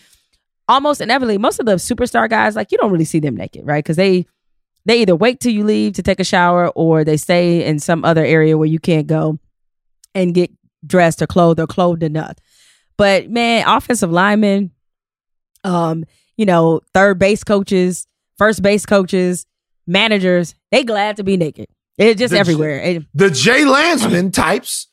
Almost 0.67 0.99
inevitably, 1.01 1.37
most 1.37 1.59
of 1.59 1.65
the 1.67 1.75
superstar 1.75 2.29
guys, 2.29 2.55
like 2.55 2.71
you 2.71 2.77
don't 2.77 2.91
really 2.91 3.05
see 3.05 3.19
them 3.19 3.35
naked, 3.37 3.65
right? 3.65 3.83
Because 3.83 3.97
they 3.97 4.25
they 4.85 5.01
either 5.01 5.15
wait 5.15 5.39
till 5.39 5.51
you 5.51 5.63
leave 5.63 5.93
to 5.93 6.03
take 6.03 6.19
a 6.19 6.23
shower, 6.23 6.69
or 6.69 7.03
they 7.03 7.17
stay 7.17 7.63
in 7.65 7.79
some 7.79 8.03
other 8.05 8.23
area 8.25 8.57
where 8.57 8.67
you 8.67 8.79
can't 8.79 9.07
go 9.07 9.39
and 10.13 10.33
get 10.33 10.51
dressed 10.85 11.21
or 11.21 11.27
clothed 11.27 11.59
or 11.59 11.67
clothed 11.67 12.03
enough. 12.03 12.37
But 12.97 13.29
man, 13.29 13.65
offensive 13.67 14.11
linemen, 14.11 14.71
um, 15.63 16.05
you 16.37 16.45
know, 16.45 16.81
third 16.93 17.19
base 17.19 17.43
coaches, 17.43 18.07
first 18.37 18.61
base 18.61 18.85
coaches, 18.85 19.45
managers, 19.87 20.55
they 20.71 20.83
glad 20.83 21.17
to 21.17 21.23
be 21.23 21.37
naked. 21.37 21.67
It's 21.97 22.19
just 22.19 22.31
The 22.31 22.37
J- 22.37 22.39
everywhere. 22.39 22.79
It- 22.79 23.03
the 23.13 23.29
Jay 23.29 23.65
Landsman 23.65 24.31
types, 24.31 24.87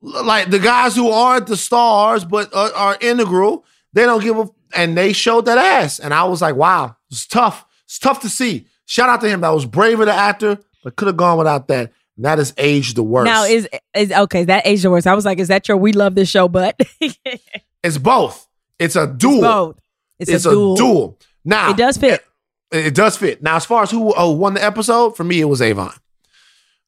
like 0.00 0.50
the 0.50 0.58
guys 0.58 0.94
who 0.96 1.10
aren't 1.10 1.46
the 1.46 1.56
stars 1.56 2.24
but 2.24 2.54
are, 2.54 2.72
are 2.74 2.98
integral, 3.00 3.64
they 3.92 4.04
don't 4.04 4.22
give 4.22 4.38
a 4.38 4.48
and 4.74 4.96
they 4.96 5.12
showed 5.12 5.46
that 5.46 5.58
ass, 5.58 5.98
and 5.98 6.12
I 6.12 6.24
was 6.24 6.42
like, 6.42 6.56
wow, 6.56 6.96
it's 7.10 7.26
tough. 7.26 7.64
It's 7.84 7.98
tough 7.98 8.20
to 8.20 8.28
see. 8.28 8.66
Shout 8.86 9.08
out 9.08 9.20
to 9.20 9.28
him. 9.28 9.40
That 9.40 9.50
was 9.50 9.66
brave 9.66 10.00
of 10.00 10.06
the 10.06 10.12
actor, 10.12 10.58
but 10.82 10.96
could 10.96 11.06
have 11.06 11.16
gone 11.16 11.38
without 11.38 11.68
that. 11.68 11.92
And 12.16 12.24
that 12.24 12.38
is 12.38 12.54
aged 12.56 12.96
the 12.96 13.02
worst. 13.02 13.26
Now 13.26 13.44
is 13.44 13.68
is 13.94 14.10
okay, 14.12 14.44
that 14.44 14.66
age 14.66 14.82
the 14.82 14.90
worst. 14.90 15.06
I 15.06 15.14
was 15.14 15.24
like, 15.24 15.38
is 15.38 15.48
that 15.48 15.68
your 15.68 15.76
we 15.76 15.92
love 15.92 16.14
this 16.14 16.28
show, 16.28 16.48
but 16.48 16.80
it's 17.82 17.98
both. 17.98 18.46
It's 18.78 18.96
a 18.96 19.06
duel. 19.06 19.40
both. 19.40 19.80
It's, 20.18 20.30
It's, 20.30 20.46
a, 20.46 20.50
duel. 20.50 21.18
Now 21.44 21.70
It 21.70 21.76
does 21.76 21.96
fit. 21.96 22.24
It, 22.72 22.86
it 22.86 22.94
does 22.94 23.16
fit. 23.16 23.42
Now, 23.42 23.56
as 23.56 23.66
far 23.66 23.82
as 23.82 23.90
who 23.90 24.14
oh, 24.16 24.30
won 24.32 24.54
the 24.54 24.64
episode, 24.64 25.16
for 25.16 25.24
me, 25.24 25.40
it 25.40 25.44
was 25.44 25.60
Avon, 25.62 25.92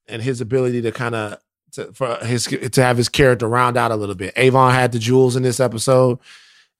and 0.07 0.21
his 0.21 0.41
ability 0.41 0.81
to 0.81 0.91
kind 0.91 1.15
of 1.15 1.37
to, 1.73 1.93
for 1.93 2.15
his 2.17 2.45
to 2.45 2.83
have 2.83 2.97
his 2.97 3.09
character 3.09 3.47
round 3.47 3.77
out 3.77 3.91
a 3.91 3.95
little 3.95 4.15
bit. 4.15 4.33
Avon 4.35 4.73
had 4.73 4.91
the 4.91 4.99
jewels 4.99 5.35
in 5.35 5.43
this 5.43 5.59
episode. 5.59 6.19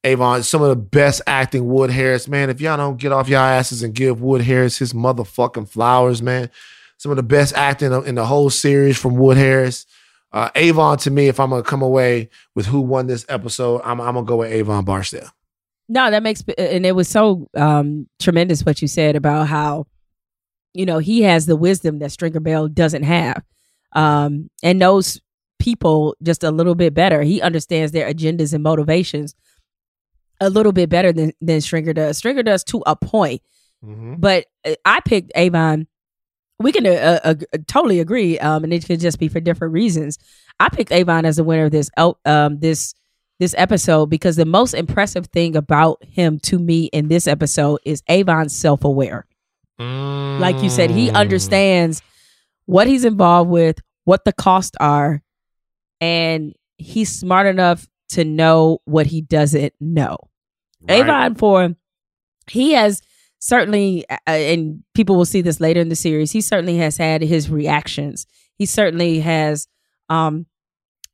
Avon, 0.04 0.42
some 0.42 0.62
of 0.62 0.68
the 0.68 0.76
best 0.76 1.20
acting. 1.26 1.66
Wood 1.66 1.90
Harris, 1.90 2.26
man. 2.26 2.50
If 2.50 2.60
y'all 2.60 2.76
don't 2.76 2.96
get 2.96 3.12
off 3.12 3.28
y'all 3.28 3.40
asses 3.40 3.82
and 3.82 3.94
give 3.94 4.22
Wood 4.22 4.42
Harris 4.42 4.78
his 4.78 4.92
motherfucking 4.92 5.68
flowers, 5.68 6.22
man. 6.22 6.50
Some 6.96 7.12
of 7.12 7.16
the 7.16 7.22
best 7.22 7.54
acting 7.54 7.92
in 8.04 8.14
the 8.14 8.26
whole 8.26 8.50
series 8.50 8.98
from 8.98 9.16
Wood 9.16 9.36
Harris. 9.36 9.86
Uh, 10.32 10.50
Avon, 10.54 10.96
to 10.98 11.10
me, 11.10 11.28
if 11.28 11.40
I'm 11.40 11.50
gonna 11.50 11.62
come 11.62 11.82
away 11.82 12.28
with 12.54 12.66
who 12.66 12.80
won 12.80 13.06
this 13.06 13.26
episode, 13.28 13.80
I'm, 13.84 14.00
I'm 14.00 14.14
gonna 14.14 14.26
go 14.26 14.36
with 14.36 14.52
Avon 14.52 14.84
Barksdale. 14.84 15.30
No, 15.88 16.10
that 16.10 16.22
makes 16.22 16.44
and 16.56 16.86
it 16.86 16.94
was 16.94 17.08
so 17.08 17.48
um 17.56 18.08
tremendous 18.20 18.64
what 18.64 18.80
you 18.80 18.86
said 18.86 19.16
about 19.16 19.48
how 19.48 19.86
you 20.72 20.86
know 20.86 20.98
he 20.98 21.22
has 21.22 21.46
the 21.46 21.56
wisdom 21.56 21.98
that 21.98 22.12
Stringer 22.12 22.40
Bell 22.40 22.68
doesn't 22.68 23.02
have. 23.02 23.42
Um 23.92 24.50
and 24.62 24.78
knows 24.78 25.20
people 25.58 26.16
just 26.22 26.44
a 26.44 26.52
little 26.52 26.76
bit 26.76 26.94
better. 26.94 27.22
He 27.22 27.40
understands 27.40 27.90
their 27.90 28.08
agendas 28.08 28.54
and 28.54 28.62
motivations 28.62 29.34
a 30.40 30.50
little 30.50 30.72
bit 30.72 30.88
better 30.88 31.12
than 31.12 31.32
than 31.40 31.60
Stringer 31.60 31.92
does. 31.92 32.18
Stringer 32.18 32.42
does 32.42 32.64
to 32.64 32.82
a 32.86 32.96
point. 32.96 33.42
But 34.18 34.46
uh, 34.66 34.74
I 34.84 35.00
picked 35.00 35.32
Avon. 35.34 35.86
We 36.58 36.72
can 36.72 36.86
uh, 36.86 37.20
uh, 37.24 37.34
uh, 37.54 37.58
totally 37.66 38.00
agree, 38.00 38.38
um, 38.38 38.64
and 38.64 38.72
it 38.72 38.84
could 38.84 39.00
just 39.00 39.18
be 39.18 39.28
for 39.28 39.40
different 39.40 39.72
reasons. 39.72 40.18
I 40.58 40.68
picked 40.68 40.92
Avon 40.92 41.24
as 41.24 41.36
the 41.36 41.44
winner 41.44 41.64
of 41.64 41.70
this 41.70 41.90
um, 42.26 42.60
this 42.60 42.94
this 43.38 43.54
episode 43.56 44.10
because 44.10 44.36
the 44.36 44.44
most 44.44 44.74
impressive 44.74 45.28
thing 45.28 45.56
about 45.56 46.04
him 46.04 46.38
to 46.40 46.58
me 46.58 46.84
in 46.86 47.08
this 47.08 47.26
episode 47.26 47.80
is 47.86 48.02
Avon's 48.08 48.54
self 48.54 48.84
aware. 48.84 49.26
Like 49.78 50.62
you 50.62 50.68
said, 50.68 50.90
he 50.90 51.10
understands 51.10 52.02
what 52.66 52.86
he's 52.86 53.06
involved 53.06 53.50
with, 53.50 53.78
what 54.04 54.26
the 54.26 54.32
costs 54.34 54.76
are, 54.78 55.22
and 56.02 56.54
he's 56.76 57.18
smart 57.18 57.46
enough 57.46 57.88
to 58.10 58.24
know 58.24 58.80
what 58.84 59.06
he 59.06 59.22
doesn't 59.22 59.72
know. 59.80 60.18
Avon 60.88 61.34
for 61.34 61.74
he 62.48 62.72
has 62.72 63.02
certainly 63.38 64.04
uh, 64.10 64.16
and 64.26 64.82
people 64.94 65.16
will 65.16 65.24
see 65.24 65.40
this 65.40 65.60
later 65.60 65.80
in 65.80 65.88
the 65.88 65.96
series 65.96 66.32
he 66.32 66.40
certainly 66.40 66.76
has 66.78 66.96
had 66.96 67.22
his 67.22 67.50
reactions. 67.50 68.26
He 68.56 68.66
certainly 68.66 69.20
has 69.20 69.66
um 70.08 70.46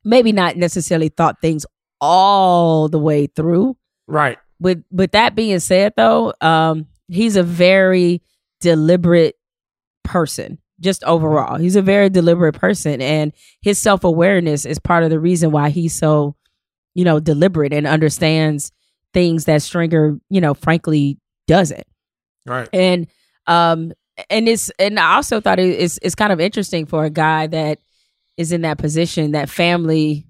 maybe 0.03 0.31
not 0.31 0.57
necessarily 0.57 1.09
thought 1.09 1.41
things 1.41 1.65
all 1.99 2.87
the 2.87 2.99
way 2.99 3.27
through. 3.27 3.75
Right. 4.07 4.37
with 4.59 4.83
with 4.91 5.11
that 5.11 5.35
being 5.35 5.59
said 5.59 5.93
though 5.97 6.33
um 6.41 6.87
he's 7.07 7.35
a 7.35 7.43
very 7.43 8.21
deliberate 8.61 9.35
person 10.03 10.57
just 10.79 11.03
overall. 11.05 11.57
He's 11.57 11.75
a 11.75 11.81
very 11.81 12.09
deliberate 12.09 12.53
person 12.53 13.01
and 13.01 13.33
his 13.61 13.79
self-awareness 13.79 14.65
is 14.65 14.79
part 14.79 15.03
of 15.03 15.09
the 15.09 15.19
reason 15.19 15.51
why 15.51 15.69
he's 15.69 15.93
so 15.93 16.35
you 16.93 17.03
know 17.03 17.19
deliberate 17.19 17.73
and 17.73 17.87
understands 17.87 18.71
things 19.13 19.45
that 19.45 19.61
stringer 19.61 20.17
you 20.29 20.41
know 20.41 20.53
frankly 20.53 21.17
doesn't 21.47 21.85
Right. 22.45 22.69
and 22.73 23.07
um 23.47 23.93
and 24.29 24.47
it's 24.47 24.69
and 24.79 24.99
I 24.99 25.15
also 25.15 25.39
thought 25.41 25.59
it- 25.59 25.79
it's 25.79 25.99
it's 26.01 26.15
kind 26.15 26.31
of 26.33 26.39
interesting 26.39 26.85
for 26.85 27.03
a 27.05 27.09
guy 27.09 27.47
that 27.47 27.79
is 28.37 28.51
in 28.51 28.61
that 28.61 28.77
position 28.77 29.31
that 29.31 29.49
family 29.49 30.25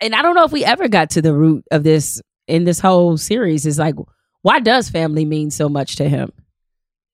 and 0.00 0.14
I 0.14 0.22
don't 0.22 0.34
know 0.34 0.44
if 0.44 0.52
we 0.52 0.64
ever 0.64 0.88
got 0.88 1.10
to 1.10 1.22
the 1.22 1.34
root 1.34 1.64
of 1.70 1.82
this 1.84 2.20
in 2.46 2.64
this 2.64 2.80
whole 2.80 3.16
series 3.16 3.64
is 3.66 3.78
like 3.78 3.94
why 4.42 4.60
does 4.60 4.88
family 4.90 5.24
mean 5.24 5.50
so 5.50 5.68
much 5.68 5.96
to 5.96 6.08
him 6.08 6.32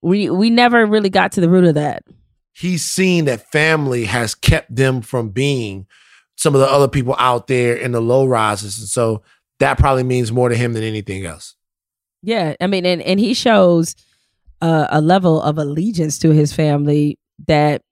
we 0.02 0.30
we 0.30 0.50
never 0.50 0.86
really 0.86 1.10
got 1.10 1.32
to 1.32 1.40
the 1.40 1.48
root 1.48 1.64
of 1.64 1.74
that 1.74 2.02
he's 2.52 2.84
seen 2.84 3.24
that 3.26 3.50
family 3.52 4.04
has 4.04 4.34
kept 4.34 4.74
them 4.74 5.02
from 5.02 5.28
being 5.30 5.86
some 6.36 6.54
of 6.54 6.60
the 6.60 6.70
other 6.70 6.88
people 6.88 7.14
out 7.18 7.46
there 7.46 7.74
in 7.76 7.92
the 7.92 8.00
low 8.00 8.26
rises. 8.26 8.78
And 8.80 8.88
so 8.88 9.22
that 9.60 9.78
probably 9.78 10.02
means 10.02 10.32
more 10.32 10.48
to 10.48 10.56
him 10.56 10.72
than 10.72 10.82
anything 10.82 11.24
else. 11.24 11.56
Yeah, 12.22 12.54
I 12.60 12.66
mean, 12.66 12.86
and 12.86 13.02
and 13.02 13.20
he 13.20 13.34
shows 13.34 13.94
uh, 14.60 14.86
a 14.90 15.00
level 15.00 15.42
of 15.42 15.58
allegiance 15.58 16.18
to 16.20 16.30
his 16.30 16.52
family 16.52 17.18
that 17.46 17.82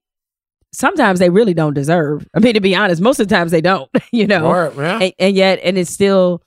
sometimes 0.72 1.18
they 1.18 1.30
really 1.30 1.54
don't 1.54 1.74
deserve. 1.74 2.26
I 2.34 2.40
mean, 2.40 2.54
to 2.54 2.60
be 2.60 2.74
honest, 2.74 3.02
most 3.02 3.20
of 3.20 3.28
the 3.28 3.34
times 3.34 3.50
they 3.50 3.60
don't. 3.60 3.90
You 4.14 4.26
know, 4.26 4.46
Word, 4.46 4.76
and, 4.76 5.12
and 5.18 5.34
yet, 5.34 5.60
and 5.64 5.78
it's 5.78 5.90
still 5.90 6.42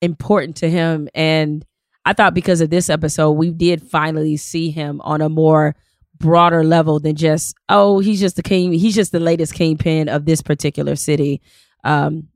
important 0.00 0.56
to 0.58 0.70
him. 0.70 1.08
And 1.14 1.64
I 2.04 2.12
thought 2.12 2.32
because 2.32 2.60
of 2.60 2.70
this 2.70 2.88
episode, 2.88 3.32
we 3.32 3.50
did 3.50 3.82
finally 3.82 4.36
see 4.36 4.70
him 4.70 5.00
on 5.00 5.20
a 5.20 5.28
more 5.28 5.74
broader 6.18 6.62
level 6.62 7.00
than 7.00 7.16
just 7.16 7.56
oh, 7.68 7.98
he's 7.98 8.20
just 8.20 8.36
the 8.36 8.42
king. 8.42 8.72
He's 8.72 8.94
just 8.94 9.10
the 9.10 9.18
latest 9.18 9.54
kingpin 9.54 10.08
of 10.08 10.26
this 10.26 10.42
particular 10.42 10.94
city. 10.94 11.42
Um, 11.82 12.28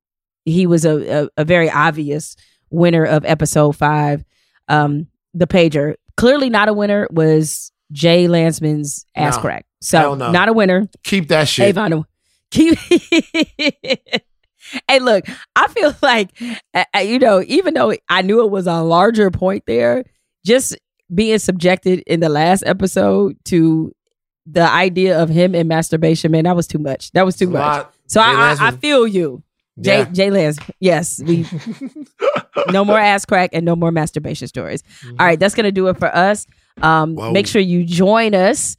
he 0.47 0.67
was 0.67 0.87
a, 0.87 1.25
a, 1.25 1.29
a 1.37 1.45
very 1.45 1.71
obvious 1.71 2.37
winner 2.71 3.05
of 3.05 3.27
episode 3.27 3.73
five. 3.73 4.25
Um, 4.69 5.09
the 5.35 5.47
pager 5.47 5.95
clearly 6.17 6.49
not 6.49 6.69
a 6.69 6.73
winner 6.73 7.07
was 7.11 7.71
Jay 7.93 8.27
Landsman's 8.27 9.05
ass 9.15 9.37
No. 9.37 9.43
crack. 9.43 9.67
So 9.83 10.15
no. 10.15 10.33
not 10.33 10.49
a 10.49 10.55
winner. 10.55 10.89
Keep 11.05 11.29
that 11.29 11.49
shit. 11.49 11.67
Avon, 11.67 12.05
keep. 12.51 12.79
hey, 14.89 14.99
look, 15.01 15.25
I 15.55 15.69
feel 15.69 15.95
like 16.03 16.31
you 16.41 17.19
know, 17.19 17.43
even 17.47 17.75
though 17.75 17.95
I 18.09 18.23
knew 18.23 18.45
it 18.45 18.51
was 18.51 18.67
a 18.67 18.83
larger 18.83 19.31
point 19.31 19.65
there, 19.67 20.05
just 20.45 20.77
being 21.15 21.39
subjected 21.39 22.03
in 22.07 22.21
the 22.21 22.29
last 22.29 22.65
episode 22.67 23.37
to 23.45 23.93
the 24.47 24.63
idea 24.63 25.21
of 25.21 25.29
him 25.29 25.55
and 25.55 25.69
masturbation, 25.69 26.33
man, 26.33 26.45
that 26.45 26.57
was 26.57 26.67
too 26.67 26.79
much. 26.79 27.11
That 27.13 27.25
was 27.25 27.37
too 27.37 27.49
a 27.49 27.51
much. 27.51 27.87
So 28.07 28.21
Jay 28.21 28.21
I, 28.21 28.57
I, 28.59 28.69
I 28.69 28.71
feel 28.73 29.07
you. 29.07 29.43
Jay 29.81 29.99
Yeah. 29.99 30.05
Jay 30.07 30.31
Lance. 30.31 30.59
Yes, 30.81 31.21
we 31.23 31.47
no 32.71 32.85
more 32.85 32.99
ass 32.99 33.25
crack 33.25 33.51
and 33.53 33.65
no 33.65 33.77
more 33.77 33.91
masturbation 33.93 34.49
stories. 34.49 34.83
All 35.19 35.27
right, 35.27 35.39
that's 35.39 35.55
gonna 35.55 35.73
do 35.73 35.89
it 35.89 35.99
for 35.99 36.15
us. 36.15 36.47
Um, 36.83 37.15
Whoa. 37.15 37.33
make 37.33 37.47
sure 37.47 37.61
you 37.61 37.85
join 37.85 38.35
us 38.35 38.77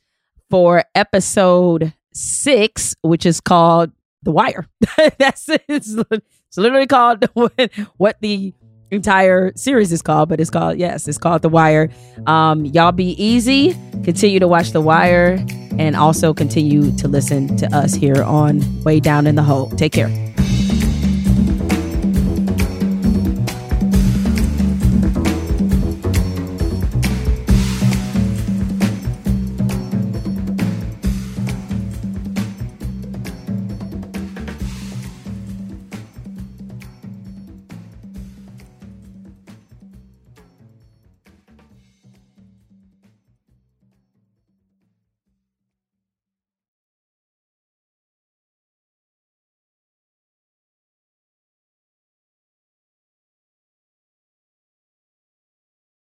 for 0.49 0.83
episode 0.95 1.93
six, 2.13 2.95
which 3.01 3.25
is 3.25 3.39
called 3.41 3.91
The 4.23 4.31
Wire. 4.31 4.67
that's 5.17 5.47
it's, 5.67 5.95
it's 5.95 6.57
literally 6.57 6.87
called 6.87 7.25
what 7.97 8.17
the 8.21 8.53
entire 8.89 9.51
series 9.55 9.91
is 9.91 10.01
called, 10.01 10.29
but 10.29 10.39
it's 10.39 10.49
called 10.49 10.77
yes, 10.77 11.07
it's 11.07 11.17
called 11.17 11.41
The 11.41 11.49
Wire. 11.49 11.89
Um, 12.25 12.65
y'all 12.65 12.91
be 12.91 13.11
easy. 13.23 13.73
Continue 14.03 14.39
to 14.39 14.47
watch 14.47 14.71
The 14.71 14.81
Wire, 14.81 15.43
and 15.77 15.95
also 15.95 16.33
continue 16.33 16.95
to 16.97 17.07
listen 17.07 17.55
to 17.57 17.67
us 17.75 17.93
here 17.93 18.23
on 18.23 18.61
Way 18.83 18.99
Down 18.99 19.27
in 19.27 19.35
the 19.35 19.43
Hole. 19.43 19.69
Take 19.71 19.91
care. 19.93 20.07